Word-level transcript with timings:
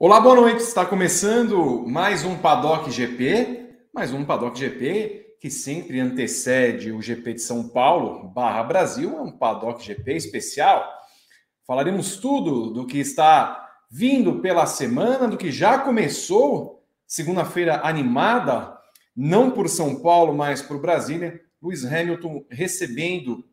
Olá, 0.00 0.20
boa 0.20 0.36
noite. 0.36 0.62
Está 0.62 0.86
começando 0.86 1.84
mais 1.86 2.24
um 2.24 2.36
Paddock 2.38 2.90
GP, 2.90 3.68
mais 3.92 4.12
um 4.12 4.24
Paddock 4.24 4.58
GP 4.58 5.36
que 5.40 5.50
sempre 5.50 6.00
antecede 6.00 6.90
o 6.90 7.02
GP 7.02 7.34
de 7.34 7.42
São 7.42 7.68
Paulo 7.68 8.28
barra 8.30 8.62
Brasil, 8.62 9.16
é 9.16 9.20
um 9.20 9.30
Paddock 9.30 9.84
GP 9.84 10.14
especial. 10.14 10.88
Falaremos 11.66 12.16
tudo 12.16 12.72
do 12.72 12.86
que 12.86 12.98
está 12.98 13.67
vindo 13.90 14.40
pela 14.40 14.66
semana, 14.66 15.26
do 15.26 15.36
que 15.36 15.50
já 15.50 15.78
começou, 15.78 16.84
segunda-feira 17.06 17.80
animada, 17.82 18.78
não 19.16 19.50
por 19.50 19.68
São 19.68 20.00
Paulo, 20.00 20.34
mas 20.34 20.62
por 20.62 20.80
Brasília. 20.80 21.40
Lewis 21.60 21.84
Hamilton 21.84 22.44
recebendo 22.48 23.44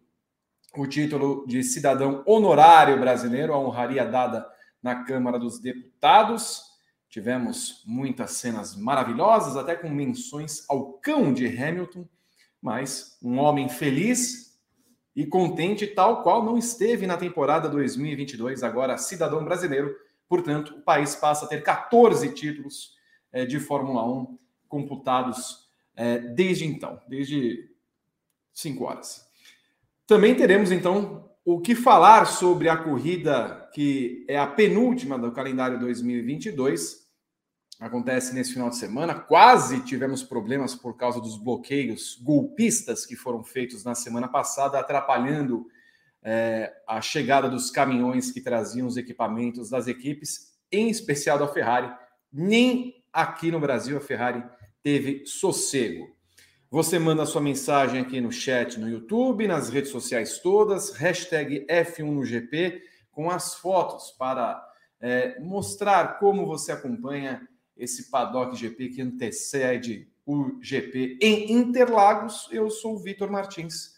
o 0.75 0.85
título 0.85 1.45
de 1.47 1.63
cidadão 1.63 2.21
honorário 2.25 2.99
brasileiro, 2.99 3.53
a 3.53 3.59
honraria 3.59 4.05
dada 4.05 4.45
na 4.83 5.03
Câmara 5.03 5.39
dos 5.39 5.59
Deputados. 5.59 6.61
Tivemos 7.09 7.81
muitas 7.85 8.31
cenas 8.31 8.75
maravilhosas, 8.75 9.55
até 9.55 9.75
com 9.75 9.89
menções 9.89 10.65
ao 10.69 10.93
cão 10.93 11.33
de 11.33 11.47
Hamilton, 11.47 12.07
mas 12.61 13.17
um 13.23 13.39
homem 13.39 13.69
feliz 13.69 14.59
e 15.15 15.25
contente, 15.25 15.87
tal 15.87 16.21
qual 16.21 16.43
não 16.43 16.57
esteve 16.57 17.07
na 17.07 17.15
temporada 17.15 17.69
2022, 17.69 18.63
agora 18.63 18.97
cidadão 18.97 19.45
brasileiro. 19.45 19.95
Portanto, 20.27 20.75
o 20.75 20.81
país 20.81 21.15
passa 21.15 21.45
a 21.45 21.47
ter 21.47 21.61
14 21.61 22.33
títulos 22.33 22.95
é, 23.31 23.45
de 23.45 23.59
Fórmula 23.59 24.05
1 24.05 24.37
computados 24.67 25.69
é, 25.95 26.17
desde 26.17 26.65
então, 26.65 26.99
desde 27.07 27.69
5 28.53 28.83
horas. 28.83 29.25
Também 30.07 30.35
teremos, 30.35 30.71
então, 30.71 31.29
o 31.43 31.59
que 31.59 31.75
falar 31.75 32.25
sobre 32.25 32.69
a 32.69 32.77
corrida 32.77 33.69
que 33.73 34.25
é 34.27 34.37
a 34.37 34.47
penúltima 34.47 35.17
do 35.17 35.31
calendário 35.31 35.79
2022? 35.79 37.05
Acontece 37.79 38.33
nesse 38.33 38.53
final 38.53 38.69
de 38.69 38.77
semana. 38.77 39.13
Quase 39.13 39.81
tivemos 39.81 40.23
problemas 40.23 40.73
por 40.73 40.95
causa 40.95 41.19
dos 41.19 41.37
bloqueios 41.37 42.15
golpistas 42.21 43.05
que 43.05 43.15
foram 43.15 43.43
feitos 43.43 43.83
na 43.83 43.93
semana 43.93 44.27
passada, 44.27 44.79
atrapalhando 44.79 45.67
é, 46.25 46.73
a 46.87 46.99
chegada 47.01 47.47
dos 47.47 47.69
caminhões 47.69 48.31
que 48.31 48.41
traziam 48.41 48.87
os 48.87 48.97
equipamentos 48.97 49.69
das 49.69 49.85
equipes, 49.87 50.55
em 50.71 50.89
especial 50.89 51.37
da 51.37 51.47
Ferrari. 51.47 51.93
Nem 52.33 52.95
aqui 53.13 53.51
no 53.51 53.59
Brasil 53.59 53.95
a 53.95 54.01
Ferrari 54.01 54.43
teve 54.81 55.23
sossego. 55.27 56.15
Você 56.71 56.97
manda 56.97 57.27
sua 57.27 57.41
mensagem 57.41 58.01
aqui 58.01 58.19
no 58.19 58.31
chat 58.31 58.79
no 58.79 58.89
YouTube, 58.89 59.47
nas 59.47 59.69
redes 59.69 59.91
sociais 59.91 60.39
todas, 60.39 60.91
hashtag 60.95 61.63
F1 61.69 62.11
no 62.11 62.25
GP, 62.25 62.81
com 63.11 63.29
as 63.29 63.53
fotos 63.53 64.11
para 64.17 64.61
é, 64.99 65.39
mostrar 65.39 66.17
como 66.17 66.47
você 66.47 66.71
acompanha 66.71 67.47
esse 67.77 68.09
paddock 68.09 68.57
GP 68.57 68.89
que 68.89 69.01
antecede 69.01 70.09
o 70.25 70.59
GP 70.59 71.19
em 71.21 71.51
Interlagos. 71.51 72.49
Eu 72.51 72.69
sou 72.71 72.95
o 72.95 72.99
Vitor 72.99 73.29
Martins. 73.29 73.94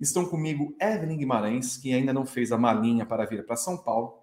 Estão 0.00 0.24
comigo 0.24 0.74
Evelyn 0.80 1.18
Guimarães, 1.18 1.76
que 1.76 1.92
ainda 1.92 2.12
não 2.12 2.24
fez 2.24 2.52
a 2.52 2.58
malinha 2.58 3.04
para 3.04 3.26
vir 3.26 3.44
para 3.44 3.56
São 3.56 3.76
Paulo. 3.76 4.18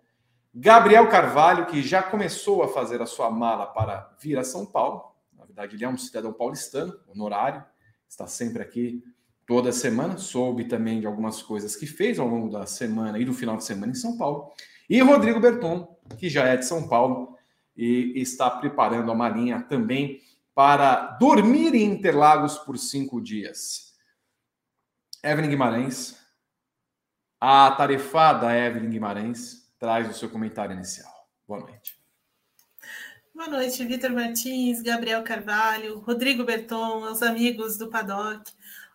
Gabriel 0.54 1.08
Carvalho, 1.08 1.68
que 1.68 1.84
já 1.84 2.02
começou 2.02 2.64
a 2.64 2.68
fazer 2.68 3.02
a 3.02 3.06
sua 3.06 3.30
mala 3.30 3.68
para 3.68 4.16
vir 4.20 4.40
a 4.40 4.44
São 4.44 4.66
Paulo. 4.66 5.12
Na 5.38 5.46
verdade, 5.46 5.76
ele 5.76 5.86
é 5.86 5.90
um 5.90 5.98
cidadão 5.98 6.34
paulistano, 6.34 6.98
honorário 7.08 7.64
está 8.08 8.26
sempre 8.26 8.62
aqui 8.62 9.04
toda 9.46 9.72
semana. 9.72 10.18
Soube 10.18 10.66
também 10.66 11.00
de 11.00 11.08
algumas 11.08 11.42
coisas 11.42 11.76
que 11.76 11.86
fez 11.86 12.20
ao 12.20 12.28
longo 12.28 12.50
da 12.50 12.66
semana 12.66 13.20
e 13.20 13.26
do 13.26 13.34
final 13.34 13.58
de 13.58 13.64
semana 13.64 13.92
em 13.92 13.96
São 13.96 14.18
Paulo. 14.18 14.52
E 14.90 15.02
Rodrigo 15.02 15.40
Berton, 15.40 15.98
que 16.18 16.30
já 16.30 16.46
é 16.46 16.58
de 16.58 16.66
São 16.66 16.88
Paulo 16.88 17.36
e 17.76 18.14
está 18.16 18.50
preparando 18.50 19.12
a 19.12 19.16
malinha 19.16 19.62
também 19.62 20.22
para 20.56 21.18
dormir 21.20 21.76
em 21.76 21.92
Interlagos 21.92 22.58
por 22.58 22.78
cinco 22.78 23.22
dias. 23.22 23.87
Evelyn 25.28 25.50
Guimarães, 25.50 26.18
a 27.38 27.70
tarefada 27.72 28.58
Evelyn 28.58 28.90
Guimarães, 28.90 29.70
traz 29.78 30.10
o 30.10 30.18
seu 30.18 30.30
comentário 30.30 30.74
inicial. 30.74 31.12
Boa 31.46 31.60
noite. 31.60 32.00
Boa 33.36 33.50
noite, 33.50 33.84
Vitor 33.84 34.12
Martins, 34.12 34.82
Gabriel 34.82 35.22
Carvalho, 35.24 36.00
Rodrigo 36.00 36.46
Berton, 36.46 37.12
os 37.12 37.22
amigos 37.22 37.78
do 37.78 37.90
Paddock. 37.90 38.50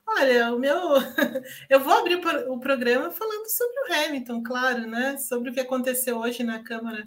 Olha, 0.06 0.54
o 0.54 0.58
meu. 0.58 0.72
Eu 1.68 1.80
vou 1.80 1.92
abrir 1.92 2.18
o 2.48 2.58
programa 2.58 3.10
falando 3.10 3.46
sobre 3.48 3.76
o 3.76 3.94
Hamilton, 3.94 4.42
claro, 4.42 4.86
né? 4.86 5.18
Sobre 5.18 5.50
o 5.50 5.52
que 5.52 5.60
aconteceu 5.60 6.16
hoje 6.16 6.42
na 6.42 6.64
Câmara 6.64 7.06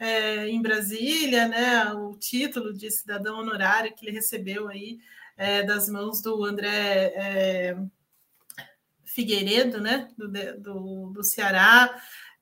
é, 0.00 0.48
em 0.48 0.60
Brasília, 0.60 1.46
né? 1.46 1.92
O 1.92 2.16
título 2.18 2.74
de 2.74 2.90
cidadão 2.90 3.38
honorário 3.38 3.94
que 3.94 4.04
ele 4.04 4.16
recebeu 4.16 4.66
aí 4.66 4.98
é, 5.36 5.62
das 5.62 5.88
mãos 5.88 6.20
do 6.20 6.44
André 6.44 7.12
é, 7.14 7.76
Figueiredo, 9.14 9.80
né? 9.80 10.08
Do, 10.18 10.28
do, 10.58 11.10
do 11.12 11.24
Ceará. 11.24 11.94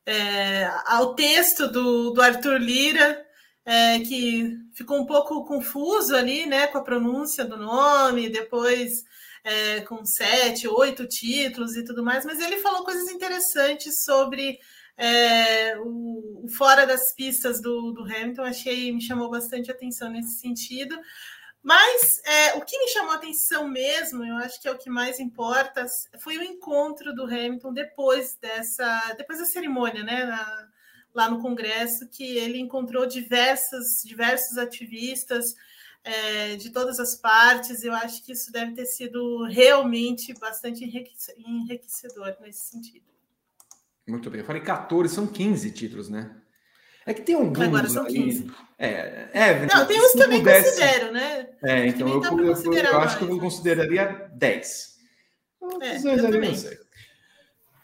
É, 0.04 0.68
ao 0.86 1.14
texto 1.14 1.68
do, 1.68 2.10
do 2.10 2.20
Arthur 2.20 2.58
Lira 2.58 3.24
é, 3.64 4.00
que 4.00 4.58
ficou 4.74 5.00
um 5.00 5.06
pouco 5.06 5.44
confuso 5.44 6.14
ali, 6.16 6.46
né, 6.46 6.66
com 6.66 6.78
a 6.78 6.82
pronúncia 6.84 7.44
do 7.44 7.56
nome, 7.56 8.28
depois 8.28 9.04
é, 9.44 9.80
com 9.82 10.04
sete, 10.04 10.66
oito 10.66 11.06
títulos 11.06 11.76
e 11.76 11.84
tudo 11.84 12.02
mais, 12.02 12.24
mas 12.24 12.40
ele 12.40 12.58
falou 12.58 12.84
coisas 12.84 13.08
interessantes 13.10 14.04
sobre 14.04 14.58
é, 14.96 15.78
o, 15.78 16.44
o, 16.44 16.48
fora 16.48 16.86
das 16.86 17.14
pistas 17.14 17.60
do, 17.60 17.92
do, 17.92 18.02
Hamilton, 18.02 18.42
achei, 18.42 18.92
me 18.92 19.00
chamou 19.00 19.30
bastante 19.30 19.70
atenção 19.70 20.10
nesse 20.10 20.38
sentido. 20.38 20.98
Mas 21.62 22.20
é, 22.24 22.54
o 22.54 22.60
que 22.62 22.76
me 22.76 22.88
chamou 22.88 23.12
a 23.12 23.16
atenção 23.16 23.68
mesmo, 23.68 24.24
eu 24.24 24.36
acho 24.36 24.60
que 24.60 24.66
é 24.66 24.72
o 24.72 24.78
que 24.78 24.90
mais 24.90 25.20
importa, 25.20 25.86
foi 26.18 26.36
o 26.36 26.42
encontro 26.42 27.14
do 27.14 27.24
Hamilton 27.24 27.72
depois 27.72 28.36
dessa, 28.40 29.14
depois 29.16 29.38
da 29.38 29.44
cerimônia, 29.44 30.02
né? 30.02 30.24
Na, 30.24 30.68
lá 31.14 31.28
no 31.28 31.40
Congresso 31.40 32.08
que 32.08 32.36
ele 32.36 32.58
encontrou 32.58 33.06
diversas, 33.06 34.02
diversos 34.04 34.56
ativistas 34.56 35.54
é, 36.02 36.56
de 36.56 36.70
todas 36.70 36.98
as 36.98 37.14
partes. 37.14 37.84
Eu 37.84 37.92
acho 37.92 38.24
que 38.24 38.32
isso 38.32 38.50
deve 38.50 38.72
ter 38.72 38.86
sido 38.86 39.44
realmente 39.44 40.32
bastante 40.34 40.84
enriquecedor 40.84 42.36
nesse 42.40 42.70
sentido. 42.70 43.04
Muito 44.06 44.30
bem. 44.30 44.40
Eu 44.40 44.46
falei 44.46 44.62
14, 44.62 45.14
são 45.14 45.26
15 45.26 45.70
títulos, 45.70 46.08
né? 46.08 46.41
É 47.06 47.14
que 47.14 47.22
tem 47.22 47.34
alguns. 47.34 47.60
Agora 47.60 47.88
são 47.88 48.04
15. 48.04 48.50
É, 48.78 49.28
é, 49.32 49.66
não, 49.66 49.86
tem 49.86 50.00
uns 50.00 50.12
que 50.12 50.22
eu 50.22 50.28
nem 50.28 50.38
pudesse... 50.40 50.70
considero, 50.70 51.12
né? 51.12 51.48
É, 51.62 51.86
então 51.86 52.08
eu, 52.08 52.22
eu, 52.22 52.52
eu, 52.52 52.72
eu 52.72 53.00
acho 53.00 53.18
que 53.18 53.24
eu 53.24 53.38
consideraria 53.38 54.30
10. 54.32 54.92
É, 55.80 55.96
eu 55.96 56.30
também. 56.30 56.54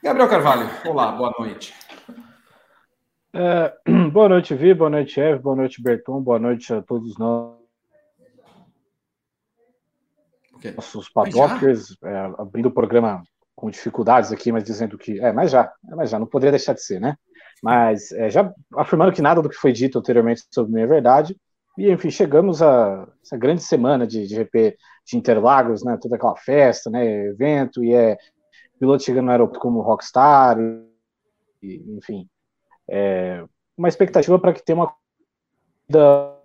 Gabriel 0.02 0.28
Carvalho, 0.28 0.70
olá, 0.86 1.12
boa 1.12 1.32
noite. 1.38 1.74
É, 3.32 3.72
boa 4.12 4.28
noite, 4.28 4.54
Vi, 4.54 4.74
boa 4.74 4.90
noite, 4.90 5.20
Eve, 5.20 5.40
boa 5.40 5.56
noite, 5.56 5.82
Berton, 5.82 6.20
boa 6.20 6.38
noite 6.38 6.72
a 6.72 6.82
todos 6.82 7.18
nós. 7.18 7.58
Okay. 10.54 10.72
Nossos 10.72 11.08
padockers, 11.08 11.96
é, 12.02 12.16
abrindo 12.38 12.66
o 12.66 12.72
programa 12.72 13.22
com 13.54 13.70
dificuldades 13.70 14.32
aqui, 14.32 14.50
mas 14.50 14.64
dizendo 14.64 14.98
que. 14.98 15.20
É, 15.20 15.32
mas 15.32 15.50
já, 15.50 15.72
é, 15.88 15.94
mas 15.94 16.10
já, 16.10 16.18
não 16.18 16.26
poderia 16.26 16.52
deixar 16.52 16.72
de 16.72 16.82
ser, 16.82 17.00
né? 17.00 17.16
Mas 17.62 18.12
é, 18.12 18.30
já 18.30 18.52
afirmando 18.76 19.12
que 19.12 19.22
nada 19.22 19.42
do 19.42 19.48
que 19.48 19.56
foi 19.56 19.72
dito 19.72 19.98
anteriormente 19.98 20.42
sobre 20.50 20.72
mim 20.72 20.82
é 20.82 20.86
verdade. 20.86 21.36
E, 21.76 21.90
enfim, 21.90 22.10
chegamos 22.10 22.60
a 22.62 23.08
essa 23.22 23.36
grande 23.36 23.62
semana 23.62 24.06
de, 24.06 24.26
de 24.26 24.34
GP 24.34 24.76
de 25.06 25.16
Interlagos, 25.16 25.84
né? 25.84 25.98
Toda 26.00 26.16
aquela 26.16 26.36
festa, 26.36 26.90
né? 26.90 27.26
Evento, 27.26 27.84
e 27.84 27.94
é 27.94 28.18
piloto 28.78 29.02
chegando 29.02 29.26
no 29.26 29.30
aeroporto 29.32 29.60
como 29.60 29.80
rockstar, 29.80 30.58
e, 31.62 31.96
enfim, 31.96 32.28
é, 32.88 33.44
uma 33.76 33.88
expectativa 33.88 34.38
para 34.38 34.52
que 34.52 34.64
tenha 34.64 34.76
uma 34.76 34.94
corrida 35.86 36.38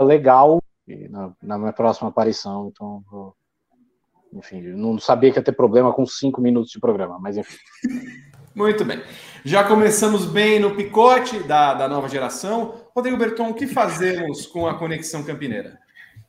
legal 0.00 0.60
na, 1.08 1.32
na, 1.42 1.58
minha 1.58 1.72
próxima 1.72 2.08
aparição. 2.08 2.68
Então, 2.68 3.02
vou, 3.10 3.36
enfim, 4.32 4.62
não 4.62 4.98
sabia 4.98 5.30
que 5.30 5.38
ia 5.38 5.44
ter 5.44 5.52
problema 5.52 5.92
com 5.92 6.04
cinco 6.04 6.40
minutos 6.40 6.70
de 6.70 6.80
programa, 6.80 7.18
mas 7.18 7.36
enfim. 7.36 7.58
Muito 8.54 8.84
bem. 8.84 9.02
Já 9.44 9.64
começamos 9.64 10.26
bem 10.26 10.60
no 10.60 10.76
picote 10.76 11.42
da, 11.44 11.74
da 11.74 11.88
nova 11.88 12.08
geração. 12.08 12.80
Rodrigo 12.94 13.16
Berton, 13.16 13.50
o 13.50 13.54
que 13.54 13.66
fazemos 13.66 14.46
com 14.46 14.66
a 14.66 14.78
conexão 14.78 15.24
campineira? 15.24 15.78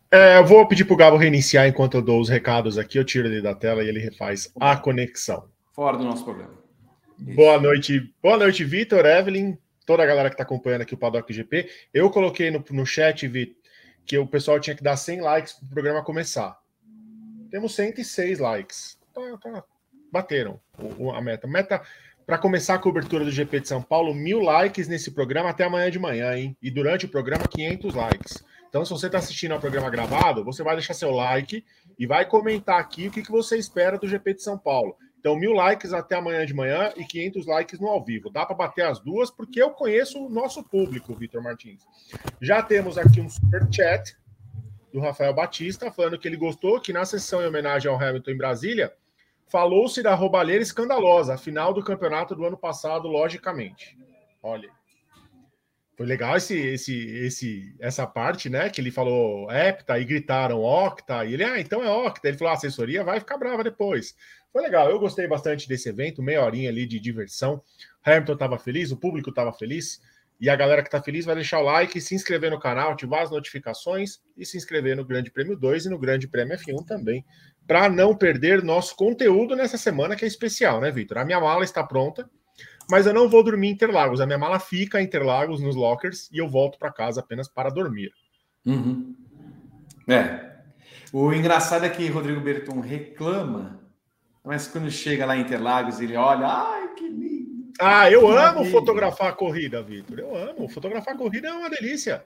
É, 0.09 0.37
eu 0.37 0.45
vou 0.45 0.67
pedir 0.67 0.85
para 0.85 0.93
o 0.93 0.97
Gabo 0.97 1.17
reiniciar 1.17 1.67
enquanto 1.67 1.95
eu 1.95 2.01
dou 2.01 2.21
os 2.21 2.29
recados 2.29 2.77
aqui. 2.77 2.97
Eu 2.97 3.03
tiro 3.03 3.27
ele 3.27 3.41
da 3.41 3.53
tela 3.53 3.83
e 3.83 3.89
ele 3.89 3.99
refaz 3.99 4.51
a 4.59 4.75
conexão. 4.77 5.49
Fora 5.73 5.97
do 5.97 6.03
nosso 6.03 6.23
programa. 6.23 6.53
Boa 7.17 7.59
noite, 7.59 8.13
boa 8.21 8.37
noite, 8.37 8.63
Vitor, 8.63 9.05
Evelyn. 9.05 9.57
toda 9.85 10.03
a 10.03 10.05
galera 10.05 10.29
que 10.29 10.35
está 10.35 10.43
acompanhando 10.43 10.81
aqui 10.81 10.93
o 10.93 10.97
Paddock 10.97 11.31
GP. 11.31 11.69
Eu 11.93 12.09
coloquei 12.09 12.51
no, 12.51 12.63
no 12.71 12.85
chat, 12.85 13.27
Vitor, 13.27 13.55
que 14.05 14.17
o 14.17 14.27
pessoal 14.27 14.59
tinha 14.59 14.75
que 14.75 14.83
dar 14.83 14.97
100 14.97 15.21
likes 15.21 15.53
para 15.53 15.65
o 15.65 15.69
programa 15.69 16.03
começar. 16.03 16.57
Temos 17.51 17.75
106 17.75 18.39
likes. 18.39 18.97
Tá, 19.13 19.21
tá, 19.37 19.63
bateram 20.11 20.59
a 21.15 21.21
meta. 21.21 21.47
Meta 21.47 21.81
para 22.25 22.37
começar 22.37 22.75
a 22.75 22.79
cobertura 22.79 23.25
do 23.25 23.31
GP 23.31 23.61
de 23.61 23.67
São 23.67 23.81
Paulo, 23.81 24.13
mil 24.13 24.39
likes 24.39 24.87
nesse 24.87 25.11
programa 25.11 25.49
até 25.49 25.65
amanhã 25.65 25.91
de 25.91 25.99
manhã, 25.99 26.35
hein? 26.35 26.57
E 26.61 26.71
durante 26.71 27.05
o 27.05 27.09
programa, 27.09 27.47
500 27.47 27.93
likes. 27.93 28.43
Então, 28.69 28.83
se 28.83 28.91
você 28.91 29.05
está 29.05 29.19
assistindo 29.19 29.51
ao 29.51 29.59
programa 29.59 29.89
gravado, 29.89 30.43
você 30.43 30.63
vai 30.63 30.75
deixar 30.75 30.93
seu 30.93 31.11
like 31.11 31.63
e 31.99 32.07
vai 32.07 32.25
comentar 32.25 32.79
aqui 32.79 33.07
o 33.07 33.11
que, 33.11 33.21
que 33.21 33.31
você 33.31 33.57
espera 33.57 33.99
do 33.99 34.07
GP 34.07 34.33
de 34.33 34.41
São 34.41 34.57
Paulo. 34.57 34.95
Então, 35.19 35.35
mil 35.35 35.53
likes 35.53 35.93
até 35.93 36.15
amanhã 36.15 36.45
de 36.45 36.53
manhã 36.53 36.91
e 36.97 37.05
500 37.05 37.45
likes 37.45 37.79
no 37.79 37.87
ao 37.87 38.03
vivo. 38.03 38.29
Dá 38.29 38.45
para 38.45 38.55
bater 38.55 38.85
as 38.85 38.99
duas, 38.99 39.29
porque 39.29 39.61
eu 39.61 39.69
conheço 39.69 40.19
o 40.19 40.29
nosso 40.29 40.63
público, 40.63 41.13
Vitor 41.13 41.41
Martins. 41.41 41.81
Já 42.41 42.61
temos 42.61 42.97
aqui 42.97 43.21
um 43.21 43.29
super 43.29 43.67
chat 43.71 44.17
do 44.91 44.99
Rafael 44.99 45.33
Batista, 45.33 45.91
falando 45.91 46.19
que 46.19 46.27
ele 46.27 46.35
gostou 46.35 46.79
que 46.79 46.91
na 46.91 47.05
sessão 47.05 47.41
em 47.41 47.47
homenagem 47.47 47.89
ao 47.89 48.01
Hamilton 48.01 48.31
em 48.31 48.37
Brasília, 48.37 48.93
falou-se 49.48 50.01
da 50.01 50.16
roubalheira 50.16 50.63
escandalosa, 50.63 51.38
final 51.38 51.74
do 51.74 51.84
campeonato 51.84 52.36
do 52.36 52.45
ano 52.45 52.57
passado, 52.57 53.07
logicamente. 53.07 53.98
Olha. 54.42 54.69
Foi 55.95 56.07
legal 56.07 56.36
esse, 56.36 56.57
esse, 56.57 57.07
esse, 57.25 57.75
essa 57.80 58.07
parte, 58.07 58.50
né? 58.50 58.69
Que 58.69 58.81
ele 58.81 58.90
falou 58.90 59.50
hepta 59.51 60.00
e 60.00 60.06
gritaram 60.06 60.60
octa. 60.60 61.24
E 61.24 61.34
ele, 61.34 61.44
ah, 61.44 61.60
então 61.60 61.84
é 61.84 61.90
octa. 61.90 62.28
Ele 62.28 62.38
falou: 62.38 62.51
a 62.51 62.56
assessoria 62.56 63.04
vai 63.04 63.19
ficar 63.19 63.38
brava 63.38 63.63
depois. 63.63 64.16
Foi 64.51 64.62
legal. 64.63 64.90
Eu 64.90 65.00
gostei 65.00 65.28
bastante 65.28 65.68
desse 65.68 65.90
evento, 65.90 66.24
meia 66.24 66.44
horinha 66.44 66.69
ali 66.69 66.88
de 66.88 67.00
diversão. 67.00 67.62
Hamilton 68.04 68.34
estava 68.34 68.57
feliz, 68.57 68.92
o 68.92 68.98
público 68.98 69.30
estava 69.30 69.54
feliz. 69.54 70.01
E 70.42 70.50
a 70.50 70.56
galera 70.56 70.81
que 70.81 70.88
está 70.88 71.01
feliz 71.01 71.25
vai 71.25 71.36
deixar 71.36 71.60
o 71.60 71.63
like, 71.63 72.01
se 72.01 72.16
inscrever 72.16 72.51
no 72.51 72.60
canal, 72.60 72.92
ativar 72.92 73.22
as 73.22 73.31
notificações 73.31 74.19
e 74.36 74.45
se 74.45 74.57
inscrever 74.57 74.98
no 74.98 75.06
Grande 75.06 75.31
Prêmio 75.31 75.56
2 75.56 75.86
e 75.86 75.90
no 75.90 75.98
Grande 75.98 76.28
Prêmio 76.28 76.57
F1 76.57 76.86
também, 76.86 77.24
para 77.68 77.89
não 77.89 78.15
perder 78.15 78.63
nosso 78.63 78.95
conteúdo 78.95 79.56
nessa 79.56 79.77
semana 79.77 80.15
que 80.15 80.25
é 80.25 80.27
especial, 80.27 80.81
né, 80.81 80.92
Vitor? 80.92 81.18
A 81.18 81.25
minha 81.25 81.39
mala 81.39 81.63
está 81.63 81.83
pronta 81.83 82.30
mas 82.89 83.06
eu 83.06 83.13
não 83.13 83.30
vou 83.30 83.44
dormir 83.44 83.69
em 83.69 83.71
Interlagos. 83.71 84.21
A 84.21 84.25
minha 84.25 84.38
mala 84.38 84.60
fica 84.60 85.01
em 85.01 85.06
Interlagos, 85.06 85.62
nos 85.62 85.75
lockers, 85.75 86.30
e 86.31 86.38
eu 86.38 86.48
volto 86.48 86.77
para 86.77 86.92
casa 86.92 87.21
apenas 87.21 87.48
para 87.48 87.69
dormir. 87.69 88.12
Uhum. 88.65 89.15
É. 90.07 90.51
O 91.12 91.31
engraçado 91.31 91.86
é 91.86 91.89
que 91.89 92.07
Rodrigo 92.07 92.42
Berton 92.42 92.80
reclama, 92.80 93.80
mas 94.44 94.68
quando 94.68 94.89
chega 94.89 95.25
lá 95.25 95.38
em 95.38 95.42
Interlagos, 95.42 96.00
ele 96.00 96.16
olha, 96.16 96.48
ai, 96.48 96.94
que 96.95 97.07
lindo. 97.07 97.71
Ah, 97.80 98.09
eu 98.12 98.27
que 98.27 98.38
amo 98.38 98.66
fotografar 98.66 99.30
a 99.30 99.33
corrida, 99.33 99.81
Vitor. 99.81 100.19
Eu 100.19 100.36
amo. 100.36 100.68
Fotografar 100.68 101.16
a 101.16 101.18
corrida 101.18 101.48
é 101.48 101.54
uma 101.54 101.69
delícia. 101.69 102.25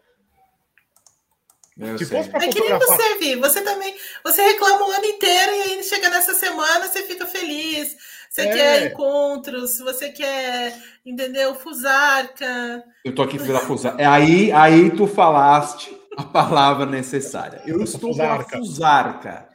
Eu 1.79 1.97
Se 1.97 2.06
sei. 2.06 2.18
fosse 2.18 2.29
é 2.29 2.39
fotografar... 2.39 2.53
que 2.53 2.59
nem 2.62 2.79
você, 2.79 3.18
Vi. 3.19 3.35
Você 3.35 3.62
também. 3.62 3.95
Você 4.24 4.41
reclama 4.41 4.88
o 4.88 4.91
ano 4.91 5.06
inteiro 5.06 5.51
e 5.51 5.62
aí 5.62 5.83
chega 5.83 6.09
nessa 6.09 6.33
semana, 6.33 6.88
você 6.88 7.03
fica 7.03 7.25
feliz 7.25 7.95
você 8.38 8.41
é. 8.41 8.53
quer 8.53 8.91
encontros, 8.91 9.79
você 9.79 10.12
quer, 10.12 10.77
entendeu? 11.03 11.56
Fusarca. 11.56 12.83
Eu 13.03 13.15
tô 13.15 13.24
aqui 13.24 13.39
pela 13.39 13.59
fusarca. 13.62 14.01
É 14.01 14.06
aí, 14.06 14.51
aí 14.51 14.91
tu 14.91 15.07
falaste 15.07 15.97
a 16.15 16.24
palavra 16.24 16.85
necessária. 16.85 17.63
Eu 17.65 17.81
estou 17.81 18.12
fusarca. 18.12 18.45
pela 18.45 18.63
fusarca. 18.63 19.50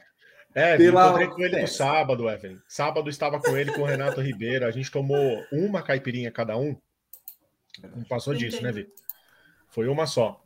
É, 0.53 0.75
pela... 0.75 1.07
encontrei 1.07 1.27
com 1.27 1.41
ele 1.41 1.61
no 1.61 1.67
sábado, 1.67 2.29
Evelyn. 2.29 2.59
Sábado 2.67 3.09
estava 3.09 3.39
com 3.39 3.55
ele 3.55 3.71
com 3.71 3.81
o 3.81 3.85
Renato 3.85 4.21
Ribeiro. 4.21 4.65
A 4.65 4.71
gente 4.71 4.91
tomou 4.91 5.41
uma 5.51 5.81
caipirinha 5.81 6.29
cada 6.29 6.57
um. 6.57 6.75
Não 7.95 8.03
passou 8.03 8.33
disso, 8.33 8.61
né, 8.61 8.71
Vi? 8.71 8.87
Foi 9.69 9.87
uma 9.87 10.05
só. 10.05 10.42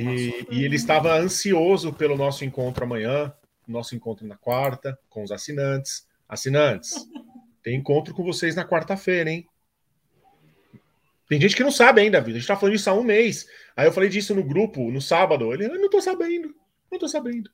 E, 0.00 0.46
e, 0.48 0.64
ele 0.64 0.76
estava 0.76 1.18
ansioso 1.18 1.92
pelo 1.92 2.16
nosso 2.16 2.44
encontro 2.44 2.84
amanhã, 2.84 3.32
nosso 3.66 3.96
encontro 3.96 4.24
na 4.24 4.36
quarta, 4.36 4.96
com 5.08 5.24
os 5.24 5.32
assinantes. 5.32 6.06
Assinantes, 6.28 6.94
tem 7.64 7.76
encontro 7.76 8.14
com 8.14 8.22
vocês 8.22 8.54
na 8.54 8.64
quarta-feira, 8.64 9.28
hein? 9.28 9.44
Tem 11.28 11.40
gente 11.40 11.56
que 11.56 11.64
não 11.64 11.72
sabe 11.72 12.00
ainda, 12.00 12.20
vida. 12.20 12.36
A 12.36 12.40
gente 12.40 12.46
tá 12.46 12.56
falando 12.56 12.76
isso 12.76 12.88
há 12.88 12.94
um 12.94 13.02
mês. 13.02 13.46
Aí 13.76 13.86
eu 13.86 13.92
falei 13.92 14.08
disso 14.08 14.34
no 14.34 14.44
grupo, 14.44 14.88
no 14.90 15.00
sábado. 15.00 15.52
Ele, 15.52 15.66
eu 15.66 15.80
não 15.80 15.90
tô 15.90 16.00
sabendo. 16.00 16.54
Não 16.90 16.98
tô 16.98 17.08
sabendo. 17.08 17.50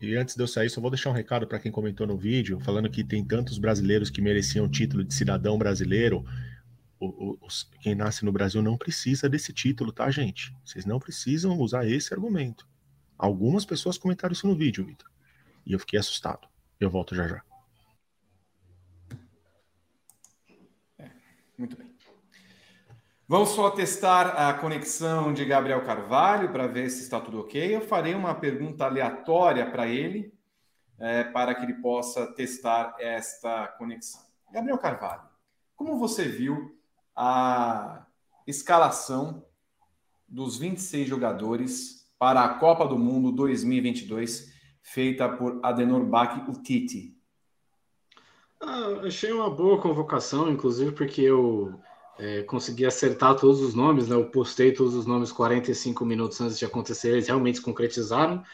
E 0.00 0.16
antes 0.16 0.34
de 0.34 0.42
eu 0.42 0.48
sair, 0.48 0.70
só 0.70 0.80
vou 0.80 0.90
deixar 0.90 1.10
um 1.10 1.12
recado 1.14 1.46
para 1.46 1.58
quem 1.58 1.70
comentou 1.70 2.06
no 2.06 2.16
vídeo, 2.16 2.58
falando 2.60 2.90
que 2.90 3.04
tem 3.04 3.24
tantos 3.24 3.58
brasileiros 3.58 4.10
que 4.10 4.22
mereciam 4.22 4.64
o 4.64 4.68
título 4.68 5.04
de 5.04 5.12
cidadão 5.12 5.58
brasileiro. 5.58 6.24
Quem 7.80 7.94
nasce 7.94 8.24
no 8.24 8.32
Brasil 8.32 8.62
não 8.62 8.76
precisa 8.76 9.28
desse 9.28 9.52
título, 9.52 9.92
tá, 9.92 10.10
gente? 10.10 10.54
Vocês 10.64 10.84
não 10.84 10.98
precisam 10.98 11.58
usar 11.58 11.86
esse 11.86 12.12
argumento. 12.12 12.66
Algumas 13.16 13.64
pessoas 13.64 13.98
comentaram 13.98 14.32
isso 14.32 14.46
no 14.46 14.56
vídeo, 14.56 14.84
Vitor. 14.84 15.08
E 15.66 15.72
eu 15.72 15.78
fiquei 15.78 15.98
assustado. 15.98 16.48
Eu 16.80 16.90
volto 16.90 17.14
já 17.14 17.26
já. 17.26 17.42
É, 20.98 21.10
muito 21.56 21.76
bem. 21.76 21.88
Vamos 23.26 23.50
só 23.50 23.70
testar 23.70 24.48
a 24.48 24.54
conexão 24.54 25.34
de 25.34 25.44
Gabriel 25.44 25.84
Carvalho 25.84 26.50
para 26.50 26.66
ver 26.66 26.88
se 26.88 27.02
está 27.02 27.20
tudo 27.20 27.40
ok. 27.40 27.76
Eu 27.76 27.82
farei 27.82 28.14
uma 28.14 28.34
pergunta 28.34 28.86
aleatória 28.86 29.70
para 29.70 29.86
ele, 29.86 30.32
é, 30.98 31.24
para 31.24 31.54
que 31.54 31.62
ele 31.62 31.74
possa 31.74 32.26
testar 32.34 32.96
esta 32.98 33.68
conexão. 33.76 34.22
Gabriel 34.50 34.78
Carvalho, 34.78 35.28
como 35.76 35.98
você 35.98 36.26
viu 36.26 36.77
a 37.20 38.06
escalação 38.46 39.44
dos 40.28 40.56
26 40.56 41.08
jogadores 41.08 42.08
para 42.16 42.44
a 42.44 42.54
Copa 42.60 42.86
do 42.86 42.96
Mundo 42.96 43.32
2022 43.32 44.52
feita 44.80 45.28
por 45.28 45.58
Adenor 45.64 46.04
Bach, 46.04 46.48
o 46.48 46.62
Tite. 46.62 47.16
Ah, 48.60 49.00
achei 49.04 49.32
uma 49.32 49.50
boa 49.50 49.80
convocação, 49.80 50.48
inclusive 50.48 50.92
porque 50.92 51.22
eu 51.22 51.78
é, 52.18 52.42
consegui 52.44 52.86
acertar 52.86 53.34
todos 53.34 53.60
os 53.60 53.74
nomes, 53.74 54.08
né? 54.08 54.14
Eu 54.14 54.30
postei 54.30 54.72
todos 54.72 54.94
os 54.94 55.04
nomes 55.04 55.32
45 55.32 56.04
minutos 56.04 56.40
antes 56.40 56.56
de 56.56 56.64
acontecer, 56.64 57.10
eles 57.10 57.26
realmente 57.26 57.58
se 57.58 57.64
concretizaram. 57.64 58.44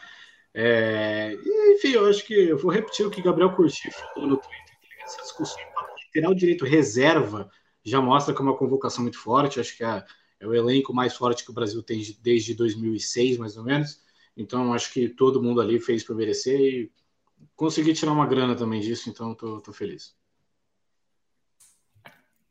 É, 0.54 1.36
enfim, 1.74 1.92
eu 1.92 2.06
acho 2.06 2.24
que 2.26 2.32
eu 2.32 2.56
vou 2.56 2.70
repetir 2.70 3.06
o 3.06 3.10
que 3.10 3.20
Gabriel 3.20 3.54
Curti 3.54 3.90
falou 3.90 4.30
no 4.30 4.36
Twitter. 4.38 4.74
Essa 5.04 5.20
discussão 5.20 5.62
lateral 6.06 6.34
direito 6.34 6.64
reserva 6.64 7.50
já 7.84 8.00
mostra 8.00 8.34
que 8.34 8.40
é 8.40 8.44
uma 8.44 8.56
convocação 8.56 9.02
muito 9.02 9.18
forte. 9.18 9.60
Acho 9.60 9.76
que 9.76 9.84
é, 9.84 10.04
é 10.40 10.46
o 10.46 10.54
elenco 10.54 10.94
mais 10.94 11.14
forte 11.14 11.44
que 11.44 11.50
o 11.50 11.54
Brasil 11.54 11.82
tem 11.82 12.02
desde 12.20 12.54
2006, 12.54 13.38
mais 13.38 13.56
ou 13.56 13.64
menos. 13.64 14.02
Então, 14.36 14.72
acho 14.72 14.92
que 14.92 15.08
todo 15.08 15.42
mundo 15.42 15.60
ali 15.60 15.78
fez 15.78 16.02
para 16.02 16.14
merecer 16.14 16.58
e 16.58 16.92
consegui 17.54 17.92
tirar 17.92 18.12
uma 18.12 18.26
grana 18.26 18.54
também 18.56 18.80
disso, 18.80 19.08
então 19.08 19.32
estou 19.32 19.72
feliz. 19.72 20.16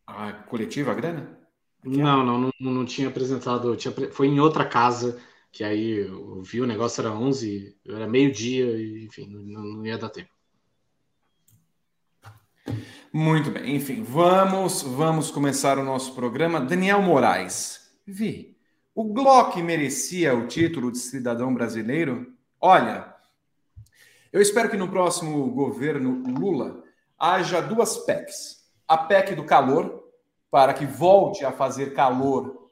A 0.05 0.33
coletiva, 0.33 0.91
a 0.91 0.95
grana? 0.95 1.39
Não, 1.83 2.25
não, 2.25 2.39
não, 2.39 2.71
não 2.71 2.85
tinha 2.85 3.09
apresentado. 3.09 3.75
Tinha, 3.75 3.93
foi 4.11 4.27
em 4.27 4.39
outra 4.39 4.65
casa, 4.65 5.21
que 5.51 5.63
aí 5.63 6.07
eu 6.07 6.41
vi 6.41 6.61
o 6.61 6.67
negócio 6.67 7.01
era 7.01 7.11
11, 7.11 7.77
era 7.85 8.07
meio-dia, 8.07 9.03
enfim, 9.03 9.27
não, 9.27 9.63
não 9.63 9.85
ia 9.85 9.97
dar 9.97 10.09
tempo. 10.09 10.31
Muito 13.15 13.51
bem, 13.51 13.75
enfim, 13.75 14.01
vamos, 14.01 14.81
vamos 14.81 15.29
começar 15.29 15.77
o 15.77 15.83
nosso 15.83 16.15
programa. 16.15 16.59
Daniel 16.59 16.99
Moraes, 16.99 17.95
vi, 18.07 18.57
o 18.95 19.03
Glock 19.03 19.61
merecia 19.61 20.35
o 20.35 20.47
título 20.47 20.91
de 20.91 20.97
cidadão 20.97 21.53
brasileiro? 21.53 22.33
Olha, 22.59 23.13
eu 24.31 24.41
espero 24.41 24.67
que 24.67 24.77
no 24.77 24.89
próximo 24.89 25.47
governo 25.51 26.23
Lula 26.27 26.83
haja 27.19 27.61
duas 27.61 27.97
PECs. 27.97 28.63
A 28.87 28.97
PEC 28.97 29.35
do 29.35 29.45
calor, 29.45 30.05
para 30.49 30.73
que 30.73 30.87
volte 30.87 31.45
a 31.45 31.51
fazer 31.51 31.93
calor, 31.93 32.67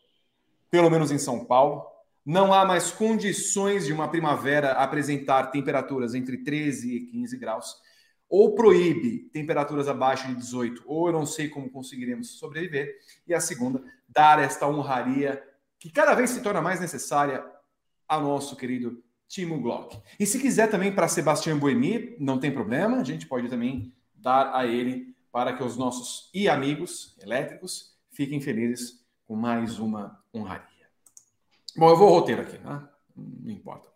pelo 0.71 0.89
menos 0.89 1.11
em 1.11 1.19
São 1.19 1.45
Paulo. 1.45 1.85
Não 2.25 2.51
há 2.51 2.65
mais 2.65 2.89
condições 2.89 3.85
de 3.85 3.93
uma 3.93 4.07
primavera 4.07 4.71
apresentar 4.71 5.51
temperaturas 5.51 6.15
entre 6.15 6.37
13 6.37 6.95
e 6.95 7.05
15 7.11 7.37
graus. 7.37 7.90
Ou 8.31 8.55
proíbe 8.55 9.29
temperaturas 9.33 9.89
abaixo 9.89 10.25
de 10.29 10.35
18, 10.35 10.83
ou 10.87 11.07
eu 11.07 11.13
não 11.13 11.25
sei 11.25 11.49
como 11.49 11.69
conseguiremos 11.69 12.39
sobreviver. 12.39 12.97
E 13.27 13.33
a 13.33 13.41
segunda, 13.41 13.83
dar 14.07 14.39
esta 14.39 14.65
honraria 14.65 15.43
que 15.77 15.91
cada 15.91 16.15
vez 16.15 16.29
se 16.29 16.41
torna 16.41 16.61
mais 16.61 16.79
necessária 16.79 17.45
ao 18.07 18.21
nosso 18.21 18.55
querido 18.55 19.03
Timo 19.27 19.59
Glock. 19.59 20.01
E 20.17 20.25
se 20.25 20.39
quiser 20.39 20.69
também 20.69 20.95
para 20.95 21.09
Sebastião 21.09 21.59
Buemi, 21.59 22.15
não 22.19 22.39
tem 22.39 22.51
problema, 22.51 22.97
a 22.97 23.03
gente 23.03 23.27
pode 23.27 23.49
também 23.49 23.93
dar 24.13 24.55
a 24.55 24.65
ele 24.65 25.13
para 25.29 25.51
que 25.51 25.63
os 25.63 25.75
nossos 25.75 26.29
e 26.33 26.47
amigos 26.47 27.17
elétricos 27.21 27.97
fiquem 28.11 28.39
felizes 28.39 29.05
com 29.25 29.35
mais 29.35 29.77
uma 29.77 30.23
honraria. 30.33 30.87
Bom, 31.75 31.89
eu 31.89 31.97
vou 31.97 32.09
roteiro 32.09 32.43
aqui, 32.43 32.57
né? 32.57 32.87
não 33.15 33.51
importa. 33.51 33.90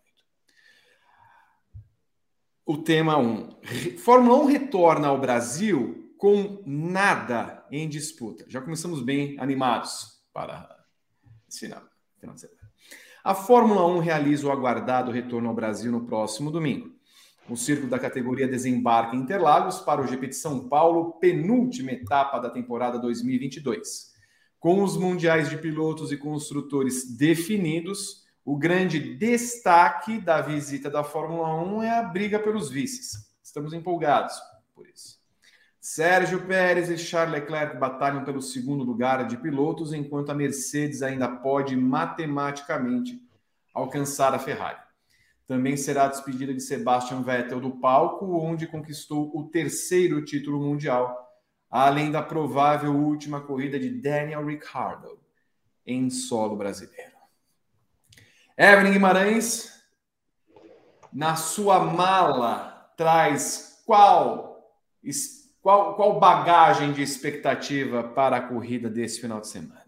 O 2.67 2.77
tema 2.77 3.15
1. 3.15 3.60
Fórmula 4.00 4.41
1 4.41 4.45
retorna 4.48 5.10
ao 5.10 5.19
Brasil 5.19 6.12
com 6.17 6.63
nada 6.65 7.63
em 7.69 7.88
disputa. 7.88 8.43
Já 8.48 8.60
começamos 8.60 9.03
bem 9.03 9.39
animados 9.39 10.19
para 10.34 10.67
esse 11.48 11.60
final, 11.60 11.84
final 12.19 12.34
de 12.34 12.41
semana. 12.41 12.60
A 13.24 13.36
Fórmula 13.36 13.86
1 13.86 14.00
realiza 14.00 14.48
o 14.48 14.51
aguardado 14.51 15.12
retorno 15.12 15.48
ao 15.48 15.53
Brasil 15.53 15.91
no 15.91 16.07
próximo 16.07 16.50
domingo. 16.50 16.89
O 17.48 17.55
circo 17.55 17.86
da 17.86 18.00
categoria 18.00 18.48
desembarca 18.48 19.15
em 19.15 19.19
Interlagos 19.19 19.81
para 19.81 20.01
o 20.01 20.07
GP 20.07 20.29
de 20.29 20.36
São 20.36 20.67
Paulo, 20.67 21.19
penúltima 21.19 21.91
etapa 21.91 22.39
da 22.39 22.50
temporada 22.50 22.98
2022. 22.98 24.12
Com 24.57 24.81
os 24.81 24.98
mundiais 24.98 25.51
de 25.51 25.57
pilotos 25.60 26.12
e 26.12 26.17
construtores 26.17 27.15
definidos, 27.15 28.25
o 28.45 28.55
grande 28.55 28.99
destaque 28.99 30.21
da 30.21 30.39
visita 30.39 30.87
da 30.87 31.03
Fórmula 31.03 31.55
1 31.63 31.81
é 31.81 31.97
a 31.97 32.03
briga 32.03 32.37
pelos 32.37 32.69
vices. 32.69 33.27
Estamos 33.43 33.73
empolgados 33.73 34.39
por 34.75 34.87
isso. 34.87 35.19
Sérgio 35.81 36.45
Pérez 36.45 36.89
e 36.89 36.97
Charles 36.97 37.33
Leclerc 37.33 37.77
batalham 37.77 38.23
pelo 38.23 38.41
segundo 38.41 38.83
lugar 38.83 39.25
de 39.25 39.37
pilotos, 39.37 39.93
enquanto 39.93 40.29
a 40.29 40.35
Mercedes 40.35 41.01
ainda 41.01 41.27
pode 41.27 41.75
matematicamente 41.75 43.19
alcançar 43.73 44.33
a 44.33 44.39
Ferrari. 44.39 44.79
Também 45.47 45.75
será 45.75 46.05
a 46.05 46.09
despedida 46.09 46.53
de 46.53 46.61
Sebastian 46.61 47.23
Vettel 47.23 47.59
do 47.59 47.79
palco, 47.79 48.37
onde 48.37 48.67
conquistou 48.67 49.31
o 49.35 49.47
terceiro 49.47 50.23
título 50.23 50.59
mundial, 50.59 51.15
além 51.69 52.11
da 52.11 52.21
provável 52.21 52.95
última 52.95 53.41
corrida 53.41 53.79
de 53.79 53.89
Daniel 53.89 54.45
Ricciardo 54.45 55.19
em 55.85 56.09
solo 56.09 56.55
brasileiro. 56.55 57.14
Evelyn 58.57 58.93
Guimarães, 58.93 59.74
na 61.12 61.35
sua 61.35 61.79
mala, 61.79 62.91
traz 62.95 63.81
qual, 63.85 64.71
qual, 65.62 65.95
qual 65.95 66.19
bagagem 66.19 66.93
de 66.93 67.01
expectativa 67.01 68.03
para 68.03 68.38
a 68.38 68.41
corrida 68.41 68.89
desse 68.89 69.19
final 69.19 69.41
de 69.41 69.47
semana? 69.47 69.85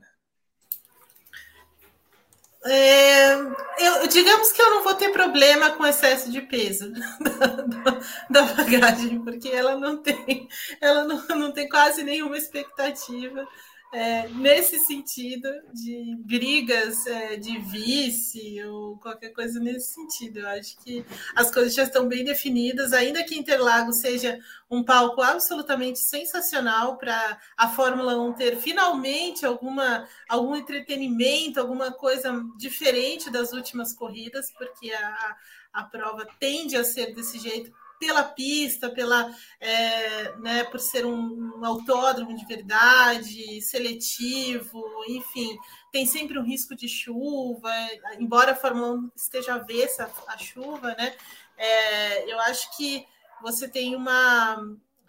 É, 2.66 3.34
eu, 3.34 4.08
digamos 4.08 4.52
que 4.52 4.62
eu 4.62 4.70
não 4.70 4.84
vou 4.84 4.94
ter 4.96 5.10
problema 5.10 5.72
com 5.72 5.86
excesso 5.86 6.30
de 6.30 6.42
peso 6.42 6.92
da, 7.22 8.00
da, 8.30 8.54
bagagem, 8.54 9.24
porque 9.24 9.48
ela 9.48 9.78
não 9.78 9.98
tem, 9.98 10.50
ela 10.82 11.06
não, 11.06 11.26
não 11.30 11.52
tem 11.54 11.70
quase 11.70 12.04
nenhuma 12.04 12.38
expectativa 12.38 13.48
é, 13.94 14.28
nesse 14.30 14.80
sentido 14.80 15.50
de 15.74 16.16
brigas 16.20 17.08
é, 17.08 17.38
de 17.38 17.58
vice 17.60 18.62
ou 18.66 18.98
qualquer 18.98 19.30
coisa 19.30 19.60
nesse 19.60 19.94
sentido. 19.94 20.40
Eu 20.40 20.50
acho 20.50 20.78
que 20.80 21.06
as 21.36 21.50
coisas 21.52 21.74
já 21.74 21.84
estão 21.84 22.08
bem 22.08 22.24
definidas, 22.24 22.92
ainda 22.92 23.24
que 23.24 23.38
Interlagos 23.38 24.00
seja 24.00 24.40
um 24.70 24.84
palco 24.84 25.22
absolutamente 25.22 26.00
sensacional 26.00 26.98
para 26.98 27.40
a 27.56 27.70
Fórmula 27.70 28.18
1 28.18 28.34
ter 28.34 28.58
finalmente 28.58 29.46
alguma, 29.46 30.08
algum 30.28 30.56
entretenimento, 30.56 31.60
alguma 31.60 31.92
coisa 31.92 32.44
diferente 32.58 33.30
das 33.30 33.54
últimas 33.54 33.94
corridas, 33.94 34.52
porque 34.58 34.92
a, 34.92 35.36
a 35.72 35.84
prova 35.84 36.28
tende 36.40 36.76
a 36.76 36.84
ser 36.84 37.16
desse 37.16 37.40
jeito 37.40 37.72
pela 38.00 38.24
pista, 38.24 38.90
pela, 38.90 39.34
é, 39.60 40.36
né, 40.38 40.64
por 40.66 40.80
ser 40.80 41.06
um, 41.06 41.58
um, 41.58 41.66
autódromo 41.66 42.36
de 42.36 42.46
verdade, 42.46 43.62
seletivo, 43.62 44.84
enfim, 45.08 45.58
tem 45.92 46.06
sempre 46.06 46.38
um 46.38 46.44
risco 46.44 46.76
de 46.76 46.88
chuva, 46.88 47.72
embora 48.20 48.52
a 48.52 48.56
Fórmula 48.56 48.94
1 48.94 49.12
esteja 49.16 49.56
avessa 49.56 50.12
a 50.28 50.38
chuva, 50.38 50.96
né? 50.96 51.16
É, 51.58 52.32
eu 52.32 52.40
acho 52.42 52.76
que 52.78 53.06
você 53.42 53.68
tem 53.68 53.96
uma. 53.96 54.58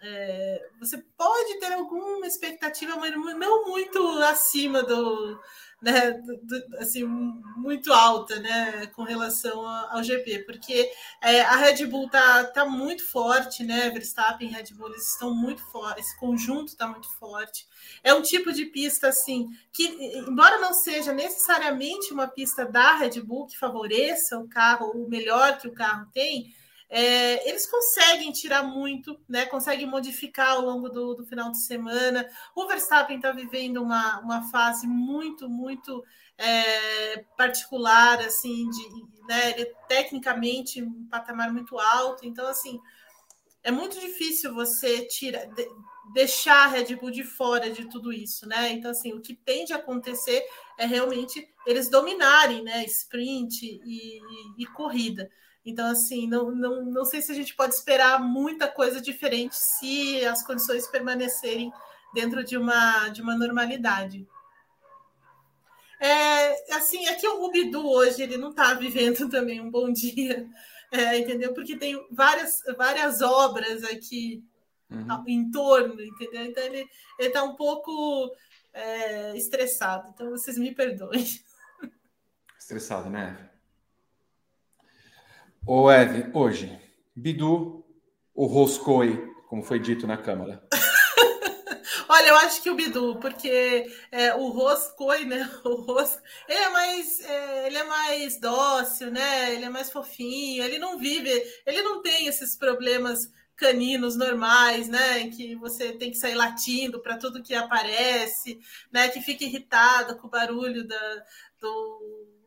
É, 0.01 0.69
você 0.79 0.97
pode 1.17 1.59
ter 1.59 1.73
alguma 1.73 2.25
expectativa, 2.25 2.95
mas 2.95 3.11
não 3.11 3.67
muito 3.67 3.99
acima 4.23 4.81
do, 4.81 5.39
né, 5.81 6.11
do, 6.11 6.77
assim, 6.77 7.03
muito 7.03 7.93
alta 7.93 8.39
né, 8.39 8.87
com 8.87 9.03
relação 9.03 9.65
ao 9.65 10.03
GP, 10.03 10.39
porque 10.39 10.91
é, 11.21 11.41
a 11.41 11.55
Red 11.55 11.85
Bull 11.85 12.09
tá, 12.09 12.43
tá 12.45 12.65
muito 12.65 13.05
forte, 13.05 13.63
né? 13.63 13.89
Verstappen 13.89 14.49
e 14.49 14.51
Red 14.51 14.73
Bull 14.73 14.89
eles 14.89 15.11
estão 15.11 15.33
muito 15.33 15.61
fortes, 15.71 16.05
esse 16.05 16.19
conjunto 16.19 16.69
está 16.69 16.87
muito 16.87 17.09
forte. 17.17 17.65
É 18.03 18.13
um 18.13 18.21
tipo 18.21 18.51
de 18.51 18.65
pista 18.65 19.07
assim 19.07 19.47
que, 19.71 19.85
embora 20.17 20.59
não 20.59 20.73
seja 20.73 21.13
necessariamente 21.13 22.13
uma 22.13 22.27
pista 22.27 22.65
da 22.65 22.95
Red 22.95 23.21
Bull 23.21 23.47
que 23.47 23.57
favoreça 23.57 24.37
o 24.37 24.47
carro, 24.47 24.91
o 24.91 25.09
melhor 25.09 25.57
que 25.57 25.67
o 25.67 25.73
carro 25.73 26.07
tem, 26.13 26.53
é, 26.89 27.47
eles 27.47 27.69
conseguem 27.69 28.31
tirar 28.31 28.63
muito, 28.63 29.19
né? 29.29 29.45
Conseguem 29.45 29.85
modificar 29.85 30.53
ao 30.53 30.61
longo 30.61 30.89
do, 30.89 31.13
do 31.13 31.25
final 31.25 31.51
de 31.51 31.63
semana. 31.63 32.27
O 32.55 32.65
Verstappen 32.65 33.17
está 33.17 33.31
vivendo 33.31 33.77
uma, 33.77 34.19
uma 34.21 34.49
fase 34.49 34.87
muito, 34.87 35.47
muito 35.47 36.03
é, 36.35 37.17
particular, 37.37 38.19
assim, 38.21 38.67
de, 38.69 39.25
né? 39.27 39.51
Ele 39.51 39.71
tecnicamente 39.87 40.81
um 40.81 41.07
patamar 41.07 41.53
muito 41.53 41.77
alto. 41.77 42.25
Então, 42.25 42.47
assim, 42.47 42.79
é 43.63 43.69
muito 43.69 43.99
difícil 43.99 44.55
você 44.55 45.05
tirar, 45.05 45.45
de, 45.45 45.67
deixar 46.11 46.65
a 46.65 46.67
Red 46.67 46.95
Bull 46.95 47.11
de 47.11 47.23
fora 47.23 47.69
de 47.69 47.85
tudo 47.85 48.11
isso, 48.11 48.47
né? 48.47 48.71
Então, 48.71 48.89
assim, 48.89 49.13
o 49.13 49.21
que 49.21 49.35
tende 49.35 49.73
a 49.73 49.75
acontecer 49.75 50.43
é 50.75 50.87
realmente 50.87 51.47
eles 51.67 51.87
dominarem, 51.87 52.63
né? 52.63 52.83
Sprint 52.85 53.63
e, 53.63 54.17
e, 54.17 54.63
e 54.63 54.65
corrida. 54.65 55.29
Então, 55.69 55.87
assim, 55.87 56.27
não, 56.27 56.51
não, 56.51 56.85
não 56.85 57.05
sei 57.05 57.21
se 57.21 57.31
a 57.31 57.35
gente 57.35 57.55
pode 57.55 57.75
esperar 57.75 58.19
muita 58.19 58.67
coisa 58.67 58.99
diferente 58.99 59.55
se 59.55 60.25
as 60.25 60.45
condições 60.45 60.87
permanecerem 60.87 61.71
dentro 62.13 62.43
de 62.43 62.57
uma, 62.57 63.09
de 63.09 63.21
uma 63.21 63.37
normalidade. 63.37 64.27
É, 65.99 66.75
assim, 66.75 67.05
aqui 67.07 67.25
é 67.25 67.29
o 67.29 67.51
Bidu 67.51 67.85
hoje 67.85 68.21
ele 68.21 68.37
não 68.37 68.51
está 68.51 68.73
vivendo 68.73 69.27
também 69.29 69.59
um 69.59 69.69
bom 69.69 69.91
dia, 69.91 70.49
é, 70.91 71.17
entendeu? 71.17 71.53
Porque 71.53 71.75
tem 71.75 72.07
várias, 72.09 72.61
várias 72.77 73.21
obras 73.21 73.83
aqui 73.83 74.43
uhum. 74.89 75.23
em 75.27 75.51
torno, 75.51 76.01
entendeu? 76.01 76.45
Então 76.45 76.63
ele 76.63 76.87
está 77.19 77.43
um 77.43 77.55
pouco 77.55 78.33
é, 78.73 79.35
estressado. 79.37 80.09
Então 80.13 80.29
vocês 80.31 80.57
me 80.57 80.73
perdoem. 80.73 81.25
Estressado, 82.57 83.09
né? 83.09 83.49
Ô, 85.65 85.91
Eve, 85.91 86.29
hoje, 86.33 86.79
Bidu 87.15 87.85
ou 88.33 88.47
Roscoi, 88.47 89.33
como 89.47 89.63
foi 89.63 89.79
dito 89.79 90.07
na 90.07 90.17
Câmara? 90.17 90.63
Olha, 92.09 92.27
eu 92.29 92.35
acho 92.37 92.63
que 92.63 92.69
o 92.69 92.75
Bidu, 92.75 93.19
porque 93.19 93.85
é, 94.11 94.33
o 94.33 94.49
Roscoi, 94.49 95.25
né? 95.25 95.47
O 95.63 95.75
Ros, 95.75 96.17
ele 96.47 96.59
é 96.59 96.69
mais, 96.69 97.19
é, 97.19 97.67
ele 97.67 97.77
é 97.77 97.83
mais 97.83 98.39
dócil, 98.39 99.11
né? 99.11 99.53
Ele 99.53 99.65
é 99.65 99.69
mais 99.69 99.91
fofinho. 99.91 100.63
Ele 100.63 100.79
não 100.79 100.97
vive, 100.97 101.29
ele 101.65 101.81
não 101.83 102.01
tem 102.01 102.25
esses 102.27 102.55
problemas 102.55 103.31
caninos 103.55 104.15
normais, 104.15 104.87
né? 104.87 105.29
Que 105.29 105.55
você 105.55 105.91
tem 105.91 106.09
que 106.09 106.17
sair 106.17 106.35
latindo 106.35 106.99
para 106.99 107.17
tudo 107.17 107.43
que 107.43 107.53
aparece, 107.53 108.59
né? 108.91 109.09
Que 109.09 109.21
fica 109.21 109.43
irritado 109.43 110.17
com 110.17 110.27
o 110.27 110.31
barulho 110.31 110.87
da, 110.87 111.23
do 111.59 112.38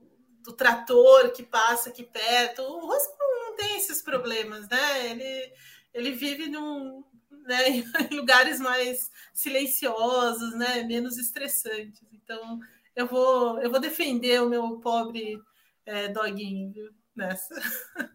do 0.43 0.53
trator 0.53 1.31
que 1.33 1.43
passa 1.43 1.91
aqui 1.91 2.03
perto. 2.03 2.63
O 2.63 2.87
Rosco 2.87 3.17
não 3.19 3.57
tem 3.57 3.77
esses 3.77 4.03
problemas, 4.03 4.69
né? 4.69 5.11
Ele, 5.11 5.53
ele 5.95 6.13
vive 6.13 6.49
num, 6.49 7.05
né, 7.47 7.69
em 8.11 8.17
lugares 8.17 8.61
mais 8.61 9.11
silenciosos, 9.33 10.55
né, 10.55 10.83
menos 10.83 11.19
estressantes. 11.19 12.03
Então, 12.13 12.61
eu 12.95 13.07
vou, 13.07 13.61
eu 13.61 13.71
vou 13.71 13.81
defender 13.81 14.43
o 14.43 14.49
meu 14.49 14.79
pobre 14.79 15.41
é, 15.87 16.09
doguinho 16.09 16.73
viu, 16.73 16.91
nessa. 17.15 17.55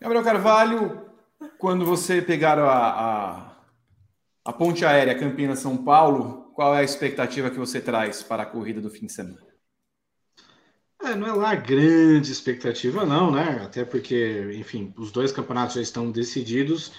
Gabriel 0.00 0.24
Carvalho, 0.24 1.10
quando 1.58 1.84
você 1.84 2.20
pegar 2.20 2.58
a, 2.58 2.88
a, 2.88 3.56
a 4.44 4.52
ponte 4.52 4.84
aérea 4.84 5.18
Campinas-São 5.18 5.76
Paulo, 5.84 6.52
qual 6.54 6.74
é 6.74 6.80
a 6.80 6.84
expectativa 6.84 7.50
que 7.50 7.58
você 7.58 7.80
traz 7.80 8.22
para 8.22 8.42
a 8.42 8.46
corrida 8.46 8.80
do 8.80 8.90
fim 8.90 9.06
de 9.06 9.12
semana? 9.12 9.45
É, 11.06 11.14
não 11.14 11.28
é 11.28 11.32
lá 11.32 11.54
grande 11.54 12.32
expectativa, 12.32 13.06
não, 13.06 13.30
né? 13.30 13.60
Até 13.62 13.84
porque, 13.84 14.50
enfim, 14.54 14.92
os 14.96 15.12
dois 15.12 15.30
campeonatos 15.30 15.76
já 15.76 15.80
estão 15.80 16.10
decididos. 16.10 16.90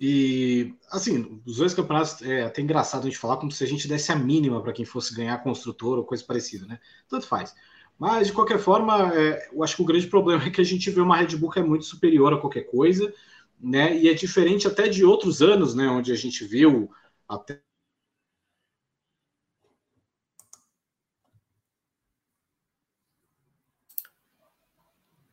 E, 0.00 0.72
assim, 0.88 1.42
os 1.44 1.56
dois 1.56 1.74
campeonatos 1.74 2.22
é 2.22 2.44
até 2.44 2.62
engraçado 2.62 3.02
a 3.02 3.10
gente 3.10 3.18
falar 3.18 3.38
como 3.38 3.50
se 3.50 3.64
a 3.64 3.66
gente 3.66 3.88
desse 3.88 4.12
a 4.12 4.16
mínima 4.16 4.62
para 4.62 4.72
quem 4.72 4.84
fosse 4.84 5.12
ganhar 5.12 5.42
construtor 5.42 5.98
ou 5.98 6.04
coisa 6.04 6.22
parecida, 6.24 6.64
né? 6.64 6.78
Tanto 7.08 7.26
faz. 7.26 7.52
Mas, 7.98 8.28
de 8.28 8.32
qualquer 8.32 8.60
forma, 8.60 9.12
é, 9.14 9.48
eu 9.52 9.64
acho 9.64 9.74
que 9.74 9.82
o 9.82 9.84
grande 9.84 10.06
problema 10.06 10.44
é 10.46 10.50
que 10.50 10.60
a 10.60 10.64
gente 10.64 10.88
vê 10.88 11.00
uma 11.00 11.16
Red 11.16 11.36
Bull 11.36 11.50
que 11.50 11.58
é 11.58 11.62
muito 11.62 11.84
superior 11.84 12.32
a 12.32 12.38
qualquer 12.38 12.62
coisa, 12.70 13.12
né? 13.60 13.96
E 13.98 14.08
é 14.08 14.14
diferente 14.14 14.68
até 14.68 14.88
de 14.88 15.04
outros 15.04 15.42
anos, 15.42 15.74
né? 15.74 15.88
Onde 15.88 16.12
a 16.12 16.16
gente 16.16 16.44
viu 16.44 16.88
até 17.28 17.60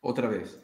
Outra 0.08 0.30
vez. 0.30 0.58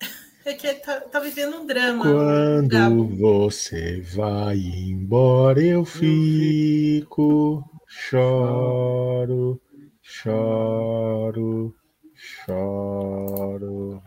É 0.44 0.54
que 0.54 0.74
tá, 0.74 1.00
tá 1.02 1.20
vivendo 1.20 1.54
um 1.58 1.66
drama. 1.66 2.02
Quando 2.02 2.66
Gabo. 2.68 3.06
você 3.06 4.00
vai 4.00 4.56
embora, 4.56 5.62
eu 5.62 5.84
fico, 5.84 7.62
choro, 7.86 9.60
choro, 10.02 11.72
choro. 12.12 14.02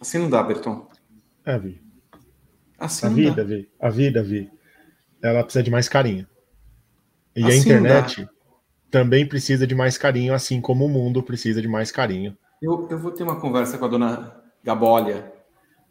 Assim 0.00 0.18
não 0.18 0.30
dá, 0.30 0.44
Berton. 0.44 0.88
É, 1.44 1.58
Vi. 1.58 1.82
Assim 2.78 3.06
a 3.06 3.08
não 3.08 3.16
vida, 3.16 3.34
dá. 3.36 3.42
Vi. 3.42 3.68
A 3.80 3.90
vida, 3.90 4.22
Vi. 4.22 4.48
Ela 5.20 5.42
precisa 5.42 5.64
de 5.64 5.72
mais 5.72 5.88
carinho. 5.88 6.24
E 7.34 7.42
a 7.42 7.48
Assim 7.48 7.68
não 7.68 7.78
internet 7.78 8.28
também 8.90 9.26
precisa 9.26 9.66
de 9.66 9.74
mais 9.74 9.96
carinho, 9.96 10.34
assim 10.34 10.60
como 10.60 10.84
o 10.84 10.88
mundo 10.88 11.22
precisa 11.22 11.62
de 11.62 11.68
mais 11.68 11.90
carinho. 11.90 12.36
Eu, 12.60 12.88
eu 12.90 12.98
vou 12.98 13.10
ter 13.10 13.22
uma 13.22 13.40
conversa 13.40 13.78
com 13.78 13.84
a 13.84 13.88
dona 13.88 14.36
Gabolia 14.62 15.32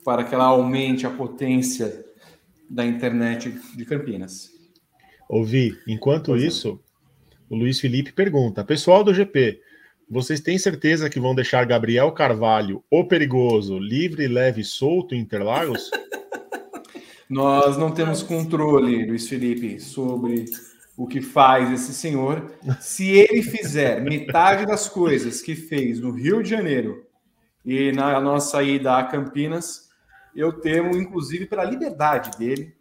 para 0.03 0.23
que 0.23 0.35
ela 0.35 0.45
aumente 0.45 1.05
a 1.05 1.09
potência 1.09 2.05
da 2.69 2.85
internet 2.85 3.57
de 3.75 3.85
Campinas. 3.85 4.49
Ouvi. 5.27 5.77
Enquanto 5.87 6.27
Pois 6.27 6.43
é. 6.43 6.47
isso, 6.47 6.79
o 7.49 7.55
Luiz 7.55 7.79
Felipe 7.79 8.11
pergunta: 8.11 8.63
Pessoal 8.63 9.03
do 9.03 9.13
GP, 9.13 9.61
vocês 10.09 10.39
têm 10.39 10.57
certeza 10.57 11.09
que 11.09 11.19
vão 11.19 11.35
deixar 11.35 11.65
Gabriel 11.65 12.11
Carvalho, 12.11 12.83
o 12.89 13.03
perigoso, 13.03 13.77
livre, 13.77 14.27
leve 14.27 14.61
e 14.61 14.65
solto 14.65 15.15
em 15.15 15.19
Interlagos? 15.19 15.89
Nós 17.29 17.77
não 17.77 17.91
temos 17.91 18.23
controle, 18.23 19.05
Luiz 19.05 19.29
Felipe, 19.29 19.79
sobre 19.79 20.45
o 20.99 21.07
que 21.07 21.21
faz 21.21 21.71
esse 21.71 21.93
senhor. 21.93 22.51
Se 22.81 23.09
ele 23.09 23.41
fizer 23.41 24.01
metade 24.01 24.65
das 24.65 24.89
coisas 24.89 25.41
que 25.41 25.55
fez 25.55 26.01
no 26.01 26.11
Rio 26.11 26.43
de 26.43 26.49
Janeiro 26.49 27.07
e 27.63 27.93
na 27.93 28.19
nossa 28.19 28.61
ida 28.61 28.97
a 28.97 29.05
Campinas, 29.05 29.87
eu 30.35 30.51
temo, 30.59 30.97
inclusive, 30.97 31.45
pela 31.45 31.63
liberdade 31.63 32.37
dele, 32.37 32.75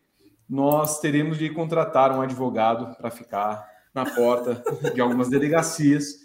nós 0.51 0.99
teremos 0.99 1.39
de 1.39 1.49
contratar 1.51 2.11
um 2.11 2.21
advogado 2.21 2.93
para 2.97 3.09
ficar 3.09 3.65
na 3.95 4.05
porta 4.05 4.65
de 4.93 5.01
algumas 5.01 5.29
delegacias. 5.29 6.17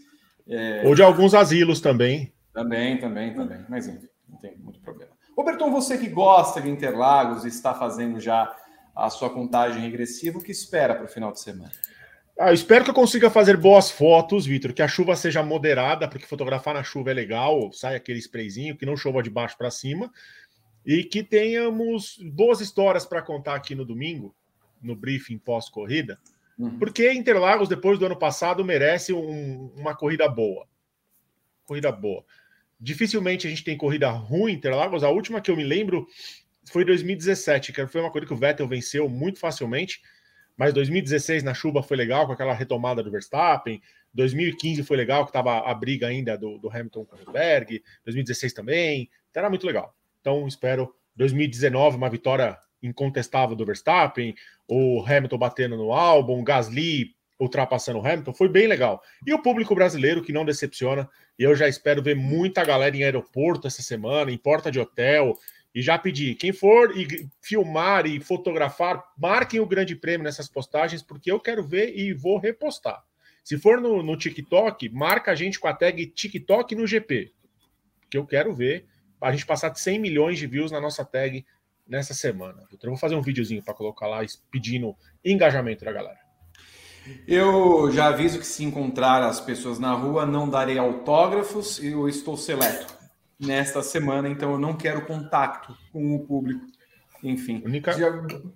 É, 0.48 0.82
Ou 0.88 0.96
de 0.96 1.04
alguns 1.04 1.36
asilos 1.36 1.80
também. 1.80 2.34
também, 2.52 2.98
também, 2.98 3.36
também. 3.36 3.66
Mas 3.70 3.88
enfim, 3.88 4.10
não 4.28 4.40
tem 4.40 4.58
muito 4.58 4.80
problema. 4.80 5.14
Berton, 5.46 5.70
você 5.70 5.98
que 5.98 6.10
gosta 6.10 6.60
de 6.60 6.70
Interlagos 6.70 7.46
e 7.46 7.50
está 7.50 7.76
fazendo 7.76 8.20
já 8.20 8.52
a 8.96 9.10
sua 9.10 9.30
contagem 9.30 9.82
regressiva, 9.82 10.38
o 10.38 10.42
que 10.42 10.52
espera 10.52 10.96
para 10.96 11.06
o 11.06 11.08
final 11.08 11.32
de 11.32 11.40
semana? 11.40 11.72
Ah, 12.40 12.50
eu 12.50 12.54
espero 12.54 12.84
que 12.84 12.90
eu 12.90 12.96
consiga 12.96 13.30
fazer 13.30 13.58
boas 13.58 13.92
fotos, 13.92 14.46
Vitor, 14.46 14.74
que 14.74 14.82
a 14.82 14.88
chuva 14.88 15.16
seja 15.16 15.44
moderada, 15.44 16.08
porque 16.08 16.26
fotografar 16.26 16.74
na 16.74 16.84
chuva 16.84 17.12
é 17.12 17.14
legal, 17.14 17.72
sai 17.72 17.96
aquele 17.96 18.20
sprayzinho, 18.20 18.76
que 18.76 18.86
não 18.86 18.98
chova 18.98 19.22
de 19.22 19.30
baixo 19.30 19.56
para 19.58 19.70
cima, 19.70 20.12
e 20.86 21.04
que 21.04 21.24
tenhamos 21.24 22.18
boas 22.34 22.60
histórias 22.60 23.06
para 23.06 23.22
contar 23.22 23.56
aqui 23.56 23.76
no 23.76 23.86
domingo, 23.86 24.36
no 24.82 24.96
briefing 24.96 25.38
pós-corrida, 25.38 26.20
Uhum. 26.58 26.78
porque 26.78 27.12
Interlagos, 27.14 27.70
depois 27.70 27.98
do 27.98 28.06
ano 28.06 28.18
passado, 28.18 28.66
merece 28.66 29.14
um- 29.14 29.72
uma 29.76 29.96
corrida 29.96 30.28
boa. 30.28 30.68
Corrida 31.66 31.92
boa. 31.92 32.24
Dificilmente 32.80 33.48
a 33.48 33.50
gente 33.50 33.64
tem 33.64 33.78
corrida 33.78 34.10
ruim 34.10 34.52
em 34.52 34.56
Interlagos. 34.56 35.04
A 35.04 35.10
última 35.10 35.40
que 35.40 35.50
eu 35.50 35.56
me 35.56 35.64
lembro 35.64 36.06
foi 36.66 36.86
2017, 36.86 37.74
que 37.74 37.88
foi 37.88 38.02
uma 38.02 38.10
corrida 38.10 38.28
que 38.28 38.34
o 38.34 38.38
Vettel 38.38 38.68
venceu 38.68 39.10
muito 39.10 39.40
facilmente. 39.40 40.02
Mas 40.56 40.74
2016 40.74 41.44
na 41.44 41.54
chuva 41.54 41.82
foi 41.82 41.98
legal, 41.98 42.28
com 42.28 42.34
aquela 42.34 42.54
retomada 42.54 43.02
do 43.02 43.10
Verstappen. 43.12 43.82
2015 44.14 44.84
foi 44.84 44.96
legal, 44.96 45.24
que 45.26 45.30
estava 45.30 45.60
a 45.60 45.74
briga 45.74 46.08
ainda 46.08 46.38
do, 46.38 46.58
do 46.60 46.70
Hamilton 46.70 47.06
com 47.06 47.16
o 47.16 47.20
Rosberg. 47.20 47.84
2016 48.06 48.54
também. 48.54 49.10
Então 49.30 49.42
era 49.42 49.50
muito 49.50 49.66
legal. 49.66 49.96
Então 50.22 50.48
espero 50.48 50.94
2019 51.16 51.98
uma 51.98 52.10
vitória 52.10 52.58
incontestável 52.82 53.56
do 53.56 53.66
Verstappen, 53.66 54.36
o 54.68 55.04
Hamilton 55.06 55.38
batendo 55.38 55.78
no 55.78 55.94
álbum, 55.94 56.44
Gasly 56.44 57.16
ultrapassando 57.40 58.00
o 58.00 58.06
Hamilton, 58.06 58.34
foi 58.34 58.48
bem 58.48 58.68
legal. 58.68 59.02
E 59.26 59.34
o 59.34 59.42
público 59.42 59.74
brasileiro 59.74 60.22
que 60.22 60.32
não 60.32 60.46
decepciona, 60.46 61.10
eu 61.38 61.56
já 61.56 61.68
espero 61.68 62.02
ver 62.02 62.16
muita 62.16 62.64
galera 62.64 62.96
em 62.96 63.04
aeroporto 63.04 63.68
essa 63.68 63.82
semana, 63.82 64.32
em 64.32 64.38
porta 64.38 64.72
de 64.72 64.80
hotel, 64.80 65.38
e 65.74 65.82
já 65.82 65.98
pedi, 65.98 66.36
quem 66.36 66.54
for 66.54 66.96
e 66.96 67.28
filmar 67.42 68.06
e 68.06 68.20
fotografar, 68.20 69.04
marquem 69.18 69.60
o 69.60 69.66
grande 69.66 69.96
prêmio 69.96 70.24
nessas 70.24 70.48
postagens, 70.48 71.02
porque 71.02 71.32
eu 71.32 71.40
quero 71.40 71.64
ver 71.64 71.98
e 71.98 72.14
vou 72.14 72.38
repostar. 72.38 73.04
Se 73.44 73.58
for 73.58 73.82
no, 73.82 74.04
no 74.04 74.16
TikTok, 74.16 74.88
marca 74.90 75.32
a 75.32 75.36
gente 75.36 75.60
com 75.60 75.68
a 75.68 75.74
tag 75.74 76.06
TikTok 76.06 76.76
no 76.76 76.86
GP, 76.86 77.34
que 78.10 78.18
eu 78.18 78.26
quero 78.26 78.54
ver 78.54 78.86
a 79.20 79.32
gente 79.32 79.46
passar 79.46 79.70
de 79.70 79.80
100 79.80 80.00
milhões 80.00 80.38
de 80.38 80.46
views 80.46 80.72
na 80.72 80.80
nossa 80.80 81.04
tag 81.04 81.44
nessa 81.88 82.14
semana. 82.14 82.64
Então, 82.72 82.88
eu 82.88 82.92
vou 82.92 83.00
fazer 83.00 83.16
um 83.16 83.22
videozinho 83.22 83.64
para 83.64 83.74
colocar 83.74 84.08
lá 84.08 84.20
pedindo 84.52 84.96
engajamento 85.26 85.84
da 85.84 85.92
galera. 85.92 86.20
Eu 87.28 87.92
já 87.92 88.08
aviso 88.08 88.40
que 88.40 88.46
se 88.46 88.64
encontrar 88.64 89.24
as 89.24 89.42
pessoas 89.42 89.80
na 89.80 89.94
rua, 89.94 90.26
não 90.26 90.48
darei 90.48 90.78
autógrafos 90.78 91.84
eu 91.84 92.08
estou 92.08 92.38
seleto 92.38 93.03
nesta 93.46 93.82
semana, 93.82 94.30
então 94.30 94.52
eu 94.52 94.60
não 94.60 94.76
quero 94.76 95.06
contato 95.06 95.76
com 95.92 96.16
o 96.16 96.26
público. 96.26 96.66
Enfim, 97.24 97.62
Única... 97.66 97.94
já, 97.94 98.10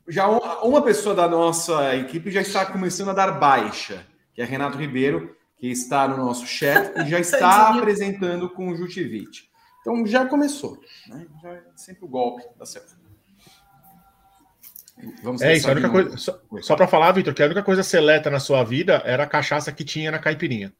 já 0.07 0.27
uma 0.27 0.81
pessoa 0.81 1.15
da 1.15 1.27
nossa 1.27 1.95
equipe 1.95 2.29
já 2.29 2.41
está 2.41 2.65
começando 2.65 3.09
a 3.09 3.13
dar 3.13 3.31
baixa, 3.39 4.05
que 4.33 4.41
é 4.41 4.45
Renato 4.45 4.77
Ribeiro, 4.77 5.35
que 5.57 5.67
está 5.67 6.07
no 6.07 6.17
nosso 6.17 6.45
chat 6.45 6.93
e 6.99 7.09
já 7.09 7.19
está 7.19 7.69
apresentando 7.69 8.49
com 8.49 8.69
o 8.69 8.75
Jutivite. 8.75 9.49
Então 9.79 10.05
já 10.05 10.25
começou, 10.25 10.81
né? 11.07 11.25
Já 11.41 11.53
é 11.53 11.63
sempre 11.75 12.03
o 12.03 12.07
golpe 12.09 12.43
da 12.57 12.65
semana. 12.65 13.07
Vamos 15.21 15.41
É 15.41 15.55
isso, 15.55 15.69
a 15.69 15.71
única 15.71 15.89
coisa. 15.89 16.17
Só, 16.17 16.39
só 16.61 16.75
para 16.75 16.87
falar, 16.87 17.11
Vitor, 17.11 17.33
que 17.33 17.41
a 17.41 17.45
única 17.45 17.63
coisa 17.63 17.83
seleta 17.83 18.29
na 18.29 18.39
sua 18.39 18.63
vida 18.63 19.01
era 19.05 19.23
a 19.23 19.27
cachaça 19.27 19.71
que 19.71 19.85
tinha 19.85 20.11
na 20.11 20.19
caipirinha. 20.19 20.73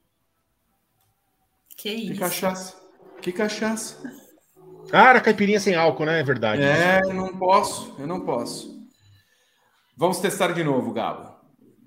Que 1.77 1.95
Que 1.95 2.11
isso? 2.11 2.19
cachaça? 2.19 2.86
Que 3.21 3.31
cachaça? 3.31 3.97
Ah, 4.91 5.09
era 5.09 5.21
caipirinha 5.21 5.59
sem 5.59 5.75
álcool, 5.75 6.05
né? 6.05 6.19
É 6.19 6.23
verdade. 6.23 6.61
É, 6.61 7.01
eu 7.03 7.13
não 7.13 7.37
posso, 7.37 7.95
eu 7.99 8.07
não 8.07 8.21
posso. 8.21 8.77
Vamos 9.95 10.19
testar 10.19 10.53
de 10.53 10.63
novo, 10.63 10.93
Gabo. 10.93 11.35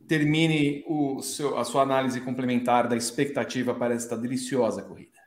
Termine 0.08 0.84
o 0.86 1.22
seu, 1.22 1.56
a 1.56 1.64
sua 1.64 1.82
análise 1.82 2.20
complementar 2.20 2.88
da 2.88 2.96
expectativa 2.96 3.72
para 3.72 3.94
esta 3.94 4.16
deliciosa 4.16 4.82
corrida. 4.82 5.18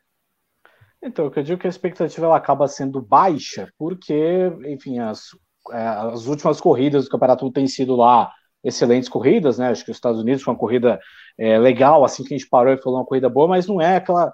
Então, 1.01 1.25
eu 1.25 1.29
acredito 1.29 1.59
que 1.59 1.67
a 1.67 1.69
expectativa 1.69 2.25
ela 2.25 2.37
acaba 2.37 2.67
sendo 2.67 3.01
baixa, 3.01 3.69
porque, 3.77 4.51
enfim, 4.65 4.99
as, 4.99 5.29
é, 5.71 5.87
as 5.87 6.27
últimas 6.27 6.61
corridas 6.61 7.05
do 7.05 7.09
campeonato 7.09 7.51
têm 7.51 7.67
sido 7.67 7.95
lá 7.95 8.31
excelentes 8.63 9.09
corridas, 9.09 9.57
né? 9.57 9.69
Acho 9.69 9.83
que 9.83 9.91
os 9.91 9.97
Estados 9.97 10.21
Unidos 10.21 10.43
foi 10.43 10.53
uma 10.53 10.59
corrida 10.59 10.99
é, 11.37 11.57
legal, 11.57 12.05
assim 12.05 12.23
que 12.23 12.33
a 12.33 12.37
gente 12.37 12.49
parou 12.49 12.73
e 12.73 12.81
falou 12.81 12.99
uma 12.99 13.05
corrida 13.05 13.29
boa, 13.29 13.47
mas 13.47 13.67
não 13.67 13.81
é 13.81 13.97
aquela 13.97 14.33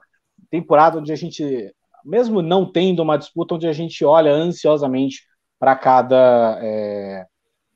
temporada 0.50 1.00
onde 1.00 1.12
a 1.12 1.16
gente, 1.16 1.74
mesmo 2.04 2.42
não 2.42 2.72
tendo 2.72 3.02
uma 3.02 3.18
disputa, 3.18 3.56
onde 3.56 3.68
a 3.68 3.74
gente 3.74 4.04
olha 4.04 4.32
ansiosamente 4.32 5.24
para 5.60 5.76
cada, 5.76 6.60
é, 6.62 7.26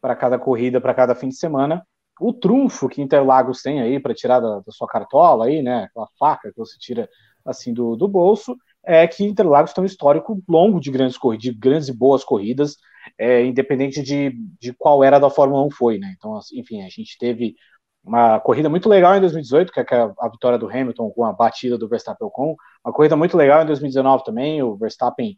para 0.02 0.16
cada 0.16 0.40
corrida, 0.40 0.80
para 0.80 0.94
cada 0.94 1.16
fim 1.16 1.30
de 1.30 1.36
semana. 1.36 1.86
O 2.20 2.32
trunfo 2.32 2.88
que 2.88 3.02
Interlagos 3.02 3.62
tem 3.62 3.82
aí 3.82 4.00
para 4.00 4.14
tirar 4.14 4.40
da, 4.40 4.60
da, 4.60 4.72
sua 4.72 4.88
cartola 4.88 5.46
aí, 5.46 5.62
né? 5.62 5.84
Aquela 5.86 6.08
faca 6.18 6.52
que 6.52 6.58
você 6.58 6.78
tira 6.80 7.10
assim 7.44 7.74
do, 7.74 7.96
do 7.96 8.08
bolso, 8.08 8.56
é 8.86 9.06
que 9.08 9.26
Interlagos 9.26 9.74
tem 9.74 9.84
um 9.84 9.88
histórico 9.88 10.42
longo 10.48 10.80
de 10.80 10.92
grandes 10.92 11.18
corridas, 11.18 11.44
de 11.44 11.54
grandes 11.54 11.88
e 11.90 11.94
boas 11.94 12.24
corridas, 12.24 12.78
é, 13.18 13.44
independente 13.44 14.02
de, 14.02 14.32
de 14.60 14.74
qual 14.74 15.04
era 15.04 15.20
da 15.20 15.30
Fórmula 15.30 15.66
1 15.66 15.72
foi, 15.72 15.98
né? 15.98 16.14
Então, 16.18 16.36
assim, 16.38 16.60
enfim, 16.60 16.82
a 16.84 16.90
gente 16.90 17.18
teve 17.18 17.56
uma 18.04 18.40
corrida 18.40 18.70
muito 18.70 18.90
legal 18.90 19.16
em 19.16 19.22
2018, 19.22 19.72
que 19.72 19.80
é 19.80 19.86
a, 20.20 20.30
vitória 20.30 20.58
do 20.58 20.70
Hamilton 20.70 21.10
com 21.12 21.24
a 21.24 21.32
batida 21.32 21.78
do 21.78 21.88
Verstappen 21.88 22.30
com 22.32 22.56
uma 22.84 22.94
corrida 22.94 23.16
muito 23.16 23.38
legal 23.38 23.64
em 23.64 23.66
2019 23.66 24.24
também, 24.24 24.62
o 24.62 24.76
Verstappen 24.76 25.38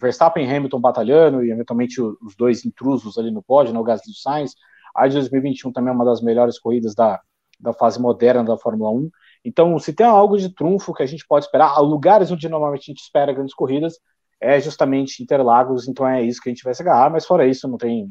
Verstappen 0.00 0.44
e 0.44 0.56
Hamilton 0.56 0.80
batalhando 0.80 1.44
e 1.44 1.50
eventualmente 1.50 2.00
os 2.00 2.34
dois 2.36 2.64
intrusos 2.64 3.16
ali 3.18 3.30
no 3.30 3.42
pódio, 3.42 3.72
né, 3.72 3.80
Gasly 3.82 4.12
e 4.12 4.20
Sainz. 4.20 4.54
A 4.94 5.06
de 5.06 5.14
2021 5.14 5.72
também 5.72 5.92
é 5.92 5.94
uma 5.94 6.04
das 6.04 6.20
melhores 6.20 6.58
corridas 6.58 6.94
da, 6.94 7.20
da 7.60 7.72
fase 7.72 8.00
moderna 8.00 8.42
da 8.42 8.58
Fórmula 8.58 8.90
1. 8.90 9.10
Então, 9.44 9.78
se 9.78 9.92
tem 9.92 10.06
algo 10.06 10.36
de 10.36 10.52
trunfo 10.52 10.92
que 10.92 11.02
a 11.02 11.06
gente 11.06 11.24
pode 11.26 11.44
esperar, 11.44 11.78
lugares 11.78 12.30
onde 12.32 12.48
normalmente 12.48 12.90
a 12.90 12.92
gente 12.92 13.02
espera 13.02 13.32
grandes 13.32 13.54
corridas, 13.54 13.98
é 14.40 14.58
justamente 14.60 15.22
Interlagos, 15.22 15.86
então 15.86 16.06
é 16.06 16.22
isso 16.22 16.40
que 16.40 16.48
a 16.48 16.52
gente 16.52 16.64
vai 16.64 16.74
se 16.74 16.82
agarrar, 16.82 17.10
mas 17.10 17.24
fora 17.24 17.46
isso, 17.46 17.68
não 17.68 17.78
tem 17.78 18.10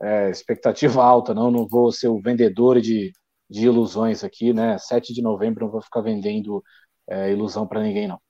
é, 0.00 0.30
expectativa 0.30 1.02
alta, 1.04 1.34
não, 1.34 1.50
não 1.50 1.66
vou 1.66 1.90
ser 1.90 2.08
o 2.08 2.20
vendedor 2.20 2.80
de, 2.80 3.12
de 3.48 3.66
ilusões 3.66 4.24
aqui, 4.24 4.52
né? 4.52 4.78
7 4.78 5.12
de 5.12 5.22
novembro 5.22 5.64
não 5.64 5.72
vou 5.72 5.82
ficar 5.82 6.00
vendendo 6.00 6.62
é, 7.08 7.30
ilusão 7.32 7.66
para 7.66 7.82
ninguém, 7.82 8.08
não. 8.08 8.20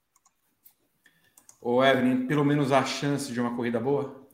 Ô, 1.61 1.83
Evelyn, 1.83 2.27
pelo 2.27 2.45
menos 2.45 2.71
a 2.71 2.85
chance 2.85 3.33
de 3.33 3.41
uma 3.41 3.57
corrida 3.57 3.81
boa? 3.81 4.27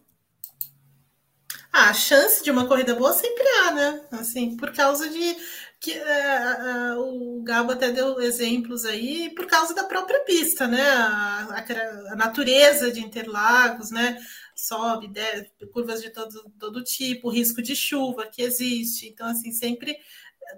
Ah, 1.72 1.88
a 1.88 1.94
chance 1.94 2.44
de 2.44 2.50
uma 2.50 2.66
corrida 2.66 2.94
boa 2.94 3.12
sempre 3.14 3.42
há, 3.42 3.70
né? 3.72 4.06
Assim, 4.12 4.56
por 4.56 4.72
causa 4.72 5.08
de 5.08 5.36
que 5.80 5.92
é, 5.92 6.94
o 6.96 7.42
Gabo 7.42 7.72
até 7.72 7.90
deu 7.90 8.20
exemplos 8.20 8.84
aí 8.84 9.34
por 9.34 9.46
causa 9.46 9.74
da 9.74 9.82
própria 9.84 10.20
pista, 10.20 10.68
né? 10.68 10.80
A, 10.80 11.46
a, 11.48 12.12
a 12.12 12.16
natureza 12.16 12.92
de 12.92 13.00
Interlagos, 13.00 13.90
né? 13.90 14.16
Sobe, 14.54 15.08
desce, 15.08 15.50
curvas 15.72 16.02
de 16.02 16.10
todo, 16.10 16.52
todo 16.58 16.84
tipo, 16.84 17.30
risco 17.30 17.62
de 17.62 17.74
chuva 17.74 18.26
que 18.26 18.42
existe. 18.42 19.08
Então, 19.08 19.26
assim, 19.26 19.50
sempre 19.50 19.96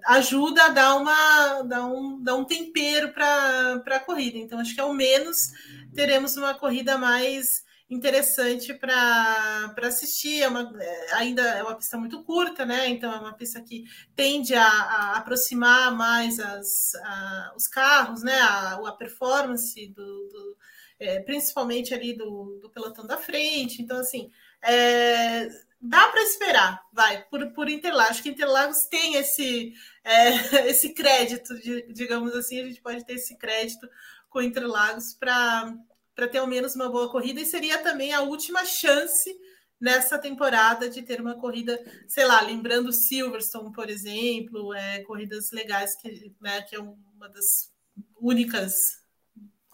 ajuda 0.06 0.64
a 0.64 0.68
dar, 0.68 0.96
uma, 0.96 1.62
dar, 1.62 1.86
um, 1.86 2.22
dar 2.22 2.34
um 2.34 2.44
tempero 2.44 3.12
para 3.12 3.82
a 3.86 4.00
corrida. 4.00 4.38
Então, 4.38 4.58
acho 4.58 4.74
que 4.74 4.80
ao 4.80 4.92
menos 4.92 5.48
teremos 5.94 6.36
uma 6.36 6.54
corrida 6.54 6.98
mais 6.98 7.64
interessante 7.88 8.74
para 8.74 9.74
assistir. 9.82 10.42
É 10.42 10.48
uma, 10.48 10.72
é, 10.80 11.14
ainda 11.14 11.42
é 11.42 11.62
uma 11.62 11.74
pista 11.74 11.96
muito 11.96 12.22
curta, 12.24 12.64
né? 12.64 12.88
Então 12.88 13.12
é 13.12 13.18
uma 13.18 13.34
pista 13.34 13.60
que 13.60 13.84
tende 14.14 14.54
a, 14.54 14.66
a 14.66 15.16
aproximar 15.16 15.94
mais 15.94 16.40
as, 16.40 16.94
a, 16.96 17.52
os 17.56 17.66
carros, 17.66 18.22
né? 18.22 18.38
A, 18.40 18.74
a 18.74 18.92
performance 18.92 19.86
do, 19.88 20.02
do 20.02 20.56
é, 20.98 21.20
principalmente 21.20 21.92
ali 21.92 22.14
do, 22.14 22.58
do, 22.62 22.70
pelotão 22.70 23.06
da 23.06 23.18
frente. 23.18 23.82
Então, 23.82 23.98
assim, 23.98 24.30
é, 24.62 25.48
dá 25.86 26.08
para 26.08 26.22
esperar, 26.22 26.82
vai, 26.92 27.22
por, 27.24 27.52
por 27.52 27.68
Interlagos. 27.68 28.12
Acho 28.12 28.22
que 28.22 28.30
Interlagos 28.30 28.86
tem 28.86 29.16
esse, 29.16 29.74
é, 30.02 30.30
esse 30.70 30.94
crédito, 30.94 31.54
digamos 31.92 32.34
assim, 32.34 32.60
a 32.60 32.64
gente 32.64 32.80
pode 32.80 33.04
ter 33.04 33.14
esse 33.14 33.36
crédito 33.36 33.88
com 34.30 34.42
Interlagos 34.42 35.14
para 35.14 35.72
para 36.14 36.28
ter 36.28 36.38
ao 36.38 36.46
menos 36.46 36.76
uma 36.76 36.88
boa 36.88 37.10
corrida 37.10 37.40
e 37.40 37.44
seria 37.44 37.78
também 37.78 38.12
a 38.12 38.20
última 38.20 38.64
chance 38.64 39.36
nessa 39.80 40.16
temporada 40.16 40.88
de 40.88 41.02
ter 41.02 41.20
uma 41.20 41.34
corrida, 41.34 41.76
sei 42.06 42.24
lá, 42.24 42.40
lembrando 42.40 42.92
Silverstone, 42.92 43.72
por 43.72 43.90
exemplo, 43.90 44.72
é, 44.72 45.02
corridas 45.02 45.50
legais 45.50 45.96
que, 45.96 46.32
né, 46.40 46.62
que 46.62 46.76
é 46.76 46.78
uma 46.78 47.28
das 47.28 47.72
únicas 48.16 49.02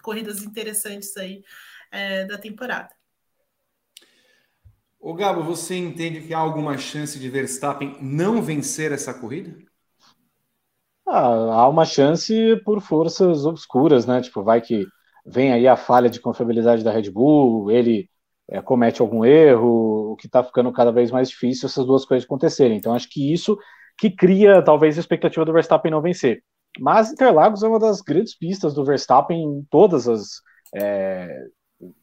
corridas 0.02 0.42
interessantes 0.42 1.14
aí 1.16 1.44
é, 1.90 2.24
da 2.24 2.38
temporada. 2.38 2.90
O 5.02 5.14
Gabo, 5.14 5.42
você 5.42 5.76
entende 5.76 6.20
que 6.20 6.34
há 6.34 6.38
alguma 6.38 6.76
chance 6.76 7.18
de 7.18 7.28
Verstappen 7.30 7.96
não 8.02 8.42
vencer 8.42 8.92
essa 8.92 9.14
corrida? 9.14 9.56
Ah, 11.08 11.26
há 11.26 11.68
uma 11.68 11.86
chance 11.86 12.56
por 12.64 12.82
forças 12.82 13.46
obscuras, 13.46 14.04
né? 14.04 14.20
Tipo, 14.20 14.42
vai 14.44 14.60
que 14.60 14.86
vem 15.24 15.52
aí 15.52 15.66
a 15.66 15.74
falha 15.74 16.10
de 16.10 16.20
confiabilidade 16.20 16.84
da 16.84 16.92
Red 16.92 17.10
Bull, 17.10 17.70
ele 17.70 18.10
é, 18.46 18.60
comete 18.60 19.00
algum 19.00 19.24
erro, 19.24 20.12
o 20.12 20.16
que 20.16 20.26
está 20.26 20.44
ficando 20.44 20.70
cada 20.70 20.92
vez 20.92 21.10
mais 21.10 21.30
difícil 21.30 21.66
essas 21.66 21.86
duas 21.86 22.04
coisas 22.04 22.26
acontecerem. 22.26 22.76
Então, 22.76 22.94
acho 22.94 23.08
que 23.08 23.32
isso 23.32 23.56
que 23.96 24.10
cria 24.10 24.62
talvez 24.62 24.98
a 24.98 25.00
expectativa 25.00 25.46
do 25.46 25.52
Verstappen 25.52 25.90
não 25.90 26.02
vencer. 26.02 26.42
Mas 26.78 27.10
Interlagos 27.10 27.62
é 27.62 27.68
uma 27.68 27.78
das 27.78 28.02
grandes 28.02 28.36
pistas 28.36 28.74
do 28.74 28.84
Verstappen 28.84 29.42
em 29.42 29.66
todas 29.70 30.06
as. 30.06 30.42
É, 30.74 31.46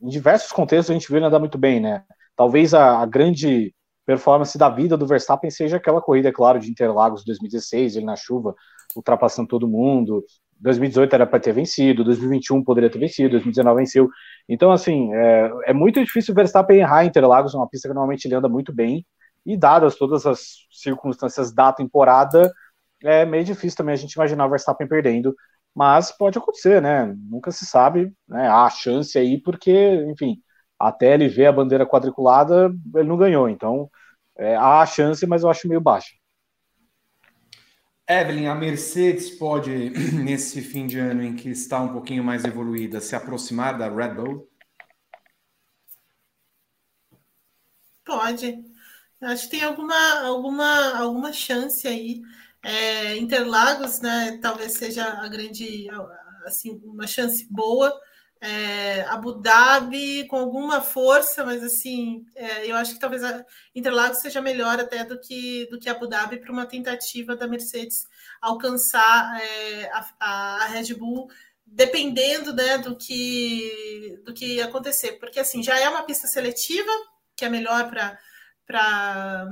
em 0.01 0.09
diversos 0.09 0.51
contextos 0.51 0.89
a 0.89 0.93
gente 0.93 1.09
vê 1.11 1.17
ele 1.19 1.25
andar 1.27 1.39
muito 1.39 1.57
bem, 1.59 1.79
né? 1.79 2.03
Talvez 2.37 2.73
a, 2.73 2.99
a, 3.01 3.05
grande 3.05 3.73
performance 4.05 4.57
da 4.57 4.69
vida 4.69 4.95
do 4.95 5.07
Verstappen 5.07 5.49
seja 5.49 5.77
aquela 5.77 6.01
corrida, 6.01 6.29
é 6.29 6.31
claro, 6.31 6.59
de 6.59 6.69
Interlagos 6.69 7.25
2016, 7.25 7.97
ele 7.97 8.05
na 8.05 8.15
chuva, 8.15 8.55
ultrapassando 8.95 9.49
todo 9.49 9.67
mundo, 9.67 10.23
2018 10.59 11.13
era 11.13 11.27
para 11.27 11.39
ter 11.39 11.51
vencido, 11.51 12.03
2021 12.03 12.63
poderia 12.63 12.89
ter 12.89 12.99
vencido, 12.99 13.31
2019 13.31 13.79
venceu. 13.79 14.09
Então, 14.47 14.71
assim, 14.71 15.13
é, 15.13 15.51
é 15.67 15.73
muito 15.73 16.03
difícil 16.03 16.31
o 16.31 16.35
Verstappen 16.35 16.77
errar 16.79 17.05
Interlagos, 17.05 17.53
uma 17.53 17.67
pista 17.67 17.87
que 17.87 17.93
normalmente 17.93 18.25
ele 18.25 18.35
anda 18.35 18.47
muito 18.47 18.73
bem, 18.73 19.05
e 19.45 19.57
dadas 19.57 19.95
todas 19.95 20.25
as 20.25 20.67
circunstâncias 20.71 21.53
da 21.53 21.73
temporada, 21.73 22.51
é 23.03 23.25
meio 23.25 23.43
difícil 23.43 23.77
também 23.77 23.93
a 23.93 23.97
gente 23.97 24.13
imaginar 24.13 24.45
o 24.45 24.49
Verstappen 24.49 24.87
perdendo, 24.87 25.35
mas 25.75 26.11
pode 26.11 26.37
acontecer, 26.37 26.81
né? 26.81 27.13
Nunca 27.29 27.51
se 27.51 27.65
sabe, 27.65 28.11
né? 28.27 28.47
Há 28.47 28.69
chance 28.69 29.17
aí, 29.17 29.39
porque, 29.39 29.71
enfim, 30.11 30.37
até 30.79 31.13
ele 31.13 31.27
ver 31.27 31.47
a 31.47 31.51
bandeira 31.51 31.85
quadriculada, 31.85 32.71
ele 32.95 33.07
não 33.07 33.17
ganhou, 33.17 33.49
então 33.49 33.89
é, 34.37 34.55
há 34.55 34.85
chance, 34.85 35.25
mas 35.25 35.43
eu 35.43 35.49
acho 35.49 35.67
meio 35.67 35.81
baixa. 35.81 36.15
Evelyn, 38.09 38.47
a 38.47 38.55
Mercedes 38.55 39.31
pode, 39.31 39.89
nesse 40.23 40.61
fim 40.61 40.87
de 40.87 40.97
ano 40.97 41.23
em 41.23 41.35
que 41.35 41.49
está 41.49 41.81
um 41.81 41.91
pouquinho 41.91 42.23
mais 42.23 42.45
evoluída, 42.45 43.01
se 43.01 43.15
aproximar 43.15 43.77
da 43.77 43.89
Red 43.89 44.13
Bull? 44.13 44.49
Pode. 48.05 48.63
Acho 49.19 49.45
que 49.45 49.57
tem 49.57 49.63
alguma, 49.63 50.21
alguma, 50.21 50.97
alguma 50.97 51.33
chance 51.33 51.85
aí. 51.87 52.21
É, 52.63 53.17
Interlagos, 53.17 53.99
né? 53.99 54.39
Talvez 54.41 54.73
seja 54.73 55.03
a 55.05 55.27
grande, 55.27 55.87
assim, 56.45 56.79
uma 56.85 57.07
chance 57.07 57.45
boa 57.51 57.93
é, 58.41 59.01
Abu 59.03 59.33
Dhabi 59.33 60.25
com 60.27 60.37
alguma 60.37 60.81
força, 60.81 61.43
mas 61.43 61.63
assim, 61.63 62.25
é, 62.35 62.69
eu 62.69 62.75
acho 62.75 62.93
que 62.93 62.99
talvez 62.99 63.23
a 63.23 63.45
Interlagos 63.73 64.19
seja 64.19 64.41
melhor 64.41 64.79
até 64.79 65.03
do 65.03 65.19
que 65.19 65.67
do 65.71 65.79
que 65.79 65.89
Abu 65.89 66.07
Dhabi 66.07 66.37
para 66.37 66.51
uma 66.51 66.65
tentativa 66.65 67.35
da 67.35 67.47
Mercedes 67.47 68.07
alcançar 68.41 69.41
é, 69.41 69.91
a, 69.91 70.05
a, 70.19 70.65
Red 70.67 70.93
Bull, 70.93 71.29
dependendo 71.65 72.53
né, 72.53 72.77
do 72.77 72.95
que 72.95 74.19
do 74.23 74.33
que 74.33 74.61
acontecer, 74.61 75.13
porque 75.13 75.39
assim 75.39 75.63
já 75.63 75.79
é 75.79 75.89
uma 75.89 76.03
pista 76.03 76.27
seletiva 76.27 76.91
que 77.35 77.45
é 77.45 77.49
melhor 77.49 77.89
para 77.89 78.19
para 78.65 79.47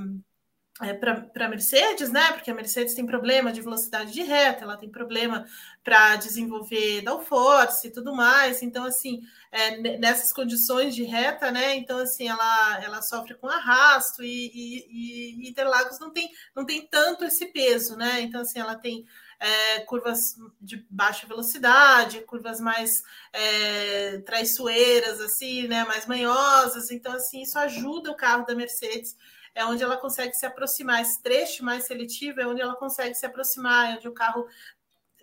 é, 0.81 0.93
para 0.93 1.45
a 1.45 1.47
Mercedes, 1.47 2.11
né? 2.11 2.33
Porque 2.33 2.51
a 2.51 2.53
Mercedes 2.53 2.93
tem 2.93 3.05
problema 3.05 3.51
de 3.51 3.61
velocidade 3.61 4.11
de 4.11 4.23
reta, 4.23 4.65
ela 4.65 4.75
tem 4.75 4.89
problema 4.89 5.45
para 5.81 6.17
desenvolver 6.17 7.01
downforce 7.01 7.88
e 7.88 7.91
tudo 7.91 8.13
mais. 8.13 8.61
Então, 8.61 8.83
assim, 8.83 9.21
é, 9.51 9.97
nessas 9.97 10.33
condições 10.33 10.93
de 10.93 11.03
reta, 11.03 11.49
né? 11.49 11.75
Então, 11.75 11.99
assim, 11.99 12.27
ela, 12.27 12.83
ela 12.83 13.01
sofre 13.01 13.35
com 13.35 13.47
arrasto 13.47 14.21
e, 14.21 14.51
e, 14.53 15.45
e 15.45 15.49
Interlagos 15.49 15.97
não 15.97 16.11
tem, 16.11 16.29
não 16.53 16.65
tem 16.65 16.85
tanto 16.85 17.23
esse 17.23 17.45
peso, 17.45 17.95
né? 17.95 18.19
Então, 18.19 18.41
assim, 18.41 18.59
ela 18.59 18.75
tem 18.75 19.05
é, 19.39 19.79
curvas 19.81 20.35
de 20.59 20.85
baixa 20.89 21.25
velocidade, 21.25 22.21
curvas 22.23 22.59
mais 22.59 23.01
é, 23.31 24.17
traiçoeiras, 24.25 25.21
assim, 25.21 25.69
né? 25.69 25.85
Mais 25.85 26.05
manhosas. 26.05 26.91
Então, 26.91 27.13
assim, 27.13 27.43
isso 27.43 27.57
ajuda 27.57 28.11
o 28.11 28.17
carro 28.17 28.45
da 28.45 28.53
Mercedes 28.53 29.15
é 29.56 29.65
onde 29.65 29.82
ela 29.82 29.98
consegue 29.98 30.34
se 30.34 30.46
aproximar. 30.46 31.02
Esse 31.02 31.24
trecho 31.24 31.63
mais 31.63 31.86
seletivo 31.86 32.41
é 32.41 32.46
onde 32.46 32.62
ela 32.62 32.76
consegue 32.76 33.15
se 33.15 33.26
aproximar, 33.26 33.94
é 33.94 33.98
onde 33.98 34.08
o 34.08 34.13
carro 34.13 34.46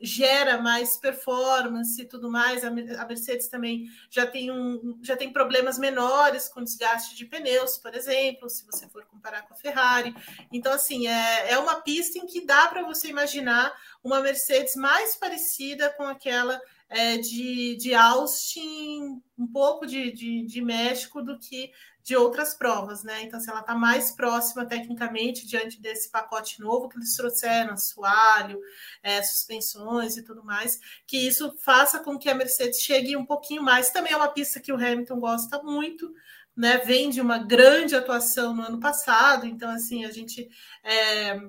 gera 0.04 0.58
mais 0.58 0.96
performance 0.96 2.02
e 2.02 2.04
tudo 2.04 2.28
mais. 2.28 2.64
A 2.64 2.70
Mercedes 2.70 3.46
também 3.46 3.86
já 4.10 4.26
tem, 4.26 4.50
um, 4.50 4.98
já 5.00 5.16
tem 5.16 5.32
problemas 5.32 5.78
menores 5.78 6.48
com 6.48 6.64
desgaste 6.64 7.14
de 7.14 7.24
pneus, 7.24 7.78
por 7.78 7.94
exemplo, 7.94 8.50
se 8.50 8.66
você 8.66 8.88
for 8.88 9.04
comparar 9.04 9.42
com 9.42 9.54
a 9.54 9.56
Ferrari. 9.56 10.12
Então, 10.52 10.72
assim, 10.72 11.06
é, 11.06 11.52
é 11.52 11.58
uma 11.58 11.80
pista 11.82 12.18
em 12.18 12.26
que 12.26 12.44
dá 12.44 12.66
para 12.66 12.82
você 12.82 13.08
imaginar 13.08 13.72
uma 14.02 14.20
Mercedes 14.20 14.74
mais 14.74 15.14
parecida 15.14 15.90
com 15.90 16.02
aquela 16.02 16.60
é, 16.92 17.16
de, 17.16 17.74
de 17.76 17.94
Austin, 17.94 19.22
um 19.38 19.46
pouco 19.46 19.86
de, 19.86 20.12
de, 20.12 20.44
de 20.44 20.60
México 20.60 21.22
do 21.22 21.38
que 21.38 21.72
de 22.02 22.16
outras 22.16 22.52
provas, 22.54 23.02
né? 23.02 23.22
Então, 23.22 23.40
se 23.40 23.48
ela 23.48 23.60
está 23.60 23.74
mais 23.74 24.10
próxima 24.10 24.66
tecnicamente 24.66 25.46
diante 25.46 25.80
desse 25.80 26.10
pacote 26.10 26.60
novo 26.60 26.88
que 26.88 26.98
eles 26.98 27.16
trouxeram, 27.16 27.74
assoalho, 27.74 28.60
é, 29.02 29.22
suspensões 29.22 30.16
e 30.16 30.22
tudo 30.22 30.44
mais, 30.44 30.78
que 31.06 31.16
isso 31.16 31.56
faça 31.64 32.00
com 32.00 32.18
que 32.18 32.28
a 32.28 32.34
Mercedes 32.34 32.80
chegue 32.80 33.16
um 33.16 33.24
pouquinho 33.24 33.62
mais. 33.62 33.90
Também 33.90 34.12
é 34.12 34.16
uma 34.16 34.28
pista 34.28 34.60
que 34.60 34.72
o 34.72 34.76
Hamilton 34.76 35.18
gosta 35.18 35.62
muito, 35.62 36.12
né? 36.54 36.78
Vem 36.78 37.08
de 37.08 37.20
uma 37.20 37.38
grande 37.38 37.94
atuação 37.94 38.52
no 38.54 38.62
ano 38.62 38.80
passado, 38.80 39.46
então, 39.46 39.70
assim, 39.70 40.04
a 40.04 40.10
gente. 40.10 40.46
É, 40.84 41.40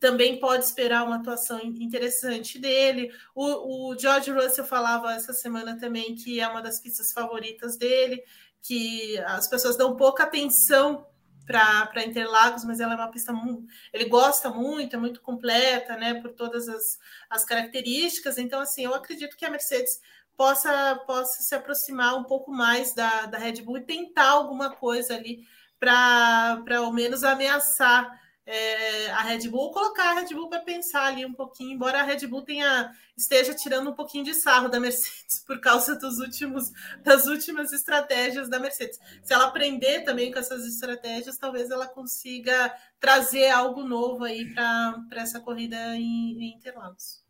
também 0.00 0.38
pode 0.38 0.64
esperar 0.64 1.04
uma 1.04 1.16
atuação 1.16 1.60
interessante 1.60 2.58
dele. 2.58 3.12
O, 3.34 3.90
o 3.90 3.98
George 3.98 4.30
Russell 4.30 4.64
falava 4.64 5.12
essa 5.12 5.32
semana 5.32 5.78
também 5.78 6.14
que 6.14 6.40
é 6.40 6.48
uma 6.48 6.62
das 6.62 6.80
pistas 6.80 7.12
favoritas 7.12 7.76
dele 7.76 8.22
que 8.62 9.18
as 9.20 9.48
pessoas 9.48 9.76
dão 9.76 9.96
pouca 9.96 10.24
atenção 10.24 11.06
para 11.46 12.04
Interlagos, 12.04 12.62
mas 12.64 12.78
ela 12.78 12.92
é 12.92 12.96
uma 12.96 13.10
pista 13.10 13.32
muito, 13.32 13.66
ele 13.90 14.04
gosta 14.04 14.50
muito, 14.50 14.94
é 14.94 14.98
muito 14.98 15.22
completa, 15.22 15.96
né, 15.96 16.20
por 16.20 16.32
todas 16.32 16.68
as, 16.68 16.98
as 17.30 17.44
características. 17.44 18.36
Então, 18.36 18.60
assim, 18.60 18.84
eu 18.84 18.94
acredito 18.94 19.34
que 19.34 19.46
a 19.46 19.50
Mercedes 19.50 19.98
possa, 20.36 20.96
possa 21.06 21.42
se 21.42 21.54
aproximar 21.54 22.16
um 22.16 22.24
pouco 22.24 22.50
mais 22.50 22.94
da, 22.94 23.24
da 23.24 23.38
Red 23.38 23.62
Bull 23.62 23.78
e 23.78 23.86
tentar 23.86 24.28
alguma 24.28 24.70
coisa 24.70 25.14
ali 25.14 25.48
para 25.80 26.62
ao 26.76 26.92
menos 26.92 27.24
ameaçar 27.24 28.20
é, 28.50 29.10
a 29.10 29.20
Red 29.24 29.46
Bull, 29.50 29.70
colocar 29.70 30.10
a 30.10 30.20
Red 30.20 30.34
Bull 30.34 30.48
para 30.48 30.60
pensar 30.60 31.04
ali 31.04 31.22
um 31.26 31.34
pouquinho, 31.34 31.72
embora 31.72 32.00
a 32.00 32.02
Red 32.02 32.26
Bull 32.26 32.40
tenha 32.40 32.90
esteja 33.14 33.52
tirando 33.52 33.90
um 33.90 33.92
pouquinho 33.92 34.24
de 34.24 34.32
sarro 34.32 34.70
da 34.70 34.80
Mercedes 34.80 35.40
por 35.46 35.60
causa 35.60 35.96
dos 35.96 36.18
últimos 36.18 36.72
das 37.02 37.26
últimas 37.26 37.74
estratégias 37.74 38.48
da 38.48 38.58
Mercedes. 38.58 38.98
Se 39.22 39.34
ela 39.34 39.48
aprender 39.48 40.02
também 40.02 40.32
com 40.32 40.38
essas 40.38 40.64
estratégias, 40.64 41.36
talvez 41.36 41.70
ela 41.70 41.86
consiga 41.86 42.74
trazer 42.98 43.50
algo 43.50 43.82
novo 43.84 44.24
aí 44.24 44.50
para 44.54 45.04
essa 45.16 45.40
corrida 45.40 45.76
em, 45.94 46.42
em 46.42 46.54
Interlagos. 46.54 47.27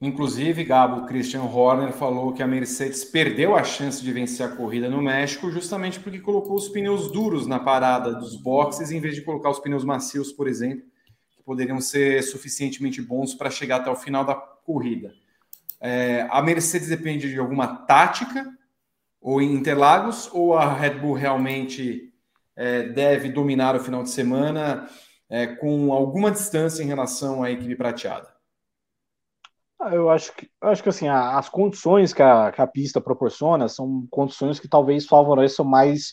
Inclusive, 0.00 0.62
Gabo, 0.62 1.06
Christian 1.06 1.44
Horner 1.44 1.90
falou 1.90 2.32
que 2.32 2.42
a 2.42 2.46
Mercedes 2.46 3.02
perdeu 3.02 3.56
a 3.56 3.64
chance 3.64 4.02
de 4.02 4.12
vencer 4.12 4.44
a 4.44 4.54
corrida 4.54 4.90
no 4.90 5.00
México 5.00 5.50
justamente 5.50 5.98
porque 5.98 6.18
colocou 6.18 6.54
os 6.54 6.68
pneus 6.68 7.10
duros 7.10 7.46
na 7.46 7.58
parada 7.58 8.12
dos 8.12 8.36
boxes 8.36 8.90
em 8.90 9.00
vez 9.00 9.14
de 9.14 9.22
colocar 9.22 9.48
os 9.48 9.58
pneus 9.58 9.84
macios, 9.84 10.30
por 10.32 10.48
exemplo, 10.48 10.84
que 11.34 11.42
poderiam 11.42 11.80
ser 11.80 12.22
suficientemente 12.22 13.00
bons 13.00 13.34
para 13.34 13.48
chegar 13.48 13.76
até 13.76 13.90
o 13.90 13.96
final 13.96 14.22
da 14.22 14.34
corrida. 14.34 15.14
É, 15.80 16.26
a 16.30 16.42
Mercedes 16.42 16.88
depende 16.88 17.30
de 17.30 17.38
alguma 17.38 17.66
tática 17.66 18.46
ou 19.18 19.40
em 19.40 19.54
Interlagos 19.54 20.28
ou 20.30 20.54
a 20.54 20.74
Red 20.74 20.98
Bull 20.98 21.14
realmente 21.14 22.12
é, 22.54 22.82
deve 22.82 23.30
dominar 23.30 23.74
o 23.74 23.80
final 23.80 24.02
de 24.02 24.10
semana 24.10 24.88
é, 25.28 25.46
com 25.46 25.90
alguma 25.90 26.30
distância 26.30 26.82
em 26.82 26.86
relação 26.86 27.42
à 27.42 27.50
equipe 27.50 27.74
prateada? 27.76 28.35
Ah, 29.86 29.94
eu 29.94 30.10
acho 30.10 30.34
que, 30.34 30.50
eu 30.60 30.68
acho 30.68 30.82
que 30.82 30.88
assim, 30.88 31.06
as 31.06 31.48
condições 31.48 32.12
que 32.12 32.20
a, 32.20 32.50
que 32.50 32.60
a 32.60 32.66
pista 32.66 33.00
proporciona 33.00 33.68
são 33.68 34.04
condições 34.10 34.58
que 34.58 34.66
talvez 34.68 35.06
favoreçam 35.06 35.64
mais, 35.64 36.12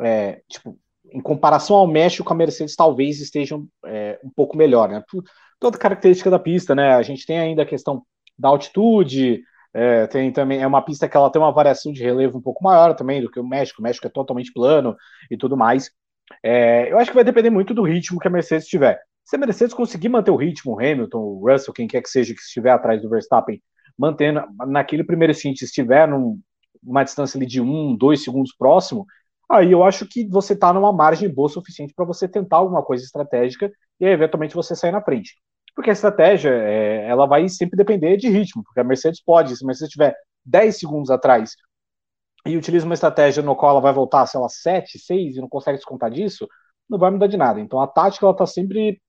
é, 0.00 0.40
tipo, 0.48 0.78
em 1.12 1.20
comparação 1.20 1.76
ao 1.76 1.86
México, 1.86 2.32
a 2.32 2.34
Mercedes 2.34 2.74
talvez 2.74 3.20
estejam 3.20 3.68
é, 3.84 4.18
um 4.24 4.30
pouco 4.30 4.56
melhor, 4.56 4.88
né? 4.88 5.02
Por 5.10 5.22
toda 5.60 5.76
característica 5.76 6.30
da 6.30 6.38
pista, 6.38 6.74
né? 6.74 6.94
A 6.94 7.02
gente 7.02 7.26
tem 7.26 7.38
ainda 7.38 7.62
a 7.62 7.66
questão 7.66 8.02
da 8.38 8.48
altitude, 8.48 9.42
é, 9.74 10.06
tem 10.06 10.32
também 10.32 10.62
é 10.62 10.66
uma 10.66 10.82
pista 10.82 11.06
que 11.06 11.14
ela 11.16 11.30
tem 11.30 11.40
uma 11.42 11.52
variação 11.52 11.92
de 11.92 12.02
relevo 12.02 12.38
um 12.38 12.42
pouco 12.42 12.64
maior 12.64 12.94
também 12.94 13.20
do 13.20 13.30
que 13.30 13.38
o 13.38 13.46
México. 13.46 13.80
O 13.80 13.84
México 13.84 14.06
é 14.06 14.10
totalmente 14.10 14.52
plano 14.54 14.96
e 15.30 15.36
tudo 15.36 15.54
mais. 15.54 15.90
É, 16.42 16.90
eu 16.90 16.98
acho 16.98 17.10
que 17.10 17.14
vai 17.14 17.24
depender 17.24 17.50
muito 17.50 17.74
do 17.74 17.82
ritmo 17.82 18.18
que 18.18 18.28
a 18.28 18.30
Mercedes 18.30 18.66
tiver. 18.68 18.98
Se 19.24 19.36
a 19.36 19.38
Mercedes 19.38 19.74
conseguir 19.74 20.08
manter 20.08 20.30
o 20.30 20.36
ritmo, 20.36 20.74
o 20.74 20.78
Hamilton, 20.78 21.18
o 21.18 21.50
Russell, 21.50 21.72
quem 21.72 21.86
quer 21.86 22.02
que 22.02 22.08
seja 22.08 22.34
que 22.34 22.40
estiver 22.40 22.70
atrás 22.70 23.00
do 23.00 23.08
Verstappen, 23.08 23.62
mantendo 23.96 24.42
naquele 24.66 25.04
primeiro 25.04 25.32
stint, 25.34 25.62
estiver 25.62 26.08
numa 26.08 27.04
distância 27.04 27.38
ali 27.38 27.46
de 27.46 27.60
um, 27.60 27.96
dois 27.96 28.22
segundos 28.22 28.54
próximo, 28.56 29.06
aí 29.50 29.70
eu 29.70 29.84
acho 29.84 30.06
que 30.06 30.26
você 30.28 30.54
está 30.54 30.72
numa 30.72 30.92
margem 30.92 31.32
boa 31.32 31.48
suficiente 31.48 31.94
para 31.94 32.04
você 32.04 32.26
tentar 32.28 32.56
alguma 32.56 32.82
coisa 32.82 33.04
estratégica 33.04 33.70
e 34.00 34.06
aí, 34.06 34.12
eventualmente 34.12 34.54
você 34.54 34.74
sair 34.74 34.92
na 34.92 35.02
frente. 35.02 35.36
Porque 35.74 35.90
a 35.90 35.92
estratégia, 35.92 36.50
é, 36.50 37.06
ela 37.08 37.26
vai 37.26 37.48
sempre 37.48 37.76
depender 37.76 38.16
de 38.16 38.28
ritmo, 38.28 38.62
porque 38.64 38.80
a 38.80 38.84
Mercedes 38.84 39.22
pode, 39.22 39.56
se 39.56 39.64
a 39.64 39.66
Mercedes 39.66 39.88
estiver 39.88 40.14
10 40.44 40.78
segundos 40.78 41.10
atrás 41.10 41.56
e 42.44 42.56
utiliza 42.56 42.84
uma 42.84 42.94
estratégia 42.94 43.42
no 43.42 43.54
qual 43.54 43.72
ela 43.72 43.80
vai 43.80 43.92
voltar, 43.92 44.26
sei 44.26 44.40
lá, 44.40 44.48
7, 44.48 44.98
6 44.98 45.36
e 45.36 45.40
não 45.40 45.48
consegue 45.48 45.78
descontar 45.78 46.10
disso, 46.10 46.48
não 46.88 46.98
vai 46.98 47.10
mudar 47.10 47.28
de 47.28 47.36
nada. 47.36 47.60
Então 47.60 47.80
a 47.80 47.86
tática 47.86 48.26
ela 48.26 48.32
está 48.32 48.46
sempre 48.46 49.00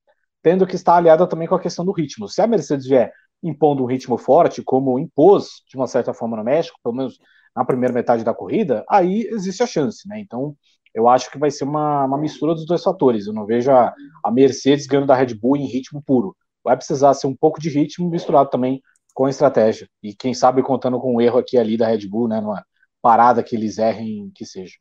tendo 0.44 0.68
que 0.68 0.76
estar 0.76 0.98
aliada 0.98 1.26
também 1.26 1.48
com 1.48 1.56
a 1.56 1.60
questão 1.60 1.84
do 1.86 1.92
ritmo. 1.92 2.28
Se 2.28 2.42
a 2.42 2.48
Mercedes 2.48 2.86
vier 2.86 3.12
impondo 3.42 3.82
um 3.82 3.88
ritmo 3.88 4.18
forte, 4.18 4.62
como 4.62 5.00
impôs 5.00 5.64
de 5.68 5.76
uma 5.76 5.88
certa 5.88 6.14
forma 6.14 6.38
no 6.38 6.44
México, 6.44 6.78
pelo 6.84 6.96
menos 6.96 7.18
na 7.56 7.66
primeira 7.66 7.94
metade 7.94 8.24
da 8.24 8.34
corrida, 8.34 8.84
aí 8.90 9.28
existe 9.32 9.64
a 9.64 9.68
chance, 9.68 10.08
né? 10.08 10.20
Então, 10.20 10.56
eu 10.94 11.08
acho 11.08 11.32
que 11.32 11.40
vai 11.40 11.50
ser 11.50 11.64
uma, 11.64 12.06
uma 12.06 12.18
mistura 12.18 12.54
dos 12.54 12.66
dois 12.66 12.84
fatores. 12.84 13.26
Eu 13.26 13.34
não 13.34 13.46
vejo 13.46 13.72
a, 13.72 13.94
a 14.24 14.32
Mercedes 14.32 14.86
ganhando 14.86 15.08
da 15.08 15.16
Red 15.16 15.34
Bull 15.34 15.58
em 15.58 15.66
ritmo 15.66 16.04
puro. 16.06 16.36
Vai 16.64 16.76
precisar 16.78 17.14
ser 17.14 17.28
um 17.28 17.36
pouco 17.36 17.60
de 17.60 17.70
ritmo 17.70 18.10
misturado 18.10 18.50
também 18.50 18.82
com 19.14 19.28
estratégia. 19.28 19.88
E 20.02 20.14
quem 20.14 20.34
sabe 20.34 20.62
contando 20.62 21.00
com 21.00 21.16
um 21.16 21.22
erro 21.22 21.40
aqui 21.40 21.58
ali 21.58 21.78
da 21.78 21.88
Red 21.88 22.08
Bull, 22.08 22.28
né? 22.28 22.42
Numa 22.42 22.64
parada 23.02 23.44
que 23.44 23.56
eles 23.56 23.78
errem 23.78 24.32
que 24.36 24.46
seja. 24.46 24.76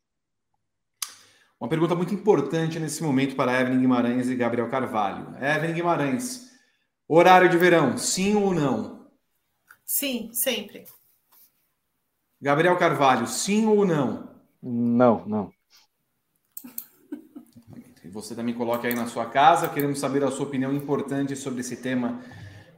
Uma 1.63 1.69
pergunta 1.69 1.95
muito 1.95 2.13
importante 2.13 2.77
nesse 2.77 3.01
momento 3.01 3.37
para 3.37 3.57
Evelyn 3.61 3.79
Guimarães 3.79 4.27
e 4.27 4.35
Gabriel 4.35 4.67
Carvalho. 4.69 5.33
Evelyn 5.41 5.73
Guimarães, 5.73 6.51
horário 7.07 7.47
de 7.47 7.57
verão, 7.57 7.97
sim 7.97 8.35
ou 8.35 8.53
não? 8.53 9.07
Sim, 9.85 10.29
sempre. 10.33 10.83
Gabriel 12.41 12.75
Carvalho, 12.75 13.25
sim 13.27 13.65
ou 13.65 13.85
não? 13.85 14.27
Não, 14.61 15.25
não. 15.25 15.53
Você 18.11 18.35
também 18.35 18.53
coloque 18.53 18.85
aí 18.85 18.93
na 18.93 19.07
sua 19.07 19.27
casa. 19.27 19.69
Queremos 19.69 19.99
saber 19.99 20.21
a 20.25 20.31
sua 20.31 20.45
opinião 20.45 20.73
importante 20.73 21.33
sobre 21.33 21.61
esse 21.61 21.77
tema 21.77 22.19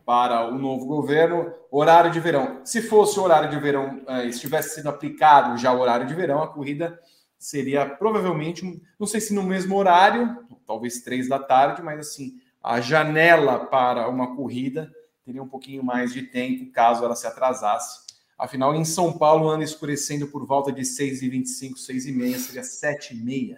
para 0.05 0.47
o 0.47 0.59
novo 0.59 0.85
governo. 0.85 1.51
Horário 1.71 2.11
de 2.11 2.19
verão. 2.19 2.63
Se 2.63 2.83
fosse 2.83 3.19
o 3.19 3.23
horário 3.23 3.49
de 3.49 3.59
verão, 3.59 4.03
eh, 4.07 4.27
estivesse 4.27 4.75
sendo 4.75 4.89
aplicado 4.89 5.57
já 5.57 5.73
o 5.73 5.79
horário 5.79 6.05
de 6.05 6.13
verão, 6.13 6.43
a 6.43 6.47
corrida 6.47 6.99
seria 7.37 7.85
provavelmente, 7.85 8.81
não 8.99 9.07
sei 9.07 9.19
se 9.21 9.33
no 9.33 9.43
mesmo 9.43 9.75
horário, 9.75 10.45
talvez 10.65 11.01
três 11.01 11.27
da 11.27 11.39
tarde, 11.39 11.81
mas 11.81 11.99
assim, 11.99 12.39
a 12.61 12.81
janela 12.81 13.65
para 13.65 14.09
uma 14.09 14.35
corrida 14.35 14.91
teria 15.23 15.41
um 15.41 15.47
pouquinho 15.47 15.83
mais 15.83 16.13
de 16.13 16.23
tempo 16.23 16.71
caso 16.71 17.03
ela 17.03 17.15
se 17.15 17.27
atrasasse. 17.27 18.05
Afinal, 18.37 18.75
em 18.75 18.83
São 18.83 19.17
Paulo, 19.17 19.49
anda 19.49 19.63
escurecendo 19.63 20.27
por 20.27 20.45
volta 20.45 20.71
de 20.71 20.81
6h25, 20.81 21.75
6h30, 21.75 22.37
seria 22.37 22.61
7h30. 22.61 23.57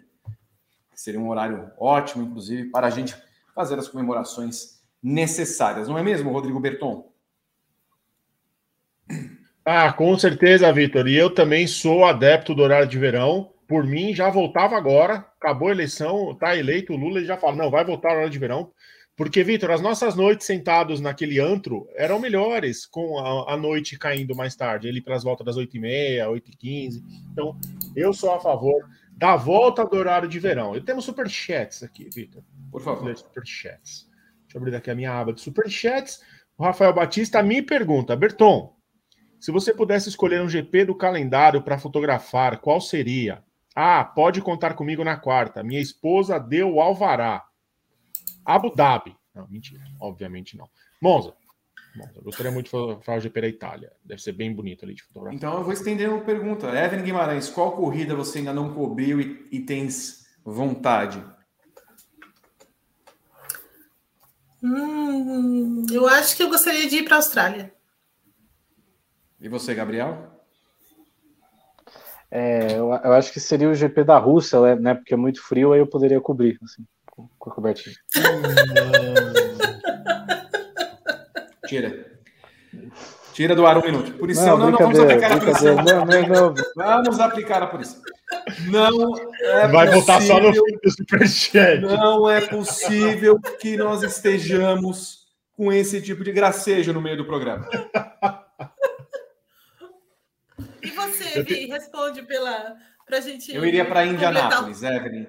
Seria 0.93 1.19
um 1.19 1.29
horário 1.29 1.71
ótimo, 1.77 2.23
inclusive, 2.23 2.69
para 2.69 2.87
a 2.87 2.89
gente 2.89 3.15
fazer 3.55 3.79
as 3.79 3.87
comemorações 3.87 4.81
necessárias. 5.01 5.87
Não 5.87 5.97
é 5.97 6.03
mesmo, 6.03 6.31
Rodrigo 6.31 6.59
Berton? 6.59 7.11
Ah, 9.65 9.91
com 9.91 10.17
certeza, 10.17 10.71
Vitor. 10.71 11.07
E 11.07 11.15
eu 11.15 11.29
também 11.33 11.67
sou 11.67 12.05
adepto 12.05 12.53
do 12.53 12.61
horário 12.61 12.87
de 12.87 12.97
verão 12.97 13.51
por 13.67 13.85
mim, 13.85 14.15
já 14.15 14.29
voltava 14.29 14.77
agora, 14.77 15.25
acabou 15.39 15.67
a 15.67 15.71
eleição, 15.71 16.33
tá 16.35 16.55
eleito 16.55 16.93
o 16.93 16.97
Lula, 16.97 17.23
já 17.23 17.37
fala, 17.37 17.55
não, 17.55 17.69
vai 17.69 17.83
voltar 17.83 18.13
na 18.13 18.21
hora 18.21 18.29
de 18.29 18.39
verão. 18.39 18.71
Porque, 19.15 19.43
Vitor, 19.43 19.71
as 19.71 19.81
nossas 19.81 20.15
noites 20.15 20.45
sentados 20.45 21.01
naquele 21.01 21.39
antro 21.39 21.87
eram 21.95 22.19
melhores 22.19 22.85
com 22.85 23.17
a, 23.17 23.53
a 23.53 23.57
noite 23.57 23.97
caindo 23.97 24.35
mais 24.35 24.55
tarde, 24.55 24.87
ele 24.87 25.03
as 25.07 25.23
voltas 25.23 25.45
das 25.45 25.57
8h30, 25.57 26.27
8h15. 26.27 27.03
Então, 27.31 27.57
eu 27.95 28.13
sou 28.13 28.31
a 28.31 28.39
favor 28.39 28.87
da 29.11 29.35
volta 29.35 29.83
do 29.83 29.97
horário 29.97 30.29
de 30.29 30.39
verão. 30.39 30.75
Eu 30.75 30.85
temos 30.85 31.03
superchats 31.03 31.81
aqui, 31.81 32.07
Vitor. 32.13 32.43
Por 32.71 32.79
favor. 32.79 33.17
Superchats. 33.17 34.07
Deixa 34.43 34.55
eu 34.55 34.61
abrir 34.61 34.75
aqui 34.75 34.91
a 34.91 34.95
minha 34.95 35.11
aba 35.11 35.33
de 35.33 35.41
superchats. 35.41 36.21
O 36.55 36.63
Rafael 36.63 36.93
Batista 36.93 37.41
me 37.41 37.61
pergunta, 37.61 38.15
Berton, 38.15 38.75
se 39.39 39.51
você 39.51 39.73
pudesse 39.73 40.09
escolher 40.09 40.41
um 40.41 40.49
GP 40.49 40.85
do 40.85 40.95
calendário 40.95 41.61
para 41.63 41.79
fotografar, 41.79 42.59
qual 42.59 42.79
seria? 42.79 43.43
Ah, 43.79 44.03
pode 44.03 44.41
contar 44.41 44.73
comigo 44.73 45.03
na 45.03 45.15
quarta. 45.15 45.61
Minha 45.61 45.79
esposa 45.79 46.39
deu 46.39 46.73
o 46.73 46.81
alvará. 46.81 47.45
Abu 48.43 48.73
Dhabi. 48.75 49.15
Não, 49.35 49.47
mentira. 49.47 49.83
Obviamente 50.01 50.57
não. 50.57 50.67
Monza. 50.99 51.35
Monza. 51.95 52.19
Gostaria 52.23 52.51
muito 52.51 52.65
de 52.65 53.05
falar 53.05 53.19
o 53.19 53.21
GP 53.21 53.39
da 53.39 53.47
Itália. 53.47 53.93
Deve 54.03 54.19
ser 54.19 54.31
bem 54.31 54.51
bonito 54.51 54.83
ali 54.83 54.95
de 54.95 55.03
fotografar. 55.03 55.35
Então 55.35 55.53
eu 55.53 55.63
vou 55.63 55.71
estender 55.71 56.09
uma 56.09 56.21
pergunta. 56.21 56.65
Evelyn 56.69 57.03
Guimarães, 57.03 57.51
qual 57.51 57.73
corrida 57.73 58.15
você 58.15 58.39
ainda 58.39 58.51
não 58.51 58.73
cobriu 58.73 59.21
e, 59.21 59.47
e 59.51 59.59
tens 59.59 60.25
vontade? 60.43 61.23
Hum, 64.63 65.85
eu 65.91 66.07
acho 66.07 66.35
que 66.35 66.41
eu 66.41 66.49
gostaria 66.49 66.89
de 66.89 66.95
ir 66.95 67.03
para 67.03 67.17
a 67.17 67.19
Austrália. 67.19 67.71
E 69.39 69.47
você, 69.47 69.75
Gabriel? 69.75 70.36
É, 72.29 72.73
eu, 72.73 72.91
eu, 72.91 73.13
acho 73.13 73.31
que 73.31 73.39
seria 73.39 73.69
o 73.69 73.75
GP 73.75 74.03
da 74.03 74.17
Rússia, 74.17 74.59
né? 74.59 74.75
né 74.75 74.93
porque 74.95 75.13
é 75.13 75.17
muito 75.17 75.41
frio, 75.41 75.71
aí 75.71 75.79
eu 75.79 75.87
poderia 75.87 76.19
cobrir, 76.19 76.59
assim, 76.63 76.83
com, 77.09 77.29
com 77.37 77.49
a 77.49 77.53
cobertinha. 77.53 77.95
Tira. 81.67 82.17
Tira 83.33 83.55
do 83.55 83.67
ar 83.67 83.77
um 83.77 83.83
minuto. 83.83 84.13
Punição, 84.13 84.57
não, 84.57 84.71
não, 84.71 84.71
não 84.71 84.77
vamos 84.79 84.99
aplicar 84.99 85.31
a 85.31 85.39
punição. 85.39 85.75
Não, 85.75 86.05
não, 86.05 86.55
vamos 86.75 87.19
aplicar 87.19 87.63
a 87.63 87.67
punição. 87.67 88.01
Não 88.69 89.15
é 89.41 89.67
Vai 89.67 89.91
voltar 89.91 90.21
só 90.21 90.39
no 90.39 90.53
fim 90.53 90.77
do 90.83 90.91
superchat. 90.91 91.81
Não 91.81 92.29
é 92.29 92.41
possível 92.41 93.39
que 93.59 93.77
nós 93.77 94.01
estejamos 94.03 95.27
com 95.55 95.71
esse 95.71 96.01
tipo 96.01 96.23
de 96.23 96.31
gracejo 96.31 96.91
no 96.93 97.01
meio 97.01 97.17
do 97.17 97.25
programa. 97.25 97.67
Você, 100.91 101.43
Vi, 101.43 101.65
responde 101.65 102.23
pela 102.23 102.75
pra 103.05 103.21
gente. 103.21 103.53
Eu 103.53 103.65
iria 103.65 103.85
para 103.85 104.05
Indianápolis, 104.05 104.83
Evelyn. 104.83 105.27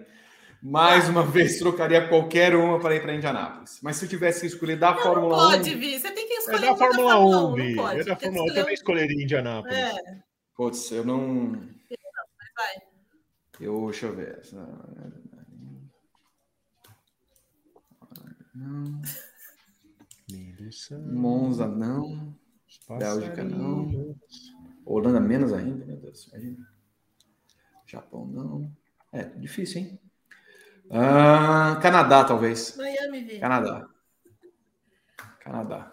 Mais 0.60 1.06
ah. 1.06 1.10
uma 1.10 1.22
vez, 1.24 1.58
trocaria 1.58 2.08
qualquer 2.08 2.56
uma 2.56 2.80
para 2.80 2.96
ir 2.96 3.00
para 3.00 3.14
Indianápolis. 3.14 3.78
Mas 3.80 3.96
se 3.96 4.04
eu 4.04 4.08
tivesse 4.08 4.40
que 4.40 4.46
escolher 4.46 4.76
da 4.76 4.92
não, 4.92 5.02
Fórmula 5.02 5.36
não 5.36 5.50
pode, 5.50 5.70
1. 5.70 5.72
Pode, 5.72 5.74
Vi. 5.76 5.98
Você 5.98 6.10
tem 6.10 6.26
que 6.26 6.34
escolher. 6.34 6.64
É 6.64 6.70
da 6.70 6.76
Fórmula, 6.76 7.08
da 7.08 7.16
Fórmula 7.16 7.52
1, 7.52 7.54
Vi. 7.54 8.00
É 8.00 8.04
da 8.04 8.16
Fórmula 8.16 8.44
1. 8.44 8.48
Eu 8.48 8.54
também 8.54 8.74
escolheria 8.74 9.22
Indianápolis. 9.22 9.78
É. 9.78 9.94
Putz, 10.56 10.90
eu 10.90 11.04
não. 11.04 11.52
Vai. 12.56 12.76
Eu, 13.60 13.86
deixa 13.86 14.06
eu 14.06 14.16
ver. 14.16 14.42
Não. 18.54 19.00
Monza, 21.12 21.68
não. 21.68 22.36
Bélgica, 22.88 23.44
não. 23.44 24.16
Holanda, 24.94 25.20
menos 25.20 25.52
ainda, 25.52 25.84
meu 25.84 25.96
Deus. 25.96 26.28
Imagina. 26.28 26.66
Japão, 27.86 28.26
não. 28.26 28.70
É, 29.12 29.22
difícil, 29.24 29.82
hein? 29.82 29.98
Ah, 30.90 31.78
Canadá, 31.82 32.24
talvez. 32.24 32.76
Miami. 32.76 33.38
Canadá. 33.38 33.86
Canadá. 35.40 35.92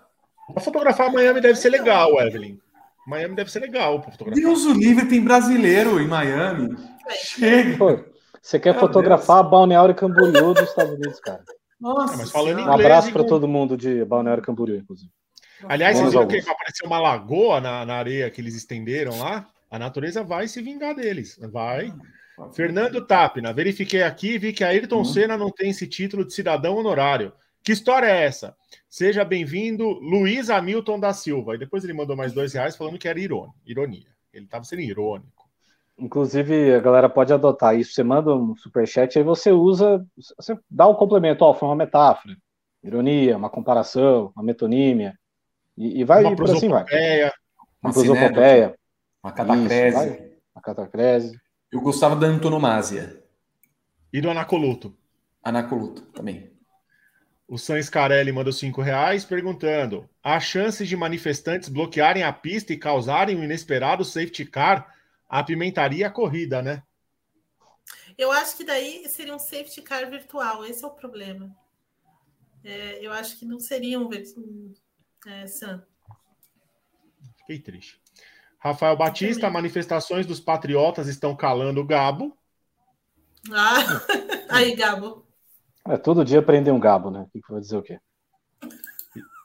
Pra 0.54 0.62
fotografar 0.62 1.12
Miami 1.12 1.42
deve 1.42 1.56
ser 1.56 1.70
legal, 1.70 2.20
Evelyn. 2.22 2.58
Miami 3.06 3.36
deve 3.36 3.52
ser 3.52 3.60
legal 3.60 4.02
pra 4.02 4.12
fotografar. 4.12 4.42
Deus 4.42 4.66
o 4.66 4.74
livre, 4.74 5.08
tem 5.08 5.24
brasileiro 5.24 6.00
em 6.00 6.08
Miami. 6.08 6.76
Chega. 7.12 7.78
Pô, 7.78 8.04
você 8.42 8.60
quer 8.60 8.72
Meu 8.72 8.80
fotografar 8.80 9.44
Balneário 9.48 9.94
Camboriú 9.94 10.54
dos 10.54 10.70
Estados 10.70 10.94
Unidos, 10.94 11.20
cara. 11.20 11.44
Nossa, 11.80 12.14
É, 12.14 12.18
mas 12.18 12.32
falando 12.32 12.58
Um 12.58 12.62
Inglês 12.62 12.80
abraço 12.80 13.10
e 13.10 13.14
para 13.14 13.24
todo 13.24 13.48
mundo 13.48 13.76
de 13.76 14.04
Balneário 14.06 14.42
Camboriú, 14.42 14.78
inclusive. 14.78 15.12
Aliás, 15.68 15.98
vocês 15.98 16.12
viram 16.12 16.28
que 16.28 16.50
apareceu 16.50 16.88
uma 16.88 17.00
lagoa 17.00 17.60
na, 17.60 17.86
na 17.86 17.96
areia 17.96 18.30
que 18.30 18.42
eles 18.42 18.56
estenderam 18.56 19.18
lá? 19.20 19.48
A 19.70 19.80
natureza 19.80 20.24
vai 20.24 20.48
se 20.48 20.62
vingar 20.62 20.96
deles. 20.96 21.38
Vai. 21.52 21.94
Fernando 22.54 23.06
Tapina, 23.06 23.54
verifiquei 23.54 24.04
aqui 24.04 24.34
e 24.34 24.38
vi 24.38 24.54
que 24.54 24.64
a 24.64 24.68
Ayrton 24.68 25.02
Hum. 25.02 25.06
Senna 25.06 25.38
não 25.38 25.50
tem 25.50 25.70
esse 25.70 25.88
título 25.88 26.26
de 26.26 26.34
cidadão 26.34 26.76
honorário. 26.76 27.32
Que 27.64 27.72
história 27.72 28.08
é 28.08 28.26
essa? 28.26 28.56
Seja 28.90 29.26
bem-vindo, 29.26 29.86
Luiz 30.00 30.50
Hamilton 30.50 31.00
da 31.00 31.14
Silva. 31.14 31.56
E 31.56 31.58
depois 31.58 31.84
ele 31.84 31.94
mandou 31.94 32.16
mais 32.16 32.34
dois 32.34 32.54
reais 32.54 32.76
falando 32.76 33.00
que 33.00 33.08
era 33.08 33.20
irônia. 33.20 33.54
ironia. 33.66 34.08
Ele 34.34 34.46
estava 34.46 34.64
sendo 34.66 34.82
irônico. 34.82 35.50
Inclusive, 35.98 36.74
a 36.76 36.80
galera 36.80 37.10
pode 37.10 37.32
adotar 37.34 37.78
isso. 37.78 37.94
Você 37.94 38.04
manda 38.04 38.36
um 38.36 38.56
superchat, 38.56 39.18
aí 39.18 39.24
você 39.24 39.52
usa, 39.52 40.06
você 40.38 40.58
dá 40.70 40.86
o 40.86 40.96
complemento, 40.96 41.44
ó, 41.46 41.54
foi 41.54 41.70
uma 41.70 41.76
metáfora, 41.76 42.36
ironia, 42.84 43.38
uma 43.38 43.50
comparação, 43.50 44.32
uma 44.36 44.44
metonímia, 44.44 45.18
e, 45.78 46.02
e 46.02 46.04
vai 46.04 46.24
uma 46.24 46.36
por 46.36 46.46
assim 46.46 46.70
vai. 46.70 46.86
prosopopeia. 46.86 47.34
Uma 47.82 47.92
Uma 47.92 47.94
prosopopeia, 47.94 48.76
Uma 49.24 49.34
Isso, 49.34 49.36
catacrese. 49.36 49.92
vai. 49.92 50.32
uma 50.56 50.62
catacrese. 50.62 51.42
Eu 51.72 51.82
gostava 51.82 52.16
da 52.16 52.28
antonomásia. 52.28 53.24
E 54.12 54.22
do 54.22 54.30
Anacoluto. 54.30 54.98
Anacoluto 55.44 56.02
também. 56.12 56.52
O 57.48 57.58
San 57.58 57.82
Scarelli 57.82 58.32
mandou 58.32 58.52
cinco 58.54 58.82
reais 58.82 59.24
perguntando: 59.26 60.10
há 60.24 60.40
chances 60.40 60.88
de 60.88 60.96
manifestantes 60.96 61.70
bloquearem 61.70 62.24
a 62.24 62.34
pista 62.34 62.74
e 62.74 62.78
causarem 62.78 63.36
um 63.38 63.44
inesperado 63.44 64.04
safety 64.04 64.46
car? 64.46 64.96
Apimentaria 65.30 66.08
a 66.08 66.12
corrida, 66.12 66.62
né? 66.62 66.84
Eu 68.18 68.32
acho 68.32 68.56
que 68.58 68.64
daí 68.64 69.08
seria 69.10 69.36
um 69.36 69.40
safety 69.40 69.82
car 69.82 70.10
virtual, 70.10 70.66
esse 70.66 70.84
é 70.84 70.88
o 70.88 70.92
problema. 70.92 71.56
É, 72.64 73.06
eu 73.06 73.12
acho 73.12 73.38
que 73.38 73.46
não 73.46 73.60
seria 73.60 74.00
um, 74.00 74.10
um 74.38 74.74
é, 75.26 75.48
Sam. 75.48 75.84
Fiquei 77.38 77.60
triste. 77.60 78.02
Rafael 78.60 78.98
Batista, 78.98 79.50
manifestações 79.50 80.26
dos 80.26 80.40
patriotas 80.40 81.08
estão 81.08 81.36
calando 81.36 81.82
o 81.82 81.86
Gabo. 81.86 82.36
Ah, 83.52 83.76
aí, 84.50 84.76
Gabo. 84.76 85.26
É, 85.88 85.98
todo 85.98 86.26
dia 86.26 86.42
prender 86.42 86.74
um 86.74 86.80
gabo, 86.80 87.12
né? 87.12 87.28
O 87.34 87.40
que 87.40 87.52
vai 87.52 87.62
dizer 87.62 87.78
o 87.78 87.84
quê? 87.84 88.00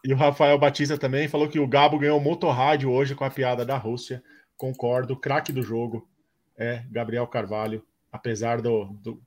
E 0.03 0.15
o 0.15 0.17
Rafael 0.17 0.59
Batista 0.59 0.97
também 0.97 1.29
falou 1.29 1.47
que 1.47 1.59
o 1.59 1.69
Gabo 1.69 1.99
ganhou 1.99 2.19
o 2.19 2.23
motorrádio 2.23 2.91
hoje 2.91 3.15
com 3.15 3.25
a 3.25 3.31
piada 3.31 3.67
da 3.67 3.77
Rússia. 3.77 4.25
Concordo, 4.57 5.15
craque 5.15 5.53
do 5.53 5.63
jogo 5.63 6.09
é 6.57 6.85
Gabriel 6.91 7.27
Carvalho, 7.27 7.87
apesar 8.11 8.63
do, 8.63 8.87
do 8.87 9.23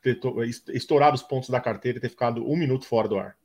ter 0.00 0.14
to- 0.14 0.42
estourado 0.42 1.14
os 1.14 1.22
pontos 1.22 1.50
da 1.50 1.60
carteira 1.60 1.98
e 1.98 2.00
ter 2.00 2.08
ficado 2.08 2.42
um 2.48 2.56
minuto 2.56 2.86
fora 2.86 3.06
do 3.06 3.18
ar. 3.18 3.36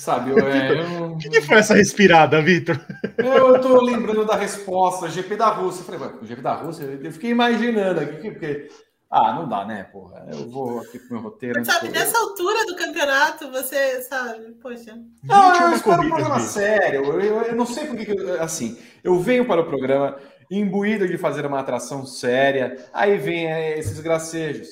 Sabe, 0.00 0.30
eu, 0.32 0.38
é, 0.48 0.80
eu, 0.80 1.10
O 1.12 1.18
que, 1.18 1.28
que 1.28 1.42
foi 1.42 1.56
essa 1.58 1.74
respirada, 1.74 2.40
Vitor? 2.40 2.80
eu 3.18 3.60
tô 3.60 3.82
lembrando 3.82 4.24
da 4.24 4.34
resposta, 4.34 5.10
GP 5.10 5.36
da 5.36 5.48
Rússia. 5.50 5.82
Eu 5.82 5.84
falei, 5.98 6.26
GP 6.26 6.40
da 6.40 6.54
Rússia? 6.54 6.84
Eu 6.84 7.12
fiquei 7.12 7.30
imaginando 7.30 8.00
aqui, 8.00 8.30
porque. 8.30 8.68
Ah, 9.10 9.34
não 9.34 9.46
dá, 9.48 9.64
né, 9.66 9.82
porra? 9.92 10.24
Eu 10.32 10.48
vou 10.48 10.78
aqui 10.80 10.98
pro 11.00 11.14
meu 11.14 11.22
roteiro. 11.24 11.62
Sabe, 11.64 11.88
nessa 11.90 12.16
altura 12.16 12.64
do 12.64 12.76
campeonato, 12.76 13.50
você 13.50 14.00
sabe, 14.02 14.52
poxa. 14.62 14.96
Não, 15.24 15.48
eu 15.48 15.52
21 15.52 15.72
espero 15.74 15.74
um 15.74 15.82
corridas, 15.96 16.08
programa 16.08 16.34
Vitor. 16.36 16.48
sério. 16.52 17.04
Eu, 17.04 17.20
eu- 17.20 17.42
eu 17.42 17.56
não 17.56 17.66
sei 17.66 17.86
por 17.88 17.96
que, 17.96 18.06
que 18.06 18.12
eu- 18.18 18.40
assim, 18.42 18.78
eu 19.04 19.18
venho 19.18 19.44
para 19.44 19.60
o 19.60 19.66
programa 19.66 20.16
imbuído 20.50 21.06
de 21.08 21.18
fazer 21.18 21.44
uma 21.44 21.58
atração 21.60 22.06
séria, 22.06 22.76
aí 22.92 23.18
vem 23.18 23.52
é, 23.52 23.78
esses 23.78 23.98
gracejos. 24.00 24.68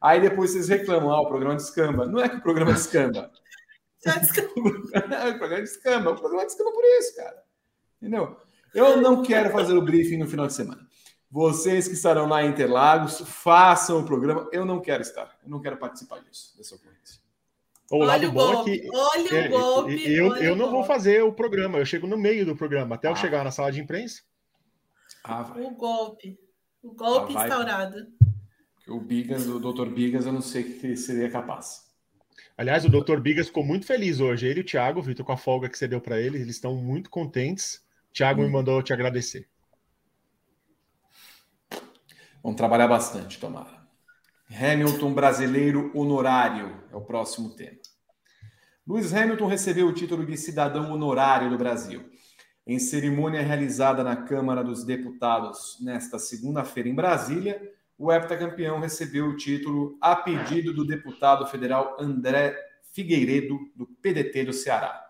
Aí 0.00 0.20
depois 0.20 0.50
vocês 0.52 0.68
reclamam, 0.68 1.10
ah, 1.10 1.22
o 1.22 1.26
programa 1.28 1.56
descamba. 1.56 2.06
Não 2.06 2.20
é 2.20 2.28
que 2.28 2.36
o 2.36 2.42
programa 2.42 2.72
descamba. 2.74 3.30
Já 4.04 4.16
desculpa. 4.18 4.68
o 4.70 5.38
programa 5.38 5.60
descamba. 5.62 6.10
O 6.10 6.16
programa 6.18 6.44
descamba 6.46 6.72
por 6.72 6.84
isso, 6.84 7.16
cara. 7.16 7.42
Entendeu? 8.00 8.36
Eu 8.74 9.00
não 9.00 9.22
quero 9.22 9.50
fazer 9.50 9.74
o 9.74 9.82
briefing 9.82 10.16
no 10.18 10.26
final 10.28 10.46
de 10.46 10.54
semana. 10.54 10.86
Vocês 11.30 11.86
que 11.86 11.94
estarão 11.94 12.26
lá 12.28 12.42
em 12.42 12.48
Interlagos, 12.50 13.20
façam 13.20 14.00
o 14.00 14.04
programa. 14.04 14.48
Eu 14.52 14.64
não 14.64 14.80
quero 14.80 15.02
estar. 15.02 15.36
Eu 15.42 15.50
não 15.50 15.60
quero 15.60 15.76
participar 15.76 16.20
disso, 16.20 16.56
dessa 16.56 16.74
ocorrência. 16.74 17.20
O 17.90 17.96
Olha 17.98 18.06
lado 18.06 18.28
o 18.28 18.32
bom 18.32 18.50
é 18.50 18.54
golpe, 18.54 18.78
que 18.78 18.88
olha 18.92 19.34
é, 19.34 19.46
o 19.46 19.50
golpe. 19.50 20.12
eu, 20.12 20.26
olha 20.28 20.44
eu 20.44 20.52
o 20.52 20.56
não 20.56 20.64
vou 20.66 20.74
golpe. 20.74 20.88
fazer 20.88 21.22
o 21.24 21.32
programa, 21.32 21.78
eu 21.78 21.84
chego 21.84 22.06
no 22.06 22.16
meio 22.16 22.46
do 22.46 22.54
programa. 22.56 22.94
Até 22.94 23.08
eu 23.08 23.12
Ah. 23.12 23.16
chegar 23.16 23.42
na 23.44 23.50
sala 23.50 23.70
de 23.72 23.80
imprensa, 23.80 24.22
Ah, 25.24 25.42
vai. 25.42 25.62
O 25.62 25.70
golpe. 25.72 26.38
O 26.82 26.92
golpe 26.94 27.34
Ah, 27.36 27.42
instaurado. 27.44 28.06
O 28.88 29.00
Bigas, 29.00 29.46
o 29.48 29.58
Dr. 29.60 29.86
Bigas, 29.90 30.24
eu 30.26 30.32
não 30.32 30.40
sei 30.40 30.62
o 30.62 30.78
que 30.80 30.96
seria 30.96 31.28
capaz. 31.30 31.89
Aliás, 32.56 32.84
o 32.84 32.88
Dr. 32.88 33.18
Bigas 33.20 33.46
ficou 33.46 33.64
muito 33.64 33.86
feliz 33.86 34.20
hoje. 34.20 34.46
Ele 34.46 34.60
e 34.60 34.62
o 34.62 34.66
Thiago, 34.66 35.00
Vitor, 35.02 35.24
com 35.24 35.32
a 35.32 35.36
folga 35.36 35.68
que 35.68 35.78
você 35.78 35.88
deu 35.88 36.00
para 36.00 36.20
eles, 36.20 36.40
eles 36.40 36.56
estão 36.56 36.74
muito 36.74 37.08
contentes. 37.10 37.82
O 38.10 38.12
Thiago 38.12 38.40
Hum. 38.42 38.46
me 38.46 38.50
mandou 38.50 38.82
te 38.82 38.92
agradecer. 38.92 39.48
Vamos 42.42 42.56
trabalhar 42.56 42.88
bastante, 42.88 43.38
tomara. 43.38 43.80
Hamilton 44.50 45.12
brasileiro 45.12 45.90
honorário 45.94 46.82
é 46.90 46.96
o 46.96 47.02
próximo 47.02 47.50
tema. 47.50 47.78
Lewis 48.86 49.14
Hamilton 49.14 49.46
recebeu 49.46 49.86
o 49.86 49.92
título 49.92 50.26
de 50.26 50.36
cidadão 50.36 50.90
honorário 50.90 51.50
do 51.50 51.58
Brasil. 51.58 52.10
Em 52.66 52.78
cerimônia 52.78 53.42
realizada 53.42 54.02
na 54.02 54.16
Câmara 54.16 54.64
dos 54.64 54.84
Deputados 54.84 55.78
nesta 55.80 56.18
segunda-feira 56.18 56.88
em 56.88 56.94
Brasília, 56.94 57.60
o 58.00 58.10
heptacampeão 58.10 58.80
recebeu 58.80 59.26
o 59.26 59.36
título 59.36 59.98
a 60.00 60.16
pedido 60.16 60.72
do 60.72 60.86
deputado 60.86 61.46
federal 61.46 61.98
André 62.00 62.56
Figueiredo, 62.92 63.58
do 63.76 63.86
PDT 63.86 64.46
do 64.46 64.54
Ceará. 64.54 65.04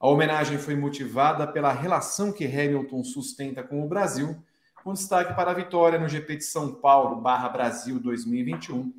A 0.00 0.08
homenagem 0.08 0.58
foi 0.58 0.74
motivada 0.74 1.46
pela 1.46 1.70
relação 1.70 2.32
que 2.32 2.44
Hamilton 2.44 3.04
sustenta 3.04 3.62
com 3.62 3.80
o 3.80 3.88
Brasil, 3.88 4.36
com 4.82 4.92
destaque 4.92 5.34
para 5.34 5.52
a 5.52 5.54
vitória 5.54 6.00
no 6.00 6.08
GP 6.08 6.38
de 6.38 6.44
São 6.44 6.74
Paulo 6.74 7.22
Brasil 7.22 8.00
2021, 8.00 8.92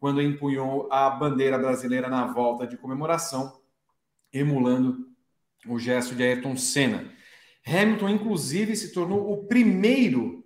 quando 0.00 0.20
empunhou 0.20 0.88
a 0.90 1.08
bandeira 1.08 1.56
brasileira 1.56 2.08
na 2.08 2.26
volta 2.26 2.66
de 2.66 2.76
comemoração, 2.76 3.60
emulando 4.32 5.06
o 5.68 5.78
gesto 5.78 6.16
de 6.16 6.24
Ayrton 6.24 6.56
Senna. 6.56 7.12
Hamilton, 7.64 8.08
inclusive, 8.08 8.74
se 8.74 8.92
tornou 8.92 9.32
o 9.32 9.44
primeiro 9.44 10.44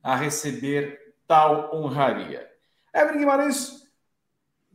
a 0.00 0.14
receber 0.14 1.03
tal 1.26 1.74
honraria. 1.74 2.50
Evelyn 2.94 3.18
Guimarães, 3.18 3.84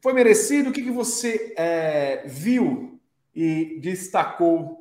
foi 0.01 0.13
merecido? 0.13 0.69
O 0.69 0.73
que, 0.73 0.83
que 0.83 0.91
você 0.91 1.53
é, 1.57 2.23
viu 2.25 2.99
e 3.33 3.79
destacou 3.81 4.79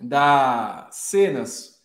das 0.00 0.94
cenas 0.96 1.82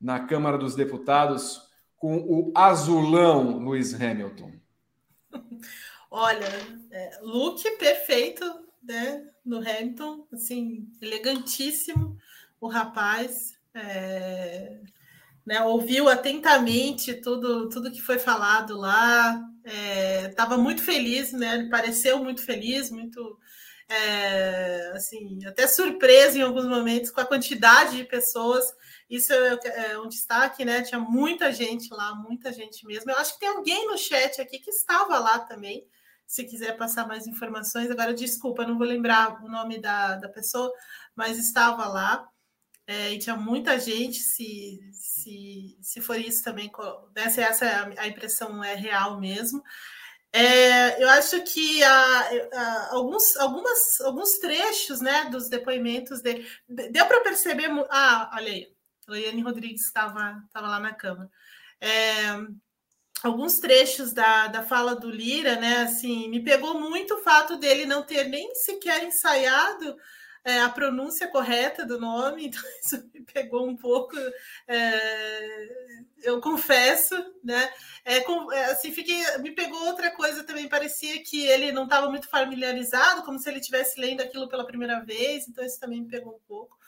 na 0.00 0.26
Câmara 0.26 0.58
dos 0.58 0.74
Deputados 0.74 1.62
com 1.96 2.16
o 2.18 2.52
azulão 2.54 3.58
Lewis 3.64 3.94
Hamilton? 3.94 4.52
Olha, 6.10 6.46
é, 6.90 7.18
look 7.22 7.62
perfeito, 7.78 8.44
né? 8.82 9.26
No 9.44 9.58
Hamilton, 9.58 10.26
assim, 10.32 10.88
elegantíssimo 11.00 12.16
o 12.60 12.68
rapaz. 12.68 13.58
é, 13.74 14.80
né, 15.46 15.62
ouviu 15.62 16.08
atentamente 16.08 17.14
tudo, 17.14 17.68
tudo 17.68 17.90
que 17.92 18.00
foi 18.00 18.18
falado 18.18 18.76
lá. 18.76 19.40
Estava 20.28 20.56
muito 20.56 20.82
feliz, 20.82 21.32
né? 21.32 21.54
Ele 21.54 21.68
pareceu 21.70 22.18
muito 22.22 22.42
feliz, 22.42 22.90
muito 22.90 23.38
é, 23.88 24.92
assim, 24.94 25.44
até 25.46 25.66
surpreso 25.66 26.38
em 26.38 26.42
alguns 26.42 26.66
momentos 26.66 27.10
com 27.10 27.20
a 27.20 27.26
quantidade 27.26 27.96
de 27.96 28.04
pessoas. 28.04 28.64
Isso 29.08 29.32
é, 29.32 29.92
é 29.92 29.98
um 29.98 30.08
destaque, 30.08 30.64
né? 30.64 30.82
Tinha 30.82 31.00
muita 31.00 31.52
gente 31.52 31.92
lá, 31.92 32.14
muita 32.14 32.52
gente 32.52 32.86
mesmo. 32.86 33.10
Eu 33.10 33.16
acho 33.18 33.34
que 33.34 33.40
tem 33.40 33.48
alguém 33.48 33.86
no 33.86 33.98
chat 33.98 34.40
aqui 34.40 34.58
que 34.58 34.70
estava 34.70 35.18
lá 35.18 35.38
também. 35.40 35.86
Se 36.26 36.44
quiser 36.44 36.76
passar 36.76 37.06
mais 37.06 37.26
informações, 37.26 37.90
agora 37.90 38.14
desculpa, 38.14 38.66
não 38.66 38.78
vou 38.78 38.86
lembrar 38.86 39.44
o 39.44 39.48
nome 39.48 39.78
da, 39.78 40.16
da 40.16 40.28
pessoa, 40.28 40.72
mas 41.14 41.38
estava 41.38 41.86
lá. 41.86 42.26
É, 42.86 43.12
e 43.12 43.18
tinha 43.18 43.36
muita 43.36 43.78
gente, 43.78 44.18
se, 44.18 44.78
se, 44.92 45.76
se 45.80 46.00
for 46.02 46.20
isso 46.20 46.44
também, 46.44 46.70
né, 47.16 47.24
essa 47.24 47.94
a 47.96 48.06
impressão 48.06 48.62
é 48.62 48.74
real 48.74 49.18
mesmo. 49.18 49.62
É, 50.30 51.00
eu 51.02 51.08
acho 51.10 51.42
que 51.44 51.80
alguns, 52.90 53.36
algumas, 53.36 54.00
alguns 54.00 54.38
trechos 54.38 55.00
né, 55.00 55.26
dos 55.30 55.48
depoimentos 55.48 56.20
dele. 56.20 56.46
Deu 56.68 57.06
para 57.06 57.20
perceber. 57.20 57.70
Ah, 57.88 58.30
olha 58.34 58.52
aí, 58.52 58.74
a 59.08 59.16
Eliane 59.16 59.42
Rodrigues 59.42 59.86
estava 59.86 60.42
lá 60.54 60.80
na 60.80 60.92
Câmara. 60.92 61.30
É, 61.80 62.36
alguns 63.22 63.60
trechos 63.60 64.12
da, 64.12 64.48
da 64.48 64.62
fala 64.62 64.96
do 64.96 65.08
Lira, 65.08 65.56
né? 65.56 65.82
Assim, 65.82 66.28
me 66.28 66.42
pegou 66.42 66.80
muito 66.80 67.14
o 67.14 67.22
fato 67.22 67.56
dele 67.56 67.86
não 67.86 68.02
ter 68.02 68.24
nem 68.24 68.54
sequer 68.56 69.04
ensaiado 69.04 69.96
é, 70.44 70.60
a 70.60 70.68
pronúncia 70.68 71.26
correta 71.28 71.86
do 71.86 71.98
nome, 71.98 72.46
então 72.48 72.60
isso 72.80 73.02
me 73.12 73.22
pegou 73.22 73.66
um 73.66 73.76
pouco, 73.76 74.14
é, 74.68 75.68
eu 76.22 76.40
confesso, 76.40 77.14
né? 77.42 77.72
É, 78.04 78.20
com, 78.20 78.52
é, 78.52 78.66
assim, 78.66 78.92
fiquei, 78.92 79.22
me 79.38 79.52
pegou 79.52 79.86
outra 79.86 80.10
coisa 80.10 80.44
também, 80.44 80.68
parecia 80.68 81.22
que 81.22 81.44
ele 81.46 81.72
não 81.72 81.84
estava 81.84 82.10
muito 82.10 82.28
familiarizado, 82.28 83.22
como 83.22 83.38
se 83.38 83.48
ele 83.48 83.58
estivesse 83.58 83.98
lendo 83.98 84.20
aquilo 84.20 84.48
pela 84.48 84.66
primeira 84.66 85.00
vez, 85.00 85.48
então 85.48 85.64
isso 85.64 85.80
também 85.80 86.02
me 86.02 86.08
pegou 86.08 86.34
um 86.34 86.46
pouco. 86.46 86.78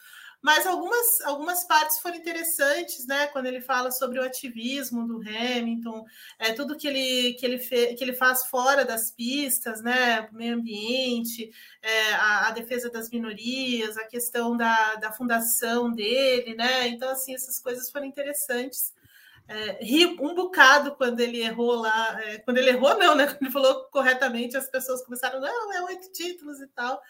Mas 0.47 0.65
algumas, 0.65 1.21
algumas 1.23 1.65
partes 1.65 1.99
foram 1.99 2.15
interessantes, 2.15 3.05
né? 3.05 3.27
Quando 3.27 3.47
ele 3.47 3.61
fala 3.61 3.91
sobre 3.91 4.21
o 4.21 4.23
ativismo 4.23 5.05
do 5.05 5.17
Hamilton, 5.17 6.05
é, 6.39 6.53
tudo 6.53 6.77
que 6.77 6.87
ele, 6.87 7.35
que, 7.35 7.45
ele 7.45 7.59
fe, 7.59 7.97
que 7.97 8.05
ele 8.05 8.13
faz 8.13 8.45
fora 8.45 8.85
das 8.85 9.11
pistas, 9.11 9.83
né? 9.83 10.29
O 10.31 10.37
meio 10.37 10.55
ambiente, 10.55 11.51
é, 11.83 12.13
a, 12.13 12.47
a, 12.47 12.51
defesa 12.53 12.89
das 12.89 13.11
minorias, 13.11 13.99
a 13.99 14.05
questão 14.05 14.57
da, 14.57 14.95
da 14.95 15.11
fundação 15.11 15.91
dele, 15.91 16.55
né? 16.55 16.87
Então, 16.87 17.11
assim, 17.11 17.35
essas 17.35 17.59
coisas 17.59 17.91
foram 17.91 18.07
interessantes. 18.07 18.95
É, 19.49 19.85
ri 19.85 20.07
um 20.07 20.33
bocado 20.33 20.95
quando 20.95 21.19
ele 21.19 21.43
errou 21.43 21.75
lá. 21.75 22.23
É, 22.23 22.39
quando 22.39 22.59
ele 22.59 22.71
errou, 22.71 22.97
não, 22.97 23.17
né? 23.17 23.27
Quando 23.27 23.43
ele 23.43 23.51
falou 23.51 23.89
corretamente, 23.91 24.57
as 24.57 24.71
pessoas 24.71 25.05
começaram, 25.05 25.41
não, 25.41 25.73
é 25.73 25.83
oito 25.83 26.13
títulos 26.13 26.61
e 26.61 26.69
tal. 26.69 27.03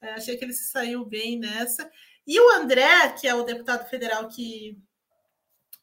É, 0.00 0.12
achei 0.12 0.36
que 0.36 0.44
ele 0.44 0.52
se 0.52 0.70
saiu 0.70 1.04
bem 1.04 1.40
nessa. 1.40 1.90
E 2.26 2.40
o 2.40 2.50
André, 2.52 3.10
que 3.12 3.26
é 3.26 3.34
o 3.34 3.42
deputado 3.42 3.88
federal 3.88 4.28
que, 4.28 4.78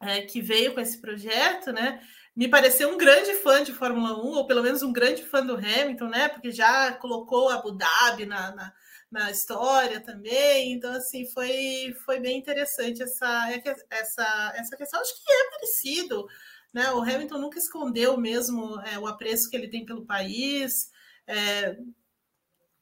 é, 0.02 0.22
que 0.22 0.42
veio 0.42 0.74
com 0.74 0.80
esse 0.80 1.00
projeto, 1.00 1.72
né? 1.72 2.02
Me 2.36 2.48
pareceu 2.48 2.90
um 2.90 2.98
grande 2.98 3.34
fã 3.36 3.64
de 3.64 3.74
Fórmula 3.74 4.18
1, 4.18 4.38
ou 4.38 4.48
pelo 4.48 4.64
menos 4.64 4.82
um 4.82 4.94
grande 4.94 5.24
fã 5.24 5.46
do 5.46 5.56
Hamilton, 5.56 6.08
né? 6.08 6.30
Porque 6.30 6.52
já 6.52 6.94
colocou 6.94 7.50
Abu 7.50 7.74
Dhabi 7.74 8.26
na, 8.26 8.56
na, 8.56 8.74
na 9.12 9.32
história 9.32 10.00
também. 10.00 10.72
Então, 10.72 10.94
assim, 10.94 11.30
foi, 11.32 11.94
foi 12.06 12.20
bem 12.20 12.38
interessante 12.38 13.04
essa, 13.04 13.50
essa, 13.90 14.54
essa 14.56 14.78
questão. 14.78 15.02
Acho 15.02 15.14
que 15.14 15.32
é 15.32 15.50
parecido. 15.52 16.26
Né? 16.74 16.90
O 16.92 17.02
Hamilton 17.02 17.38
nunca 17.38 17.60
escondeu 17.60 18.18
mesmo 18.18 18.80
é, 18.82 18.98
o 18.98 19.06
apreço 19.06 19.50
que 19.50 19.56
ele 19.58 19.68
tem 19.68 19.86
pelo 19.86 20.06
país. 20.06 20.90
É, 21.28 21.78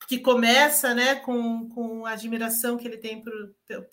que 0.09 0.17
começa 0.17 0.91
né, 0.95 1.17
com, 1.17 1.69
com 1.69 2.03
a 2.03 2.13
admiração 2.13 2.77
que 2.77 2.87
ele 2.87 2.97
tem 2.97 3.21
por, 3.21 3.31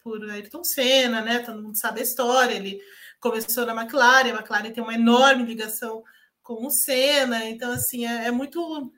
por 0.03 0.31
Ayrton 0.31 0.65
Senna, 0.65 1.21
né? 1.21 1.41
Todo 1.41 1.63
mundo 1.63 1.77
sabe 1.77 2.01
a 2.01 2.03
história. 2.03 2.55
Ele 2.55 2.81
começou 3.21 3.67
na 3.67 3.79
McLaren, 3.79 4.31
a 4.31 4.39
McLaren 4.39 4.73
tem 4.73 4.83
uma 4.83 4.95
enorme 4.95 5.45
ligação 5.45 6.03
com 6.43 6.67
o 6.67 6.71
Senna, 6.71 7.45
então 7.45 7.71
assim 7.71 8.07
é, 8.07 8.29
é 8.29 8.31
muito 8.31 8.91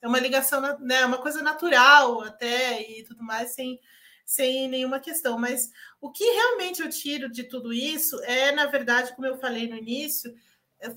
é 0.00 0.08
uma 0.08 0.18
ligação, 0.18 0.62
né, 0.80 1.04
uma 1.04 1.18
coisa 1.18 1.42
natural 1.42 2.22
até 2.22 2.80
e 2.80 3.04
tudo 3.04 3.22
mais, 3.22 3.52
sem, 3.52 3.78
sem 4.24 4.66
nenhuma 4.66 4.98
questão. 4.98 5.38
Mas 5.38 5.70
o 6.00 6.10
que 6.10 6.24
realmente 6.24 6.80
eu 6.80 6.88
tiro 6.88 7.30
de 7.30 7.44
tudo 7.44 7.70
isso 7.70 8.18
é, 8.24 8.50
na 8.50 8.64
verdade, 8.64 9.14
como 9.14 9.26
eu 9.26 9.36
falei 9.36 9.68
no 9.68 9.76
início, 9.76 10.34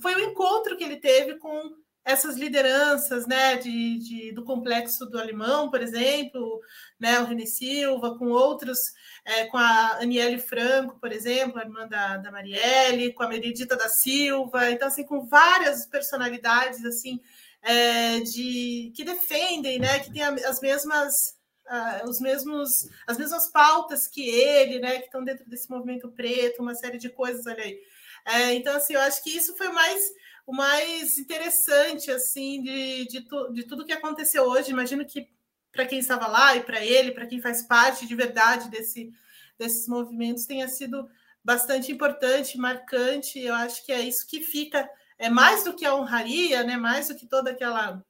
foi 0.00 0.14
o 0.14 0.20
encontro 0.20 0.74
que 0.74 0.84
ele 0.84 0.96
teve 0.96 1.34
com 1.34 1.76
essas 2.06 2.36
lideranças 2.36 3.26
né, 3.26 3.56
de, 3.56 3.98
de, 3.98 4.32
do 4.32 4.44
complexo 4.44 5.04
do 5.06 5.18
alemão, 5.18 5.68
por 5.68 5.82
exemplo, 5.82 6.60
né, 7.00 7.18
o 7.18 7.24
René 7.24 7.46
Silva, 7.46 8.16
com 8.16 8.28
outros, 8.28 8.78
é, 9.24 9.46
com 9.46 9.58
a 9.58 9.98
Aniele 10.00 10.38
Franco, 10.38 11.00
por 11.00 11.10
exemplo, 11.10 11.58
a 11.58 11.64
irmã 11.64 11.88
da, 11.88 12.18
da 12.18 12.30
Marielle, 12.30 13.12
com 13.12 13.24
a 13.24 13.28
Meredita 13.28 13.74
da 13.74 13.88
Silva, 13.88 14.70
então 14.70 14.86
assim, 14.86 15.02
com 15.02 15.26
várias 15.26 15.84
personalidades 15.86 16.84
assim 16.84 17.20
é, 17.60 18.20
de 18.20 18.92
que 18.94 19.02
defendem, 19.02 19.80
né, 19.80 19.98
que 19.98 20.12
têm 20.12 20.22
as 20.22 20.60
mesmas 20.60 21.12
Uh, 21.68 22.08
os 22.08 22.20
mesmos, 22.20 22.70
as 23.08 23.18
mesmas 23.18 23.50
pautas 23.50 24.06
que 24.06 24.30
ele, 24.30 24.78
né, 24.78 25.00
que 25.00 25.06
estão 25.06 25.24
dentro 25.24 25.44
desse 25.50 25.68
movimento 25.68 26.08
preto, 26.12 26.62
uma 26.62 26.76
série 26.76 26.96
de 26.96 27.08
coisas, 27.08 27.44
olha 27.44 27.60
aí. 27.60 27.76
É, 28.24 28.54
então, 28.54 28.76
assim, 28.76 28.94
eu 28.94 29.00
acho 29.00 29.20
que 29.24 29.36
isso 29.36 29.56
foi 29.56 29.68
mais 29.70 30.00
o 30.46 30.52
mais 30.52 31.18
interessante 31.18 32.10
assim 32.10 32.62
de, 32.62 33.06
de, 33.06 33.20
tu, 33.22 33.52
de 33.52 33.64
tudo 33.64 33.84
que 33.84 33.92
aconteceu 33.92 34.44
hoje. 34.44 34.70
Imagino 34.70 35.04
que 35.04 35.28
para 35.72 35.84
quem 35.84 35.98
estava 35.98 36.26
lá 36.28 36.56
e 36.56 36.62
para 36.62 36.84
ele, 36.84 37.12
para 37.12 37.26
quem 37.26 37.40
faz 37.40 37.62
parte 37.62 38.06
de 38.06 38.14
verdade 38.14 38.70
desse, 38.70 39.12
desses 39.58 39.88
movimentos, 39.88 40.46
tenha 40.46 40.68
sido 40.68 41.08
bastante 41.44 41.90
importante, 41.90 42.56
marcante. 42.56 43.40
Eu 43.40 43.54
acho 43.54 43.84
que 43.84 43.92
é 43.92 44.00
isso 44.00 44.26
que 44.26 44.40
fica, 44.40 44.88
é 45.18 45.28
mais 45.28 45.64
do 45.64 45.74
que 45.74 45.84
a 45.84 45.94
honraria, 45.94 46.62
né? 46.62 46.76
Mais 46.76 47.08
do 47.08 47.16
que 47.16 47.26
toda 47.26 47.50
aquela 47.50 48.02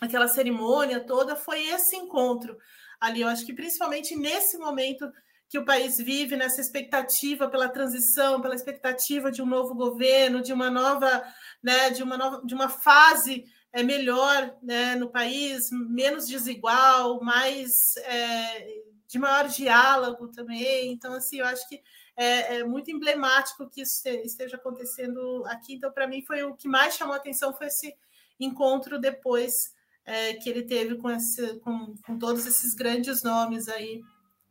aquela 0.00 0.28
cerimônia 0.28 0.98
toda, 0.98 1.36
foi 1.36 1.62
esse 1.68 1.94
encontro 1.94 2.56
ali. 2.98 3.20
Eu 3.20 3.28
acho 3.28 3.44
que 3.44 3.52
principalmente 3.52 4.16
nesse 4.16 4.56
momento 4.56 5.10
que 5.50 5.58
o 5.58 5.64
país 5.64 5.98
vive 5.98 6.36
nessa 6.36 6.60
expectativa 6.60 7.48
pela 7.48 7.68
transição, 7.68 8.40
pela 8.40 8.54
expectativa 8.54 9.32
de 9.32 9.42
um 9.42 9.46
novo 9.46 9.74
governo, 9.74 10.40
de 10.40 10.52
uma 10.52 10.70
nova, 10.70 11.24
né, 11.60 11.90
de 11.90 12.04
uma 12.04 12.16
nova, 12.16 12.40
de 12.46 12.54
uma 12.54 12.68
fase 12.68 13.44
é, 13.72 13.82
melhor 13.82 14.56
né, 14.62 14.94
no 14.94 15.10
país, 15.10 15.68
menos 15.72 16.28
desigual, 16.28 17.20
mais 17.20 17.96
é, 17.96 18.80
de 19.08 19.18
maior 19.18 19.48
diálogo 19.48 20.28
também. 20.28 20.92
Então, 20.92 21.14
assim, 21.14 21.40
eu 21.40 21.46
acho 21.46 21.68
que 21.68 21.82
é, 22.16 22.58
é 22.58 22.64
muito 22.64 22.92
emblemático 22.92 23.68
que 23.68 23.82
isso 23.82 24.08
esteja 24.08 24.54
acontecendo 24.54 25.44
aqui. 25.46 25.74
Então, 25.74 25.90
para 25.90 26.06
mim, 26.06 26.22
foi 26.22 26.44
o 26.44 26.54
que 26.54 26.68
mais 26.68 26.94
chamou 26.94 27.14
a 27.14 27.16
atenção 27.16 27.52
foi 27.52 27.66
esse 27.66 27.92
encontro 28.38 29.00
depois 29.00 29.74
é, 30.04 30.34
que 30.34 30.48
ele 30.48 30.62
teve 30.62 30.94
com, 30.94 31.10
esse, 31.10 31.58
com, 31.58 31.96
com 32.06 32.16
todos 32.16 32.46
esses 32.46 32.72
grandes 32.72 33.24
nomes 33.24 33.68
aí 33.68 34.00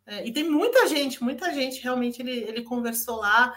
é, 0.10 0.26
e 0.26 0.34
tem 0.34 0.44
muita 0.44 0.88
gente, 0.88 1.24
muita 1.24 1.54
gente 1.54 1.84
realmente 1.84 2.20
ele, 2.20 2.32
ele 2.32 2.64
conversou 2.64 3.18
lá 3.18 3.54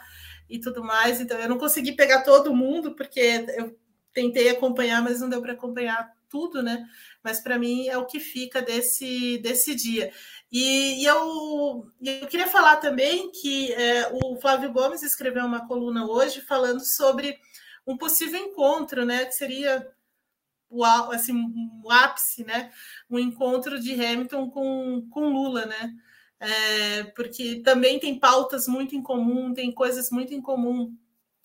e 0.50 0.60
tudo 0.60 0.84
mais. 0.84 1.18
Então 1.18 1.38
eu 1.38 1.48
não 1.48 1.56
consegui 1.56 1.92
pegar 1.92 2.22
todo 2.22 2.54
mundo, 2.54 2.94
porque 2.94 3.46
eu 3.56 3.74
tentei 4.12 4.50
acompanhar, 4.50 5.02
mas 5.02 5.20
não 5.20 5.30
deu 5.30 5.40
para 5.40 5.54
acompanhar 5.54 6.12
tudo, 6.28 6.62
né? 6.62 6.86
Mas 7.24 7.40
para 7.40 7.58
mim 7.58 7.88
é 7.88 7.96
o 7.96 8.04
que 8.04 8.20
fica 8.20 8.60
desse, 8.60 9.38
desse 9.38 9.74
dia. 9.74 10.12
E, 10.50 11.02
e 11.02 11.06
eu, 11.06 11.86
eu 12.02 12.26
queria 12.26 12.46
falar 12.46 12.76
também 12.76 13.30
que 13.30 13.72
é, 13.72 14.10
o 14.12 14.36
Flávio 14.38 14.70
Gomes 14.70 15.02
escreveu 15.02 15.46
uma 15.46 15.66
coluna 15.66 16.06
hoje 16.06 16.42
falando 16.42 16.80
sobre 16.80 17.38
um 17.86 17.96
possível 17.96 18.38
encontro, 18.38 19.06
né? 19.06 19.24
Que 19.24 19.32
seria 19.32 19.90
o, 20.68 20.84
assim, 20.84 21.32
um 21.32 21.90
ápice, 21.90 22.44
né? 22.44 22.70
Um 23.08 23.18
encontro 23.18 23.80
de 23.80 23.92
Hamilton 23.94 24.50
com, 24.50 25.08
com 25.10 25.30
Lula, 25.30 25.64
né? 25.64 25.94
É, 26.42 27.04
porque 27.14 27.60
também 27.64 28.00
tem 28.00 28.18
pautas 28.18 28.66
muito 28.66 28.96
em 28.96 29.02
comum, 29.02 29.54
tem 29.54 29.70
coisas 29.70 30.10
muito 30.10 30.34
em 30.34 30.42
comum, 30.42 30.92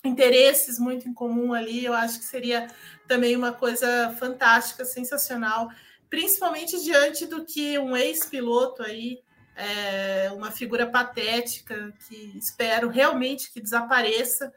interesses 0.03 0.79
muito 0.79 1.07
em 1.07 1.13
comum 1.13 1.53
ali. 1.53 1.85
Eu 1.85 1.93
acho 1.93 2.17
que 2.17 2.25
seria 2.25 2.67
também 3.07 3.35
uma 3.35 3.53
coisa 3.53 4.15
fantástica, 4.17 4.83
sensacional, 4.85 5.69
principalmente 6.09 6.83
diante 6.83 7.27
do 7.27 7.45
que 7.45 7.77
um 7.77 7.95
ex-piloto 7.95 8.81
aí, 8.81 9.21
é, 9.55 10.31
uma 10.33 10.49
figura 10.49 10.87
patética, 10.87 11.93
que 12.07 12.35
espero 12.35 12.89
realmente 12.89 13.53
que 13.53 13.61
desapareça, 13.61 14.51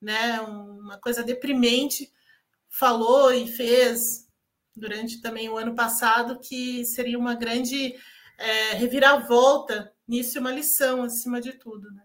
né? 0.00 0.40
Uma 0.40 0.96
coisa 0.96 1.22
deprimente, 1.22 2.10
falou 2.70 3.30
e 3.30 3.46
fez 3.46 4.26
durante 4.74 5.20
também 5.20 5.50
o 5.50 5.58
ano 5.58 5.74
passado 5.74 6.40
que 6.40 6.82
seria 6.86 7.18
uma 7.18 7.34
grande 7.34 7.94
é, 8.42 8.74
reviravolta 8.74 9.92
nisso, 10.06 10.38
uma 10.38 10.50
lição 10.50 11.02
acima 11.02 11.40
de 11.40 11.52
tudo. 11.52 11.90
Né? 11.92 12.02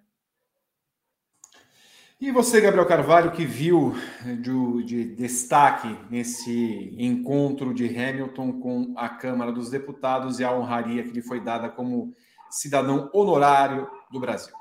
E 2.20 2.32
você, 2.32 2.60
Gabriel 2.60 2.88
Carvalho, 2.88 3.32
que 3.32 3.46
viu 3.46 3.94
de, 4.42 4.84
de, 4.84 5.16
destaque 5.16 5.96
nesse 6.10 6.96
encontro 6.98 7.74
de 7.74 7.86
Hamilton 7.88 8.60
com 8.60 8.94
a 8.98 9.08
Câmara 9.08 9.52
dos 9.52 9.70
Deputados 9.70 10.40
e 10.40 10.44
a 10.44 10.52
honraria 10.52 11.04
que 11.04 11.12
lhe 11.12 11.22
foi 11.22 11.40
dada 11.40 11.70
como 11.70 12.14
cidadão 12.50 13.10
honorário 13.14 13.88
do 14.12 14.20
Brasil? 14.20 14.54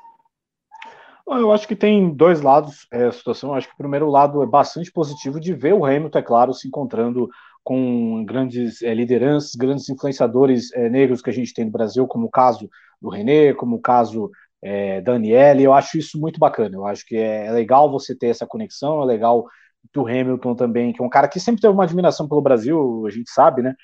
Eu 1.27 1.51
acho 1.51 1.67
que 1.67 1.75
tem 1.75 2.15
dois 2.15 2.41
lados 2.41 2.87
é, 2.93 3.07
a 3.07 3.13
situação. 3.13 3.51
Eu 3.51 3.57
acho 3.57 3.69
que 3.69 3.75
o 3.75 3.79
primeiro 3.79 4.09
lado 4.09 4.43
é 4.43 4.47
bastante 4.47 4.93
positivo 4.93 5.41
de 5.41 5.53
ver 5.53 5.73
o 5.73 5.85
Hamilton, 5.85 6.19
é 6.19 6.23
claro, 6.23 6.55
se 6.55 6.69
encontrando 6.69 7.29
com 7.67 8.25
grandes 8.25 8.81
é, 8.81 8.95
lideranças, 8.95 9.57
grandes 9.57 9.89
influenciadores 9.89 10.73
é, 10.73 10.89
negros 10.89 11.21
que 11.21 11.31
a 11.31 11.33
gente 11.33 11.53
tem 11.53 11.65
no 11.65 11.73
Brasil, 11.73 12.07
como 12.07 12.29
o 12.29 12.31
caso 12.31 12.71
do 13.03 13.09
René, 13.09 13.53
como 13.55 13.75
o 13.75 13.81
caso 13.81 14.31
é, 14.63 15.01
da 15.01 15.15
Aniele. 15.15 15.65
Eu 15.65 15.73
acho 15.73 15.99
isso 15.99 16.17
muito 16.17 16.39
bacana. 16.39 16.77
Eu 16.77 16.87
acho 16.87 17.05
que 17.05 17.17
é, 17.17 17.47
é 17.47 17.51
legal 17.51 17.91
você 17.91 18.15
ter 18.17 18.29
essa 18.29 18.47
conexão, 18.47 19.03
é 19.03 19.05
legal 19.05 19.45
do 19.93 20.07
Hamilton 20.07 20.55
também, 20.55 20.93
que 20.93 21.03
é 21.03 21.05
um 21.05 21.09
cara 21.09 21.27
que 21.27 21.41
sempre 21.41 21.61
teve 21.61 21.75
uma 21.75 21.83
admiração 21.83 22.29
pelo 22.29 22.41
Brasil, 22.41 23.05
a 23.05 23.11
gente 23.11 23.29
sabe, 23.33 23.63
né? 23.63 23.75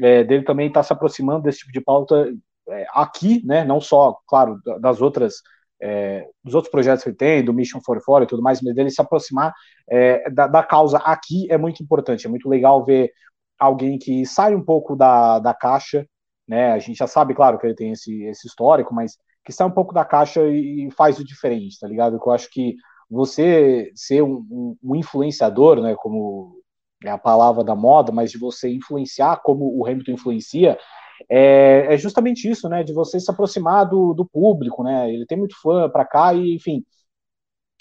É, 0.00 0.22
dele 0.22 0.44
também 0.44 0.68
está 0.68 0.84
se 0.84 0.92
aproximando 0.92 1.42
desse 1.42 1.58
tipo 1.58 1.72
de 1.72 1.80
pauta 1.80 2.32
é, 2.68 2.86
aqui, 2.94 3.44
né? 3.44 3.64
Não 3.64 3.80
só, 3.80 4.16
claro, 4.28 4.60
das 4.80 5.02
outras 5.02 5.42
é, 5.80 6.26
dos 6.42 6.54
outros 6.54 6.70
projetos 6.70 7.02
que 7.02 7.10
ele 7.10 7.16
tem, 7.16 7.44
do 7.44 7.52
Mission 7.52 7.80
44 7.80 8.24
e 8.24 8.28
tudo 8.28 8.42
mais, 8.42 8.60
mas 8.62 8.74
dele 8.74 8.90
se 8.90 9.00
aproximar 9.00 9.52
é, 9.88 10.30
da, 10.30 10.46
da, 10.46 10.62
causa 10.62 10.98
aqui 10.98 11.50
é 11.50 11.58
muito 11.58 11.82
importante. 11.82 12.26
É 12.26 12.30
muito 12.30 12.48
legal 12.48 12.84
ver 12.84 13.12
alguém 13.58 13.98
que 13.98 14.24
sai 14.24 14.54
um 14.54 14.62
pouco 14.62 14.96
da, 14.96 15.38
da 15.38 15.54
caixa, 15.54 16.06
né? 16.48 16.72
A 16.72 16.78
gente 16.78 16.96
já 16.96 17.06
sabe, 17.06 17.34
claro, 17.34 17.58
que 17.58 17.66
ele 17.66 17.74
tem 17.74 17.92
esse, 17.92 18.24
esse 18.24 18.46
histórico, 18.46 18.94
mas 18.94 19.16
que 19.44 19.52
sai 19.52 19.66
um 19.66 19.70
pouco 19.70 19.92
da 19.92 20.04
caixa 20.04 20.40
e 20.46 20.88
faz 20.96 21.18
o 21.18 21.24
diferente, 21.24 21.78
tá 21.78 21.86
ligado? 21.86 22.18
Eu 22.24 22.32
acho 22.32 22.48
que 22.50 22.76
você 23.10 23.90
ser 23.94 24.22
um, 24.22 24.46
um, 24.50 24.76
um 24.82 24.96
influenciador, 24.96 25.80
né, 25.80 25.94
como 25.96 26.56
é 27.04 27.10
a 27.10 27.18
palavra 27.18 27.62
da 27.62 27.74
moda, 27.74 28.10
mas 28.10 28.30
de 28.30 28.38
você 28.38 28.72
influenciar 28.72 29.42
como 29.42 29.78
o 29.78 29.86
Hamilton 29.86 30.12
influencia, 30.12 30.78
é, 31.28 31.94
é, 31.94 31.98
justamente 31.98 32.48
isso, 32.48 32.68
né, 32.68 32.82
de 32.82 32.92
você 32.92 33.18
se 33.18 33.30
aproximar 33.30 33.88
do, 33.88 34.12
do 34.14 34.24
público, 34.26 34.82
né, 34.82 35.12
ele 35.12 35.26
tem 35.26 35.38
muito 35.38 35.56
fã 35.60 35.88
para 35.88 36.04
cá 36.04 36.34
e, 36.34 36.54
enfim, 36.54 36.84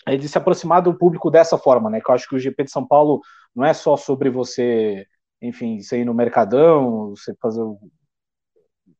é 0.05 0.17
de 0.17 0.27
se 0.27 0.37
aproximar 0.37 0.81
do 0.81 0.97
público 0.97 1.29
dessa 1.31 1.57
forma, 1.57 1.89
né, 1.89 2.01
que 2.01 2.09
eu 2.09 2.15
acho 2.15 2.27
que 2.27 2.35
o 2.35 2.39
GP 2.39 2.65
de 2.65 2.71
São 2.71 2.85
Paulo 2.85 3.21
não 3.55 3.65
é 3.65 3.73
só 3.73 3.95
sobre 3.97 4.29
você, 4.29 5.05
enfim, 5.41 5.79
você 5.81 5.99
ir 6.01 6.05
no 6.05 6.13
Mercadão, 6.13 7.09
você 7.09 7.33
fazer, 7.41 7.61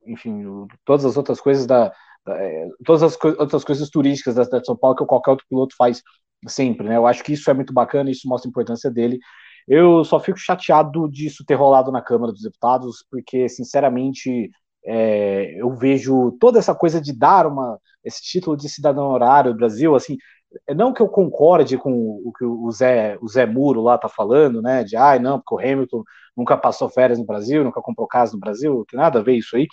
enfim, 0.06 0.44
todas 0.86 1.06
as 1.06 1.18
outras 1.18 1.40
coisas 1.40 1.66
da, 1.66 1.92
é, 2.28 2.68
todas 2.86 3.04
as 3.04 3.16
co 3.16 3.30
outras 3.40 3.64
coisas 3.64 3.90
turísticas 3.90 4.36
da 4.36 4.46
cidade 4.46 4.62
de 4.62 4.68
São 4.68 4.78
Paulo 4.78 4.96
que 4.96 5.06
qualquer 5.06 5.32
outro 5.32 5.46
piloto 5.50 5.76
faz 5.78 6.02
sempre, 6.48 6.88
né, 6.88 6.98
eu 6.98 7.08
acho 7.08 7.24
que 7.24 7.34
isso 7.34 7.50
é 7.50 7.54
muito 7.54 7.74
bacana, 7.74 8.12
isso 8.12 8.28
mostra 8.28 8.50
a 8.50 8.52
importância 8.52 8.92
dele, 8.92 9.20
eu 9.68 10.04
só 10.04 10.20
fico 10.20 10.38
chateado 10.38 11.10
disso 11.10 11.46
ter 11.46 11.56
rolado 11.56 11.92
na 11.92 12.02
Câmara 12.02 12.32
dos 12.32 12.42
Deputados, 12.42 13.06
porque, 13.10 13.48
sinceramente, 13.50 14.50
é, 14.86 15.54
eu 15.60 15.72
vejo 15.76 16.32
toda 16.40 16.60
essa 16.60 16.76
coisa 16.76 17.00
de 17.02 17.14
dar 17.18 17.48
uma, 17.48 17.80
esse 18.04 18.22
título 18.22 18.58
de 18.58 18.70
cidadão 18.70 19.08
horário 19.10 19.52
do 19.54 19.58
Brasil, 19.58 19.96
assim, 19.96 20.18
não 20.76 20.94
que 20.94 21.02
eu 21.02 21.08
concorde 21.08 21.78
com 21.78 21.92
o 22.24 22.32
que 22.38 22.46
o 22.46 22.70
Zé, 22.72 23.18
o 23.22 23.28
Zé 23.28 23.46
Muro 23.46 23.82
lá 23.82 23.98
tá 23.98 24.08
falando, 24.10 24.62
né, 24.62 24.84
de, 24.84 24.96
ai, 24.96 25.18
ah, 25.18 25.22
não, 25.22 25.40
porque 25.40 25.56
o 25.56 25.60
Hamilton 25.60 26.04
nunca 26.36 26.58
passou 26.58 26.90
férias 26.90 27.18
no 27.20 27.26
Brasil, 27.26 27.64
nunca 27.64 27.82
comprou 27.82 28.08
casa 28.08 28.34
no 28.34 28.40
Brasil, 28.40 28.86
tem 28.90 29.00
nada 29.00 29.20
a 29.20 29.24
ver 29.24 29.34
isso 29.36 29.56
aí, 29.56 29.68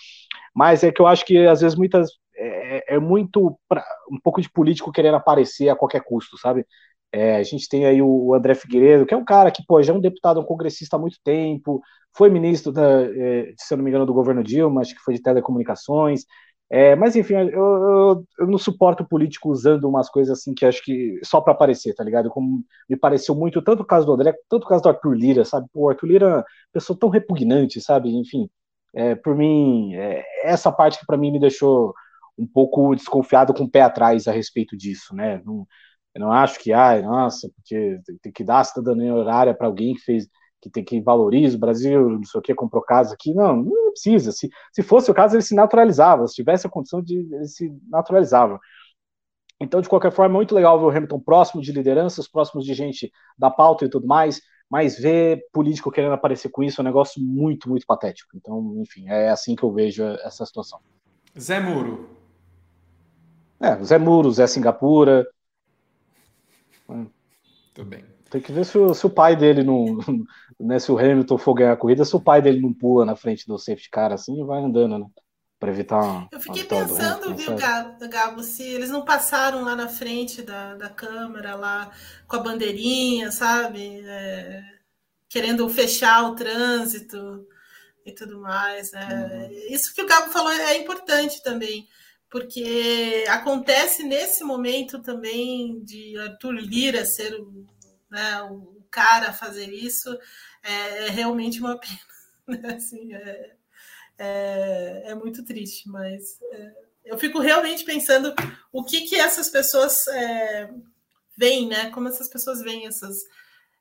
mas 0.54 0.82
é 0.84 0.92
que 0.92 1.00
eu 1.00 1.06
acho 1.06 1.24
que, 1.24 1.46
às 1.46 1.60
vezes, 1.60 1.76
muitas, 1.76 2.10
é, 2.36 2.94
é 2.94 2.98
muito, 2.98 3.58
pra, 3.68 3.84
um 4.10 4.18
pouco 4.20 4.40
de 4.40 4.50
político 4.50 4.92
querendo 4.92 5.16
aparecer 5.16 5.68
a 5.68 5.76
qualquer 5.76 6.02
custo, 6.02 6.38
sabe, 6.38 6.64
é, 7.12 7.36
a 7.36 7.42
gente 7.42 7.68
tem 7.68 7.86
aí 7.86 8.00
o 8.02 8.34
André 8.34 8.54
Figueiredo, 8.54 9.06
que 9.06 9.14
é 9.14 9.16
um 9.16 9.24
cara 9.24 9.50
que 9.50 9.64
pô, 9.66 9.82
já 9.82 9.92
é 9.92 9.96
um 9.96 10.00
deputado, 10.00 10.40
um 10.40 10.44
congressista 10.44 10.96
há 10.96 10.98
muito 10.98 11.18
tempo, 11.24 11.82
foi 12.16 12.30
ministro, 12.30 12.72
da, 12.72 13.02
é, 13.02 13.52
se 13.56 13.72
eu 13.74 13.78
não 13.78 13.84
me 13.84 13.90
engano, 13.90 14.06
do 14.06 14.14
governo 14.14 14.42
Dilma, 14.44 14.80
acho 14.80 14.94
que 14.94 15.00
foi 15.02 15.14
de 15.14 15.22
telecomunicações. 15.22 16.24
É, 16.72 16.94
mas 16.94 17.16
enfim, 17.16 17.34
eu, 17.34 17.48
eu, 17.48 18.24
eu, 18.38 18.46
não 18.46 18.56
suporto 18.56 19.04
político 19.04 19.50
usando 19.50 19.88
umas 19.88 20.08
coisas 20.08 20.38
assim 20.38 20.54
que 20.54 20.64
acho 20.64 20.80
que 20.84 21.18
só 21.24 21.40
para 21.40 21.52
aparecer, 21.52 21.94
tá 21.94 22.04
ligado? 22.04 22.30
Como 22.30 22.64
me 22.88 22.96
pareceu 22.96 23.34
muito, 23.34 23.60
tanto 23.60 23.82
o 23.82 23.86
caso 23.86 24.06
do 24.06 24.12
André, 24.12 24.32
tanto 24.48 24.64
o 24.64 24.68
caso 24.68 24.82
do 24.84 24.88
Arthur 24.88 25.14
Lira, 25.14 25.44
sabe? 25.44 25.66
Pô, 25.72 25.86
o 25.86 25.88
Arthur 25.90 26.06
Lira 26.06 26.40
é 26.40 26.44
pessoa 26.72 26.96
tão 26.98 27.08
repugnante, 27.08 27.80
sabe? 27.80 28.10
Enfim, 28.16 28.48
é, 28.94 29.16
por 29.16 29.34
mim, 29.36 29.94
é, 29.96 30.24
essa 30.44 30.70
parte 30.70 31.00
que 31.00 31.06
para 31.06 31.16
mim 31.16 31.32
me 31.32 31.40
deixou 31.40 31.92
um 32.38 32.46
pouco 32.46 32.94
desconfiado 32.94 33.52
com 33.52 33.64
o 33.64 33.70
pé 33.70 33.82
atrás 33.82 34.28
a 34.28 34.32
respeito 34.32 34.76
disso, 34.76 35.14
né? 35.14 35.42
Não, 35.44 35.66
eu 36.14 36.20
não 36.20 36.32
acho 36.32 36.58
que, 36.58 36.72
ai, 36.72 37.02
nossa, 37.02 37.48
porque 37.54 38.00
tem 38.20 38.32
que 38.32 38.44
dar 38.44 38.64
cidadania 38.64 39.14
horária 39.14 39.54
para 39.54 39.66
alguém 39.66 39.94
que 39.94 40.00
fez, 40.00 40.28
que 40.60 40.68
tem 40.68 40.84
que 40.84 41.00
valorizar 41.00 41.56
o 41.56 41.60
Brasil, 41.60 42.10
não 42.10 42.24
sei 42.24 42.38
o 42.38 42.42
que, 42.42 42.54
comprou 42.54 42.82
casa 42.82 43.14
aqui. 43.14 43.32
Não, 43.32 43.56
não 43.56 43.92
precisa. 43.92 44.32
Se, 44.32 44.48
se 44.72 44.82
fosse 44.82 45.10
o 45.10 45.14
caso, 45.14 45.36
ele 45.36 45.42
se 45.42 45.54
naturalizava. 45.54 46.26
Se 46.26 46.34
tivesse 46.34 46.66
a 46.66 46.70
condição 46.70 47.00
de, 47.02 47.16
ele 47.16 47.46
se 47.46 47.72
naturalizava. 47.88 48.58
Então, 49.60 49.80
de 49.80 49.88
qualquer 49.88 50.10
forma, 50.10 50.34
é 50.34 50.36
muito 50.36 50.54
legal 50.54 50.78
ver 50.78 50.86
o 50.86 50.90
Hamilton 50.90 51.20
próximo 51.20 51.62
de 51.62 51.70
lideranças, 51.70 52.26
próximos 52.26 52.64
de 52.64 52.74
gente 52.74 53.12
da 53.38 53.50
pauta 53.50 53.84
e 53.84 53.90
tudo 53.90 54.06
mais, 54.06 54.40
mas 54.70 54.98
ver 54.98 55.44
político 55.52 55.90
querendo 55.90 56.14
aparecer 56.14 56.48
com 56.48 56.62
isso 56.62 56.80
é 56.80 56.82
um 56.82 56.86
negócio 56.86 57.22
muito, 57.22 57.68
muito 57.68 57.86
patético. 57.86 58.30
Então, 58.34 58.74
enfim, 58.78 59.08
é 59.08 59.28
assim 59.28 59.54
que 59.54 59.62
eu 59.62 59.72
vejo 59.72 60.02
essa 60.02 60.46
situação. 60.46 60.80
Zé 61.38 61.60
Muro. 61.60 62.08
É, 63.60 63.82
Zé 63.84 63.98
Muro, 63.98 64.32
Zé 64.32 64.46
Singapura, 64.46 65.26
tudo 67.74 67.88
bem. 67.88 68.04
Tem 68.30 68.40
que 68.40 68.52
ver 68.52 68.64
se 68.64 68.78
o, 68.78 68.94
se 68.94 69.06
o 69.06 69.10
pai 69.10 69.36
dele 69.36 69.62
não. 69.62 69.98
Né, 70.60 70.78
se 70.78 70.92
o 70.92 70.98
Hamilton 70.98 71.38
for 71.38 71.54
ganhar 71.54 71.72
a 71.72 71.76
corrida, 71.76 72.04
se 72.04 72.14
o 72.14 72.20
pai 72.20 72.42
dele 72.42 72.60
não 72.60 72.70
pula 72.70 73.06
na 73.06 73.16
frente 73.16 73.46
do 73.46 73.56
safety 73.56 73.88
car 73.88 74.12
assim 74.12 74.38
e 74.38 74.44
vai 74.44 74.62
andando, 74.62 74.98
né? 74.98 75.06
Para 75.58 75.70
evitar 75.70 76.02
uma, 76.02 76.28
Eu 76.30 76.38
fiquei 76.38 76.64
pensando, 76.64 77.34
viu, 77.34 77.56
Gabo, 77.56 78.42
se 78.42 78.62
eles 78.62 78.90
não 78.90 79.02
passaram 79.02 79.64
lá 79.64 79.74
na 79.74 79.88
frente 79.88 80.42
da, 80.42 80.74
da 80.74 80.90
câmera, 80.90 81.54
lá 81.54 81.90
com 82.28 82.36
a 82.36 82.40
bandeirinha, 82.40 83.32
sabe? 83.32 84.02
É, 84.04 84.62
querendo 85.30 85.66
fechar 85.70 86.30
o 86.30 86.34
trânsito 86.34 87.46
e 88.04 88.12
tudo 88.12 88.38
mais. 88.38 88.92
Né? 88.92 89.48
Uhum. 89.48 89.74
Isso 89.74 89.94
que 89.94 90.02
o 90.02 90.06
Gabo 90.06 90.30
falou 90.30 90.52
é 90.52 90.76
importante 90.76 91.42
também 91.42 91.88
porque 92.30 93.24
acontece 93.28 94.04
nesse 94.04 94.44
momento 94.44 95.02
também 95.02 95.82
de 95.82 96.16
Arthur 96.16 96.52
Lira 96.52 97.04
ser 97.04 97.34
o, 97.34 97.66
né, 98.08 98.42
o 98.42 98.80
cara 98.90 99.30
a 99.30 99.32
fazer 99.32 99.72
isso, 99.72 100.16
é, 100.62 101.06
é 101.06 101.10
realmente 101.10 101.60
uma 101.60 101.78
pena. 101.80 101.98
Né? 102.46 102.74
Assim, 102.74 103.12
é, 103.14 103.56
é, 104.18 105.02
é, 105.06 105.14
muito 105.14 105.44
triste, 105.44 105.88
mas 105.88 106.40
é, 106.52 106.72
eu 107.04 107.18
fico 107.18 107.40
realmente 107.40 107.84
pensando 107.84 108.32
o 108.72 108.84
que, 108.84 109.02
que 109.02 109.16
essas 109.16 109.48
pessoas 109.48 110.06
é, 110.08 110.70
veem, 111.36 111.68
né? 111.68 111.90
Como 111.90 112.08
essas 112.08 112.28
pessoas 112.28 112.60
veem 112.60 112.86
essas, 112.86 113.16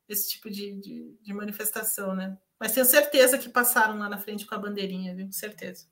esse 0.08 0.30
tipo 0.30 0.50
de, 0.50 0.74
de, 0.76 1.16
de 1.22 1.34
manifestação, 1.34 2.16
né? 2.16 2.38
Mas 2.60 2.74
tenho 2.74 2.86
certeza 2.86 3.38
que 3.38 3.50
passaram 3.50 3.98
lá 3.98 4.10
na 4.10 4.18
frente 4.18 4.46
com 4.46 4.56
a 4.56 4.60
bandeirinha, 4.60 5.16
viu? 5.16 5.32
Certeza. 5.32 5.86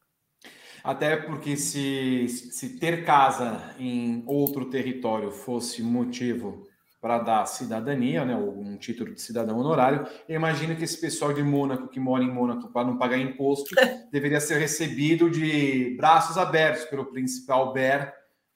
Até 0.83 1.17
porque 1.17 1.57
se, 1.57 2.27
se 2.27 2.77
ter 2.79 3.03
casa 3.03 3.75
em 3.79 4.23
outro 4.25 4.69
território 4.69 5.31
fosse 5.31 5.81
motivo 5.81 6.67
para 6.99 7.19
dar 7.19 7.45
cidadania, 7.45 8.25
né, 8.25 8.35
um 8.35 8.75
título 8.77 9.13
de 9.13 9.21
cidadão 9.21 9.59
honorário, 9.59 10.05
imagino 10.27 10.75
que 10.75 10.83
esse 10.83 10.99
pessoal 10.99 11.31
de 11.31 11.43
Mônaco, 11.43 11.87
que 11.87 11.99
mora 11.99 12.23
em 12.23 12.31
Mônaco 12.31 12.71
para 12.71 12.87
não 12.87 12.97
pagar 12.97 13.17
imposto, 13.17 13.75
deveria 14.11 14.39
ser 14.39 14.57
recebido 14.57 15.29
de 15.29 15.95
braços 15.95 16.37
abertos 16.37 16.85
pelo 16.85 17.05
príncipe 17.05 17.51
Albert 17.51 18.13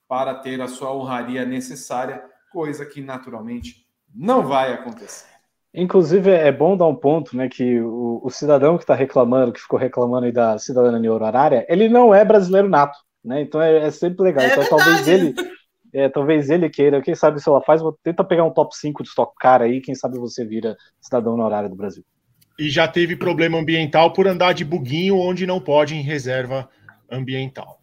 para 0.08 0.36
ter 0.36 0.60
a 0.60 0.68
sua 0.68 0.94
honraria 0.94 1.46
necessária, 1.46 2.22
coisa 2.52 2.86
que 2.86 3.00
naturalmente 3.00 3.86
não 4.14 4.46
vai 4.46 4.74
acontecer. 4.74 5.31
Inclusive, 5.74 6.30
é 6.30 6.52
bom 6.52 6.76
dar 6.76 6.88
um 6.88 6.96
ponto, 6.96 7.36
né, 7.36 7.48
que 7.48 7.80
o, 7.80 8.20
o 8.24 8.30
cidadão 8.30 8.78
que 8.78 8.84
está 8.84 8.94
reclamando, 8.94 9.54
que 9.54 9.62
ficou 9.62 9.80
reclamando 9.80 10.26
aí 10.26 10.32
da 10.32 10.58
cidadania 10.58 11.14
horária, 11.14 11.66
ele 11.70 11.88
não 11.88 12.14
é 12.14 12.26
brasileiro 12.26 12.68
nato, 12.68 12.98
né, 13.24 13.42
então 13.42 13.62
é, 13.62 13.88
é 13.88 13.92
sempre 13.92 14.22
legal. 14.22 14.44
É 14.44 14.48
então 14.48 14.64
verdade. 14.64 14.84
talvez 14.84 15.08
ele, 15.08 15.34
é, 15.94 16.10
talvez 16.10 16.50
ele 16.50 16.70
queira, 16.70 17.02
quem 17.02 17.16
sabe 17.16 17.42
se 17.42 17.48
ela 17.48 17.62
faz, 17.62 17.82
tenta 18.04 18.22
pegar 18.22 18.44
um 18.44 18.52
top 18.52 18.76
5 18.76 19.02
de 19.02 19.10
Stock 19.10 19.34
Car 19.40 19.62
aí, 19.62 19.80
quem 19.80 19.96
sabe 19.96 20.20
você 20.20 20.46
vira 20.46 20.76
cidadão 21.00 21.40
horário 21.40 21.70
do 21.70 21.76
Brasil. 21.76 22.04
E 22.60 22.70
já 22.70 22.86
teve 22.86 23.16
problema 23.16 23.58
ambiental 23.58 24.12
por 24.12 24.28
andar 24.28 24.54
de 24.54 24.66
buguinho 24.66 25.18
onde 25.18 25.48
não 25.48 25.62
pode 25.62 25.96
em 25.96 26.02
reserva 26.02 26.70
ambiental. 27.10 27.80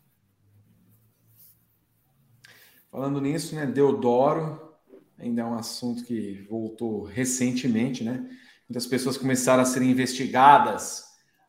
Falando 2.91 3.21
nisso, 3.21 3.55
né, 3.55 3.65
Deodoro 3.65 4.68
ainda 5.19 5.43
é 5.43 5.45
um 5.45 5.55
assunto 5.55 6.05
que 6.05 6.47
voltou 6.49 7.03
recentemente, 7.03 8.05
né? 8.05 8.25
Muitas 8.69 8.87
pessoas 8.87 9.17
começaram 9.17 9.63
a 9.63 9.67
ser 9.67 9.83
investigadas 9.83 11.05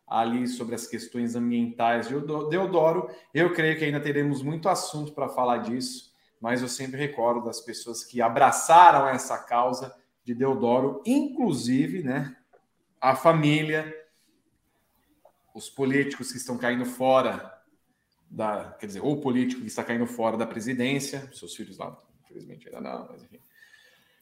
ali 0.08 0.48
sobre 0.48 0.74
as 0.74 0.88
questões 0.88 1.36
ambientais 1.36 2.08
de 2.08 2.16
Deodoro. 2.50 3.10
Eu 3.34 3.54
creio 3.54 3.78
que 3.78 3.86
ainda 3.86 4.00
teremos 4.00 4.42
muito 4.42 4.68
assunto 4.68 5.14
para 5.14 5.30
falar 5.30 5.58
disso, 5.58 6.12
mas 6.42 6.62
eu 6.62 6.68
sempre 6.68 6.98
recordo 6.98 7.46
das 7.46 7.60
pessoas 7.60 8.04
que 8.04 8.22
abraçaram 8.22 9.08
essa 9.08 9.38
causa 9.38 9.94
de 10.24 10.34
Deodoro, 10.34 11.04
inclusive, 11.06 12.02
né, 12.02 12.36
a 13.00 13.16
família, 13.16 13.94
os 15.54 15.70
políticos 15.70 16.32
que 16.32 16.38
estão 16.38 16.58
caindo 16.58 16.86
fora 16.86 17.54
da, 18.30 18.72
quer 18.80 18.86
dizer, 18.86 19.02
o 19.02 19.18
político 19.18 19.62
que 19.62 19.68
está 19.68 19.84
caindo 19.84 20.06
fora 20.06 20.38
da 20.38 20.46
presidência, 20.46 21.30
seus 21.34 21.56
filhos 21.56 21.78
lá, 21.78 21.98
infelizmente 22.24 22.68
ainda 22.68 22.82
não, 22.82 23.08
mas 23.10 23.24
enfim 23.24 23.40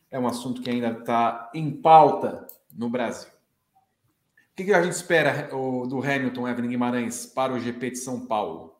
é 0.09 0.19
um 0.19 0.27
assunto 0.27 0.61
que 0.61 0.69
ainda 0.69 0.89
está 0.89 1.49
em 1.53 1.71
pauta 1.81 2.47
no 2.71 2.89
Brasil. 2.89 3.29
O 3.29 4.55
que, 4.55 4.65
que 4.65 4.73
a 4.73 4.81
gente 4.81 4.93
espera 4.93 5.49
do 5.51 6.01
Hamilton 6.01 6.47
Evelyn 6.47 6.69
Guimarães 6.69 7.25
para 7.25 7.53
o 7.53 7.59
GP 7.59 7.91
de 7.91 7.97
São 7.97 8.25
Paulo? 8.25 8.75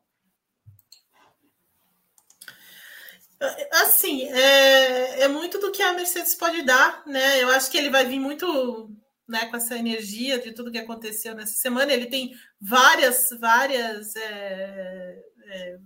Assim, 3.72 4.28
é, 4.30 5.22
é 5.22 5.28
muito 5.28 5.60
do 5.60 5.72
que 5.72 5.84
a 5.84 5.94
Mercedes 5.94 6.34
pode 6.34 6.64
dar, 6.64 7.06
né? 7.06 7.44
Eu 7.44 7.50
acho 7.50 7.70
que 7.70 7.78
ele 7.78 7.92
vai 7.92 8.04
vir 8.06 8.20
muito 8.20 8.90
né, 9.28 9.46
com 9.46 9.58
essa 9.58 9.78
energia 9.78 10.40
de 10.40 10.54
tudo 10.54 10.72
que 10.72 10.80
aconteceu 10.80 11.36
nessa 11.36 11.54
semana. 11.54 11.94
Ele 11.94 12.08
tem 12.08 12.34
várias, 12.60 13.28
várias, 13.40 14.16
é, 14.16 15.24
é, 15.46 15.78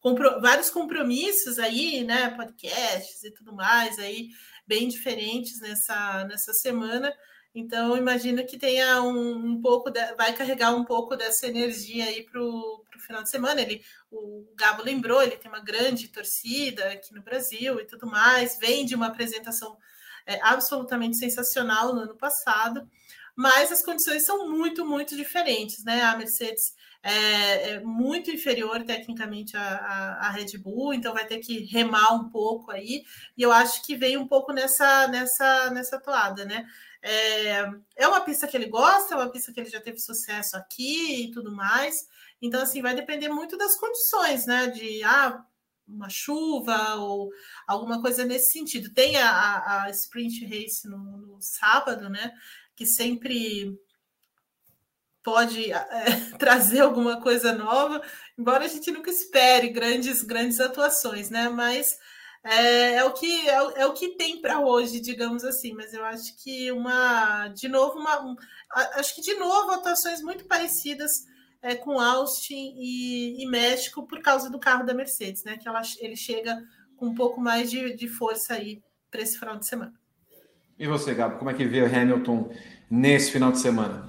compro 0.00 0.40
vários 0.42 0.68
compromissos 0.68 1.58
aí, 1.58 2.04
né, 2.04 2.30
podcasts 2.30 3.22
e 3.24 3.30
tudo 3.30 3.54
mais 3.54 3.98
aí 3.98 4.28
bem 4.70 4.86
diferentes 4.86 5.60
nessa, 5.60 6.24
nessa 6.26 6.54
semana. 6.54 7.12
Então, 7.52 7.96
imagino 7.96 8.46
que 8.46 8.56
tenha 8.56 9.02
um, 9.02 9.50
um 9.50 9.60
pouco, 9.60 9.90
de, 9.90 10.14
vai 10.14 10.32
carregar 10.32 10.72
um 10.72 10.84
pouco 10.84 11.16
dessa 11.16 11.48
energia 11.48 12.04
aí 12.04 12.22
para 12.22 12.40
o 12.40 12.84
final 13.00 13.20
de 13.24 13.28
semana. 13.28 13.60
Ele, 13.60 13.82
o 14.12 14.46
Gabo 14.54 14.84
lembrou, 14.84 15.20
ele 15.20 15.36
tem 15.36 15.50
uma 15.50 15.58
grande 15.58 16.06
torcida 16.06 16.92
aqui 16.92 17.12
no 17.12 17.20
Brasil 17.20 17.80
e 17.80 17.84
tudo 17.84 18.06
mais, 18.06 18.56
vem 18.60 18.86
de 18.86 18.94
uma 18.94 19.08
apresentação 19.08 19.76
é, 20.24 20.38
absolutamente 20.40 21.16
sensacional 21.16 21.92
no 21.92 22.02
ano 22.02 22.14
passado, 22.14 22.88
mas 23.34 23.72
as 23.72 23.84
condições 23.84 24.24
são 24.24 24.48
muito, 24.48 24.86
muito 24.86 25.16
diferentes, 25.16 25.82
né? 25.82 26.02
A 26.02 26.16
Mercedes 26.16 26.76
é, 27.02 27.70
é 27.70 27.80
muito 27.80 28.30
inferior 28.30 28.82
tecnicamente 28.84 29.56
à, 29.56 30.30
Red 30.30 30.58
Bull, 30.58 30.92
então 30.92 31.14
vai 31.14 31.26
ter 31.26 31.38
que 31.38 31.64
remar 31.64 32.14
um 32.14 32.28
pouco 32.28 32.70
aí, 32.70 33.04
e 33.36 33.42
eu 33.42 33.50
acho 33.50 33.84
que 33.84 33.96
vem 33.96 34.16
um 34.16 34.26
pouco 34.26 34.52
nessa, 34.52 35.08
nessa, 35.08 35.70
nessa 35.70 35.98
toada, 35.98 36.44
né? 36.44 36.66
É, 37.02 37.66
é 37.96 38.08
uma 38.08 38.20
pista 38.20 38.46
que 38.46 38.56
ele 38.56 38.66
gosta, 38.66 39.14
é 39.14 39.16
uma 39.16 39.30
pista 39.30 39.52
que 39.52 39.60
ele 39.60 39.70
já 39.70 39.80
teve 39.80 39.98
sucesso 39.98 40.56
aqui 40.56 41.24
e 41.24 41.30
tudo 41.30 41.50
mais. 41.50 42.06
Então, 42.42 42.62
assim, 42.62 42.82
vai 42.82 42.94
depender 42.94 43.28
muito 43.28 43.56
das 43.56 43.76
condições, 43.76 44.46
né? 44.46 44.68
De 44.68 45.02
ah, 45.04 45.42
uma 45.88 46.08
chuva 46.08 46.96
ou 46.96 47.30
alguma 47.66 48.00
coisa 48.00 48.24
nesse 48.24 48.52
sentido. 48.52 48.92
Tem 48.92 49.16
a, 49.16 49.84
a 49.84 49.90
Sprint 49.90 50.44
Race 50.44 50.86
no, 50.86 50.98
no 50.98 51.40
sábado, 51.40 52.10
né? 52.10 52.32
Que 52.76 52.86
sempre 52.86 53.78
pode 55.22 55.72
é, 55.72 55.78
trazer 56.38 56.80
alguma 56.80 57.20
coisa 57.20 57.52
nova, 57.52 58.02
embora 58.38 58.64
a 58.64 58.68
gente 58.68 58.90
nunca 58.90 59.10
espere 59.10 59.68
grandes, 59.68 60.22
grandes 60.22 60.60
atuações, 60.60 61.30
né? 61.30 61.48
Mas 61.48 61.98
é, 62.42 62.94
é 62.94 63.04
o 63.04 63.12
que 63.12 63.48
é, 63.48 63.82
é, 63.82 63.86
o 63.86 63.92
que 63.92 64.16
tem 64.16 64.40
para 64.40 64.60
hoje, 64.60 65.00
digamos 65.00 65.44
assim. 65.44 65.74
Mas 65.74 65.92
eu 65.92 66.04
acho 66.04 66.36
que 66.42 66.72
uma, 66.72 67.48
de 67.48 67.68
novo, 67.68 67.98
uma, 67.98 68.22
um, 68.22 68.36
acho 68.94 69.14
que 69.14 69.20
de 69.20 69.34
novo 69.34 69.72
atuações 69.72 70.22
muito 70.22 70.44
parecidas 70.46 71.26
é, 71.62 71.74
com 71.74 72.00
Austin 72.00 72.74
e, 72.78 73.42
e, 73.42 73.46
México 73.46 74.06
por 74.06 74.20
causa 74.22 74.48
do 74.48 74.58
carro 74.58 74.84
da 74.84 74.94
Mercedes, 74.94 75.44
né? 75.44 75.58
Que 75.58 75.68
ela, 75.68 75.82
ele 75.98 76.16
chega 76.16 76.62
com 76.96 77.06
um 77.06 77.14
pouco 77.14 77.40
mais 77.40 77.70
de, 77.70 77.94
de 77.94 78.08
força 78.08 78.54
aí 78.54 78.82
para 79.10 79.20
esse 79.20 79.38
final 79.38 79.56
de 79.56 79.66
semana. 79.66 79.92
E 80.78 80.86
você, 80.86 81.12
Gabo, 81.12 81.38
como 81.38 81.50
é 81.50 81.54
que 81.54 81.66
vê 81.66 81.82
o 81.82 81.86
Hamilton 81.86 82.50
nesse 82.90 83.30
final 83.30 83.52
de 83.52 83.58
semana? 83.58 84.08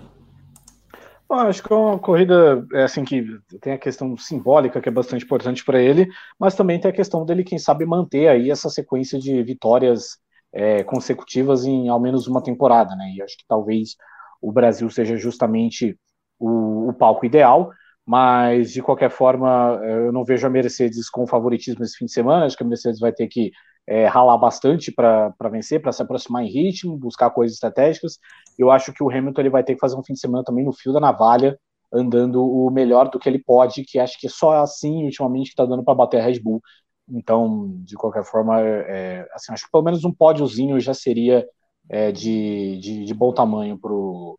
Bom, 1.32 1.38
acho 1.40 1.64
que 1.64 1.72
é 1.72 1.76
uma 1.78 1.98
corrida 1.98 2.68
é 2.74 2.84
assim 2.84 3.06
que 3.06 3.26
tem 3.62 3.72
a 3.72 3.78
questão 3.78 4.18
simbólica 4.18 4.82
que 4.82 4.90
é 4.90 4.92
bastante 4.92 5.24
importante 5.24 5.64
para 5.64 5.82
ele, 5.82 6.10
mas 6.38 6.56
também 6.56 6.78
tem 6.78 6.92
a 6.92 6.94
questão 6.94 7.26
dele, 7.26 7.46
quem 7.46 7.58
sabe, 7.58 7.86
manter 7.86 8.28
aí 8.28 8.52
essa 8.52 8.70
sequência 8.70 9.18
de 9.18 9.42
vitórias 9.42 10.18
é, 10.52 10.84
consecutivas 10.84 11.64
em 11.64 11.88
ao 11.88 12.02
menos 12.02 12.28
uma 12.28 12.44
temporada, 12.44 12.98
né? 12.98 13.14
E 13.16 13.22
acho 13.22 13.38
que 13.38 13.46
talvez 13.48 13.96
o 14.42 14.52
Brasil 14.52 14.90
seja 14.90 15.16
justamente 15.16 15.98
o, 16.38 16.90
o, 16.90 16.94
palco 16.94 17.26
ideal, 17.26 17.72
mas 18.06 18.74
de 18.74 18.82
qualquer 18.82 19.10
forma 19.10 19.80
eu 19.86 20.12
não 20.12 20.26
vejo 20.26 20.46
a 20.46 20.50
Mercedes 20.50 21.10
com 21.10 21.26
favoritismo 21.26 21.86
esse 21.86 21.96
fim 21.98 22.06
de 22.08 22.12
semana, 22.12 22.46
acho 22.46 22.58
que 22.58 22.64
a 22.64 22.68
Mercedes 22.68 23.00
vai 23.00 23.14
ter 23.14 23.30
que 23.30 23.52
é, 23.88 24.06
ralar 24.08 24.38
bastante 24.38 24.92
para 24.92 25.34
vencer, 25.52 25.82
para 25.82 25.92
se 25.92 26.02
aproximar 26.02 26.44
em 26.44 26.52
ritmo, 26.52 26.98
buscar 26.98 27.30
coisas 27.32 27.56
estratégicas. 27.56 28.18
Eu 28.58 28.72
acho 28.72 28.94
que 28.94 29.04
o 29.04 29.10
Hamilton 29.10 29.42
ele 29.42 29.50
vai 29.50 29.64
ter 29.64 29.74
que 29.74 29.80
fazer 29.80 29.96
um 29.96 30.04
fim 30.04 30.14
de 30.14 30.20
semana 30.20 30.44
também 30.44 30.64
no 30.64 30.74
fio 30.74 30.94
da 30.94 31.00
navalha, 31.00 31.60
andando 31.94 32.44
o 32.44 32.70
melhor 32.70 33.10
do 33.10 33.20
que 33.20 33.28
ele 33.28 33.40
pode, 33.40 33.84
que 33.84 34.00
acho 34.00 34.20
que 34.20 34.28
é 34.28 34.30
só 34.30 34.62
assim 34.62 35.04
ultimamente 35.04 35.48
que 35.48 35.52
está 35.52 35.66
dando 35.66 35.84
para 35.84 35.96
bater 35.96 36.22
a 36.22 36.24
Red 36.24 36.40
Bull. 36.40 36.62
Então, 37.10 37.74
de 37.84 37.96
qualquer 37.96 38.24
forma, 38.24 38.62
é, 38.62 39.28
assim, 39.34 39.52
acho 39.52 39.66
que 39.66 39.72
pelo 39.72 39.84
menos 39.84 40.06
um 40.06 40.14
pódiozinho 40.14 40.80
já 40.80 40.94
seria 40.94 41.46
é, 41.90 42.12
de, 42.12 42.78
de, 42.80 43.04
de 43.04 43.14
bom 43.14 43.34
tamanho 43.34 43.78
para 43.78 43.92
o 43.92 44.38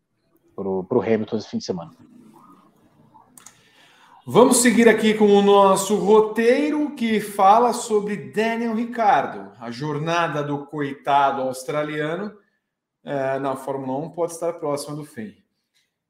Hamilton 1.03 1.37
esse 1.37 1.49
fim 1.49 1.59
de 1.59 1.65
semana. 1.65 1.91
Vamos 4.25 4.59
seguir 4.59 4.89
aqui 4.89 5.15
com 5.15 5.27
o 5.27 5.43
nosso 5.43 5.97
roteiro 5.97 6.95
que 6.95 7.19
fala 7.19 7.73
sobre 7.73 8.31
Daniel 8.31 8.73
Ricardo. 8.73 9.51
A 9.59 9.69
jornada 9.69 10.45
do 10.45 10.65
coitado 10.65 11.43
australiano 11.43 12.33
é, 13.03 13.41
na 13.41 13.57
Fórmula 13.57 13.99
1 14.07 14.11
pode 14.11 14.35
estar 14.35 14.53
próxima 14.53 14.95
do 14.95 15.05
fim. 15.05 15.35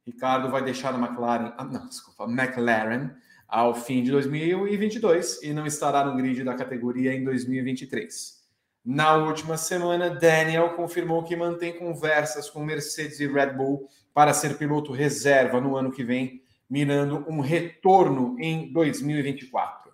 Ricardo 0.06 0.50
vai 0.50 0.62
deixar 0.62 0.94
a 0.94 0.98
McLaren, 0.98 1.54
ah, 1.56 1.64
não, 1.64 1.88
desculpa, 1.88 2.24
McLaren 2.24 3.12
ao 3.48 3.74
fim 3.74 4.02
de 4.02 4.10
2022 4.10 5.42
e 5.42 5.54
não 5.54 5.64
estará 5.64 6.04
no 6.04 6.14
grid 6.14 6.44
da 6.44 6.52
categoria 6.52 7.14
em 7.14 7.24
2023. 7.24 8.42
Na 8.84 9.16
última 9.16 9.56
semana, 9.56 10.10
Daniel 10.10 10.74
confirmou 10.74 11.22
que 11.24 11.34
mantém 11.34 11.78
conversas 11.78 12.50
com 12.50 12.62
Mercedes 12.62 13.20
e 13.20 13.26
Red 13.26 13.54
Bull 13.54 13.88
para 14.12 14.34
ser 14.34 14.58
piloto 14.58 14.92
reserva 14.92 15.62
no 15.62 15.76
ano 15.76 15.90
que 15.90 16.04
vem, 16.04 16.41
mirando 16.72 17.26
um 17.28 17.40
retorno 17.40 18.34
em 18.40 18.72
2024. 18.72 19.92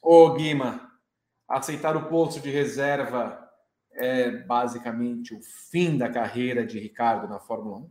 Ô 0.00 0.32
Guima, 0.32 0.90
aceitar 1.46 1.94
o 1.98 2.08
posto 2.08 2.40
de 2.40 2.48
reserva 2.48 3.46
é 3.92 4.30
basicamente 4.30 5.34
o 5.34 5.42
fim 5.42 5.98
da 5.98 6.08
carreira 6.08 6.64
de 6.64 6.78
Ricardo 6.78 7.28
na 7.28 7.38
Fórmula 7.38 7.76
1? 7.76 7.90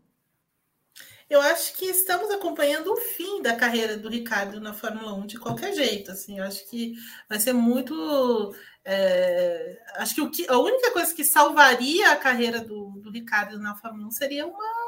Eu 1.29 1.41
acho 1.41 1.77
que 1.77 1.85
estamos 1.85 2.31
acompanhando 2.31 2.91
o 2.91 2.97
fim 2.97 3.39
da 3.39 3.55
carreira 3.55 3.95
do 3.95 4.09
Ricardo 4.09 4.59
na 4.59 4.73
Fórmula 4.73 5.13
1 5.13 5.27
de 5.27 5.39
qualquer 5.39 5.71
jeito. 5.71 6.09
Assim, 6.09 6.39
eu 6.39 6.43
acho 6.43 6.67
que 6.71 6.95
vai 7.29 7.39
ser 7.39 7.53
muito. 7.53 8.55
É, 8.83 9.79
acho 9.97 10.15
que, 10.15 10.43
que 10.43 10.51
a 10.51 10.57
única 10.57 10.91
coisa 10.91 11.13
que 11.13 11.23
salvaria 11.23 12.11
a 12.11 12.15
carreira 12.15 12.61
do, 12.61 12.99
do 12.99 13.11
Ricardo 13.11 13.59
na 13.59 13.75
Fórmula 13.75 14.07
1 14.07 14.11
seria 14.11 14.47
uma 14.47 14.80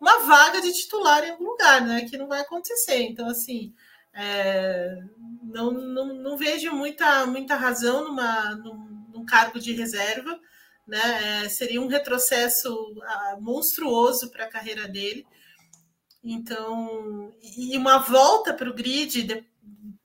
uma 0.00 0.20
vaga 0.20 0.60
de 0.62 0.72
titular 0.72 1.22
em 1.22 1.30
algum 1.30 1.44
lugar, 1.44 1.84
né? 1.86 2.06
Que 2.08 2.16
não 2.16 2.26
vai 2.26 2.40
acontecer. 2.40 3.02
Então, 3.02 3.28
assim, 3.28 3.74
é, 4.14 4.98
não, 5.42 5.70
não, 5.70 6.14
não, 6.14 6.36
vejo 6.36 6.72
muita, 6.72 7.26
muita 7.26 7.54
razão 7.54 8.04
numa, 8.04 8.54
num, 8.56 9.06
num 9.12 9.26
cargo 9.26 9.60
de 9.60 9.72
reserva. 9.72 10.40
Né? 10.86 11.44
É, 11.44 11.48
seria 11.48 11.80
um 11.80 11.86
retrocesso 11.86 12.72
uh, 12.72 13.40
monstruoso 13.40 14.30
para 14.30 14.44
a 14.44 14.50
carreira 14.50 14.88
dele. 14.88 15.26
Então, 16.24 17.32
e 17.42 17.76
uma 17.76 17.98
volta 17.98 18.52
para 18.52 18.68
o 18.68 18.74
grid 18.74 19.22
de, 19.22 19.46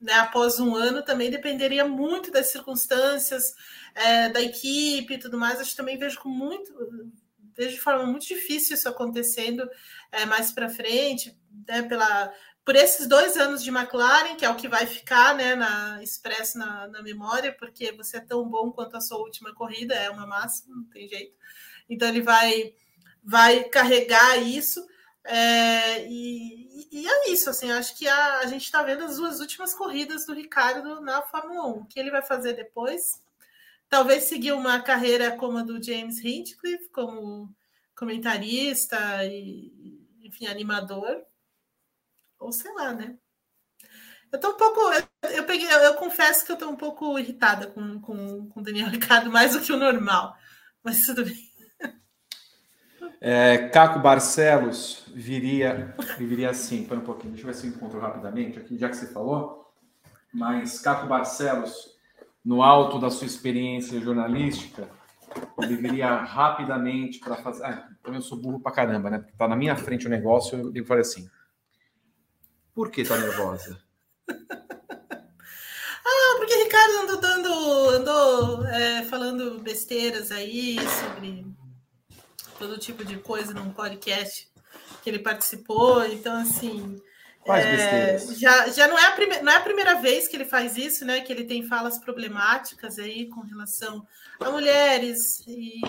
né, 0.00 0.12
após 0.14 0.60
um 0.60 0.74
ano 0.74 1.02
também 1.02 1.30
dependeria 1.30 1.86
muito 1.86 2.30
das 2.30 2.46
circunstâncias 2.46 3.54
é, 3.94 4.28
da 4.28 4.40
equipe 4.40 5.14
e 5.14 5.18
tudo 5.18 5.38
mais. 5.38 5.60
Acho 5.60 5.70
que 5.70 5.76
também 5.76 5.98
vejo 5.98 6.20
com 6.20 6.28
muito 6.28 6.72
vejo 7.56 7.74
de 7.74 7.80
forma 7.80 8.04
muito 8.04 8.26
difícil 8.26 8.74
isso 8.74 8.88
acontecendo 8.88 9.68
é, 10.12 10.24
mais 10.26 10.52
para 10.52 10.68
frente, 10.68 11.36
né, 11.66 11.82
pela, 11.82 12.32
por 12.64 12.74
esses 12.74 13.06
dois 13.06 13.36
anos 13.36 13.62
de 13.62 13.70
McLaren, 13.70 14.34
que 14.34 14.44
é 14.44 14.50
o 14.50 14.56
que 14.56 14.68
vai 14.68 14.86
ficar 14.86 15.36
né, 15.36 15.54
na, 15.54 16.02
expresso 16.02 16.58
na, 16.58 16.88
na 16.88 17.00
memória, 17.00 17.52
porque 17.52 17.92
você 17.92 18.16
é 18.16 18.20
tão 18.20 18.48
bom 18.48 18.72
quanto 18.72 18.96
a 18.96 19.00
sua 19.00 19.18
última 19.18 19.54
corrida, 19.54 19.94
é 19.94 20.10
uma 20.10 20.26
máxima, 20.26 20.74
não 20.74 20.84
tem 20.84 21.08
jeito. 21.08 21.34
Então 21.88 22.08
ele 22.08 22.22
vai, 22.22 22.74
vai 23.22 23.64
carregar 23.64 24.36
isso. 24.42 24.84
É, 25.24 26.06
e, 26.08 26.88
e, 26.90 27.08
é 27.08 27.30
isso, 27.30 27.50
assim, 27.50 27.70
acho 27.70 27.96
que 27.96 28.06
a, 28.08 28.38
a 28.38 28.46
gente 28.46 28.64
está 28.64 28.82
vendo 28.82 29.04
as 29.04 29.16
duas 29.16 29.40
últimas 29.40 29.72
corridas 29.72 30.26
do 30.26 30.34
Ricardo 30.34 31.00
na 31.00 31.22
Fórmula 31.22 31.66
1. 31.66 31.70
O 31.70 31.84
que 31.86 31.98
ele 31.98 32.10
vai 32.10 32.22
fazer 32.22 32.54
depois? 32.54 33.22
Talvez 33.88 34.24
seguir 34.24 34.52
uma 34.52 34.80
carreira 34.80 35.36
como 35.36 35.58
a 35.58 35.62
do 35.62 35.82
James 35.82 36.22
Hinchcliffe, 36.24 36.90
como 36.90 37.54
comentarista 37.94 39.24
e, 39.24 40.06
enfim, 40.22 40.46
animador, 40.46 41.22
ou 42.38 42.52
sei 42.52 42.72
lá, 42.74 42.92
né? 42.92 43.16
Eu 44.30 44.40
tô 44.40 44.50
um 44.50 44.56
pouco. 44.56 44.80
Eu, 44.92 45.30
eu 45.30 45.44
peguei, 45.44 45.66
eu, 45.66 45.78
eu, 45.78 45.94
confesso 45.94 46.44
que 46.44 46.52
eu 46.52 46.56
tô 46.56 46.68
um 46.68 46.76
pouco 46.76 47.18
irritada 47.18 47.68
com, 47.68 48.00
com, 48.00 48.48
com 48.48 48.60
o 48.60 48.62
Daniel 48.62 48.88
Ricardo, 48.88 49.30
mais 49.32 49.52
do 49.52 49.60
que 49.60 49.72
o 49.72 49.78
normal, 49.78 50.36
mas 50.82 51.06
tudo 51.06 51.24
bem. 51.24 51.46
É, 53.20 53.68
Caco 53.68 53.98
Barcelos 53.98 55.04
viria, 55.08 55.96
viria 56.18 56.50
assim, 56.50 56.84
para 56.84 56.98
um 56.98 57.00
pouquinho, 57.00 57.32
deixa 57.32 57.48
eu 57.48 57.52
ver 57.52 57.58
se 57.58 57.66
eu 57.66 57.70
encontro 57.70 57.98
rapidamente 57.98 58.58
aqui, 58.58 58.76
já 58.76 58.88
que 58.88 58.96
você 58.96 59.06
falou. 59.06 59.72
Mas 60.32 60.80
Caco 60.80 61.06
Barcelos 61.06 61.95
no 62.46 62.62
alto 62.62 62.98
da 63.00 63.10
sua 63.10 63.26
experiência 63.26 64.00
jornalística, 64.00 64.88
ele 65.60 65.74
viria 65.74 66.14
rapidamente 66.14 67.18
para 67.18 67.34
fazer. 67.34 67.64
Ah, 67.64 67.88
eu 68.04 68.22
sou 68.22 68.38
burro 68.38 68.60
para 68.60 68.70
caramba, 68.70 69.10
né? 69.10 69.18
Porque 69.18 69.36
tá 69.36 69.48
na 69.48 69.56
minha 69.56 69.74
frente 69.74 70.06
o 70.06 70.10
negócio, 70.10 70.56
eu 70.56 70.70
digo 70.70 70.86
falei 70.86 71.00
assim: 71.00 71.28
por 72.72 72.92
que 72.92 73.02
tá 73.02 73.18
nervosa? 73.18 73.82
ah, 74.30 76.36
porque 76.38 76.54
Ricardo 76.54 76.98
andou 77.02 77.20
dando, 77.20 77.88
andou 77.90 78.64
é, 78.66 79.02
falando 79.06 79.58
besteiras 79.58 80.30
aí 80.30 80.78
sobre 80.78 81.44
todo 82.60 82.78
tipo 82.78 83.04
de 83.04 83.18
coisa 83.18 83.52
num 83.52 83.72
podcast 83.72 84.48
que 85.02 85.10
ele 85.10 85.18
participou. 85.18 86.06
Então, 86.06 86.36
assim. 86.36 87.02
É, 87.48 88.18
já, 88.18 88.68
já 88.68 88.88
não, 88.88 88.98
é 88.98 89.06
a 89.06 89.12
prime, 89.12 89.40
não 89.40 89.52
é 89.52 89.56
a 89.56 89.60
primeira 89.60 89.94
vez 89.94 90.26
que 90.26 90.36
ele 90.36 90.44
faz 90.44 90.76
isso, 90.76 91.04
né? 91.04 91.20
Que 91.20 91.32
ele 91.32 91.44
tem 91.44 91.66
falas 91.66 91.98
problemáticas 91.98 92.98
aí 92.98 93.26
com 93.28 93.40
relação 93.40 94.06
a 94.40 94.50
mulheres 94.50 95.44
e, 95.46 95.80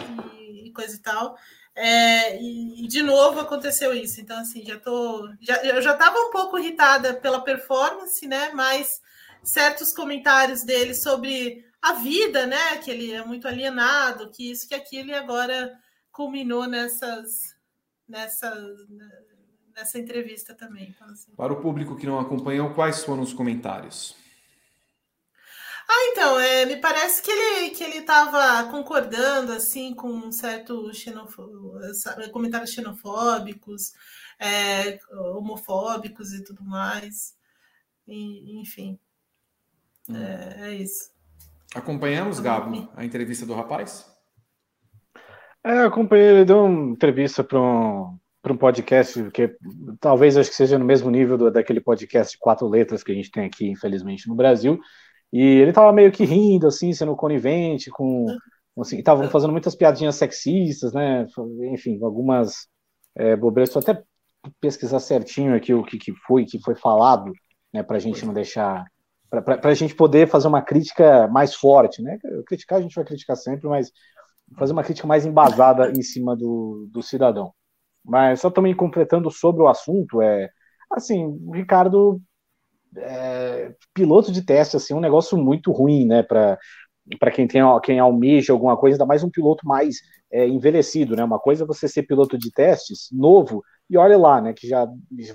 e 0.65 0.71
coisa 0.71 0.95
e 0.95 0.99
tal. 0.99 1.37
É, 1.75 2.41
e, 2.41 2.85
e, 2.85 2.87
de 2.87 3.03
novo 3.03 3.39
aconteceu 3.39 3.93
isso. 3.93 4.19
Então, 4.19 4.39
assim, 4.39 4.65
já 4.65 4.79
tô. 4.79 5.29
Já, 5.39 5.57
eu 5.63 5.81
já 5.81 5.93
estava 5.93 6.17
um 6.17 6.31
pouco 6.31 6.57
irritada 6.57 7.13
pela 7.13 7.43
performance, 7.43 8.25
né? 8.27 8.51
Mas 8.53 8.99
certos 9.43 9.93
comentários 9.93 10.63
dele 10.63 10.95
sobre 10.95 11.63
a 11.81 11.93
vida, 11.93 12.47
né? 12.47 12.77
Que 12.77 12.91
ele 12.91 13.13
é 13.13 13.23
muito 13.23 13.47
alienado, 13.47 14.31
que 14.31 14.51
isso, 14.51 14.67
que 14.67 14.73
aquilo, 14.75 15.09
e 15.09 15.13
agora 15.13 15.71
culminou 16.11 16.67
nessas. 16.67 17.55
nessa, 18.07 18.51
nessa 19.77 19.99
entrevista 19.99 20.55
também. 20.55 20.93
Assim. 21.01 21.31
Para 21.35 21.53
o 21.53 21.61
público 21.61 21.95
que 21.95 22.07
não 22.07 22.19
acompanhou, 22.19 22.73
quais 22.73 23.03
foram 23.03 23.21
os 23.21 23.31
comentários? 23.31 24.15
Ah, 25.87 26.11
então, 26.11 26.39
é, 26.39 26.65
me 26.65 26.77
parece 26.77 27.21
que 27.21 27.31
ele 27.31 27.69
que 27.69 27.81
ele 27.81 27.99
estava 27.99 28.69
concordando 28.69 29.53
assim 29.53 29.93
com 29.93 30.09
um 30.09 30.31
certo 30.33 30.91
comentários 32.33 32.71
xenofóbicos, 32.71 33.93
é, 34.37 34.99
homofóbicos 35.11 36.33
e 36.33 36.43
tudo 36.43 36.65
mais. 36.65 37.37
E, 38.05 38.59
enfim, 38.59 38.99
hum. 40.09 40.17
é, 40.17 40.69
é, 40.69 40.73
isso. 40.73 41.11
Acompanhamos, 41.73 42.39
Gabo, 42.39 42.91
a 42.95 43.05
entrevista 43.05 43.45
do 43.45 43.53
rapaz? 43.53 44.11
É, 45.63 45.79
eu 45.79 45.87
acompanhei, 45.87 46.27
ele 46.27 46.45
deu 46.45 46.65
uma 46.65 46.91
entrevista 46.91 47.43
para 47.43 47.59
um, 47.59 48.17
para 48.47 48.53
um 48.53 48.57
podcast 48.57 49.29
que 49.31 49.53
talvez 49.99 50.37
acho 50.37 50.49
que 50.49 50.55
seja 50.55 50.79
no 50.79 50.85
mesmo 50.85 51.11
nível 51.11 51.37
do, 51.37 51.51
daquele 51.51 51.81
podcast 51.81 52.33
de 52.33 52.39
quatro 52.39 52.67
letras 52.67 53.03
que 53.03 53.11
a 53.11 53.15
gente 53.15 53.29
tem 53.29 53.45
aqui, 53.45 53.69
infelizmente, 53.69 54.27
no 54.27 54.35
Brasil. 54.35 54.79
E 55.33 55.41
ele 55.41 55.73
tava 55.73 55.91
meio 55.91 56.11
que 56.11 56.23
rindo, 56.23 56.67
assim, 56.67 56.93
sendo 56.93 57.15
conivente 57.15 57.91
com. 57.91 58.25
Assim, 58.79 58.99
estavam 58.99 59.27
fazendo 59.29 59.51
muitas 59.51 59.75
piadinhas 59.75 60.15
sexistas, 60.15 60.93
né? 60.93 61.27
Enfim, 61.73 61.99
algumas 62.01 62.67
é, 63.15 63.35
bobeiras. 63.35 63.73
Vou 63.73 63.81
até 63.81 64.01
pesquisar 64.61 64.99
certinho 64.99 65.53
aqui 65.53 65.73
o 65.73 65.83
que, 65.83 65.97
que 65.97 66.13
foi 66.25 66.45
que 66.45 66.59
foi 66.61 66.75
falado, 66.75 67.33
né? 67.73 67.83
Para 67.83 67.97
a 67.97 67.99
gente 67.99 68.25
não 68.25 68.33
deixar. 68.33 68.85
Para 69.29 69.71
a 69.71 69.73
gente 69.73 69.93
poder 69.93 70.29
fazer 70.29 70.47
uma 70.47 70.61
crítica 70.61 71.27
mais 71.27 71.53
forte, 71.53 72.01
né? 72.01 72.17
Criticar 72.47 72.79
a 72.79 72.81
gente 72.81 72.95
vai 72.95 73.03
criticar 73.03 73.35
sempre, 73.35 73.67
mas 73.67 73.91
fazer 74.57 74.71
uma 74.71 74.83
crítica 74.83 75.05
mais 75.05 75.25
embasada 75.25 75.91
em 75.91 76.01
cima 76.01 76.33
do, 76.33 76.87
do 76.89 77.03
cidadão. 77.03 77.51
Mas 78.07 78.41
só 78.41 78.49
também 78.49 78.75
completando 78.75 79.29
sobre 79.31 79.61
o 79.61 79.67
assunto, 79.67 80.21
é 80.21 80.49
assim, 80.91 81.25
o 81.45 81.51
Ricardo 81.51 82.21
é, 82.97 83.73
piloto 83.93 84.31
de 84.31 84.43
teste 84.45 84.77
assim, 84.77 84.93
um 84.93 84.99
negócio 84.99 85.37
muito 85.37 85.71
ruim, 85.71 86.05
né, 86.05 86.23
para 86.23 86.57
para 87.19 87.31
quem 87.31 87.47
tem 87.47 87.61
quem 87.83 87.99
almeja 87.99 88.51
alguma 88.53 88.75
coisa, 88.77 88.95
ainda 88.95 89.05
mais 89.05 89.23
um 89.23 89.29
piloto 89.29 89.65
mais 89.65 89.97
é, 90.31 90.45
envelhecido, 90.47 91.15
né? 91.15 91.23
Uma 91.23 91.39
coisa 91.39 91.63
é 91.63 91.67
você 91.67 91.87
ser 91.87 92.03
piloto 92.03 92.37
de 92.37 92.51
testes 92.51 93.07
novo 93.11 93.63
e 93.89 93.97
olha 93.97 94.17
lá, 94.17 94.41
né? 94.41 94.53
Que 94.53 94.67
já 94.67 94.85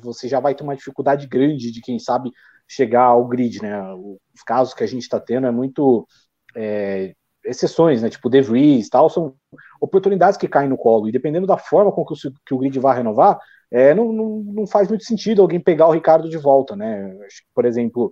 você 0.03 0.29
já 0.29 0.39
vai 0.39 0.55
ter 0.55 0.63
uma 0.65 0.77
dificuldade 0.77 1.27
grande 1.27 1.73
de 1.73 1.81
quem 1.81 1.99
sabe 1.99 2.31
chegar 2.69 3.05
ao 3.05 3.27
grid, 3.27 3.63
né? 3.63 3.83
Os 3.95 4.43
casos 4.47 4.75
que 4.75 4.85
a 4.85 4.87
gente 4.87 5.03
está 5.03 5.19
tendo 5.19 5.47
é 5.47 5.51
muito 5.51 6.07
é, 6.55 7.15
exceções, 7.45 8.03
né? 8.03 8.11
Tipo 8.11 8.29
De 8.31 8.41
Vries, 8.41 8.89
tal, 8.89 9.09
são 9.09 9.35
oportunidades 9.81 10.39
que 10.39 10.49
caem 10.49 10.69
no 10.69 10.77
colo 10.77 11.09
e 11.09 11.13
dependendo 11.13 11.47
da 11.47 11.59
forma 11.59 11.93
com 11.93 12.05
que 12.05 12.13
o, 12.13 12.33
que 12.47 12.55
o 12.55 12.59
grid 12.59 12.79
vai 12.79 12.97
renovar, 12.97 13.39
é, 13.71 13.95
não, 13.95 14.13
não, 14.13 14.43
não, 14.45 14.67
faz 14.67 14.89
muito 14.89 15.05
sentido 15.05 15.43
alguém 15.43 15.59
pegar 15.59 15.89
o 15.89 15.93
Ricardo 15.93 16.29
de 16.29 16.37
volta, 16.37 16.77
né? 16.77 17.17
Por 17.55 17.65
exemplo, 17.65 18.11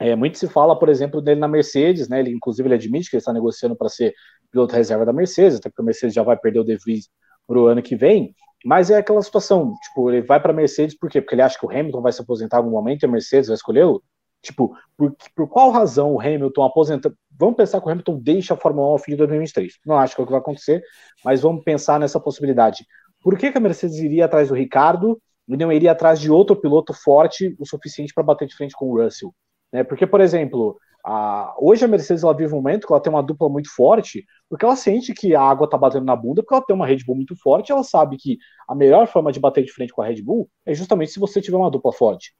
é, 0.00 0.14
muito 0.16 0.38
se 0.38 0.48
fala, 0.48 0.78
por 0.78 0.88
exemplo, 0.88 1.20
dele 1.20 1.40
na 1.40 1.48
Mercedes, 1.48 2.08
né? 2.08 2.20
Ele, 2.20 2.30
inclusive, 2.30 2.66
ele 2.66 2.74
admite 2.74 3.10
que 3.10 3.16
ele 3.16 3.20
está 3.20 3.32
negociando 3.32 3.76
para 3.76 3.88
ser 3.88 4.14
piloto 4.50 4.74
reserva 4.74 5.04
da 5.04 5.12
Mercedes, 5.12 5.58
até 5.58 5.68
porque 5.68 5.82
a 5.82 5.84
Mercedes 5.84 6.14
já 6.14 6.22
vai 6.22 6.36
perder 6.36 6.60
o 6.60 6.64
De 6.64 6.76
Vries 6.76 7.08
para 7.46 7.58
o 7.58 7.66
ano 7.66 7.82
que 7.82 7.96
vem. 7.96 8.34
Mas 8.64 8.90
é 8.90 8.98
aquela 8.98 9.22
situação, 9.22 9.74
tipo, 9.82 10.10
ele 10.10 10.22
vai 10.22 10.40
para 10.40 10.52
a 10.52 10.54
Mercedes 10.54 10.96
por 10.96 11.10
quê? 11.10 11.20
Porque 11.20 11.34
ele 11.34 11.42
acha 11.42 11.58
que 11.58 11.66
o 11.66 11.70
Hamilton 11.70 12.00
vai 12.00 12.12
se 12.12 12.22
aposentar 12.22 12.58
em 12.58 12.60
algum 12.60 12.70
momento 12.70 13.02
e 13.02 13.06
a 13.06 13.08
Mercedes 13.08 13.48
vai 13.48 13.56
escolhê-lo? 13.56 14.02
Tipo, 14.40 14.76
por, 14.96 15.14
por 15.34 15.48
qual 15.48 15.70
razão 15.70 16.12
o 16.12 16.20
Hamilton 16.20 16.64
aposenta? 16.64 17.12
Vamos 17.42 17.56
pensar 17.56 17.80
que 17.80 17.88
o 17.88 17.90
Hamilton 17.90 18.20
deixa 18.20 18.54
a 18.54 18.56
Fórmula 18.56 18.86
1 18.86 18.90
ao 18.92 18.98
fim 18.98 19.10
de 19.10 19.16
2023. 19.16 19.80
Não 19.84 19.98
acho 19.98 20.14
que 20.14 20.20
é 20.20 20.22
o 20.22 20.26
que 20.28 20.30
vai 20.30 20.40
acontecer, 20.40 20.80
mas 21.24 21.40
vamos 21.40 21.64
pensar 21.64 21.98
nessa 21.98 22.20
possibilidade. 22.20 22.86
Por 23.20 23.36
que, 23.36 23.50
que 23.50 23.58
a 23.58 23.60
Mercedes 23.60 23.96
iria 23.98 24.26
atrás 24.26 24.48
do 24.50 24.54
Ricardo 24.54 25.20
e 25.48 25.56
não 25.56 25.72
iria 25.72 25.90
atrás 25.90 26.20
de 26.20 26.30
outro 26.30 26.54
piloto 26.54 26.94
forte 26.94 27.56
o 27.58 27.66
suficiente 27.66 28.14
para 28.14 28.22
bater 28.22 28.46
de 28.46 28.54
frente 28.54 28.76
com 28.76 28.92
o 28.92 29.02
Russell? 29.02 29.34
Né? 29.72 29.82
Porque, 29.82 30.06
por 30.06 30.20
exemplo, 30.20 30.78
a, 31.04 31.52
hoje 31.58 31.84
a 31.84 31.88
Mercedes 31.88 32.22
ela 32.22 32.32
vive 32.32 32.52
um 32.52 32.58
momento 32.58 32.86
que 32.86 32.92
ela 32.92 33.02
tem 33.02 33.12
uma 33.12 33.24
dupla 33.24 33.48
muito 33.48 33.74
forte, 33.74 34.24
porque 34.48 34.64
ela 34.64 34.76
sente 34.76 35.12
que 35.12 35.34
a 35.34 35.42
água 35.42 35.64
está 35.64 35.76
batendo 35.76 36.06
na 36.06 36.14
bunda, 36.14 36.44
porque 36.44 36.54
ela 36.54 36.64
tem 36.64 36.76
uma 36.76 36.86
Red 36.86 36.98
Bull 37.04 37.16
muito 37.16 37.34
forte, 37.34 37.72
ela 37.72 37.82
sabe 37.82 38.18
que 38.18 38.38
a 38.68 38.74
melhor 38.76 39.08
forma 39.08 39.32
de 39.32 39.40
bater 39.40 39.64
de 39.64 39.72
frente 39.72 39.92
com 39.92 40.00
a 40.00 40.06
Red 40.06 40.22
Bull 40.22 40.48
é 40.64 40.72
justamente 40.74 41.10
se 41.10 41.18
você 41.18 41.40
tiver 41.40 41.56
uma 41.56 41.72
dupla 41.72 41.92
forte. 41.92 42.36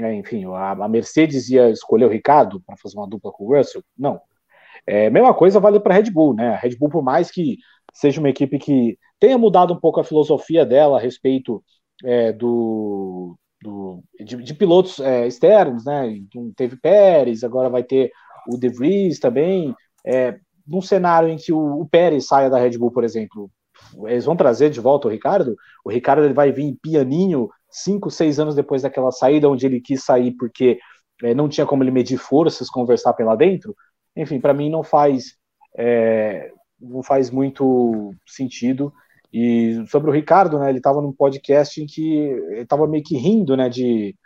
É, 0.00 0.14
enfim, 0.14 0.46
a, 0.46 0.88
Mercedes 0.88 1.50
ia 1.50 1.68
escolher 1.68 2.06
o 2.06 2.10
Ricardo 2.10 2.58
para 2.62 2.74
fazer 2.78 2.96
uma 2.96 3.06
dupla 3.06 3.30
com 3.30 3.44
o 3.44 3.54
Russell? 3.54 3.84
Não. 3.98 4.18
É, 4.86 5.10
mesma 5.10 5.34
coisa 5.34 5.58
vale 5.58 5.80
para 5.80 5.94
a 5.94 5.96
Red 5.96 6.10
Bull, 6.10 6.34
né? 6.34 6.50
A 6.54 6.56
Red 6.56 6.76
Bull, 6.76 6.88
por 6.88 7.02
mais 7.02 7.30
que 7.30 7.58
seja 7.92 8.20
uma 8.20 8.28
equipe 8.28 8.58
que 8.58 8.98
tenha 9.18 9.38
mudado 9.38 9.74
um 9.74 9.80
pouco 9.80 10.00
a 10.00 10.04
filosofia 10.04 10.64
dela 10.64 10.98
a 10.98 11.00
respeito 11.00 11.62
é, 12.04 12.32
do, 12.32 13.36
do 13.62 14.02
de, 14.20 14.36
de, 14.36 14.54
pilotos 14.54 15.00
é, 15.00 15.26
externos, 15.26 15.84
né? 15.84 16.08
Então, 16.08 16.52
teve 16.56 16.76
Pérez, 16.76 17.42
agora 17.42 17.68
vai 17.68 17.82
ter 17.82 18.12
o 18.48 18.56
De 18.56 18.68
Vries 18.68 19.18
também. 19.18 19.74
É, 20.04 20.38
num 20.66 20.82
cenário 20.82 21.28
em 21.28 21.36
que 21.36 21.52
o, 21.52 21.80
o, 21.80 21.88
Pérez 21.88 22.26
saia 22.26 22.50
da 22.50 22.58
Red 22.58 22.78
Bull, 22.78 22.90
por 22.90 23.04
exemplo, 23.04 23.50
eles 24.04 24.24
vão 24.24 24.36
trazer 24.36 24.70
de 24.70 24.80
volta 24.80 25.08
o 25.08 25.10
Ricardo. 25.10 25.56
O 25.84 25.90
Ricardo 25.90 26.24
ele 26.24 26.34
vai 26.34 26.52
vir 26.52 26.76
pianinho 26.82 27.48
cinco, 27.70 28.10
seis 28.10 28.38
anos 28.38 28.54
depois 28.54 28.82
daquela 28.82 29.10
saída, 29.10 29.48
onde 29.48 29.66
ele 29.66 29.80
quis 29.80 30.04
sair 30.04 30.32
porque 30.32 30.78
é, 31.22 31.34
não 31.34 31.48
tinha 31.48 31.66
como 31.66 31.82
ele 31.82 31.90
medir 31.90 32.18
forças, 32.18 32.68
conversar 32.68 33.12
pela 33.14 33.36
dentro. 33.36 33.74
Enfim, 34.16 34.40
para 34.40 34.54
mim 34.54 34.70
não 34.70 34.82
faz 34.82 35.36
é, 35.76 36.50
não 36.80 37.02
faz 37.02 37.30
muito 37.30 38.14
sentido. 38.26 38.92
E 39.32 39.84
sobre 39.88 40.10
o 40.10 40.12
Ricardo, 40.12 40.58
né, 40.58 40.68
ele 40.68 40.78
estava 40.78 41.02
num 41.02 41.12
podcast 41.12 41.82
em 41.82 41.86
que 41.86 42.14
ele 42.14 42.62
estava 42.62 42.86
meio 42.86 43.04
que 43.04 43.16
rindo, 43.16 43.56
né, 43.56 43.68
de, 43.68 44.16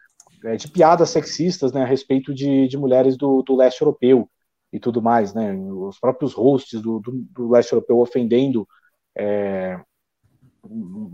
é, 0.44 0.56
de 0.56 0.68
piadas 0.68 1.10
sexistas, 1.10 1.72
né, 1.72 1.82
a 1.82 1.86
respeito 1.86 2.32
de, 2.34 2.68
de 2.68 2.76
mulheres 2.76 3.16
do, 3.16 3.42
do 3.42 3.56
leste 3.56 3.80
europeu 3.80 4.30
e 4.72 4.78
tudo 4.78 5.02
mais, 5.02 5.34
né, 5.34 5.52
os 5.54 5.98
próprios 5.98 6.32
hosts 6.32 6.80
do, 6.80 7.00
do, 7.00 7.12
do 7.12 7.50
leste 7.50 7.72
europeu 7.72 7.98
ofendendo 7.98 8.68
é, 9.16 9.80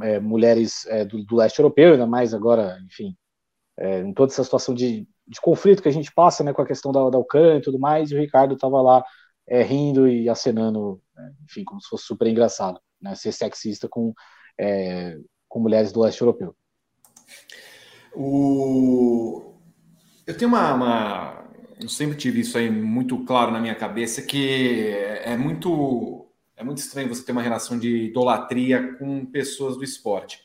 é, 0.03 0.21
mulheres 0.21 0.85
é, 0.87 1.05
do, 1.05 1.25
do, 1.25 1.37
leste 1.37 1.59
europeu, 1.59 1.93
ainda 1.93 2.07
mais 2.07 2.35
agora, 2.35 2.79
enfim, 2.85 3.17
é, 3.79 4.01
em 4.01 4.13
toda 4.13 4.33
essa 4.33 4.45
situação 4.45 4.75
de, 4.75 5.09
de 5.27 5.41
conflito 5.41 5.83
que 5.83 5.89
a 5.89 5.93
gente 5.93 6.13
passa, 6.13 6.45
né, 6.45 6.53
com 6.53 6.63
a 6.63 6.67
questão 6.67 6.93
da, 6.93 7.11
da 7.11 7.19
Ucrânia 7.19 7.59
e 7.59 7.63
tudo 7.63 7.79
mais, 7.79 8.11
e 8.11 8.15
o 8.15 8.19
Ricardo 8.19 8.55
estava 8.55 8.81
lá 8.81 9.05
é, 9.49 9.63
rindo 9.63 10.09
e 10.09 10.29
acenando, 10.29 11.01
né, 11.15 11.33
enfim, 11.45 11.65
como 11.65 11.81
se 11.81 11.89
fosse 11.89 12.05
super 12.05 12.27
engraçado, 12.29 12.81
né, 13.01 13.15
ser 13.15 13.33
sexista 13.33 13.89
com, 13.89 14.15
é, 14.59 15.19
com 15.49 15.61
mulheres 15.61 15.93
do 15.93 16.01
leste 16.01 16.21
europeu. 16.21 16.55
O... 18.15 19.55
Eu 20.27 20.37
tenho 20.37 20.49
uma, 20.49 20.75
uma, 20.75 21.45
Eu 21.81 21.89
sempre 21.89 22.17
tive 22.17 22.41
isso 22.41 22.57
aí 22.57 22.71
muito 22.71 23.25
claro 23.25 23.51
na 23.51 23.61
minha 23.61 23.75
cabeça, 23.75 24.23
que 24.23 24.91
é 25.23 25.37
muito, 25.37 26.27
é 26.57 26.65
muito 26.65 26.79
estranho 26.79 27.09
você 27.09 27.25
ter 27.25 27.33
uma 27.33 27.43
relação 27.43 27.79
de 27.79 28.07
idolatria 28.07 28.97
com 28.97 29.27
pessoas 29.27 29.77
do 29.77 29.85
esporte. 29.85 30.41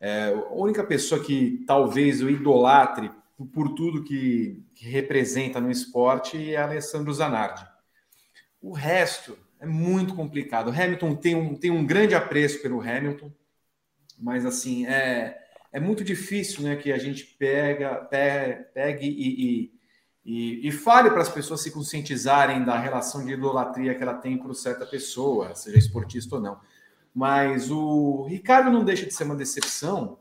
É, 0.00 0.28
a 0.28 0.54
única 0.54 0.84
pessoa 0.84 1.22
que 1.22 1.64
talvez 1.66 2.22
o 2.22 2.30
idolatre 2.30 3.10
por 3.46 3.74
tudo 3.74 4.04
que, 4.04 4.64
que 4.74 4.88
representa 4.88 5.60
no 5.60 5.70
esporte 5.70 6.52
é 6.52 6.56
Alessandro 6.56 7.12
Zanardi. 7.12 7.66
O 8.60 8.72
resto 8.72 9.38
é 9.60 9.66
muito 9.66 10.14
complicado. 10.14 10.68
O 10.68 10.72
Hamilton 10.72 11.14
tem 11.14 11.34
um, 11.34 11.54
tem 11.54 11.70
um 11.70 11.86
grande 11.86 12.14
apreço 12.14 12.60
pelo 12.60 12.80
Hamilton, 12.80 13.30
mas 14.18 14.44
assim, 14.44 14.86
é, 14.86 15.38
é 15.72 15.78
muito 15.78 16.02
difícil 16.02 16.62
né, 16.62 16.76
que 16.76 16.92
a 16.92 16.98
gente 16.98 17.24
pega, 17.24 17.94
pegue, 17.96 18.64
pegue 18.74 19.06
e, 19.06 19.44
e, 19.44 19.72
e, 20.24 20.68
e 20.68 20.72
fale 20.72 21.10
para 21.10 21.22
as 21.22 21.28
pessoas 21.28 21.62
se 21.62 21.70
conscientizarem 21.70 22.64
da 22.64 22.78
relação 22.78 23.24
de 23.24 23.32
idolatria 23.32 23.94
que 23.94 24.02
ela 24.02 24.14
tem 24.14 24.36
por 24.36 24.54
certa 24.54 24.84
pessoa, 24.84 25.54
seja 25.54 25.78
esportista 25.78 26.36
ou 26.36 26.40
não. 26.40 26.60
Mas 27.14 27.70
o 27.70 28.24
Ricardo 28.24 28.70
não 28.70 28.84
deixa 28.84 29.06
de 29.06 29.14
ser 29.14 29.24
uma 29.24 29.36
decepção, 29.36 30.18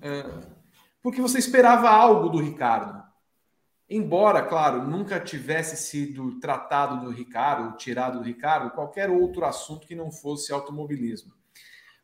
é, 0.00 0.24
porque 1.02 1.20
você 1.20 1.38
esperava 1.38 1.88
algo 1.88 2.28
do 2.28 2.38
Ricardo. 2.38 3.00
embora, 3.88 4.42
claro, 4.42 4.86
nunca 4.86 5.18
tivesse 5.18 5.76
sido 5.76 6.38
tratado 6.38 7.04
do 7.04 7.10
Ricardo, 7.10 7.76
tirado 7.76 8.18
do 8.18 8.24
Ricardo, 8.24 8.70
qualquer 8.70 9.10
outro 9.10 9.44
assunto 9.44 9.86
que 9.86 9.96
não 9.96 10.12
fosse 10.12 10.52
automobilismo. 10.52 11.32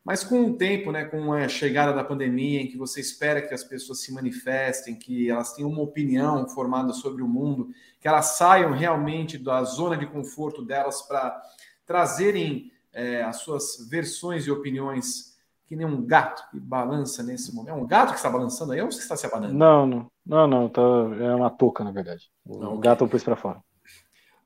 Mas 0.07 0.23
com 0.23 0.45
o 0.45 0.57
tempo, 0.57 0.89
né, 0.89 1.03
com 1.03 1.33
a 1.33 1.49
chegada 1.49 1.91
da 1.91 2.01
pandemia, 2.01 2.61
em 2.61 2.67
que 2.67 2.77
você 2.77 3.01
espera 3.01 3.41
que 3.41 3.53
as 3.53 3.63
pessoas 3.63 3.99
se 4.01 4.13
manifestem, 4.13 4.95
que 4.95 5.29
elas 5.29 5.53
tenham 5.53 5.69
uma 5.69 5.81
opinião 5.81 6.47
formada 6.47 6.93
sobre 6.93 7.21
o 7.21 7.27
mundo, 7.27 7.69
que 7.99 8.07
elas 8.07 8.37
saiam 8.37 8.71
realmente 8.71 9.37
da 9.37 9.63
zona 9.65 9.97
de 9.97 10.05
conforto 10.07 10.63
delas 10.63 11.01
para 11.01 11.41
trazerem 11.85 12.71
é, 12.93 13.21
as 13.21 13.37
suas 13.41 13.85
versões 13.89 14.47
e 14.47 14.51
opiniões, 14.51 15.36
que 15.67 15.75
nem 15.75 15.85
um 15.85 16.01
gato 16.05 16.49
que 16.49 16.59
balança 16.59 17.21
nesse 17.21 17.53
momento. 17.53 17.75
É 17.75 17.77
um 17.77 17.85
gato 17.85 18.11
que 18.11 18.17
está 18.17 18.29
balançando 18.29 18.71
aí 18.71 18.81
ou 18.81 18.89
você 18.89 18.99
está 18.99 19.17
se 19.17 19.25
abanando? 19.25 19.53
Não, 19.53 19.85
não, 19.85 20.11
não, 20.25 20.47
não 20.47 20.69
tá, 20.69 20.81
é 20.81 21.35
uma 21.35 21.49
touca, 21.49 21.83
na 21.83 21.91
verdade. 21.91 22.29
O 22.45 22.57
não, 22.57 22.79
gato 22.79 23.03
okay. 23.03 23.11
pôs 23.11 23.23
para 23.23 23.35
fora. 23.35 23.61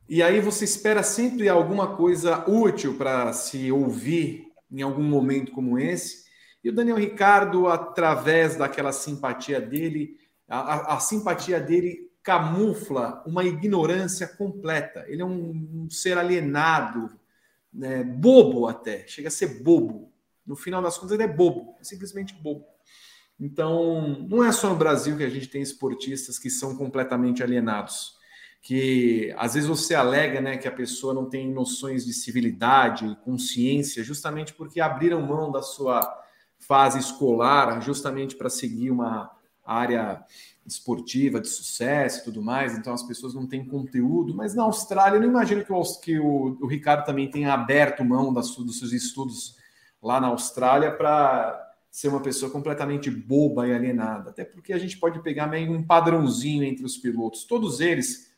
E 0.09 0.21
aí 0.21 0.41
você 0.41 0.65
espera 0.65 1.03
sempre 1.03 1.47
alguma 1.47 1.95
coisa 1.95 2.43
útil 2.49 2.97
para 2.97 3.31
se 3.33 3.71
ouvir 3.71 4.47
em 4.71 4.81
algum 4.81 5.03
momento 5.03 5.51
como 5.51 5.77
esse. 5.77 6.25
E 6.63 6.69
o 6.69 6.73
Daniel 6.73 6.97
Ricardo, 6.97 7.67
através 7.67 8.57
daquela 8.57 8.91
simpatia 8.91 9.61
dele, 9.61 10.17
a, 10.47 10.95
a, 10.95 10.99
simpatia 10.99 11.59
dele 11.59 12.11
camufla 12.21 13.23
uma 13.25 13.43
ignorância 13.43 14.27
completa. 14.27 15.05
Ele 15.07 15.21
é 15.21 15.25
um, 15.25 15.85
um 15.85 15.89
ser 15.89 16.17
alienado, 16.17 17.09
né, 17.73 18.03
bobo 18.03 18.67
até, 18.67 19.07
chega 19.07 19.29
a 19.29 19.31
ser 19.31 19.63
bobo. 19.63 20.10
No 20.45 20.55
final 20.55 20.81
das 20.81 20.97
contas, 20.97 21.13
ele 21.13 21.23
é 21.23 21.27
bobo, 21.27 21.75
é 21.79 21.83
simplesmente 21.83 22.33
bobo. 22.33 22.65
Então, 23.39 24.25
não 24.29 24.43
é 24.43 24.51
só 24.51 24.69
no 24.69 24.75
Brasil 24.75 25.17
que 25.17 25.23
a 25.23 25.29
gente 25.29 25.47
tem 25.47 25.61
esportistas 25.61 26.37
que 26.37 26.49
são 26.49 26.75
completamente 26.75 27.41
alienados 27.41 28.19
que 28.61 29.33
às 29.37 29.55
vezes 29.55 29.67
você 29.67 29.95
alega 29.95 30.39
né, 30.39 30.55
que 30.55 30.67
a 30.67 30.71
pessoa 30.71 31.13
não 31.13 31.27
tem 31.27 31.51
noções 31.51 32.05
de 32.05 32.13
civilidade, 32.13 33.17
consciência, 33.25 34.03
justamente 34.03 34.53
porque 34.53 34.79
abriram 34.79 35.21
mão 35.21 35.51
da 35.51 35.63
sua 35.63 36.01
fase 36.59 36.99
escolar, 36.99 37.81
justamente 37.81 38.35
para 38.35 38.49
seguir 38.49 38.91
uma 38.91 39.31
área 39.65 40.23
esportiva 40.65 41.41
de 41.41 41.47
sucesso 41.47 42.21
e 42.21 42.23
tudo 42.25 42.41
mais, 42.41 42.77
então 42.77 42.93
as 42.93 43.01
pessoas 43.01 43.33
não 43.33 43.47
têm 43.47 43.65
conteúdo, 43.65 44.35
mas 44.35 44.53
na 44.53 44.63
Austrália 44.63 45.17
eu 45.17 45.21
não 45.21 45.27
imagino 45.27 45.65
que 45.65 45.73
o, 45.73 45.83
que 45.99 46.19
o, 46.19 46.57
o 46.61 46.67
Ricardo 46.67 47.03
também 47.03 47.29
tenha 47.29 47.53
aberto 47.53 48.05
mão 48.05 48.31
das, 48.31 48.55
dos 48.55 48.77
seus 48.77 48.91
estudos 48.91 49.55
lá 50.01 50.19
na 50.19 50.27
Austrália 50.27 50.91
para 50.91 51.69
ser 51.89 52.07
uma 52.07 52.21
pessoa 52.21 52.51
completamente 52.51 53.11
boba 53.11 53.67
e 53.67 53.73
alienada, 53.73 54.29
até 54.29 54.45
porque 54.45 54.71
a 54.71 54.77
gente 54.77 54.97
pode 54.97 55.21
pegar 55.21 55.47
meio 55.47 55.71
um 55.71 55.83
padrãozinho 55.83 56.63
entre 56.63 56.85
os 56.85 56.97
pilotos, 56.97 57.43
todos 57.43 57.81
eles 57.81 58.31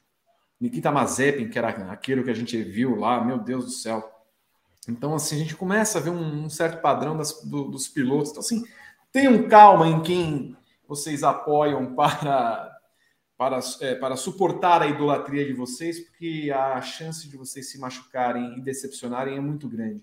Nikita 0.63 0.91
Mazepin, 0.93 1.49
que 1.49 1.59
era 1.59 1.69
aquilo 1.91 2.23
que 2.23 2.31
a 2.31 2.33
gente 2.33 2.61
viu 2.63 2.95
lá, 2.95 3.21
meu 3.23 3.37
Deus 3.37 3.65
do 3.65 3.71
céu. 3.71 4.09
Então, 4.87 5.13
assim, 5.13 5.35
a 5.35 5.39
gente 5.39 5.57
começa 5.57 5.97
a 5.97 6.01
ver 6.01 6.09
um, 6.09 6.45
um 6.45 6.49
certo 6.49 6.81
padrão 6.81 7.17
das, 7.17 7.43
do, 7.43 7.65
dos 7.65 7.89
pilotos. 7.89 8.31
Então, 8.31 8.39
assim, 8.39 8.63
tenham 9.11 9.47
calma 9.49 9.87
em 9.87 10.01
quem 10.01 10.55
vocês 10.87 11.21
apoiam 11.21 11.91
para, 11.95 12.71
para, 13.37 13.59
é, 13.81 13.95
para 13.95 14.15
suportar 14.15 14.81
a 14.81 14.87
idolatria 14.87 15.45
de 15.45 15.51
vocês, 15.51 15.99
porque 15.99 16.49
a 16.55 16.81
chance 16.81 17.27
de 17.27 17.35
vocês 17.35 17.69
se 17.69 17.77
machucarem 17.77 18.57
e 18.57 18.61
decepcionarem 18.61 19.35
é 19.35 19.41
muito 19.41 19.67
grande. 19.67 20.01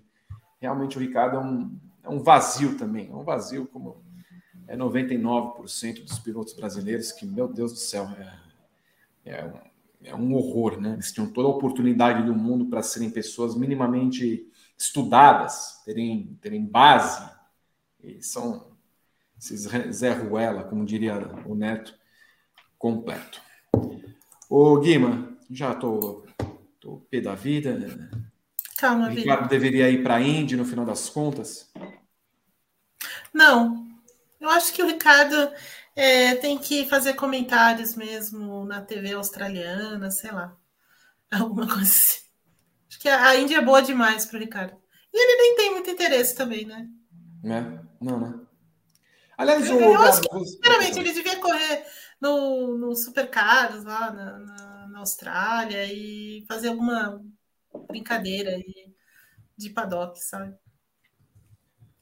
Realmente, 0.60 0.96
o 0.96 1.00
Ricardo 1.00 1.36
é 1.36 1.40
um, 1.40 1.78
é 2.04 2.08
um 2.08 2.22
vazio 2.22 2.76
também, 2.76 3.08
é 3.08 3.14
um 3.14 3.24
vazio 3.24 3.66
como 3.66 4.02
é 4.68 4.76
99% 4.76 6.04
dos 6.04 6.18
pilotos 6.18 6.52
brasileiros, 6.52 7.10
que, 7.12 7.26
meu 7.26 7.48
Deus 7.48 7.72
do 7.72 7.78
céu, 7.78 8.08
é, 9.24 9.32
é 9.32 9.44
um 9.44 9.70
é 10.02 10.14
um 10.14 10.34
horror, 10.34 10.80
né? 10.80 10.94
Eles 10.94 11.12
tinham 11.12 11.30
toda 11.30 11.48
a 11.48 11.50
oportunidade 11.50 12.24
do 12.24 12.34
mundo 12.34 12.66
para 12.66 12.82
serem 12.82 13.10
pessoas 13.10 13.54
minimamente 13.54 14.50
estudadas, 14.76 15.82
terem, 15.84 16.38
terem 16.40 16.64
base. 16.64 17.28
E 18.02 18.22
são 18.22 18.70
esses 19.38 19.68
Zé 19.94 20.12
Ruela, 20.12 20.64
como 20.64 20.86
diria 20.86 21.18
o 21.46 21.54
Neto, 21.54 21.94
completo. 22.78 23.42
Ô, 24.48 24.78
Guima, 24.80 25.36
já 25.50 25.74
tô, 25.74 26.24
tô 26.80 26.96
pé 27.10 27.20
da 27.20 27.34
vida. 27.34 28.10
Calma, 28.80 29.08
o 29.08 29.10
Ricardo 29.10 29.46
deveria 29.46 29.90
ir 29.90 30.02
para 30.02 30.16
a 30.16 30.22
Indy 30.22 30.56
no 30.56 30.64
final 30.64 30.86
das 30.86 31.10
contas? 31.10 31.70
Não. 33.32 33.86
Eu 34.40 34.48
acho 34.48 34.72
que 34.72 34.82
o 34.82 34.86
Ricardo 34.86 35.52
é, 35.94 36.34
tem 36.36 36.56
que 36.56 36.86
fazer 36.86 37.12
comentários 37.12 37.94
mesmo 37.94 38.64
na 38.64 38.80
TV 38.80 39.12
australiana, 39.12 40.10
sei 40.10 40.32
lá. 40.32 40.56
Alguma 41.30 41.66
coisa 41.66 41.82
assim. 41.82 42.20
Acho 42.88 42.98
que 42.98 43.08
a 43.08 43.36
Índia 43.36 43.58
é 43.58 43.62
boa 43.62 43.82
demais 43.82 44.24
para 44.24 44.38
o 44.38 44.40
Ricardo. 44.40 44.76
E 45.12 45.22
ele 45.22 45.42
nem 45.42 45.56
tem 45.56 45.70
muito 45.72 45.90
interesse 45.90 46.34
também, 46.34 46.64
né? 46.64 46.88
É, 47.44 47.84
não, 48.00 48.18
né? 48.18 48.40
Aliás, 49.36 49.68
eu. 49.68 49.78
Eu 49.78 50.02
acho 50.02 50.22
que, 50.22 50.44
sinceramente, 50.44 50.98
ele 50.98 51.12
devia 51.12 51.36
correr 51.36 51.84
no, 52.20 52.78
no 52.78 52.96
Supercars 52.96 53.84
lá 53.84 54.10
na, 54.10 54.38
na, 54.38 54.88
na, 54.88 54.98
Austrália 54.98 55.84
e 55.84 56.44
fazer 56.48 56.68
alguma 56.68 57.22
brincadeira 57.86 58.50
aí 58.50 58.94
de 59.56 59.70
paddock, 59.70 60.18
sabe? 60.18 60.54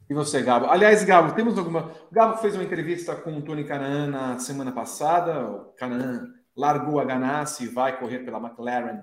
E 0.08 0.14
você, 0.14 0.40
Gabo? 0.40 0.66
Aliás, 0.66 1.04
Gabo, 1.04 1.34
temos 1.34 1.58
alguma. 1.58 1.92
O 2.10 2.14
Gabo 2.14 2.38
fez 2.38 2.54
uma 2.54 2.64
entrevista 2.64 3.14
com 3.14 3.36
o 3.36 3.42
Tony 3.42 3.64
Canaan 3.64 4.06
na 4.06 4.38
semana 4.38 4.72
passada. 4.72 5.46
O 5.46 5.64
Canaan 5.74 6.32
largou 6.56 6.98
a 6.98 7.04
Ganassi 7.04 7.64
e 7.64 7.68
vai 7.68 7.98
correr 7.98 8.20
pela 8.20 8.38
McLaren 8.38 9.02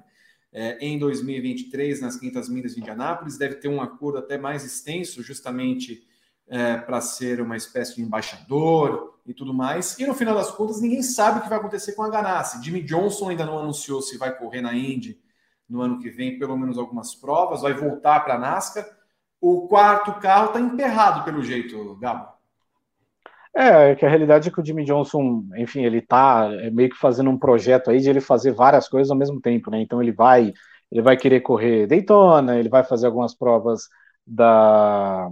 é, 0.51 0.77
em 0.79 0.97
2023 0.97 2.01
nas 2.01 2.15
500 2.15 2.49
milhas 2.49 2.73
de 2.73 2.81
Indianápolis. 2.81 3.37
Deve 3.37 3.55
ter 3.55 3.67
um 3.67 3.81
acordo 3.81 4.17
até 4.17 4.35
mais 4.35 4.63
extenso, 4.65 5.21
justamente 5.21 6.07
é, 6.47 6.77
para 6.77 6.99
ser 7.01 7.39
uma 7.39 7.55
espécie 7.55 7.95
de 7.95 8.01
embaixador 8.01 9.19
e 9.27 9.33
tudo 9.33 9.53
mais. 9.53 9.99
E 9.99 10.07
no 10.07 10.15
final 10.15 10.33
das 10.33 10.49
contas, 10.49 10.81
ninguém 10.81 11.03
sabe 11.03 11.37
o 11.37 11.43
que 11.43 11.49
vai 11.49 11.59
acontecer 11.59 11.93
com 11.93 12.01
a 12.01 12.09
Ganassi. 12.09 12.63
Jimmy 12.63 12.81
Johnson 12.81 13.29
ainda 13.29 13.45
não 13.45 13.59
anunciou 13.59 14.01
se 14.01 14.17
vai 14.17 14.35
correr 14.35 14.61
na 14.61 14.73
Indy 14.73 15.19
no 15.69 15.81
ano 15.81 15.99
que 15.99 16.09
vem, 16.09 16.37
pelo 16.37 16.57
menos 16.57 16.77
algumas 16.77 17.15
provas, 17.15 17.61
vai 17.61 17.73
voltar 17.73 18.19
para 18.21 18.35
a 18.35 18.39
NASCAR 18.39 18.85
o 19.41 19.67
quarto 19.67 20.13
carro 20.19 20.47
está 20.47 20.59
emperrado 20.59 21.23
pelo 21.23 21.43
jeito, 21.43 21.95
Gabo. 21.97 22.27
É, 23.55 23.91
é, 23.91 23.95
que 23.95 24.05
a 24.05 24.09
realidade 24.09 24.49
é 24.49 24.51
que 24.51 24.59
o 24.59 24.65
Jimmy 24.65 24.83
Johnson, 24.83 25.45
enfim, 25.55 25.83
ele 25.85 25.99
está 25.99 26.49
é, 26.51 26.71
meio 26.71 26.89
que 26.89 26.97
fazendo 26.97 27.29
um 27.29 27.37
projeto 27.37 27.91
aí 27.91 27.99
de 27.99 28.09
ele 28.09 28.19
fazer 28.19 28.51
várias 28.51 28.89
coisas 28.89 29.11
ao 29.11 29.17
mesmo 29.17 29.39
tempo, 29.39 29.69
né? 29.69 29.79
Então 29.79 30.01
ele 30.01 30.11
vai, 30.11 30.51
ele 30.91 31.01
vai 31.01 31.15
querer 31.15 31.41
correr 31.41 31.85
Daytona, 31.85 32.57
ele 32.57 32.69
vai 32.69 32.83
fazer 32.83 33.05
algumas 33.05 33.35
provas 33.35 33.83
da, 34.25 35.29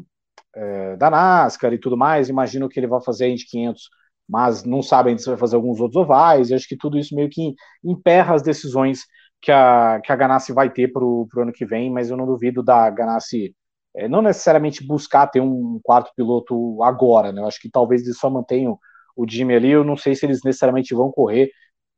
é, 0.55 0.95
da 0.95 1.09
NASCAR 1.09 1.73
e 1.73 1.79
tudo 1.79 1.97
mais. 1.97 2.29
Imagino 2.29 2.69
que 2.69 2.79
ele 2.79 2.87
vai 2.87 3.01
fazer 3.01 3.25
a 3.25 3.29
Indy 3.29 3.45
500, 3.45 3.89
mas 4.29 4.63
não 4.63 4.83
sabe 4.83 5.09
ainda 5.09 5.21
se 5.21 5.29
vai 5.29 5.37
fazer 5.37 5.55
alguns 5.55 5.81
outros 5.81 6.01
ovais. 6.01 6.49
E 6.49 6.53
acho 6.53 6.67
que 6.67 6.77
tudo 6.77 6.99
isso 6.99 7.15
meio 7.15 7.29
que 7.29 7.55
emperra 7.83 8.35
as 8.35 8.43
decisões 8.43 9.01
que 9.43 9.51
a, 9.51 9.99
que 10.01 10.11
a 10.11 10.15
Ganassi 10.15 10.53
vai 10.53 10.69
ter 10.71 10.91
para 10.91 11.03
o 11.03 11.27
ano 11.37 11.51
que 11.51 11.65
vem, 11.65 11.91
mas 11.91 12.09
eu 12.09 12.15
não 12.15 12.25
duvido 12.25 12.63
da 12.63 12.89
Ganassi 12.89 13.53
é, 13.95 14.07
não 14.07 14.21
necessariamente 14.21 14.85
buscar 14.85 15.27
ter 15.27 15.41
um 15.41 15.79
quarto 15.83 16.13
piloto 16.15 16.81
agora, 16.81 17.31
né? 17.31 17.41
Eu 17.41 17.47
acho 17.47 17.59
que 17.61 17.69
talvez 17.69 18.03
eles 18.03 18.17
só 18.17 18.29
mantenham 18.29 18.79
o 19.15 19.29
Jimmy 19.29 19.55
ali. 19.55 19.69
Eu 19.69 19.83
não 19.83 19.97
sei 19.97 20.15
se 20.15 20.25
eles 20.25 20.41
necessariamente 20.43 20.95
vão 20.95 21.11
correr 21.11 21.51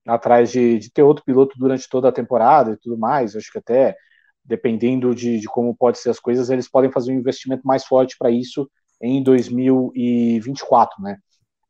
atrás 0.07 0.51
de, 0.51 0.79
de 0.79 0.91
ter 0.91 1.03
outro 1.03 1.23
piloto 1.23 1.57
durante 1.57 1.87
toda 1.89 2.09
a 2.09 2.11
temporada 2.11 2.71
e 2.73 2.77
tudo 2.77 2.97
mais. 2.97 3.33
Eu 3.33 3.39
acho 3.39 3.51
que 3.51 3.59
até 3.59 3.95
dependendo 4.43 5.13
de, 5.15 5.39
de 5.39 5.47
como 5.47 5.75
pode 5.75 5.99
ser 5.99 6.09
as 6.09 6.19
coisas, 6.19 6.49
eles 6.49 6.69
podem 6.69 6.91
fazer 6.91 7.11
um 7.11 7.19
investimento 7.19 7.65
mais 7.65 7.85
forte 7.85 8.15
para 8.17 8.31
isso 8.31 8.69
em 9.01 9.21
2024, 9.23 11.01
né? 11.01 11.17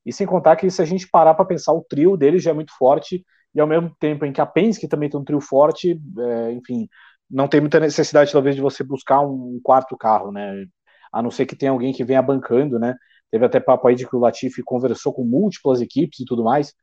E 0.06 0.14
sem 0.14 0.28
contar 0.28 0.56
que 0.56 0.70
se 0.70 0.82
a 0.82 0.86
gente 0.86 1.08
parar 1.10 1.34
para 1.34 1.46
pensar, 1.46 1.74
o 1.74 1.84
trio 1.84 2.16
deles 2.18 2.44
já 2.44 2.52
é 2.52 2.54
muito 2.54 2.76
forte 2.78 3.26
e 3.56 3.62
ao 3.62 3.68
mesmo 3.68 3.96
tempo 4.00 4.26
em 4.26 4.34
que 4.34 4.42
a 4.42 4.46
Penske 4.46 4.88
também 4.88 5.10
tem 5.10 5.20
um 5.20 5.24
trio 5.24 5.40
forte, 5.42 6.00
é, 6.20 6.52
enfim, 6.52 6.88
não 7.30 7.48
tem 7.48 7.62
muita 7.62 7.80
necessidade, 7.80 8.32
talvez, 8.32 8.56
de 8.56 8.62
você 8.62 8.84
buscar 8.84 9.22
um 9.22 9.60
quarto 9.64 9.98
carro, 9.98 10.32
né? 10.32 10.66
A 11.12 11.22
não 11.24 11.32
ser 11.32 11.46
que 11.46 11.56
tenha 11.56 11.72
alguém 11.72 11.94
que 11.94 12.04
venha 12.04 12.22
bancando, 12.22 12.78
né? 12.78 12.96
Teve 13.32 13.46
até 13.46 13.60
papo 13.60 13.88
aí 13.88 13.96
de 13.96 14.08
que 14.08 14.16
o 14.16 14.20
Latifi 14.20 14.62
conversou 14.64 15.14
com 15.14 15.24
múltiplas 15.24 15.82
equipes 15.82 16.20
e 16.20 16.26
tudo 16.26 16.44
mais, 16.44 16.74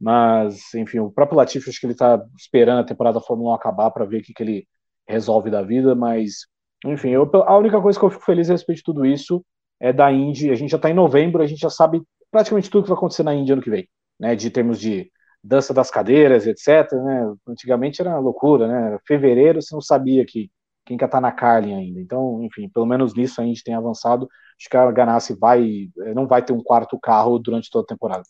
mas, 0.00 0.74
enfim, 0.74 0.98
o 0.98 1.10
próprio 1.12 1.36
Latifi, 1.36 1.70
acho 1.70 1.78
que 1.78 1.86
ele 1.86 1.94
tá 1.94 2.20
esperando 2.36 2.80
a 2.80 2.84
temporada 2.84 3.20
da 3.20 3.24
Fórmula 3.24 3.52
1 3.52 3.54
acabar 3.54 3.90
para 3.90 4.04
ver 4.04 4.20
o 4.20 4.22
que, 4.22 4.32
que 4.32 4.42
ele 4.42 4.66
resolve 5.06 5.50
da 5.50 5.62
vida, 5.62 5.94
mas, 5.94 6.46
enfim, 6.84 7.10
eu, 7.10 7.30
a 7.44 7.56
única 7.58 7.80
coisa 7.80 7.98
que 7.98 8.04
eu 8.04 8.10
fico 8.10 8.24
feliz 8.24 8.48
a 8.50 8.54
respeito 8.54 8.78
de 8.78 8.84
tudo 8.84 9.06
isso 9.06 9.44
é 9.80 9.92
da 9.92 10.10
Indy. 10.12 10.50
A 10.50 10.54
gente 10.54 10.70
já 10.70 10.76
está 10.76 10.90
em 10.90 10.94
novembro, 10.94 11.42
a 11.42 11.46
gente 11.46 11.60
já 11.60 11.70
sabe 11.70 12.02
praticamente 12.30 12.70
tudo 12.70 12.84
que 12.84 12.88
vai 12.88 12.96
acontecer 12.96 13.22
na 13.22 13.34
Indy 13.34 13.52
ano 13.52 13.62
que 13.62 13.70
vem, 13.70 13.88
né? 14.18 14.34
De 14.34 14.50
termos 14.50 14.80
de 14.80 15.10
dança 15.42 15.74
das 15.74 15.90
cadeiras, 15.90 16.46
etc. 16.46 16.92
Né? 16.92 17.34
Antigamente 17.48 18.00
era 18.00 18.18
loucura, 18.18 18.68
né? 18.68 18.98
Fevereiro 19.06 19.60
você 19.60 19.74
não 19.74 19.80
sabia 19.80 20.24
que 20.24 20.50
quem 20.84 20.96
que 20.96 21.08
tá 21.08 21.20
na 21.20 21.32
Carlin 21.32 21.74
ainda. 21.74 22.00
Então, 22.00 22.42
enfim, 22.42 22.68
pelo 22.68 22.86
menos 22.86 23.14
nisso 23.14 23.40
a 23.40 23.44
gente 23.44 23.62
tem 23.62 23.74
avançado. 23.74 24.28
Acho 24.58 24.68
que 24.68 24.76
a 24.76 24.90
Ganassi 24.90 25.34
vai, 25.38 25.88
eh, 26.00 26.14
não 26.14 26.26
vai 26.26 26.44
ter 26.44 26.52
um 26.52 26.62
quarto 26.62 26.98
carro 26.98 27.38
durante 27.38 27.70
toda 27.70 27.84
a 27.84 27.86
temporada. 27.86 28.24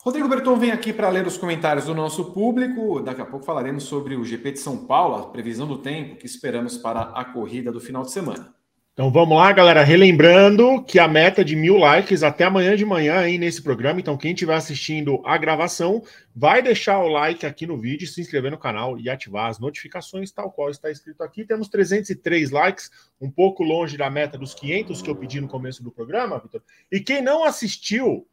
Rodrigo 0.00 0.28
Berton 0.28 0.56
vem 0.56 0.70
aqui 0.70 0.92
para 0.92 1.08
ler 1.08 1.26
os 1.26 1.36
comentários 1.36 1.86
do 1.86 1.94
nosso 1.94 2.32
público. 2.32 3.00
Daqui 3.00 3.20
a 3.20 3.26
pouco 3.26 3.44
falaremos 3.44 3.84
sobre 3.84 4.16
o 4.16 4.24
GP 4.24 4.52
de 4.52 4.58
São 4.58 4.86
Paulo, 4.86 5.16
a 5.16 5.26
previsão 5.30 5.66
do 5.66 5.78
tempo 5.78 6.16
que 6.16 6.26
esperamos 6.26 6.78
para 6.78 7.02
a 7.02 7.24
corrida 7.24 7.72
do 7.72 7.80
final 7.80 8.02
de 8.02 8.10
semana. 8.10 8.54
Então 8.98 9.12
vamos 9.12 9.38
lá, 9.38 9.52
galera. 9.52 9.84
Relembrando 9.84 10.82
que 10.82 10.98
a 10.98 11.06
meta 11.06 11.44
de 11.44 11.54
mil 11.54 11.76
likes 11.76 12.24
até 12.24 12.42
amanhã 12.42 12.74
de 12.74 12.84
manhã 12.84 13.20
aí 13.20 13.38
nesse 13.38 13.62
programa. 13.62 14.00
Então, 14.00 14.16
quem 14.16 14.32
estiver 14.32 14.56
assistindo 14.56 15.22
a 15.24 15.38
gravação, 15.38 16.02
vai 16.34 16.60
deixar 16.60 16.98
o 16.98 17.06
like 17.06 17.46
aqui 17.46 17.64
no 17.64 17.78
vídeo, 17.78 18.08
se 18.08 18.20
inscrever 18.20 18.50
no 18.50 18.58
canal 18.58 18.98
e 18.98 19.08
ativar 19.08 19.50
as 19.50 19.60
notificações, 19.60 20.32
tal 20.32 20.50
qual 20.50 20.68
está 20.68 20.90
escrito 20.90 21.22
aqui. 21.22 21.44
Temos 21.44 21.68
303 21.68 22.50
likes, 22.50 22.90
um 23.20 23.30
pouco 23.30 23.62
longe 23.62 23.96
da 23.96 24.10
meta 24.10 24.36
dos 24.36 24.52
500 24.52 25.00
que 25.00 25.08
eu 25.08 25.14
pedi 25.14 25.40
no 25.40 25.46
começo 25.46 25.80
do 25.80 25.92
programa, 25.92 26.40
Vitor. 26.40 26.60
E 26.90 26.98
quem 26.98 27.22
não 27.22 27.44
assistiu 27.44 28.26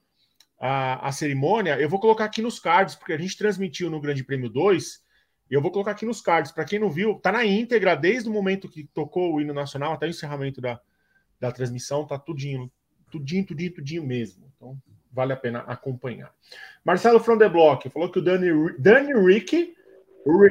a, 0.59 1.09
a 1.09 1.11
cerimônia, 1.11 1.79
eu 1.79 1.87
vou 1.87 1.99
colocar 1.99 2.25
aqui 2.25 2.41
nos 2.41 2.59
cards, 2.59 2.95
porque 2.95 3.13
a 3.13 3.19
gente 3.19 3.37
transmitiu 3.37 3.87
no 3.91 4.01
Grande 4.01 4.23
Prêmio 4.23 4.49
2 4.49 5.04
eu 5.49 5.61
vou 5.61 5.71
colocar 5.71 5.91
aqui 5.91 6.05
nos 6.05 6.21
cards. 6.21 6.51
Para 6.51 6.65
quem 6.65 6.79
não 6.79 6.89
viu, 6.89 7.15
tá 7.15 7.31
na 7.31 7.45
íntegra, 7.45 7.95
desde 7.95 8.29
o 8.29 8.33
momento 8.33 8.69
que 8.69 8.83
tocou 8.83 9.33
o 9.33 9.41
hino 9.41 9.53
nacional 9.53 9.93
até 9.93 10.07
o 10.07 10.09
encerramento 10.09 10.59
da, 10.59 10.79
da 11.39 11.51
transmissão, 11.51 12.05
tá 12.05 12.17
tudinho, 12.17 12.71
tudinho, 13.11 13.45
tudinho, 13.45 13.73
tudinho 13.73 14.03
mesmo. 14.03 14.51
Então, 14.55 14.77
vale 15.11 15.33
a 15.33 15.37
pena 15.37 15.59
acompanhar. 15.59 16.33
Marcelo 16.83 17.19
from 17.19 17.37
the 17.37 17.47
Block 17.47 17.89
falou 17.89 18.11
que 18.11 18.19
o 18.19 18.21
Dani, 18.21 18.75
Dani 18.77 19.13
Rick, 19.13 19.75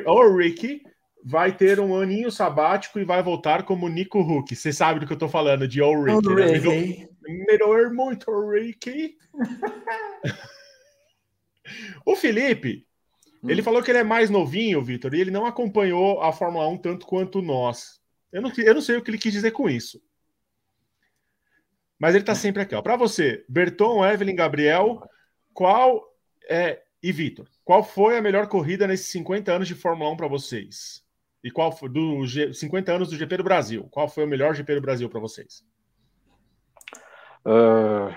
ou 0.07 0.37
Ricky, 0.37 0.83
vai 1.25 1.57
ter 1.57 1.81
um 1.81 1.97
aninho 1.97 2.31
sabático 2.31 2.99
e 2.99 3.05
vai 3.05 3.23
voltar 3.23 3.65
como 3.65 3.89
Nico 3.89 4.21
Huck. 4.21 4.55
Você 4.55 4.73
sabe 4.73 5.01
do 5.01 5.07
que 5.07 5.13
eu 5.13 5.19
tô 5.19 5.29
falando, 5.29 5.67
de 5.67 5.83
O 5.83 6.05
né? 6.35 7.09
Melhor 7.49 7.91
muito 7.91 8.31
Ricky. 8.51 9.17
o 12.05 12.15
Felipe 12.15 12.87
ele 13.47 13.61
hum. 13.61 13.65
falou 13.65 13.83
que 13.83 13.91
ele 13.91 13.99
é 13.99 14.05
mais 14.05 14.31
novinho, 14.31 14.83
Vitor, 14.83 15.15
e 15.15 15.21
ele 15.21 15.31
não 15.31 15.47
acompanhou 15.47 16.21
a 16.21 16.33
Fórmula 16.33 16.69
1 16.69 16.79
tanto 16.79 17.07
quanto 17.07 17.43
nós. 17.43 18.01
Eu 18.33 18.43
não, 18.43 18.51
eu 18.57 18.75
não 18.75 18.81
sei 18.81 18.97
o 18.97 19.03
que 19.03 19.11
ele 19.11 19.19
quis 19.19 19.33
dizer 19.33 19.51
com 19.53 19.69
isso. 19.69 20.03
Mas 21.99 22.15
ele 22.15 22.23
está 22.23 22.35
sempre 22.35 22.63
aqui. 22.63 22.81
Para 22.83 22.97
você, 22.97 23.45
Berton, 23.49 24.05
Evelyn, 24.05 24.35
Gabriel, 24.35 25.01
qual 25.53 26.03
é. 26.49 26.83
E 27.03 27.13
Vitor, 27.13 27.47
qual 27.63 27.85
foi 27.85 28.17
a 28.17 28.23
melhor 28.23 28.47
corrida 28.47 28.87
nesses 28.87 29.09
50 29.09 29.53
anos 29.53 29.69
de 29.69 29.75
Fórmula 29.75 30.11
1 30.11 30.17
para 30.17 30.27
vocês? 30.27 31.05
E 31.43 31.51
qual 31.51 31.71
foi 31.71 31.91
do 31.91 32.27
G, 32.27 32.55
50 32.55 32.93
anos 32.93 33.11
do 33.11 33.17
GP 33.17 33.37
do 33.37 33.45
Brasil? 33.45 33.87
Qual 33.91 34.09
foi 34.09 34.25
o 34.25 34.27
melhor 34.27 34.55
GP 34.55 34.77
do 34.77 34.81
Brasil 34.81 35.09
para 35.11 35.21
vocês? 35.21 35.63
Uh, 37.47 38.09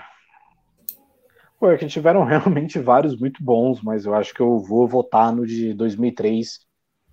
Pô, 1.58 1.70
é 1.70 1.76
que 1.76 1.86
tiveram 1.86 2.24
realmente 2.24 2.78
vários 2.78 3.18
muito 3.18 3.42
bons, 3.42 3.82
mas 3.82 4.04
eu 4.04 4.14
acho 4.14 4.32
que 4.32 4.40
eu 4.40 4.58
vou 4.58 4.86
votar 4.86 5.34
no 5.34 5.46
de 5.46 5.74
2003, 5.74 6.60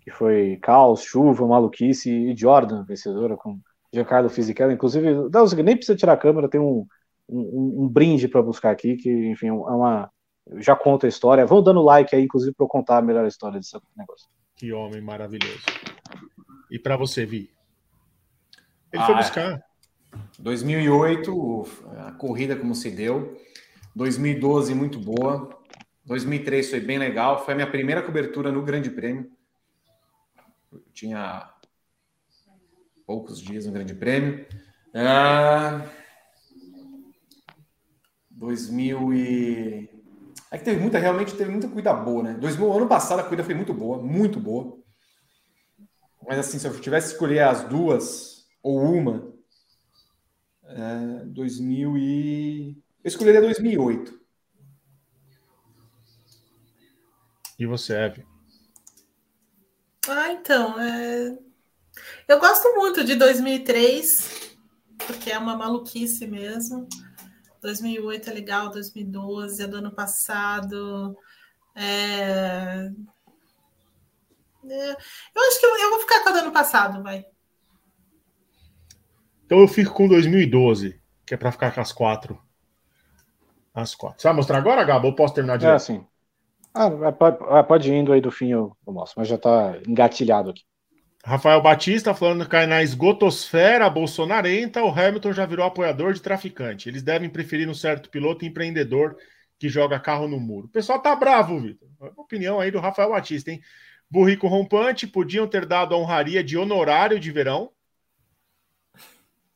que 0.02 0.12
foi 0.12 0.58
Caos, 0.62 1.02
Chuva, 1.02 1.48
Maluquice 1.48 2.12
e 2.12 2.36
Jordan, 2.36 2.84
vencedora 2.84 3.36
com 3.36 3.60
Giancarlo 3.91 4.30
Fisichella. 4.30 4.74
Inclusive, 4.74 5.14
não, 5.14 5.46
nem 5.64 5.76
precisa 5.76 5.98
tirar 5.98 6.14
a 6.14 6.18
câmera, 6.18 6.50
tem 6.50 6.60
um, 6.60 6.86
um, 7.28 7.84
um 7.84 7.89
brinde 7.89 8.28
para 8.28 8.43
buscar 8.43 8.72
aqui, 8.72 8.96
que, 8.96 9.10
enfim, 9.10 9.48
é 9.48 9.52
uma. 9.52 10.12
Já 10.58 10.76
conta 10.76 11.08
a 11.08 11.10
história. 11.10 11.46
Vão 11.46 11.64
dando 11.64 11.82
like 11.82 12.16
aí, 12.16 12.24
inclusive, 12.24 12.54
para 12.54 12.66
eu 12.66 12.70
contar 12.70 12.98
a 13.00 13.02
melhor 13.02 13.26
história 13.26 13.58
desse 13.58 13.76
negócio. 13.98 14.28
Que 14.56 14.72
homem 14.72 15.02
maravilhoso. 15.02 15.64
E 16.70 16.78
para 16.78 16.96
você, 16.96 17.26
Vi? 17.26 17.50
Ele 18.93 19.02
ah, 19.02 19.06
foi 19.08 19.16
buscar. 19.16 19.62
2008, 20.38 21.64
a 21.98 22.12
corrida 22.12 22.56
como 22.56 22.76
se 22.76 22.91
deu. 22.91 23.36
2012 23.96 24.76
muito 24.76 25.00
boa. 25.00 25.50
2003 26.06 26.70
foi 26.70 26.80
bem 26.80 27.00
legal. 27.00 27.43
Foi 27.43 27.54
a 27.54 27.56
minha 27.56 27.70
primeira 27.70 28.02
cobertura 28.02 28.52
no 28.52 28.62
Grande 28.62 28.89
Prêmio. 28.89 29.32
Eu 30.72 30.84
tinha 30.93 31.50
poucos 33.06 33.39
dias 33.39 33.66
no 33.66 33.72
Grande 33.72 33.96
Prêmio. 33.96 34.46
Ah, 34.93 35.82
2000 38.30 39.14
e... 39.14 39.89
É 40.52 40.58
que 40.58 40.64
teve 40.64 40.80
muita, 40.80 41.00
realmente 41.00 41.36
teve 41.36 41.50
muita 41.52 41.68
corrida 41.68 41.93
boa, 41.93 42.24
né? 42.24 42.34
2000, 42.36 42.72
ano 42.74 42.88
passado 42.88 43.20
a 43.20 43.24
corrida 43.24 43.43
foi 43.43 43.56
muito 43.56 43.74
boa, 43.74 44.02
muito 44.02 44.39
boa. 44.39 44.78
Mas 46.28 46.39
assim, 46.39 46.60
se 46.60 46.68
eu 46.68 46.80
tivesse 46.80 47.08
que 47.08 47.14
escolher 47.14 47.41
as 47.41 47.64
duas 47.64 48.46
ou 48.62 48.82
uma, 48.82 49.34
é, 50.64 51.26
2000 51.26 51.98
e... 51.98 52.84
Eu 53.06 53.10
escolheria 53.10 53.39
2008. 53.39 54.20
E 57.60 57.68
você, 57.68 57.93
Eve? 57.93 58.26
Ah, 60.10 60.32
então, 60.32 60.82
é... 60.82 61.38
eu 62.28 62.39
gosto 62.39 62.74
muito 62.74 63.03
de 63.03 63.14
2003, 63.14 64.58
porque 65.06 65.32
é 65.32 65.38
uma 65.38 65.56
maluquice 65.56 66.26
mesmo. 66.26 66.89
2008 67.62 68.28
é 68.28 68.34
legal, 68.34 68.72
2012 68.72 69.62
é 69.62 69.68
do 69.68 69.78
ano 69.78 69.91
passado. 69.93 71.16
É... 71.76 72.91
É... 74.68 74.91
Eu 74.91 75.41
acho 75.47 75.60
que 75.60 75.66
eu, 75.68 75.78
eu, 75.78 75.89
vou 75.91 75.99
ficar 75.99 76.24
com 76.24 76.30
a 76.30 76.32
do 76.32 76.39
ano 76.39 76.51
passado, 76.51 77.03
vai. 77.03 77.24
Então 79.45 79.60
eu 79.60 79.68
fico 79.68 79.93
com 79.93 80.08
2012, 80.08 80.99
que 81.24 81.36
é 81.36 81.38
para 81.38 81.51
ficar 81.51 81.72
com 81.72 81.82
as 81.82 81.91
quatro. 81.91 82.43
Às 83.76 83.93
quatro. 83.93 84.21
Você 84.21 84.28
vai 84.28 84.36
mostrar 84.36 84.57
agora, 84.57 84.84
Gabo? 84.84 85.07
Ou 85.07 85.15
posso 85.15 85.34
terminar 85.34 85.57
de 85.57 85.65
É, 85.65 85.78
sim. 85.78 86.05
Ah, 86.73 86.89
é, 87.07 87.11
pode, 87.11 87.38
é, 87.43 87.63
pode 87.63 87.91
ir 87.91 87.95
indo 87.95 88.11
aí 88.11 88.21
do 88.21 88.32
fim, 88.32 88.51
eu, 88.51 88.76
eu 88.88 88.93
mostro, 88.93 89.19
mas 89.19 89.28
já 89.28 89.36
está 89.36 89.78
engatilhado 89.88 90.49
aqui. 90.49 90.63
Rafael 91.26 91.61
Batista 91.61 92.13
falando 92.13 92.43
que 92.43 92.51
cai 92.51 92.67
na 92.67 92.84
esgotosfera 92.84 93.89
bolsonarenta, 93.89 94.84
o 94.84 94.89
Hamilton 94.89 95.34
já 95.34 95.45
virou 95.45 95.65
apoiador 95.65 96.13
de 96.13 96.21
traficante. 96.21 96.88
Eles 96.88 97.01
devem 97.01 97.30
preferir 97.30 97.67
um 97.67 97.73
certo 97.73 98.09
piloto 98.09 98.45
empreendedor 98.45 99.17
que 99.57 99.67
joga 99.67 99.99
carro 99.99 100.28
no 100.28 100.39
muro. 100.39 100.67
O 100.67 100.69
pessoal 100.69 100.99
tá 101.01 101.15
bravo, 101.15 101.59
Vitor. 101.59 101.88
Opinião 102.15 102.59
aí 102.59 102.69
do 102.69 102.80
Rafael 102.80 103.09
Batista, 103.09 103.51
hein? 103.51 103.61
Burrico 104.09 104.47
rompante, 104.47 105.07
podiam 105.07 105.47
ter 105.47 105.65
dado 105.65 105.95
a 105.95 105.97
honraria 105.97 106.43
de 106.43 106.57
honorário 106.57 107.19
de 107.19 107.32
verão. 107.32 107.71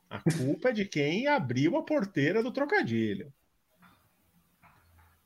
A 0.09 0.20
culpa 0.20 0.70
é 0.70 0.74
de 0.74 0.86
quem 0.86 1.28
abriu 1.28 1.78
a 1.78 1.84
porteira 1.84 2.41
do 2.41 2.51
trocadilho. 2.51 3.32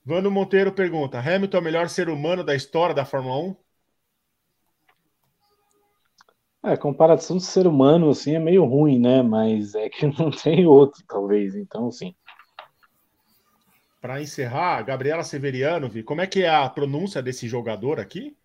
Vando 0.05 0.29
Monteiro 0.29 0.71
pergunta: 0.73 1.19
Hamilton 1.19 1.57
é 1.57 1.59
o 1.59 1.63
melhor 1.63 1.89
ser 1.89 2.09
humano 2.09 2.43
da 2.43 2.55
história 2.55 2.93
da 2.93 3.05
Fórmula 3.05 3.37
1? 3.37 3.55
É, 6.65 6.77
comparação 6.77 7.37
de 7.37 7.43
ser 7.43 7.67
humano, 7.67 8.09
assim, 8.09 8.35
é 8.35 8.39
meio 8.39 8.63
ruim, 8.63 8.97
né? 8.97 9.21
Mas 9.21 9.75
é 9.75 9.89
que 9.89 10.07
não 10.19 10.31
tem 10.31 10.65
outro, 10.65 11.03
talvez. 11.07 11.55
Então, 11.55 11.91
sim. 11.91 12.15
Para 14.01 14.21
encerrar, 14.21 14.81
Gabriela 14.83 15.23
Severiano, 15.23 15.89
vi, 15.89 16.03
como 16.03 16.21
é 16.21 16.27
que 16.27 16.43
é 16.43 16.49
a 16.49 16.69
pronúncia 16.69 17.21
desse 17.21 17.47
jogador 17.47 17.99
aqui? 17.99 18.35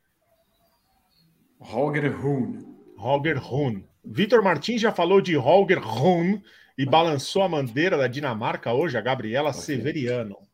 Holger 1.59 2.17
Rune. 2.17 2.65
Holger 2.97 3.39
Rune. 3.39 3.85
Vitor 4.05 4.43
Martins 4.43 4.81
já 4.81 4.93
falou 4.93 5.21
de 5.21 5.35
Holger 5.37 5.81
Rune 5.81 6.43
e 6.77 6.87
balançou 6.87 7.43
a 7.43 7.49
bandeira 7.49 7.97
da 7.97 8.07
Dinamarca 8.07 8.73
hoje, 8.73 8.97
a 8.97 9.01
Gabriela 9.01 9.51
okay. 9.51 9.61
Severiano. 9.61 10.48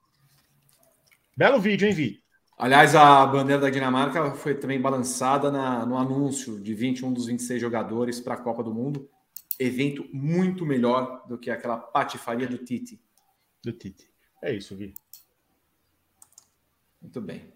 Belo 1.37 1.61
vídeo, 1.61 1.89
hein, 1.89 1.95
Vi? 1.95 2.23
Aliás, 2.57 2.95
a 2.95 3.27
bandeira 3.27 3.61
da 3.61 3.71
Dinamarca 3.71 4.31
foi 4.33 4.55
também 4.55 4.81
balançada 4.81 5.51
na, 5.51 5.85
no 5.85 5.99
anúncio 5.99 6.61
de 6.61 6.73
21 6.73 7.13
dos 7.13 7.27
26 7.27 7.61
jogadores 7.61 8.21
para 8.21 8.35
a 8.35 8.37
Copa 8.37 8.63
do 8.63 8.73
Mundo. 8.73 9.11
Evento 9.59 10.09
muito 10.13 10.65
melhor 10.65 11.27
do 11.27 11.37
que 11.37 11.51
aquela 11.51 11.77
patifaria 11.77 12.47
do 12.47 12.59
Tite. 12.59 13.01
Do 13.65 13.73
Tite. 13.73 14.09
É 14.41 14.55
isso, 14.55 14.77
Vi. 14.77 14.95
Muito 17.03 17.21
bem. 17.21 17.53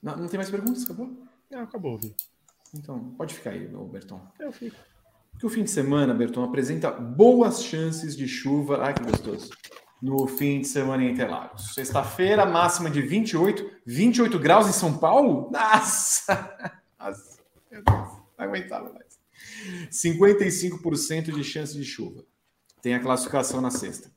Não, 0.00 0.16
não 0.16 0.28
tem 0.28 0.38
mais 0.38 0.50
perguntas? 0.50 0.84
Acabou? 0.84 1.10
Não, 1.50 1.60
acabou, 1.60 1.98
Vi. 1.98 2.14
Então, 2.72 3.12
pode 3.16 3.34
ficar 3.34 3.50
aí, 3.50 3.66
Berton. 3.66 4.20
Eu 4.38 4.52
fico. 4.52 4.76
Porque 5.32 5.46
o 5.46 5.50
fim 5.50 5.64
de 5.64 5.70
semana, 5.70 6.14
Berton, 6.14 6.44
apresenta 6.44 6.92
boas 6.92 7.64
chances 7.64 8.16
de 8.16 8.28
chuva. 8.28 8.78
Ai, 8.84 8.94
que 8.94 9.02
gostoso 9.02 9.50
no 10.00 10.26
fim 10.26 10.60
de 10.60 10.68
semana 10.68 11.02
em 11.02 11.10
Interlagos. 11.12 11.74
Sexta-feira, 11.74 12.46
máxima 12.46 12.90
de 12.90 13.02
28, 13.02 13.70
28 13.84 14.38
graus 14.38 14.68
em 14.68 14.72
São 14.72 14.96
Paulo? 14.96 15.50
Nossa! 15.50 16.72
Nossa, 16.98 17.38
meu 17.70 17.82
Deus, 17.82 18.08
não 18.38 18.92
mais. 18.92 19.18
55% 19.90 21.32
de 21.32 21.44
chance 21.44 21.76
de 21.76 21.84
chuva. 21.84 22.24
Tem 22.80 22.94
a 22.94 23.00
classificação 23.00 23.60
na 23.60 23.70
sexta. 23.70 24.10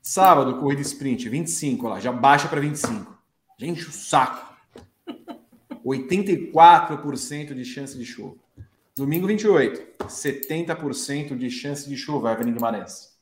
Sábado, 0.00 0.60
corrida 0.60 0.82
sprint, 0.82 1.28
25, 1.28 1.88
lá, 1.88 1.98
já 1.98 2.12
baixa 2.12 2.46
para 2.48 2.60
25. 2.60 3.16
Gente, 3.58 3.88
o 3.88 3.92
saco. 3.92 4.54
84% 5.84 7.54
de 7.54 7.64
chance 7.64 7.98
de 7.98 8.04
chuva. 8.04 8.36
Domingo 8.96 9.26
28, 9.26 10.04
70% 10.06 11.36
de 11.36 11.50
chance 11.50 11.88
de 11.88 11.96
chuva, 11.96 12.32
Evelyn 12.32 12.54
Guimarães. 12.54 13.14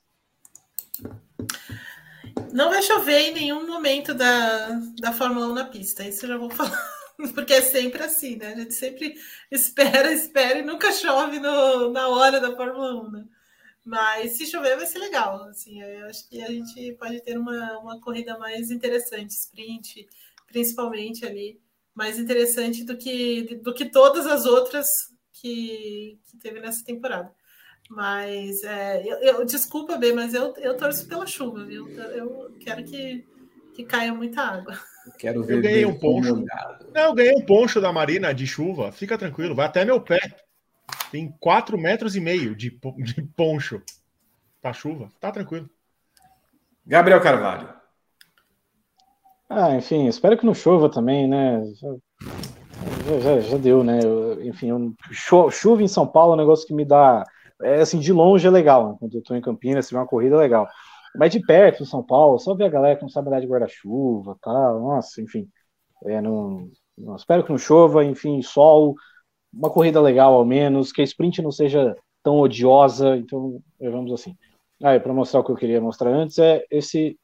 Não 2.52 2.70
vai 2.70 2.82
chover 2.82 3.18
em 3.18 3.34
nenhum 3.34 3.66
momento 3.66 4.14
da, 4.14 4.68
da 5.00 5.12
Fórmula 5.12 5.48
1 5.48 5.54
na 5.54 5.64
pista, 5.64 6.06
isso 6.06 6.24
eu 6.24 6.30
já 6.30 6.36
vou 6.36 6.50
falar. 6.50 6.94
Porque 7.34 7.52
é 7.52 7.60
sempre 7.60 8.02
assim, 8.02 8.36
né? 8.36 8.52
A 8.52 8.56
gente 8.56 8.74
sempre 8.74 9.14
espera, 9.50 10.10
espera 10.14 10.58
e 10.58 10.62
nunca 10.62 10.92
chove 10.92 11.38
no, 11.38 11.90
na 11.90 12.08
hora 12.08 12.40
da 12.40 12.54
Fórmula 12.54 12.94
1, 13.06 13.10
né? 13.10 13.24
Mas 13.84 14.36
se 14.36 14.46
chover 14.46 14.76
vai 14.76 14.86
ser 14.86 14.98
legal. 14.98 15.44
Assim, 15.44 15.82
eu 15.82 16.06
acho 16.06 16.28
que 16.28 16.42
a 16.42 16.48
gente 16.48 16.94
pode 16.94 17.20
ter 17.22 17.36
uma, 17.36 17.78
uma 17.78 18.00
corrida 18.00 18.38
mais 18.38 18.70
interessante, 18.70 19.30
sprint, 19.30 20.08
principalmente 20.46 21.26
ali, 21.26 21.60
mais 21.94 22.18
interessante 22.18 22.82
do 22.84 22.96
que, 22.96 23.60
do 23.62 23.74
que 23.74 23.84
todas 23.84 24.26
as 24.26 24.46
outras 24.46 24.88
que, 25.32 26.18
que 26.30 26.36
teve 26.38 26.60
nessa 26.60 26.84
temporada. 26.84 27.34
Mas 27.90 28.62
é, 28.64 29.02
eu, 29.06 29.18
eu, 29.18 29.44
desculpa, 29.44 29.96
bem, 29.96 30.14
mas 30.14 30.34
eu, 30.34 30.54
eu 30.56 30.76
torço 30.76 31.06
pela 31.06 31.26
chuva, 31.26 31.64
viu? 31.64 31.88
Eu 31.88 32.54
quero 32.60 32.82
que, 32.84 33.26
que 33.74 33.84
caia 33.84 34.12
muita 34.12 34.40
água. 34.40 34.78
Eu 35.06 35.12
quero 35.12 35.42
ver. 35.42 35.56
Eu 35.56 35.62
ganhei 35.62 35.84
um 35.84 35.98
poncho. 35.98 36.44
Não, 36.94 37.02
eu 37.02 37.14
ganhei 37.14 37.34
um 37.36 37.44
poncho 37.44 37.80
da 37.80 37.92
Marina 37.92 38.32
de 38.32 38.46
chuva. 38.46 38.90
Fica 38.90 39.18
tranquilo, 39.18 39.54
vai 39.54 39.66
até 39.66 39.84
meu 39.84 40.00
pé. 40.00 40.20
Tem 41.10 41.34
4 41.40 41.78
metros 41.78 42.16
e 42.16 42.20
meio 42.20 42.54
de, 42.54 42.78
de 42.98 43.22
poncho 43.36 43.82
para 44.60 44.72
chuva. 44.72 45.08
Tá 45.20 45.30
tranquilo. 45.30 45.68
Gabriel 46.86 47.20
Carvalho. 47.20 47.68
Ah, 49.48 49.74
enfim, 49.76 50.06
espero 50.06 50.36
que 50.36 50.46
não 50.46 50.54
chova 50.54 50.88
também, 50.88 51.28
né? 51.28 51.62
Já, 53.06 53.20
já, 53.20 53.40
já 53.40 53.56
deu, 53.58 53.84
né? 53.84 54.00
Eu, 54.02 54.42
enfim, 54.44 54.70
eu, 54.70 55.50
chuva 55.50 55.82
em 55.82 55.88
São 55.88 56.06
Paulo 56.06 56.32
é 56.32 56.34
um 56.34 56.38
negócio 56.38 56.66
que 56.66 56.74
me 56.74 56.84
dá. 56.84 57.24
É 57.62 57.80
assim, 57.80 57.98
de 57.98 58.12
longe 58.12 58.46
é 58.46 58.50
legal, 58.50 58.90
né? 58.90 58.96
quando 58.98 59.14
eu 59.14 59.22
tô 59.22 59.34
em 59.34 59.40
Campinas, 59.40 59.86
se 59.86 59.92
vê 59.92 59.98
uma 59.98 60.06
corrida 60.06 60.36
é 60.36 60.38
legal. 60.38 60.68
Mas 61.16 61.32
de 61.32 61.40
perto, 61.40 61.82
em 61.82 61.86
São 61.86 62.02
Paulo, 62.02 62.38
só 62.38 62.54
ver 62.54 62.64
a 62.64 62.68
galera 62.68 62.96
que 62.96 63.02
não 63.02 63.08
sabe 63.08 63.28
andar 63.28 63.40
de 63.40 63.46
guarda-chuva 63.46 64.36
tal, 64.42 64.80
nossa, 64.80 65.22
enfim. 65.22 65.48
É, 66.06 66.20
não, 66.20 66.68
não, 66.98 67.16
espero 67.16 67.44
que 67.44 67.50
não 67.50 67.58
chova, 67.58 68.04
enfim, 68.04 68.42
sol, 68.42 68.94
uma 69.52 69.70
corrida 69.70 70.00
legal 70.00 70.34
ao 70.34 70.44
menos, 70.44 70.92
que 70.92 71.00
a 71.00 71.04
sprint 71.04 71.40
não 71.40 71.52
seja 71.52 71.96
tão 72.22 72.38
odiosa, 72.40 73.16
então 73.16 73.62
vamos 73.80 74.12
assim. 74.12 74.36
Ah, 74.82 74.98
para 74.98 75.14
mostrar 75.14 75.40
o 75.40 75.44
que 75.44 75.52
eu 75.52 75.56
queria 75.56 75.80
mostrar 75.80 76.10
antes 76.10 76.38
é 76.38 76.64
esse 76.70 77.16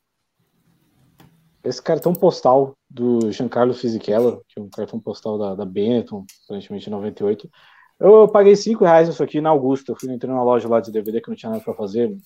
esse 1.62 1.82
cartão 1.82 2.14
postal 2.14 2.74
do 2.88 3.30
Giancarlo 3.30 3.74
Fisichella, 3.74 4.40
que 4.48 4.58
é 4.58 4.62
um 4.62 4.70
cartão 4.70 4.98
postal 4.98 5.38
da, 5.38 5.54
da 5.54 5.64
Benetton, 5.64 6.24
aparentemente 6.44 6.88
98. 6.88 7.50
Eu 8.00 8.26
paguei 8.26 8.56
5 8.56 8.82
reais 8.82 9.08
isso 9.08 9.22
aqui 9.22 9.40
na 9.40 9.50
Augusta. 9.50 9.92
Eu 9.92 9.96
fui 9.96 10.10
entrei 10.10 10.32
numa 10.32 10.42
loja 10.42 10.66
lá 10.66 10.80
de 10.80 10.90
DVD 10.90 11.20
que 11.20 11.28
não 11.28 11.36
tinha 11.36 11.50
nada 11.50 11.62
para 11.62 11.74
fazer. 11.74 12.16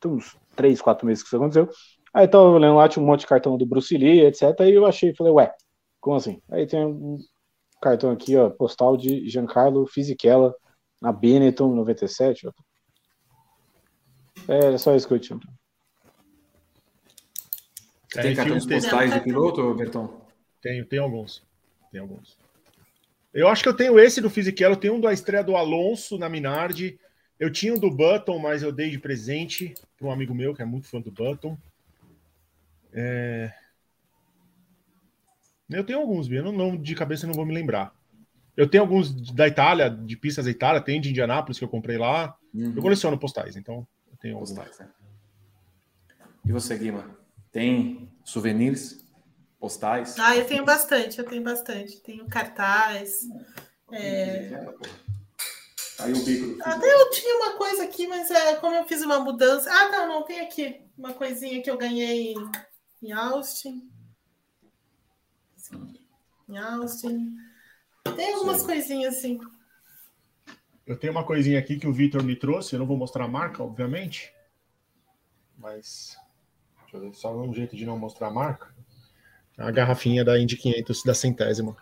Tem 0.00 0.10
uns 0.10 0.36
3, 0.54 0.80
4 0.80 1.04
meses 1.04 1.22
que 1.22 1.26
isso 1.26 1.36
aconteceu. 1.36 1.68
Aí 2.14 2.28
tava 2.28 2.44
olhando 2.44 2.76
lá, 2.76 2.88
tinha 2.88 3.02
um 3.02 3.06
monte 3.06 3.20
de 3.20 3.26
cartão 3.26 3.58
do 3.58 3.66
Bruce 3.66 3.96
Lee, 3.96 4.20
etc. 4.20 4.54
Aí 4.60 4.72
eu 4.72 4.86
achei, 4.86 5.12
falei, 5.12 5.32
ué, 5.32 5.52
como 6.00 6.16
assim? 6.16 6.40
Aí 6.48 6.64
tem 6.64 6.86
um 6.86 7.18
cartão 7.82 8.12
aqui, 8.12 8.36
ó, 8.36 8.48
postal 8.48 8.96
de 8.96 9.28
Giancarlo 9.28 9.84
Fisichella, 9.88 10.54
na 11.02 11.12
Benetton 11.12 11.74
97. 11.74 12.46
Ó. 12.46 12.52
É, 14.46 14.78
só 14.78 14.94
isso 14.94 15.08
que 15.08 15.14
eu 15.14 15.18
tinha. 15.18 15.40
Você 18.08 18.22
tem 18.22 18.36
cartões 18.36 18.64
postais 18.64 19.12
de 19.12 19.20
piloto, 19.20 19.74
Berton? 19.74 20.08
Tenho, 20.62 20.86
tem 20.86 21.00
alguns. 21.00 21.42
Tem 21.90 22.00
alguns. 22.00 22.38
Eu 23.34 23.48
acho 23.48 23.64
que 23.64 23.68
eu 23.68 23.74
tenho 23.74 23.98
esse 23.98 24.20
do 24.20 24.30
Fisichella, 24.30 24.74
eu 24.74 24.80
tenho 24.80 24.94
um 24.94 25.00
da 25.00 25.12
estreia 25.12 25.42
do 25.42 25.56
Alonso 25.56 26.16
na 26.16 26.28
Minardi. 26.28 26.98
Eu 27.38 27.50
tinha 27.50 27.74
um 27.74 27.78
do 27.78 27.90
Button, 27.90 28.38
mas 28.38 28.62
eu 28.62 28.70
dei 28.70 28.90
de 28.90 28.98
presente 28.98 29.74
para 29.98 30.06
um 30.06 30.12
amigo 30.12 30.32
meu 30.32 30.54
que 30.54 30.62
é 30.62 30.64
muito 30.64 30.86
fã 30.86 31.00
do 31.00 31.10
Button. 31.10 31.58
É... 32.92 33.52
Eu 35.68 35.82
tenho 35.82 35.98
alguns, 35.98 36.30
eu 36.30 36.44
não, 36.44 36.52
não, 36.52 36.76
de 36.76 36.94
cabeça 36.94 37.26
não 37.26 37.34
vou 37.34 37.44
me 37.44 37.52
lembrar. 37.52 37.92
Eu 38.56 38.68
tenho 38.68 38.84
alguns 38.84 39.12
da 39.32 39.48
Itália, 39.48 39.90
de 39.90 40.16
pistas 40.16 40.44
da 40.44 40.50
Itália, 40.52 40.80
tem 40.80 41.00
de 41.00 41.10
Indianápolis 41.10 41.58
que 41.58 41.64
eu 41.64 41.68
comprei 41.68 41.98
lá. 41.98 42.36
Uhum. 42.54 42.74
Eu 42.76 42.82
coleciono 42.82 43.18
postais, 43.18 43.56
então 43.56 43.84
eu 44.12 44.16
tenho 44.18 44.38
postais. 44.38 44.78
Né? 44.78 44.88
E 46.46 46.52
você, 46.52 46.78
Guima? 46.78 47.18
Tem 47.50 48.08
souvenirs, 48.24 49.03
postais? 49.64 50.18
Ah, 50.18 50.36
eu 50.36 50.46
tenho 50.46 50.62
bastante, 50.62 51.18
eu 51.18 51.24
tenho 51.24 51.42
bastante. 51.42 51.98
Tenho 52.02 52.26
cartaz. 52.26 53.20
É... 53.90 54.50
Aí 56.00 56.12
o 56.12 56.22
bico. 56.22 56.62
Até 56.62 56.92
eu 56.92 57.10
tinha 57.10 57.34
uma 57.36 57.56
coisa 57.56 57.84
aqui, 57.84 58.06
mas 58.06 58.30
é, 58.30 58.56
como 58.56 58.74
eu 58.74 58.84
fiz 58.84 59.00
uma 59.00 59.20
mudança. 59.20 59.70
Ah, 59.72 59.88
não, 59.90 60.06
não, 60.08 60.22
tem 60.22 60.40
aqui 60.40 60.82
uma 60.98 61.14
coisinha 61.14 61.62
que 61.62 61.70
eu 61.70 61.78
ganhei 61.78 62.34
em 63.02 63.12
Austin. 63.12 63.90
Em 66.46 66.58
Austin. 66.58 67.34
Tem 68.16 68.34
algumas 68.34 68.60
Sim. 68.60 68.66
coisinhas 68.66 69.16
assim. 69.16 69.40
Eu 70.86 70.98
tenho 70.98 71.14
uma 71.14 71.24
coisinha 71.24 71.58
aqui 71.58 71.78
que 71.78 71.86
o 71.86 71.92
Victor 71.92 72.22
me 72.22 72.36
trouxe. 72.36 72.74
Eu 72.74 72.80
não 72.80 72.86
vou 72.86 72.98
mostrar 72.98 73.24
a 73.24 73.28
marca, 73.28 73.62
obviamente. 73.62 74.30
Mas 75.56 76.18
Deixa 76.82 76.96
eu 76.96 77.00
ver, 77.00 77.14
só 77.14 77.34
um 77.34 77.54
jeito 77.54 77.74
de 77.74 77.86
não 77.86 77.98
mostrar 77.98 78.28
a 78.28 78.30
marca. 78.30 78.73
A 79.56 79.70
garrafinha 79.70 80.24
da 80.24 80.38
Indy 80.38 80.56
500 80.56 81.02
da 81.04 81.14
centésima. 81.14 81.76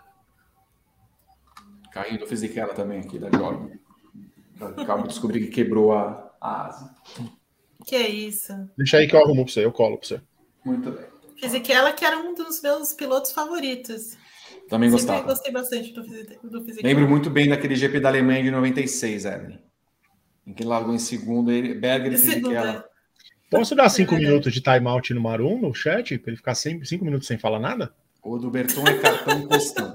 Carrinho 1.93 2.21
do 2.21 2.27
Fisichella 2.27 2.75
também 2.75 3.01
aqui, 3.01 3.19
da 3.19 3.31
Jordan. 3.31 3.71
Acabo 4.61 5.03
de 5.03 5.09
descobrir 5.09 5.41
que 5.41 5.49
quebrou 5.49 5.93
a, 5.93 6.33
a 6.41 6.67
asa. 6.67 6.95
Que 7.85 7.97
é 7.97 8.09
isso? 8.09 8.53
Deixa 8.77 8.99
aí 8.99 9.09
que 9.09 9.17
eu 9.17 9.21
arrumo 9.21 9.45
pra 9.45 9.53
você, 9.53 9.65
eu 9.65 9.73
colo 9.73 9.99
pra 9.99 10.07
você. 10.07 10.21
Muito 10.65 10.91
bem. 10.91 11.05
Fisichella, 11.37 11.93
que 11.93 12.05
era 12.05 12.19
um 12.19 12.35
dos 12.35 12.63
meus 12.63 12.93
pilotos 12.93 13.33
favoritos. 13.33 14.17
Também 14.69 14.91
Sempre 14.91 15.07
gostava. 15.07 15.23
gostei 15.27 15.53
bastante 15.53 15.93
do, 15.93 16.03
do 16.03 16.65
Fisichella. 16.65 16.89
Lembro 16.89 17.09
muito 17.09 17.29
bem 17.29 17.49
daquele 17.49 17.75
GP 17.75 18.01
da 18.01 18.09
Alemanha 18.09 18.43
de 18.43 18.51
96, 18.51 19.25
Evelyn. 19.25 19.59
Em 20.47 20.53
que 20.55 20.63
ele 20.63 20.69
largou 20.71 20.95
em 20.95 20.99
segundo, 20.99 21.51
ele, 21.51 21.75
Berger 21.75 22.13
e 22.13 22.19
Fisichella. 22.19 22.89
Posso 23.53 23.75
dar 23.75 23.89
cinco 23.91 24.15
minutos 24.15 24.53
de 24.53 24.63
timeout 24.63 25.13
no 25.13 25.21
Marum 25.21 25.61
no 25.61 25.75
chat, 25.75 26.19
para 26.19 26.31
ele 26.31 26.37
ficar 26.39 26.55
cinco, 26.55 26.87
cinco 26.87 27.05
minutos 27.05 27.29
sem 27.29 27.37
falar 27.37 27.61
nada? 27.61 27.93
O 28.25 28.39
do 28.39 28.51
Berton 28.51 28.83
é 28.87 28.95
cartão 28.99 29.47
postão. 29.47 29.95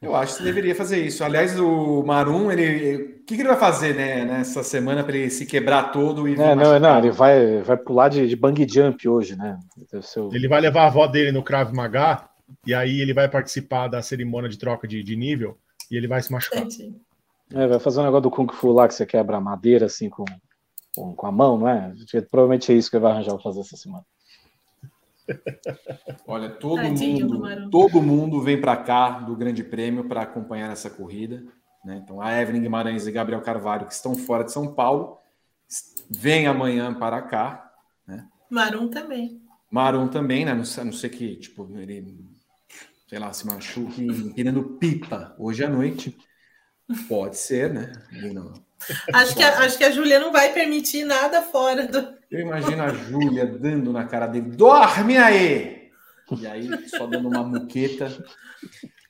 Eu 0.00 0.14
acho 0.14 0.32
que 0.32 0.38
você 0.38 0.44
deveria 0.44 0.74
fazer 0.74 1.04
isso. 1.04 1.24
Aliás, 1.24 1.58
o 1.58 2.02
Marum, 2.04 2.52
ele. 2.52 2.96
O 2.96 3.24
que, 3.24 3.34
que 3.34 3.40
ele 3.40 3.48
vai 3.48 3.56
fazer 3.56 3.94
né, 3.94 4.24
nessa 4.24 4.62
semana 4.62 5.02
para 5.02 5.16
ele 5.16 5.30
se 5.30 5.46
quebrar 5.46 5.90
todo 5.92 6.28
e. 6.28 6.34
É, 6.34 6.54
não, 6.54 6.78
não, 6.78 6.98
ele 6.98 7.10
vai, 7.10 7.62
vai 7.62 7.76
pular 7.76 8.10
de, 8.10 8.28
de 8.28 8.36
bang 8.36 8.66
jump 8.70 9.08
hoje, 9.08 9.34
né? 9.34 9.58
Seu... 10.02 10.28
Ele 10.32 10.46
vai 10.46 10.60
levar 10.60 10.82
a 10.82 10.86
avó 10.86 11.06
dele 11.06 11.32
no 11.32 11.42
Krav 11.42 11.72
Maga 11.72 12.28
e 12.66 12.74
aí 12.74 13.00
ele 13.00 13.14
vai 13.14 13.28
participar 13.28 13.88
da 13.88 14.02
cerimônia 14.02 14.48
de 14.48 14.58
troca 14.58 14.86
de, 14.86 15.02
de 15.02 15.16
nível 15.16 15.56
e 15.90 15.96
ele 15.96 16.06
vai 16.06 16.22
se 16.22 16.30
machucar. 16.30 16.64
É, 17.54 17.66
vai 17.66 17.80
fazer 17.80 18.00
um 18.00 18.04
negócio 18.04 18.22
do 18.22 18.30
Kung 18.30 18.52
Fu 18.52 18.72
lá 18.72 18.86
que 18.86 18.94
você 18.94 19.06
quebra 19.06 19.40
madeira 19.40 19.86
assim 19.86 20.10
com 20.10 20.24
com, 20.94 21.14
com 21.14 21.26
a 21.26 21.32
mão, 21.32 21.58
não 21.58 21.68
é? 21.68 21.92
Provavelmente 22.30 22.72
é 22.72 22.76
isso 22.76 22.90
que 22.90 22.96
ele 22.96 23.02
vai 23.02 23.12
arranjar 23.12 23.34
para 23.34 23.42
fazer 23.42 23.60
essa 23.60 23.76
semana. 23.76 24.04
Olha, 26.26 26.50
todo 26.50 26.76
Tadinho 26.76 27.28
mundo, 27.28 27.70
todo 27.70 28.02
mundo 28.02 28.40
vem 28.42 28.60
para 28.60 28.76
cá 28.76 29.20
do 29.20 29.34
Grande 29.36 29.64
Prêmio 29.64 30.04
para 30.04 30.22
acompanhar 30.22 30.70
essa 30.70 30.90
corrida. 30.90 31.44
Né? 31.84 32.00
Então, 32.02 32.20
a 32.20 32.40
Evelyn 32.40 32.62
Guimarães 32.62 33.06
e 33.06 33.12
Gabriel 33.12 33.42
Carvalho, 33.42 33.86
que 33.86 33.92
estão 33.92 34.14
fora 34.14 34.44
de 34.44 34.52
São 34.52 34.74
Paulo, 34.74 35.18
vêm 36.10 36.46
amanhã 36.46 36.94
para 36.94 37.20
cá. 37.22 37.72
Né? 38.06 38.26
Marum 38.50 38.88
também. 38.88 39.42
Marum 39.70 40.08
também, 40.08 40.44
né? 40.44 40.54
Não 40.54 40.64
sei, 40.64 40.84
não 40.84 40.92
sei 40.92 41.10
que, 41.10 41.36
tipo, 41.36 41.68
ele, 41.76 42.16
sei 43.08 43.18
lá, 43.18 43.32
se 43.32 43.46
machuque 43.46 44.02
empinando 44.02 44.62
pipa 44.78 45.34
hoje 45.38 45.64
à 45.64 45.68
noite. 45.68 46.16
Pode 47.08 47.38
ser, 47.38 47.72
né? 47.72 47.92
Ele 48.12 48.34
não, 48.34 48.52
Acho 49.12 49.34
que, 49.34 49.42
a, 49.42 49.58
acho 49.60 49.78
que 49.78 49.84
a 49.84 49.90
Júlia 49.90 50.18
não 50.18 50.32
vai 50.32 50.52
permitir 50.52 51.04
nada 51.04 51.42
fora 51.42 51.86
do. 51.86 52.14
Eu 52.30 52.40
imagino 52.40 52.82
a 52.82 52.88
Júlia 52.88 53.46
dando 53.46 53.92
na 53.92 54.04
cara 54.04 54.26
dele: 54.26 54.50
dorme 54.50 55.16
aí! 55.16 55.90
E 56.40 56.46
aí, 56.46 56.88
só 56.88 57.06
dando 57.06 57.28
uma 57.28 57.42
muqueta. 57.42 58.06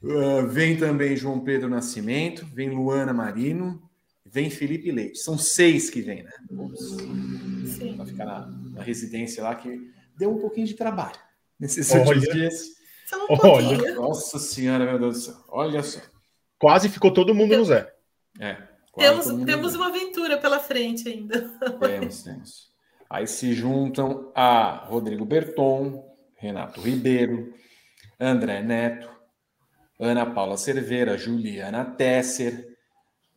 Uh, 0.02 0.46
vem 0.48 0.76
também 0.76 1.16
João 1.16 1.40
Pedro 1.40 1.68
Nascimento, 1.68 2.44
vem 2.52 2.70
Luana 2.70 3.12
Marino, 3.12 3.82
vem 4.26 4.50
Felipe 4.50 4.90
Leite. 4.90 5.18
São 5.18 5.38
seis 5.38 5.88
que 5.88 6.02
vem, 6.02 6.24
né? 6.24 6.30
Para 7.96 8.04
ficar 8.04 8.24
na, 8.26 8.46
na, 8.74 8.82
residência 8.82 9.42
lá, 9.42 9.54
que 9.54 9.80
deu 10.18 10.30
um 10.30 10.38
pouquinho 10.38 10.66
de 10.66 10.74
trabalho 10.74 11.18
nesses 11.58 11.90
Olha. 11.92 12.00
últimos 12.00 12.28
dias. 12.28 12.64
Um 13.14 13.48
Olha. 13.48 13.94
Nossa 13.94 14.38
Senhora, 14.38 14.84
meu 14.84 14.98
Deus 14.98 15.14
do 15.14 15.20
céu. 15.20 15.44
Olha 15.48 15.82
só. 15.82 16.00
Quase 16.58 16.88
ficou 16.88 17.12
todo 17.12 17.34
mundo 17.34 17.56
no 17.56 17.64
Zé. 17.64 17.92
É. 18.40 18.56
Temos, 18.96 19.26
temos 19.44 19.74
uma 19.74 19.88
aventura 19.88 20.38
pela 20.38 20.60
frente 20.60 21.08
ainda. 21.08 21.48
Temos, 21.80 22.22
temos. 22.22 22.74
Aí 23.10 23.26
se 23.26 23.52
juntam 23.52 24.32
a 24.34 24.84
Rodrigo 24.86 25.24
Berton, 25.24 26.04
Renato 26.36 26.80
Ribeiro, 26.80 27.54
André 28.18 28.62
Neto, 28.62 29.08
Ana 29.98 30.26
Paula 30.26 30.56
Cerveira, 30.56 31.16
Juliana 31.16 31.84
Tesser. 31.84 32.76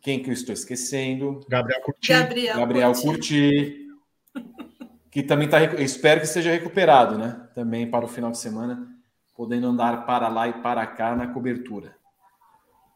Quem 0.01 0.21
que 0.21 0.29
eu 0.29 0.33
estou 0.33 0.53
esquecendo? 0.53 1.45
Gabriel 1.49 1.81
Curti. 1.81 2.07
Gabriel, 2.07 2.57
Gabriel 2.57 2.93
Curti. 2.93 3.87
que 5.11 5.23
também 5.23 5.45
está, 5.45 5.63
espero 5.81 6.21
que 6.21 6.27
seja 6.27 6.51
recuperado, 6.51 7.17
né? 7.17 7.47
Também 7.55 7.89
para 7.89 8.05
o 8.05 8.07
final 8.07 8.31
de 8.31 8.37
semana, 8.37 8.87
podendo 9.35 9.67
andar 9.67 10.05
para 10.05 10.27
lá 10.27 10.47
e 10.47 10.61
para 10.61 10.85
cá 10.85 11.15
na 11.15 11.27
cobertura. 11.27 11.95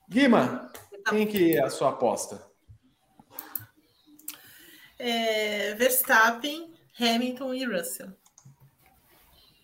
Guima, 0.09 0.71
quem 1.09 1.25
que 1.25 1.57
é 1.57 1.63
a 1.63 1.69
sua 1.69 1.89
aposta? 1.89 2.50
É, 5.03 5.73
Verstappen, 5.73 6.69
Hamilton 6.99 7.55
e 7.55 7.65
Russell. 7.65 8.09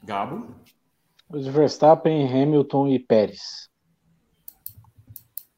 Gabo? 0.03 0.55
Os 1.29 1.45
Verstappen, 1.45 2.27
Hamilton 2.27 2.87
e 2.87 2.97
Pérez. 2.97 3.69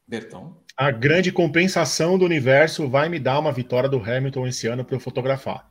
Bertão? 0.05 0.57
A 0.75 0.91
grande 0.91 1.31
compensação 1.31 2.17
do 2.17 2.25
universo 2.25 2.89
vai 2.89 3.07
me 3.07 3.19
dar 3.19 3.39
uma 3.39 3.53
vitória 3.53 3.87
do 3.87 4.03
Hamilton 4.03 4.47
esse 4.47 4.67
ano 4.67 4.83
para 4.83 4.97
eu 4.97 4.99
fotografar. 4.99 5.69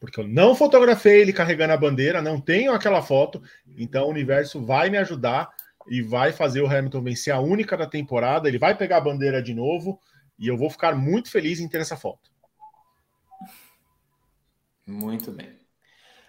Porque 0.00 0.18
eu 0.18 0.26
não 0.26 0.56
fotografei 0.56 1.20
ele 1.20 1.32
carregando 1.32 1.74
a 1.74 1.76
bandeira, 1.76 2.20
não 2.20 2.40
tenho 2.40 2.72
aquela 2.72 3.02
foto, 3.02 3.40
então 3.78 4.06
o 4.06 4.10
universo 4.10 4.64
vai 4.66 4.90
me 4.90 4.98
ajudar 4.98 5.48
e 5.88 6.02
vai 6.02 6.32
fazer 6.32 6.60
o 6.60 6.66
Hamilton 6.66 7.02
vencer 7.04 7.32
a 7.32 7.38
única 7.38 7.76
da 7.76 7.86
temporada. 7.86 8.48
Ele 8.48 8.58
vai 8.58 8.76
pegar 8.76 8.96
a 8.96 9.02
bandeira 9.02 9.40
de 9.40 9.54
novo 9.54 10.00
e 10.36 10.48
eu 10.48 10.56
vou 10.56 10.68
ficar 10.68 10.96
muito 10.96 11.30
feliz 11.30 11.60
em 11.60 11.68
ter 11.68 11.80
essa 11.80 11.96
foto. 11.96 12.33
Muito 14.86 15.32
bem. 15.32 15.58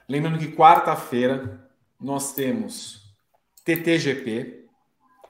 Lembrando 0.07 0.39
que 0.39 0.55
quarta-feira 0.55 1.69
nós 1.99 2.33
temos 2.33 3.15
TTGP. 3.63 4.67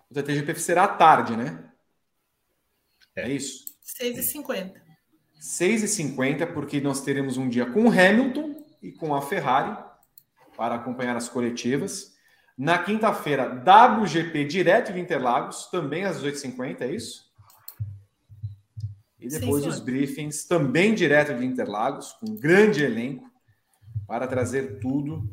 O 0.09 0.13
TTGP 0.13 0.55
será 0.59 0.83
à 0.83 0.87
tarde, 0.87 1.35
né? 1.35 1.71
É, 3.15 3.29
isso? 3.29 3.65
6h50. 4.01 4.81
6h50, 5.39 6.53
porque 6.53 6.81
nós 6.81 7.01
teremos 7.01 7.37
um 7.37 7.47
dia 7.47 7.65
com 7.65 7.85
o 7.85 7.89
Hamilton 7.89 8.63
e 8.81 8.91
com 8.91 9.15
a 9.15 9.21
Ferrari 9.21 9.77
para 10.57 10.75
acompanhar 10.75 11.15
as 11.15 11.29
coletivas. 11.29 12.13
Na 12.57 12.77
quinta-feira, 12.77 13.45
WGP 13.45 14.45
direto 14.45 14.93
de 14.93 14.99
Interlagos, 14.99 15.67
também 15.69 16.05
às 16.05 16.21
18h50, 16.21 16.81
é 16.81 16.91
isso? 16.91 17.24
E 19.25 19.29
depois 19.29 19.63
Sim, 19.63 19.69
os 19.69 19.79
briefings, 19.79 20.45
também 20.45 20.93
direto 20.93 21.33
de 21.33 21.45
Interlagos, 21.45 22.13
com 22.13 22.31
um 22.31 22.35
grande 22.35 22.83
elenco, 22.83 23.25
para 24.07 24.27
trazer 24.27 24.79
tudo. 24.79 25.27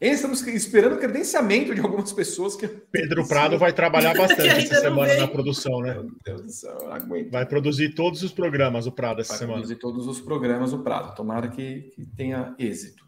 E 0.00 0.06
estamos 0.08 0.46
esperando 0.46 0.94
o 0.94 0.98
credenciamento 0.98 1.74
de 1.74 1.80
algumas 1.80 2.12
pessoas 2.12 2.54
que. 2.54 2.68
Pedro 2.68 3.26
Prado 3.26 3.58
vai 3.58 3.72
trabalhar 3.72 4.16
bastante 4.16 4.48
essa 4.64 4.80
semana 4.80 5.14
na 5.16 5.26
produção, 5.26 5.80
né? 5.80 5.94
Meu 5.94 6.10
Deus 6.24 6.42
do 6.42 6.52
céu, 6.52 6.78
não 6.80 6.92
aguento. 6.92 7.30
Vai 7.32 7.44
produzir 7.44 7.94
todos 7.94 8.22
os 8.22 8.32
programas, 8.32 8.86
o 8.86 8.92
Prado, 8.92 9.20
essa 9.20 9.30
vai 9.30 9.38
semana. 9.38 9.58
Vai 9.58 9.66
produzir 9.66 9.80
todos 9.80 10.06
os 10.06 10.20
programas, 10.20 10.72
o 10.72 10.78
Prado. 10.78 11.14
Tomara 11.16 11.48
que, 11.48 11.90
que 11.94 12.06
tenha 12.06 12.54
êxito. 12.58 13.07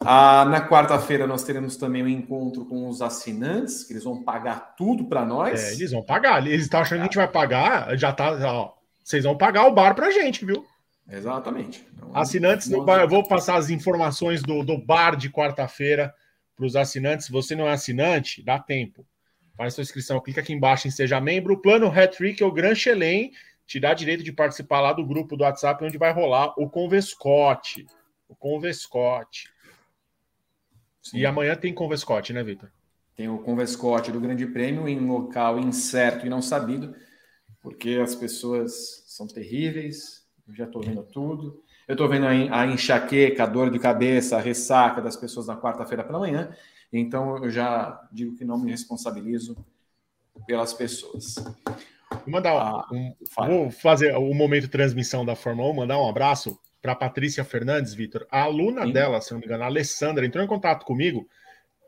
Ah, 0.00 0.44
na 0.44 0.68
quarta-feira 0.68 1.26
nós 1.26 1.44
teremos 1.44 1.76
também 1.76 2.02
um 2.02 2.08
encontro 2.08 2.64
com 2.66 2.88
os 2.88 3.00
assinantes, 3.00 3.84
que 3.84 3.92
eles 3.92 4.04
vão 4.04 4.22
pagar 4.22 4.74
tudo 4.76 5.06
para 5.06 5.24
nós. 5.24 5.62
É, 5.62 5.72
eles 5.72 5.92
vão 5.92 6.02
pagar. 6.02 6.46
Eles 6.46 6.62
estão 6.62 6.80
achando 6.80 6.98
que 6.98 7.02
a 7.02 7.04
gente 7.06 7.16
vai 7.16 7.28
pagar, 7.28 7.96
já 7.96 8.12
tá. 8.12 8.32
Ó, 8.52 8.72
vocês 9.02 9.24
vão 9.24 9.36
pagar 9.36 9.66
o 9.66 9.72
bar 9.72 9.94
para 9.94 10.08
a 10.08 10.10
gente, 10.10 10.44
viu? 10.44 10.66
Exatamente. 11.10 11.86
Então, 11.94 12.10
assinantes 12.14 12.68
do 12.68 12.82
bar, 12.82 13.00
eu 13.00 13.08
vou 13.08 13.26
passar 13.26 13.56
as 13.56 13.70
informações 13.70 14.42
do, 14.42 14.62
do 14.62 14.78
bar 14.78 15.16
de 15.16 15.30
quarta-feira 15.30 16.14
para 16.56 16.66
os 16.66 16.76
assinantes. 16.76 17.26
Se 17.26 17.32
você 17.32 17.54
não 17.54 17.66
é 17.66 17.72
assinante, 17.72 18.42
dá 18.42 18.58
tempo. 18.58 19.06
Faz 19.56 19.74
sua 19.74 19.82
inscrição, 19.82 20.20
clica 20.20 20.40
aqui 20.40 20.52
embaixo 20.52 20.88
em 20.88 20.90
Seja 20.90 21.20
Membro. 21.20 21.54
O 21.54 21.58
plano 21.60 21.86
Hat-Trick 21.86 22.42
é 22.42 22.46
o 22.46 22.52
Gran 22.52 22.74
Chelem, 22.74 23.32
te 23.66 23.78
dá 23.78 23.94
direito 23.94 24.22
de 24.24 24.32
participar 24.32 24.80
lá 24.80 24.92
do 24.92 25.06
grupo 25.06 25.36
do 25.36 25.44
WhatsApp, 25.44 25.84
onde 25.84 25.96
vai 25.96 26.12
rolar 26.12 26.52
o 26.58 26.68
Convescote. 26.68 27.86
O 28.28 28.34
Convescote. 28.34 29.53
Sim. 31.04 31.18
E 31.18 31.26
amanhã 31.26 31.54
tem 31.54 31.74
Convescote, 31.74 32.32
né, 32.32 32.42
Vitor? 32.42 32.70
Tem 33.14 33.28
o 33.28 33.38
Convescote 33.38 34.10
do 34.10 34.18
Grande 34.18 34.46
Prêmio 34.46 34.88
em 34.88 34.98
local 34.98 35.60
incerto 35.60 36.26
e 36.26 36.30
não 36.30 36.40
sabido, 36.40 36.94
porque 37.60 38.00
as 38.02 38.14
pessoas 38.14 39.04
são 39.06 39.26
terríveis. 39.26 40.24
Eu 40.48 40.54
já 40.54 40.64
estou 40.64 40.82
vendo 40.82 41.02
tudo. 41.02 41.62
Eu 41.86 41.92
estou 41.92 42.08
vendo 42.08 42.26
a 42.26 42.66
enxaqueca, 42.66 43.44
a 43.44 43.46
dor 43.46 43.70
de 43.70 43.78
cabeça, 43.78 44.36
a 44.36 44.40
ressaca 44.40 45.02
das 45.02 45.16
pessoas 45.16 45.46
na 45.46 45.56
quarta-feira 45.56 46.02
pela 46.02 46.18
manhã. 46.18 46.56
Então 46.90 47.44
eu 47.44 47.50
já 47.50 48.08
digo 48.10 48.34
que 48.34 48.44
não 48.44 48.58
me 48.58 48.70
responsabilizo 48.70 49.56
pelas 50.46 50.72
pessoas. 50.72 51.34
Vou 52.10 52.32
mandar 52.32 52.52
ah, 52.52 52.86
um, 52.90 53.14
vou 53.46 53.70
fazer 53.70 54.16
o 54.16 54.32
momento 54.32 54.62
de 54.62 54.68
transmissão 54.68 55.24
da 55.24 55.36
Fórmula 55.36 55.70
1, 55.70 55.74
mandar 55.74 55.98
um 55.98 56.08
abraço 56.08 56.58
para 56.84 56.94
Patrícia 56.94 57.42
Fernandes, 57.42 57.94
Vitor. 57.94 58.26
A 58.30 58.42
aluna 58.42 58.84
Sim. 58.84 58.92
dela, 58.92 59.18
se 59.18 59.32
não 59.32 59.40
me 59.40 59.46
engano, 59.46 59.64
a 59.64 59.68
Alessandra, 59.68 60.26
entrou 60.26 60.44
em 60.44 60.46
contato 60.46 60.84
comigo 60.84 61.26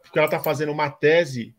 porque 0.02 0.18
ela 0.18 0.26
está 0.26 0.40
fazendo 0.40 0.72
uma 0.72 0.88
tese 0.88 1.54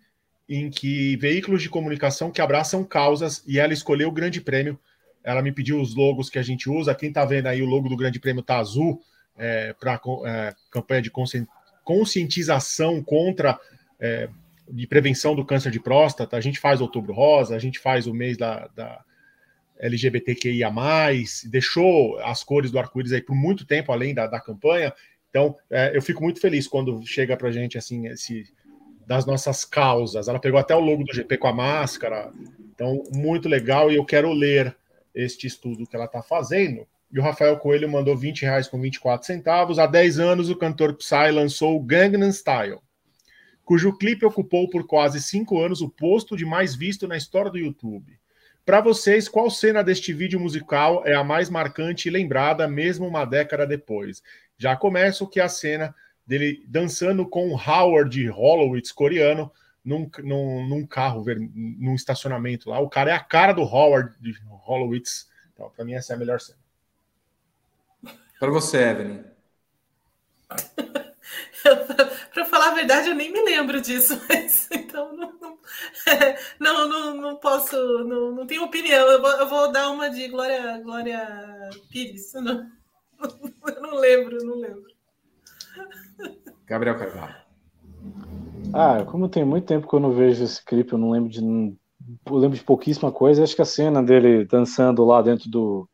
em 0.49 0.71
que 0.71 1.15
veículos 1.17 1.61
de 1.61 1.69
comunicação 1.69 2.31
que 2.31 2.41
abraçam 2.41 2.83
causas 2.83 3.43
e 3.45 3.59
ela 3.59 3.73
escolheu 3.73 4.09
o 4.09 4.11
Grande 4.11 4.41
Prêmio. 4.41 4.79
Ela 5.23 5.43
me 5.43 5.51
pediu 5.51 5.79
os 5.79 5.93
logos 5.93 6.31
que 6.31 6.39
a 6.39 6.41
gente 6.41 6.67
usa. 6.67 6.95
Quem 6.95 7.09
está 7.09 7.25
vendo 7.25 7.45
aí, 7.45 7.61
o 7.61 7.67
logo 7.67 7.87
do 7.87 7.95
Grande 7.95 8.19
Prêmio 8.19 8.41
está 8.41 8.57
azul 8.57 8.99
é, 9.37 9.71
para 9.79 10.01
é, 10.25 10.55
campanha 10.71 11.03
de 11.03 11.11
conscientização 11.83 13.03
contra 13.03 13.59
é, 13.99 14.29
de 14.67 14.87
prevenção 14.87 15.35
do 15.35 15.45
câncer 15.45 15.71
de 15.71 15.79
próstata. 15.79 16.35
A 16.37 16.41
gente 16.41 16.59
faz 16.59 16.81
outubro 16.81 17.13
rosa, 17.13 17.55
a 17.55 17.59
gente 17.59 17.77
faz 17.77 18.07
o 18.07 18.15
mês 18.15 18.35
da, 18.35 18.67
da 18.75 18.99
LGBTQIA, 19.79 20.71
deixou 21.45 22.17
as 22.19 22.43
cores 22.43 22.71
do 22.71 22.79
arco-íris 22.79 23.13
aí 23.13 23.21
por 23.21 23.35
muito 23.35 23.65
tempo 23.65 23.91
além 23.91 24.13
da, 24.13 24.27
da 24.27 24.39
campanha. 24.39 24.93
Então, 25.29 25.55
é, 25.69 25.95
eu 25.95 26.01
fico 26.01 26.23
muito 26.23 26.39
feliz 26.39 26.67
quando 26.67 27.05
chega 27.05 27.37
para 27.37 27.49
a 27.49 27.51
gente 27.51 27.77
assim, 27.77 28.07
esse 28.07 28.45
das 29.07 29.25
nossas 29.25 29.63
causas. 29.63 30.27
Ela 30.27 30.39
pegou 30.39 30.59
até 30.59 30.75
o 30.75 30.81
logo 30.81 31.03
do 31.03 31.13
GP 31.13 31.37
com 31.37 31.47
a 31.47 31.53
máscara. 31.53 32.31
Então, 32.73 33.01
muito 33.13 33.47
legal. 33.47 33.89
E 33.89 33.95
eu 33.95 34.03
quero 34.03 34.31
ler 34.33 34.75
este 35.15 35.47
estudo 35.47 35.87
que 35.87 35.95
ela 35.95 36.05
está 36.05 36.21
fazendo. 36.21 36.85
E 37.09 37.17
o 37.17 37.23
Rafael 37.23 37.57
Coelho 37.57 37.89
mandou 37.89 38.17
20 38.17 38.41
reais 38.41 38.67
com 38.67 38.79
24 38.79 39.25
centavos. 39.25 39.79
Há 39.79 39.87
10 39.87 40.19
anos, 40.19 40.49
o 40.49 40.57
cantor 40.57 40.93
Psy 40.93 41.31
lançou 41.31 41.81
Gangnam 41.81 42.31
Style, 42.31 42.79
cujo 43.63 43.97
clipe 43.97 44.25
ocupou 44.25 44.69
por 44.69 44.85
quase 44.85 45.21
5 45.21 45.57
anos 45.61 45.81
o 45.81 45.89
posto 45.89 46.35
de 46.35 46.45
mais 46.45 46.75
visto 46.75 47.07
na 47.07 47.15
história 47.15 47.49
do 47.49 47.57
YouTube. 47.57 48.19
Para 48.67 48.81
vocês, 48.81 49.29
qual 49.29 49.49
cena 49.49 49.81
deste 49.81 50.11
vídeo 50.11 50.37
musical 50.37 51.01
é 51.05 51.15
a 51.15 51.23
mais 51.23 51.49
marcante 51.49 52.09
e 52.09 52.11
lembrada, 52.11 52.67
mesmo 52.67 53.07
uma 53.07 53.23
década 53.23 53.65
depois? 53.65 54.21
Já 54.57 54.75
começa 54.75 55.23
o 55.23 55.27
que 55.27 55.39
é 55.39 55.43
a 55.43 55.47
cena 55.47 55.95
dele 56.25 56.65
dançando 56.67 57.25
com 57.25 57.47
o 57.47 57.55
Howard 57.55 58.27
Hollowitz, 58.27 58.91
coreano, 58.91 59.49
num, 59.85 60.11
num, 60.21 60.67
num 60.67 60.85
carro, 60.85 61.23
num 61.55 61.95
estacionamento 61.95 62.69
lá. 62.69 62.77
O 62.81 62.89
cara 62.89 63.11
é 63.11 63.13
a 63.13 63.21
cara 63.21 63.53
do 63.53 63.61
Howard 63.61 64.13
Hollowitz. 64.49 65.29
Então, 65.53 65.69
para 65.69 65.85
mim, 65.85 65.93
essa 65.93 66.11
é 66.11 66.17
a 66.17 66.19
melhor 66.19 66.41
cena. 66.41 66.59
Para 68.37 68.51
você, 68.51 68.79
Evelyn. 68.79 69.23
Para 71.87 72.06
falar 72.57 72.71
a 72.71 72.75
verdade, 72.75 73.09
eu 73.09 73.15
nem 73.15 73.31
me 73.31 73.41
lembro 73.41 73.79
disso, 73.79 74.19
mas 74.27 74.67
então 74.71 75.15
não, 75.15 75.31
não, 75.39 75.57
não, 76.59 76.89
não, 76.89 77.21
não, 77.21 77.35
posso, 77.37 77.75
não, 78.03 78.31
não 78.31 78.47
tenho 78.47 78.63
opinião. 78.63 79.07
Eu 79.07 79.21
vou, 79.21 79.31
eu 79.31 79.47
vou 79.47 79.71
dar 79.71 79.89
uma 79.91 80.09
de 80.09 80.27
Glória, 80.27 80.79
Glória 80.79 81.69
Pires. 81.91 82.33
Não, 82.33 82.69
não 83.81 83.95
lembro, 83.95 84.43
não 84.43 84.55
lembro. 84.55 84.87
Gabriel 86.65 86.97
Carvalho. 86.97 87.35
Ah, 88.73 89.05
como 89.05 89.29
tem 89.29 89.45
muito 89.45 89.67
tempo 89.67 89.87
que 89.87 89.93
eu 89.93 89.99
não 89.99 90.11
vejo 90.11 90.43
esse 90.43 90.63
clipe, 90.63 90.93
eu 90.93 90.97
não 90.97 91.11
lembro 91.11 91.29
de. 91.29 91.39
Eu 91.39 92.35
lembro 92.35 92.57
de 92.57 92.63
pouquíssima 92.63 93.11
coisa. 93.11 93.43
Acho 93.43 93.55
que 93.55 93.61
a 93.61 93.65
cena 93.65 94.03
dele 94.03 94.45
dançando 94.45 95.05
lá 95.05 95.21
dentro 95.21 95.49
do. 95.49 95.87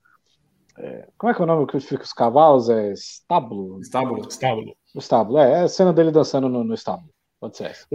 É, 0.78 1.08
como 1.18 1.32
é 1.32 1.36
que 1.36 1.42
é 1.42 1.44
o 1.44 1.48
nome 1.48 1.68
que 1.68 1.80
fica 1.80 2.04
os 2.04 2.14
cavalos? 2.14 2.70
É 2.70 2.92
estábulo? 2.92 3.80
Estábulo. 3.80 4.28
Estábulo. 4.28 4.76
O 4.94 5.00
estábulo, 5.00 5.38
é, 5.40 5.52
é 5.52 5.60
a 5.62 5.68
cena 5.68 5.94
dele 5.94 6.12
dançando 6.12 6.50
no, 6.50 6.64
no 6.64 6.74
estábulo. 6.74 7.10
Pode 7.40 7.58
ser 7.58 7.66
essa. 7.66 7.88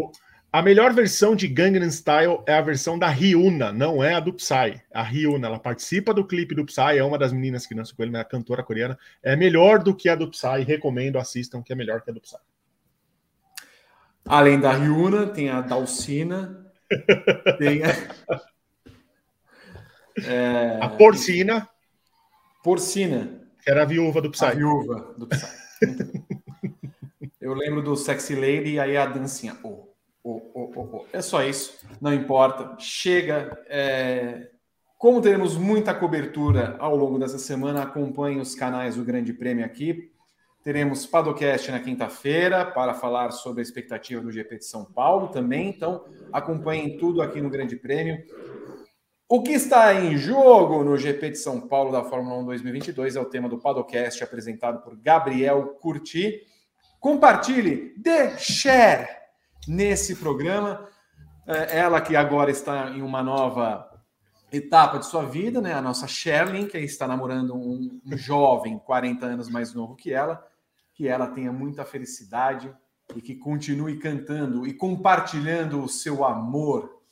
A 0.51 0.63
melhor 0.63 0.95
versão 0.95 1.37
de 1.37 1.47
Gangnam 1.47 1.91
Style 1.91 2.43
é 2.47 2.55
a 2.55 2.63
versão 2.63 2.99
da 2.99 3.07
Ryuna, 3.07 3.71
não 3.71 4.03
é 4.03 4.15
a 4.15 4.21
do 4.21 4.33
Psy. 4.33 4.81
A 4.93 5.03
Ryuna, 5.03 5.47
ela 5.47 5.59
participa 5.59 6.15
do 6.15 6.27
clipe 6.27 6.55
do 6.55 6.65
Psy, 6.65 6.97
é 6.97 7.05
uma 7.05 7.19
das 7.19 7.35
meninas 7.35 7.67
que 7.67 7.75
dança 7.75 7.95
com 7.95 8.03
ele, 8.03 8.17
é 8.17 8.21
a 8.21 8.25
cantora 8.25 8.63
coreana. 8.63 8.99
É 9.23 9.37
melhor 9.37 9.83
do 9.83 9.95
que 9.95 10.09
a 10.09 10.15
do 10.15 10.31
Psy, 10.31 10.63
recomendo, 10.67 11.19
assistam, 11.19 11.63
que 11.63 11.71
é 11.73 11.77
melhor 11.77 12.01
que 12.01 12.11
a 12.11 12.15
do 12.15 12.21
Psy. 12.21 12.39
Além 14.25 14.59
da 14.59 14.73
Ryuna, 14.73 15.27
tem 15.27 15.51
a 15.51 15.61
Dalcina, 15.61 16.67
tem 17.59 17.83
a... 17.85 17.89
É... 20.25 20.79
a 20.81 20.89
Porcina. 20.89 21.69
Porcina. 22.63 23.41
Que 23.63 23.71
era 23.71 23.83
a 23.83 23.87
viúva 23.87 24.21
do 24.21 24.31
Psy. 24.31 24.45
A 24.45 24.51
viúva 24.51 25.15
do 25.17 25.27
Psy. 25.27 25.47
Eu 27.41 27.55
lembro 27.55 27.81
do 27.81 27.97
Sexy 27.97 28.35
Lady 28.35 28.73
e 28.73 28.81
aí 28.81 28.97
a 28.97 29.07
dancinha. 29.07 29.57
Oh, 29.63 29.89
oh, 30.23 30.43
oh, 30.55 30.73
oh, 30.75 30.89
oh. 30.93 31.05
É 31.13 31.23
só 31.23 31.43
isso. 31.43 31.79
Não 32.01 32.13
importa. 32.13 32.77
Chega. 32.79 33.59
É... 33.69 34.51
Como 34.99 35.23
teremos 35.23 35.57
muita 35.57 35.95
cobertura 35.95 36.77
ao 36.79 36.97
longo 36.97 37.19
dessa 37.19 37.39
semana, 37.39 37.83
acompanhe 37.83 38.41
os 38.41 38.55
canais 38.55 38.97
do 38.97 39.05
Grande 39.05 39.33
Prêmio 39.33 39.65
aqui. 39.65 40.11
Teremos 40.65 41.07
Padocast 41.07 41.71
na 41.71 41.81
quinta-feira 41.81 42.67
para 42.67 42.93
falar 42.93 43.31
sobre 43.31 43.61
a 43.61 43.63
expectativa 43.63 44.21
do 44.21 44.31
GP 44.31 44.59
de 44.59 44.65
São 44.67 44.85
Paulo 44.85 45.29
também. 45.29 45.69
Então, 45.69 46.05
acompanhem 46.33 46.99
tudo 46.99 47.23
aqui 47.23 47.41
no 47.41 47.49
Grande 47.49 47.77
Prêmio. 47.77 48.23
O 49.31 49.43
que 49.43 49.53
está 49.53 49.93
em 49.93 50.17
jogo 50.17 50.83
no 50.83 50.97
GP 50.97 51.33
de 51.33 51.37
São 51.37 51.61
Paulo 51.61 51.93
da 51.93 52.03
Fórmula 52.03 52.39
1 52.39 52.47
2022 52.47 53.15
é 53.15 53.21
o 53.21 53.27
tema 53.27 53.47
do 53.47 53.59
Padocast 53.59 54.25
apresentado 54.25 54.81
por 54.81 54.97
Gabriel 54.97 55.77
Curti. 55.83 56.47
Compartilhe, 56.99 57.93
dê 57.99 58.39
share 58.39 59.07
nesse 59.67 60.17
programa. 60.17 60.89
É, 61.47 61.79
ela 61.79 62.01
que 62.01 62.17
agora 62.17 62.51
está 62.51 62.89
em 62.89 63.03
uma 63.03 63.23
nova 63.23 64.03
etapa 64.51 64.99
de 64.99 65.05
sua 65.05 65.27
vida, 65.27 65.61
né? 65.61 65.75
A 65.75 65.83
nossa 65.83 66.07
Sherlyn, 66.07 66.67
que 66.67 66.79
está 66.79 67.07
namorando 67.07 67.55
um, 67.55 68.01
um 68.07 68.17
jovem 68.17 68.79
40 68.79 69.27
anos 69.27 69.51
mais 69.51 69.75
novo 69.75 69.95
que 69.95 70.11
ela, 70.11 70.43
que 70.95 71.07
ela 71.07 71.27
tenha 71.27 71.53
muita 71.53 71.85
felicidade 71.85 72.75
e 73.15 73.21
que 73.21 73.35
continue 73.35 73.99
cantando 73.99 74.67
e 74.67 74.73
compartilhando 74.73 75.85
o 75.85 75.89
seu 75.89 76.25
amor 76.25 77.03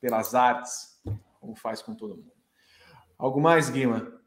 pelas 0.00 0.32
artes, 0.32 0.89
como 1.40 1.56
faz 1.56 1.82
com 1.82 1.94
todo 1.94 2.16
mundo. 2.16 2.32
Algo 3.18 3.40
mais, 3.40 3.68
Guima? 3.68 4.20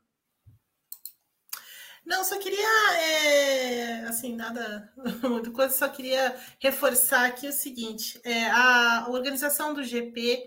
Não, 2.05 2.23
só 2.25 2.37
queria, 2.37 2.67
é, 2.97 4.01
assim, 4.07 4.35
nada 4.35 4.91
muito 5.23 5.53
coisa, 5.53 5.73
só 5.73 5.87
queria 5.87 6.35
reforçar 6.59 7.25
aqui 7.25 7.47
o 7.47 7.53
seguinte: 7.53 8.19
é, 8.25 8.49
a 8.49 9.05
organização 9.09 9.73
do 9.73 9.83
GP 9.83 10.43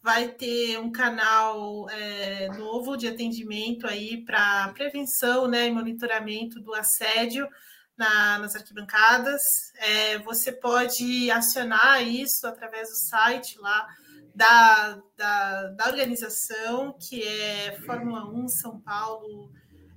vai 0.00 0.28
ter 0.28 0.78
um 0.78 0.92
canal 0.92 1.88
é, 1.90 2.48
novo 2.56 2.96
de 2.96 3.08
atendimento 3.08 3.86
aí 3.86 4.24
para 4.24 4.72
prevenção 4.74 5.48
né, 5.48 5.66
e 5.66 5.70
monitoramento 5.70 6.60
do 6.60 6.74
assédio 6.74 7.48
na, 7.96 8.38
nas 8.38 8.54
arquibancadas. 8.54 9.42
É, 9.76 10.18
você 10.18 10.52
pode 10.52 11.30
acionar 11.30 12.02
isso 12.02 12.46
através 12.46 12.88
do 12.88 12.96
site 12.96 13.58
lá 13.58 13.86
da, 14.34 15.02
da, 15.16 15.64
da 15.68 15.86
organização, 15.88 16.96
que 16.98 17.22
é 17.22 17.72
Fórmula 17.84 18.26
1 18.28 18.48
São 18.48 18.80
Paulo, 18.80 19.50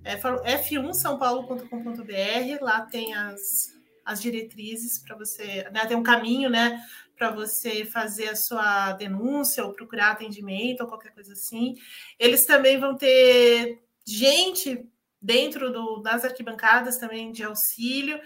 é, 0.03 0.17
f1 0.17 0.93
sãopaulo.com.br, 0.93 2.61
lá 2.61 2.81
tem 2.81 3.13
as, 3.13 3.73
as 4.03 4.21
diretrizes 4.21 4.99
para 4.99 5.15
você, 5.15 5.67
né, 5.71 5.85
tem 5.85 5.97
um 5.97 6.03
caminho, 6.03 6.49
né, 6.49 6.79
para 7.17 7.31
você 7.31 7.85
fazer 7.85 8.29
a 8.29 8.35
sua 8.35 8.91
denúncia 8.93 9.65
ou 9.65 9.73
procurar 9.73 10.11
atendimento 10.11 10.81
ou 10.81 10.87
qualquer 10.87 11.13
coisa 11.13 11.33
assim. 11.33 11.75
Eles 12.19 12.45
também 12.45 12.77
vão 12.77 12.95
ter 12.95 13.81
gente 14.05 14.85
dentro 15.21 15.71
do, 15.71 16.01
das 16.01 16.23
arquibancadas 16.23 16.97
também 16.97 17.31
de 17.31 17.43
auxílio. 17.43 18.19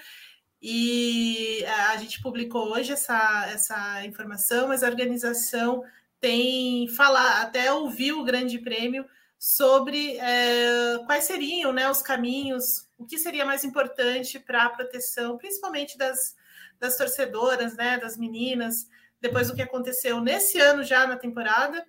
E 0.61 1.63
a 1.65 1.95
gente 1.97 2.21
publicou 2.21 2.73
hoje 2.73 2.91
essa, 2.91 3.47
essa 3.47 4.05
informação, 4.05 4.67
mas 4.67 4.83
a 4.83 4.89
organização 4.89 5.83
tem 6.19 6.87
falar, 6.89 7.41
até 7.41 7.71
ouviu 7.71 8.19
o 8.19 8.23
Grande 8.23 8.59
Prêmio 8.59 9.05
sobre 9.37 10.17
é, 10.17 10.99
quais 11.05 11.23
seriam 11.23 11.71
né, 11.71 11.89
os 11.89 12.01
caminhos, 12.01 12.87
o 12.97 13.05
que 13.05 13.17
seria 13.17 13.45
mais 13.45 13.63
importante 13.63 14.37
para 14.37 14.65
a 14.65 14.69
proteção, 14.69 15.37
principalmente 15.37 15.97
das, 15.97 16.35
das 16.77 16.97
torcedoras, 16.97 17.75
né, 17.77 17.97
das 17.97 18.17
meninas, 18.17 18.89
depois 19.21 19.47
do 19.47 19.55
que 19.55 19.61
aconteceu 19.61 20.19
nesse 20.19 20.59
ano 20.59 20.83
já 20.83 21.07
na 21.07 21.15
temporada, 21.15 21.85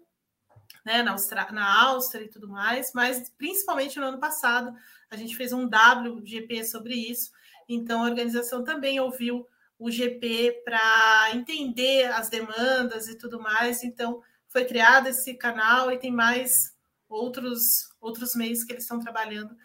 né, 0.85 1.03
na, 1.03 1.17
na 1.53 1.83
Áustria 1.83 2.25
e 2.25 2.29
tudo 2.29 2.49
mais, 2.49 2.93
mas 2.95 3.29
principalmente 3.37 3.99
no 3.99 4.07
ano 4.07 4.19
passado, 4.19 4.73
a 5.11 5.17
gente 5.17 5.37
fez 5.37 5.53
um 5.53 5.67
WGP 5.67 6.65
sobre 6.65 6.95
isso, 6.95 7.33
então 7.69 8.03
a 8.03 8.09
organização 8.09 8.63
também 8.63 9.01
ouviu 9.01 9.47
o 9.81 9.91
GP 9.91 10.63
para 10.63 11.31
entender 11.35 12.05
as 12.13 12.29
demandas 12.29 13.09
e 13.09 13.17
tudo 13.17 13.41
mais, 13.41 13.83
então 13.83 14.21
foi 14.47 14.67
criado 14.67 15.09
esse 15.09 15.35
canal 15.35 15.91
e 15.91 15.99
tem 15.99 16.13
mais 16.13 16.77
outros 17.09 17.89
outros 17.99 18.35
meios 18.35 18.63
que 18.63 18.73
eles 18.73 18.85
estão 18.85 19.01
trabalhando 19.01 19.57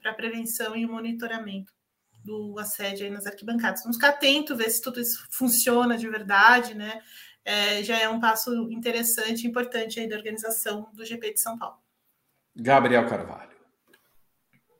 para 0.00 0.14
prevenção 0.14 0.76
e 0.76 0.86
monitoramento 0.86 1.72
do 2.24 2.56
assédio 2.58 3.04
aí 3.04 3.10
nas 3.10 3.26
arquibancadas. 3.26 3.82
Vamos 3.82 3.96
ficar 3.96 4.10
atento, 4.10 4.56
ver 4.56 4.70
se 4.70 4.80
tudo 4.80 5.00
isso 5.00 5.26
funciona 5.30 5.98
de 5.98 6.08
verdade, 6.08 6.74
né? 6.74 7.00
É, 7.44 7.82
já 7.82 7.98
é 7.98 8.08
um 8.08 8.20
passo 8.20 8.70
interessante, 8.70 9.46
importante 9.46 9.98
aí 9.98 10.08
da 10.08 10.16
organização 10.16 10.88
do 10.94 11.04
GP 11.04 11.34
de 11.34 11.40
São 11.40 11.58
Paulo. 11.58 11.76
Gabriel 12.56 13.06
Carvalho. 13.08 13.52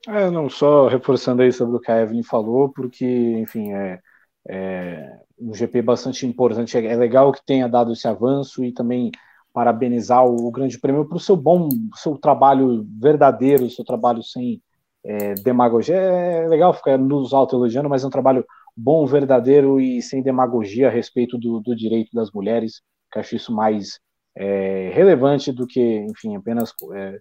É, 0.06 0.30
não, 0.30 0.48
só 0.48 0.86
reforçando 0.86 1.42
aí 1.42 1.52
sobre 1.52 1.76
o 1.76 1.80
que 1.80 1.90
a 1.90 2.00
Evelyn 2.00 2.22
falou, 2.22 2.70
porque, 2.70 3.04
enfim, 3.04 3.72
é, 3.72 4.00
é 4.48 5.18
um 5.38 5.54
GP 5.54 5.82
bastante 5.82 6.26
importante. 6.26 6.76
É, 6.76 6.86
é 6.86 6.96
legal 6.96 7.32
que 7.32 7.44
tenha 7.44 7.68
dado 7.68 7.92
esse 7.92 8.06
avanço 8.06 8.64
e 8.64 8.72
também 8.72 9.10
parabenizar 9.52 10.24
o 10.26 10.50
Grande 10.50 10.78
Prêmio 10.78 11.06
para 11.06 11.16
o 11.16 11.20
seu 11.20 11.36
bom, 11.36 11.68
seu 11.94 12.18
trabalho 12.18 12.86
verdadeiro, 13.00 13.70
seu 13.70 13.84
trabalho 13.84 14.22
sem 14.22 14.60
é, 15.04 15.34
demagogia. 15.34 15.94
É 15.94 16.48
legal 16.48 16.72
ficar 16.74 16.98
nos 16.98 17.32
auto-elogiando, 17.32 17.88
mas 17.88 18.02
é 18.02 18.06
um 18.06 18.10
trabalho 18.10 18.44
bom, 18.76 19.06
verdadeiro 19.06 19.80
e 19.80 20.02
sem 20.02 20.22
demagogia 20.22 20.88
a 20.88 20.90
respeito 20.90 21.38
do, 21.38 21.60
do 21.60 21.76
direito 21.76 22.10
das 22.12 22.32
mulheres, 22.32 22.82
que 23.12 23.18
acho 23.18 23.36
isso 23.36 23.52
mais 23.54 24.00
é, 24.36 24.90
relevante 24.92 25.52
do 25.52 25.66
que, 25.66 25.98
enfim, 26.10 26.34
apenas 26.36 26.72
é, 26.94 27.20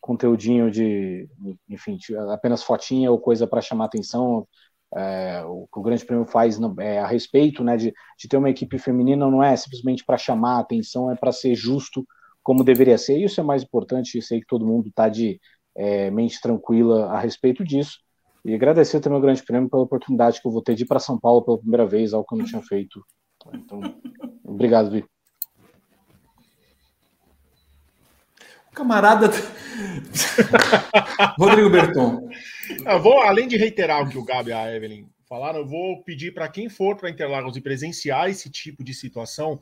conteúdinho 0.00 0.70
de, 0.70 1.28
enfim, 1.68 1.98
apenas 2.32 2.62
fotinha 2.62 3.10
ou 3.10 3.18
coisa 3.18 3.46
para 3.46 3.60
chamar 3.60 3.86
atenção. 3.86 4.46
É, 4.96 5.42
o 5.44 5.68
que 5.72 5.78
o 5.78 5.82
Grande 5.82 6.04
Prêmio 6.04 6.26
faz 6.26 6.58
é, 6.78 6.98
a 6.98 7.06
respeito 7.06 7.62
né, 7.62 7.76
de, 7.76 7.94
de 8.18 8.28
ter 8.28 8.36
uma 8.36 8.50
equipe 8.50 8.76
feminina 8.78 9.30
não 9.30 9.42
é 9.42 9.54
simplesmente 9.54 10.04
para 10.04 10.18
chamar 10.18 10.58
atenção, 10.58 11.10
é 11.10 11.14
para 11.14 11.30
ser 11.30 11.54
justo 11.54 12.04
como 12.42 12.64
deveria 12.64 12.98
ser. 12.98 13.18
Isso 13.18 13.40
é 13.40 13.44
mais 13.44 13.62
importante, 13.62 14.20
sei 14.20 14.40
que 14.40 14.46
todo 14.46 14.66
mundo 14.66 14.88
está 14.88 15.08
de 15.08 15.40
é, 15.76 16.10
mente 16.10 16.40
tranquila 16.40 17.06
a 17.12 17.20
respeito 17.20 17.64
disso. 17.64 17.98
E 18.44 18.54
agradecer 18.54 19.00
também 19.00 19.16
ao 19.16 19.22
Grande 19.22 19.42
Prêmio 19.44 19.68
pela 19.68 19.82
oportunidade 19.82 20.40
que 20.40 20.48
eu 20.48 20.52
vou 20.52 20.62
ter 20.62 20.74
de 20.74 20.84
ir 20.84 20.86
para 20.86 20.98
São 20.98 21.18
Paulo 21.18 21.42
pela 21.42 21.58
primeira 21.58 21.86
vez, 21.86 22.12
algo 22.12 22.26
que 22.26 22.34
eu 22.34 22.38
não 22.38 22.46
tinha 22.46 22.62
feito. 22.62 23.04
Então, 23.54 23.80
obrigado, 24.44 24.90
Vi. 24.90 25.04
Camarada. 28.80 29.28
Rodrigo 31.38 31.70
Berton. 31.70 32.28
Eu 32.86 33.00
vou, 33.00 33.20
além 33.22 33.46
de 33.46 33.56
reiterar 33.56 34.02
o 34.02 34.08
que 34.08 34.18
o 34.18 34.24
Gabi 34.24 34.50
e 34.50 34.52
a 34.52 34.74
Evelyn 34.74 35.06
falaram, 35.28 35.60
eu 35.60 35.66
vou 35.66 36.02
pedir 36.02 36.34
para 36.34 36.48
quem 36.48 36.68
for 36.68 36.96
para 36.96 37.10
Interlagos 37.10 37.56
e 37.56 37.60
presenciar 37.60 38.28
esse 38.28 38.50
tipo 38.50 38.82
de 38.82 38.92
situação 38.92 39.60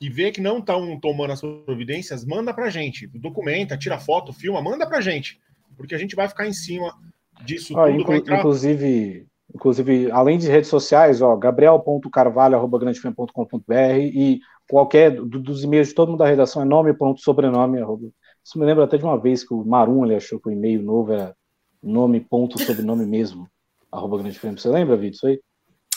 e 0.00 0.08
ver 0.08 0.32
que 0.32 0.40
não 0.40 0.58
estão 0.58 0.98
tomando 0.98 1.32
as 1.32 1.40
providências, 1.40 2.24
manda 2.24 2.54
para 2.54 2.70
gente. 2.70 3.06
Documenta, 3.06 3.76
tira 3.76 3.98
foto, 3.98 4.32
filma, 4.32 4.62
manda 4.62 4.86
para 4.86 5.00
gente 5.00 5.38
porque 5.80 5.94
a 5.94 5.98
gente 5.98 6.14
vai 6.14 6.28
ficar 6.28 6.46
em 6.46 6.52
cima 6.52 6.94
disso 7.42 7.74
ah, 7.78 7.86
tudo. 7.86 8.00
Inclu 8.00 8.16
entrar... 8.16 8.40
Inclusive, 8.40 9.26
inclusive, 9.54 10.10
além 10.10 10.36
de 10.36 10.46
redes 10.46 10.68
sociais, 10.68 11.22
ó, 11.22 11.34
gabriel.carvalho.grandefem.com.br 11.36 13.98
e 13.98 14.40
qualquer 14.68 15.12
do, 15.12 15.40
dos 15.40 15.64
e-mails 15.64 15.88
de 15.88 15.94
todo 15.94 16.10
mundo 16.10 16.18
da 16.18 16.26
redação 16.26 16.60
é 16.60 16.66
nome, 16.66 16.92
ponto, 16.92 17.22
sobrenome, 17.22 17.80
arroba. 17.80 18.10
Isso 18.44 18.58
me 18.58 18.64
lembra 18.64 18.84
até 18.84 18.96
de 18.96 19.04
uma 19.04 19.18
vez 19.18 19.44
que 19.44 19.54
o 19.54 19.64
Marum 19.64 20.04
ele 20.04 20.14
achou 20.14 20.40
que 20.40 20.48
o 20.48 20.52
e-mail 20.52 20.82
novo 20.82 21.12
era 21.12 21.34
nome, 21.82 22.20
ponto, 22.20 22.60
sobrenome 22.62 23.06
mesmo, 23.06 23.48
arroba 23.90 24.18
Grande 24.18 24.38
Você 24.38 24.68
lembra, 24.68 24.96
Vitor, 24.96 25.14
isso 25.14 25.26
aí? 25.26 25.40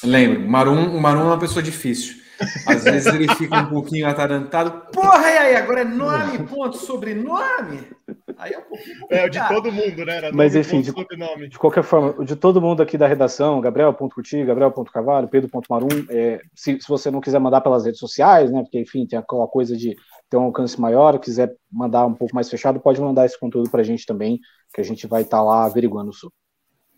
Lembro. 0.03 0.49
Marum, 0.49 0.95
o 0.95 1.01
Marum 1.01 1.21
é 1.21 1.25
uma 1.25 1.39
pessoa 1.39 1.63
difícil. 1.63 2.23
Às 2.67 2.83
vezes 2.83 3.13
ele 3.13 3.33
fica 3.35 3.61
um 3.61 3.69
pouquinho 3.69 4.07
atarantado. 4.07 4.91
Porra, 4.91 5.29
e 5.29 5.37
aí? 5.37 5.55
Agora 5.55 5.81
é 5.81 5.85
nome, 5.85 6.39
ponto, 6.39 6.77
sobrenome? 6.77 7.87
Aí 8.37 8.53
é 8.53 8.57
um 8.57 8.63
pouquinho. 8.63 8.97
É, 9.09 9.25
o 9.25 9.29
de 9.29 9.47
todo 9.47 9.71
mundo, 9.71 10.05
né? 10.05 10.17
Era 10.17 10.31
Mas 10.33 10.55
enfim, 10.55 10.81
de, 10.81 10.91
de, 11.49 11.59
qualquer 11.59 11.83
forma, 11.83 12.25
de 12.25 12.35
todo 12.35 12.61
mundo 12.61 12.81
aqui 12.81 12.97
da 12.97 13.07
redação, 13.07 13.61
Gabriel.curti, 13.61 14.43
Gabriel.carvalho, 14.43 15.27
Pedro.marum, 15.27 15.87
é, 16.09 16.41
se, 16.53 16.79
se 16.81 16.87
você 16.87 17.09
não 17.11 17.21
quiser 17.21 17.39
mandar 17.39 17.61
pelas 17.61 17.85
redes 17.85 17.99
sociais, 17.99 18.51
né? 18.51 18.61
Porque, 18.61 18.79
enfim, 18.79 19.05
tem 19.05 19.17
aquela 19.19 19.47
coisa 19.47 19.77
de 19.77 19.95
ter 20.33 20.37
um 20.37 20.45
alcance 20.45 20.81
maior, 20.81 21.19
quiser 21.19 21.55
mandar 21.71 22.07
um 22.07 22.13
pouco 22.15 22.33
mais 22.33 22.49
fechado, 22.49 22.79
pode 22.79 22.99
mandar 22.99 23.27
esse 23.27 23.39
conteúdo 23.39 23.69
para 23.69 23.81
a 23.81 23.83
gente 23.83 24.03
também, 24.03 24.39
que 24.73 24.81
a 24.81 24.83
gente 24.83 25.05
vai 25.05 25.21
estar 25.21 25.37
tá 25.37 25.43
lá 25.43 25.65
averiguando 25.65 26.11
sobre. 26.11 26.35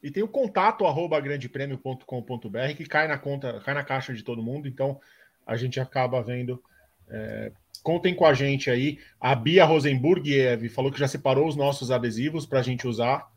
E 0.02 0.10
tem 0.10 0.24
o 0.24 0.28
contato 0.28 0.86
arroba 0.86 1.20
grandepremio.com.br 1.20 2.76
que 2.78 2.86
cai 2.86 3.10
na 3.10 3.18
conta, 3.18 3.60
cai 3.60 3.74
na 3.74 3.84
caixa 3.84 4.14
de 4.14 4.24
todo 4.24 4.42
mundo, 4.42 4.70
então 4.70 5.02
a 5.46 5.58
gente 5.58 5.82
acaba 5.82 6.24
vendo. 6.24 6.64
É, 7.10 7.52
contem 7.84 8.16
com 8.16 8.26
a 8.26 8.34
gente 8.34 8.72
aí. 8.72 9.00
A 9.20 9.36
Bia 9.36 9.66
Rosenburg 9.66 10.34
Eve 10.34 10.70
falou 10.70 10.90
que 10.90 11.00
já 11.00 11.08
separou 11.08 11.46
os 11.46 11.58
nossos 11.58 11.92
adesivos 11.92 12.46
para 12.46 12.60
a 12.60 12.64
gente 12.64 12.88
usar 12.88 13.28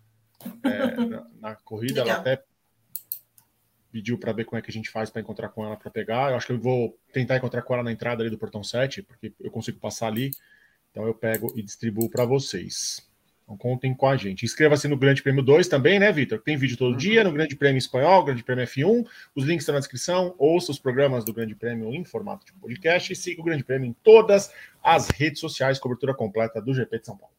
é, 0.65 0.95
na, 0.95 1.27
na, 1.41 1.57
corrida. 1.57 2.05
Legal. 2.05 2.21
Ela 2.21 2.21
até 2.21 2.45
pediu 3.99 4.17
para 4.17 4.33
ver 4.33 4.45
como 4.45 4.57
é 4.57 4.63
que 4.63 4.71
a 4.71 4.73
gente 4.73 4.89
faz 4.89 5.11
para 5.11 5.21
encontrar 5.21 5.49
com 5.49 5.65
ela 5.65 5.77
para 5.77 5.91
pegar. 5.91 6.31
Eu 6.31 6.37
acho 6.37 6.47
que 6.47 6.53
eu 6.53 6.59
vou 6.59 6.97
tentar 7.13 7.37
encontrar 7.37 7.63
com 7.63 7.75
ela 7.75 7.83
na 7.83 7.91
entrada 7.91 8.23
ali 8.23 8.31
do 8.31 8.39
portão 8.39 8.63
7, 8.63 9.03
porque 9.03 9.33
eu 9.41 9.51
consigo 9.51 9.81
passar 9.81 10.07
ali. 10.07 10.31
Então 10.93 11.05
eu 11.05 11.13
pego 11.13 11.53
e 11.57 11.63
distribuo 11.63 12.09
para 12.09 12.25
vocês. 12.25 13.05
Então 13.43 13.57
contem 13.57 13.93
com 13.93 14.07
a 14.07 14.17
gente. 14.17 14.45
Inscreva-se 14.45 14.87
no 14.87 14.97
Grande 14.97 15.21
Prêmio 15.21 15.43
2 15.43 15.67
também, 15.67 15.99
né, 15.99 16.13
Vitor? 16.13 16.41
Tem 16.41 16.57
vídeo 16.57 16.77
todo 16.77 16.93
uhum. 16.93 16.97
dia 16.97 17.25
no 17.25 17.33
Grande 17.33 17.57
Prêmio 17.57 17.79
Espanhol, 17.79 18.25
Grande 18.25 18.45
Prêmio 18.45 18.65
F1. 18.65 19.05
Os 19.35 19.45
links 19.45 19.63
estão 19.63 19.73
na 19.73 19.81
descrição. 19.81 20.33
Ouça 20.39 20.71
os 20.71 20.79
programas 20.79 21.25
do 21.25 21.33
Grande 21.33 21.57
Prêmio 21.57 21.93
em 21.93 22.05
formato 22.05 22.47
de 22.47 22.53
podcast 22.53 23.13
e 23.13 23.17
siga 23.17 23.41
o 23.41 23.45
Grande 23.45 23.65
Prêmio 23.65 23.89
em 23.89 23.97
todas 24.05 24.53
as 24.81 25.09
redes 25.09 25.41
sociais, 25.41 25.81
cobertura 25.81 26.15
completa 26.15 26.63
do 26.63 26.73
GP 26.73 27.01
de 27.01 27.07
São 27.07 27.17
Paulo. 27.17 27.38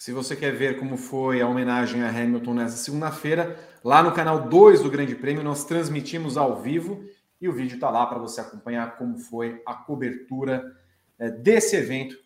Se 0.00 0.12
você 0.12 0.34
quer 0.34 0.56
ver 0.56 0.78
como 0.78 0.96
foi 0.96 1.42
a 1.42 1.46
homenagem 1.46 2.00
a 2.00 2.08
Hamilton 2.08 2.54
nessa 2.54 2.78
segunda-feira, 2.78 3.54
lá 3.84 4.02
no 4.02 4.12
canal 4.12 4.48
2 4.48 4.82
do 4.82 4.90
Grande 4.90 5.14
Prêmio 5.14 5.44
nós 5.44 5.66
transmitimos 5.66 6.38
ao 6.38 6.62
vivo 6.62 7.04
e 7.38 7.46
o 7.46 7.52
vídeo 7.52 7.74
está 7.74 7.90
lá 7.90 8.06
para 8.06 8.18
você 8.18 8.40
acompanhar 8.40 8.96
como 8.96 9.18
foi 9.18 9.60
a 9.66 9.74
cobertura 9.74 10.64
é, 11.18 11.30
desse 11.30 11.76
evento 11.76 12.16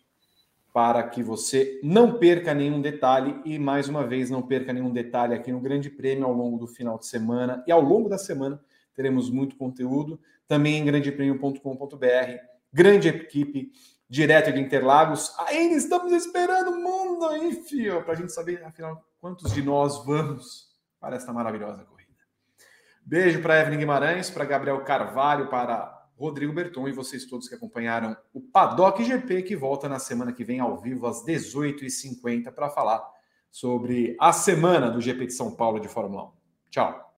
para 0.71 1.03
que 1.03 1.21
você 1.21 1.77
não 1.83 2.17
perca 2.17 2.53
nenhum 2.53 2.79
detalhe 2.79 3.41
e 3.43 3.59
mais 3.59 3.89
uma 3.89 4.07
vez 4.07 4.29
não 4.29 4.41
perca 4.41 4.71
nenhum 4.71 4.93
detalhe 4.93 5.33
aqui 5.33 5.51
no 5.51 5.59
Grande 5.59 5.89
Prêmio 5.89 6.23
ao 6.23 6.31
longo 6.31 6.57
do 6.57 6.67
final 6.67 6.97
de 6.97 7.05
semana 7.05 7.61
e 7.67 7.73
ao 7.73 7.81
longo 7.81 8.07
da 8.07 8.17
semana 8.17 8.57
teremos 8.95 9.29
muito 9.29 9.57
conteúdo 9.57 10.17
também 10.47 10.77
em 10.77 10.85
grandepremio.com.br. 10.85 12.37
Grande 12.71 13.09
equipe 13.09 13.73
direto 14.09 14.51
de 14.51 14.59
Interlagos. 14.59 15.33
Ainda 15.47 15.75
estamos 15.75 16.11
esperando 16.11 16.71
o 16.71 16.79
mundo 16.81 17.27
aí, 17.27 17.53
fio, 17.63 18.03
para 18.03 18.13
a 18.13 18.15
gente 18.15 18.31
saber 18.31 18.63
afinal 18.63 19.03
quantos 19.19 19.53
de 19.53 19.61
nós 19.61 20.05
vamos 20.05 20.69
para 20.99 21.15
esta 21.15 21.33
maravilhosa 21.33 21.83
corrida. 21.83 22.11
Beijo 23.03 23.41
para 23.41 23.59
Evelyn 23.59 23.79
Guimarães, 23.79 24.29
para 24.29 24.45
Gabriel 24.45 24.83
Carvalho, 24.83 25.49
para 25.49 25.95
Rodrigo 26.17 26.53
Berton 26.53 26.87
e 26.87 26.93
vocês 26.93 27.25
todos 27.25 27.47
que 27.47 27.55
acompanharam 27.55 28.15
o 28.33 28.39
Paddock 28.39 29.03
GP, 29.03 29.43
que 29.43 29.55
volta 29.55 29.89
na 29.89 29.99
semana 29.99 30.31
que 30.31 30.43
vem 30.43 30.59
ao 30.59 30.77
vivo 30.77 31.07
às 31.07 31.25
18h50 31.25 32.51
para 32.51 32.69
falar 32.69 33.03
sobre 33.51 34.15
a 34.19 34.31
semana 34.31 34.89
do 34.89 35.01
GP 35.01 35.27
de 35.27 35.33
São 35.33 35.55
Paulo 35.55 35.79
de 35.79 35.87
Fórmula 35.87 36.25
1. 36.25 36.31
Tchau. 36.71 37.15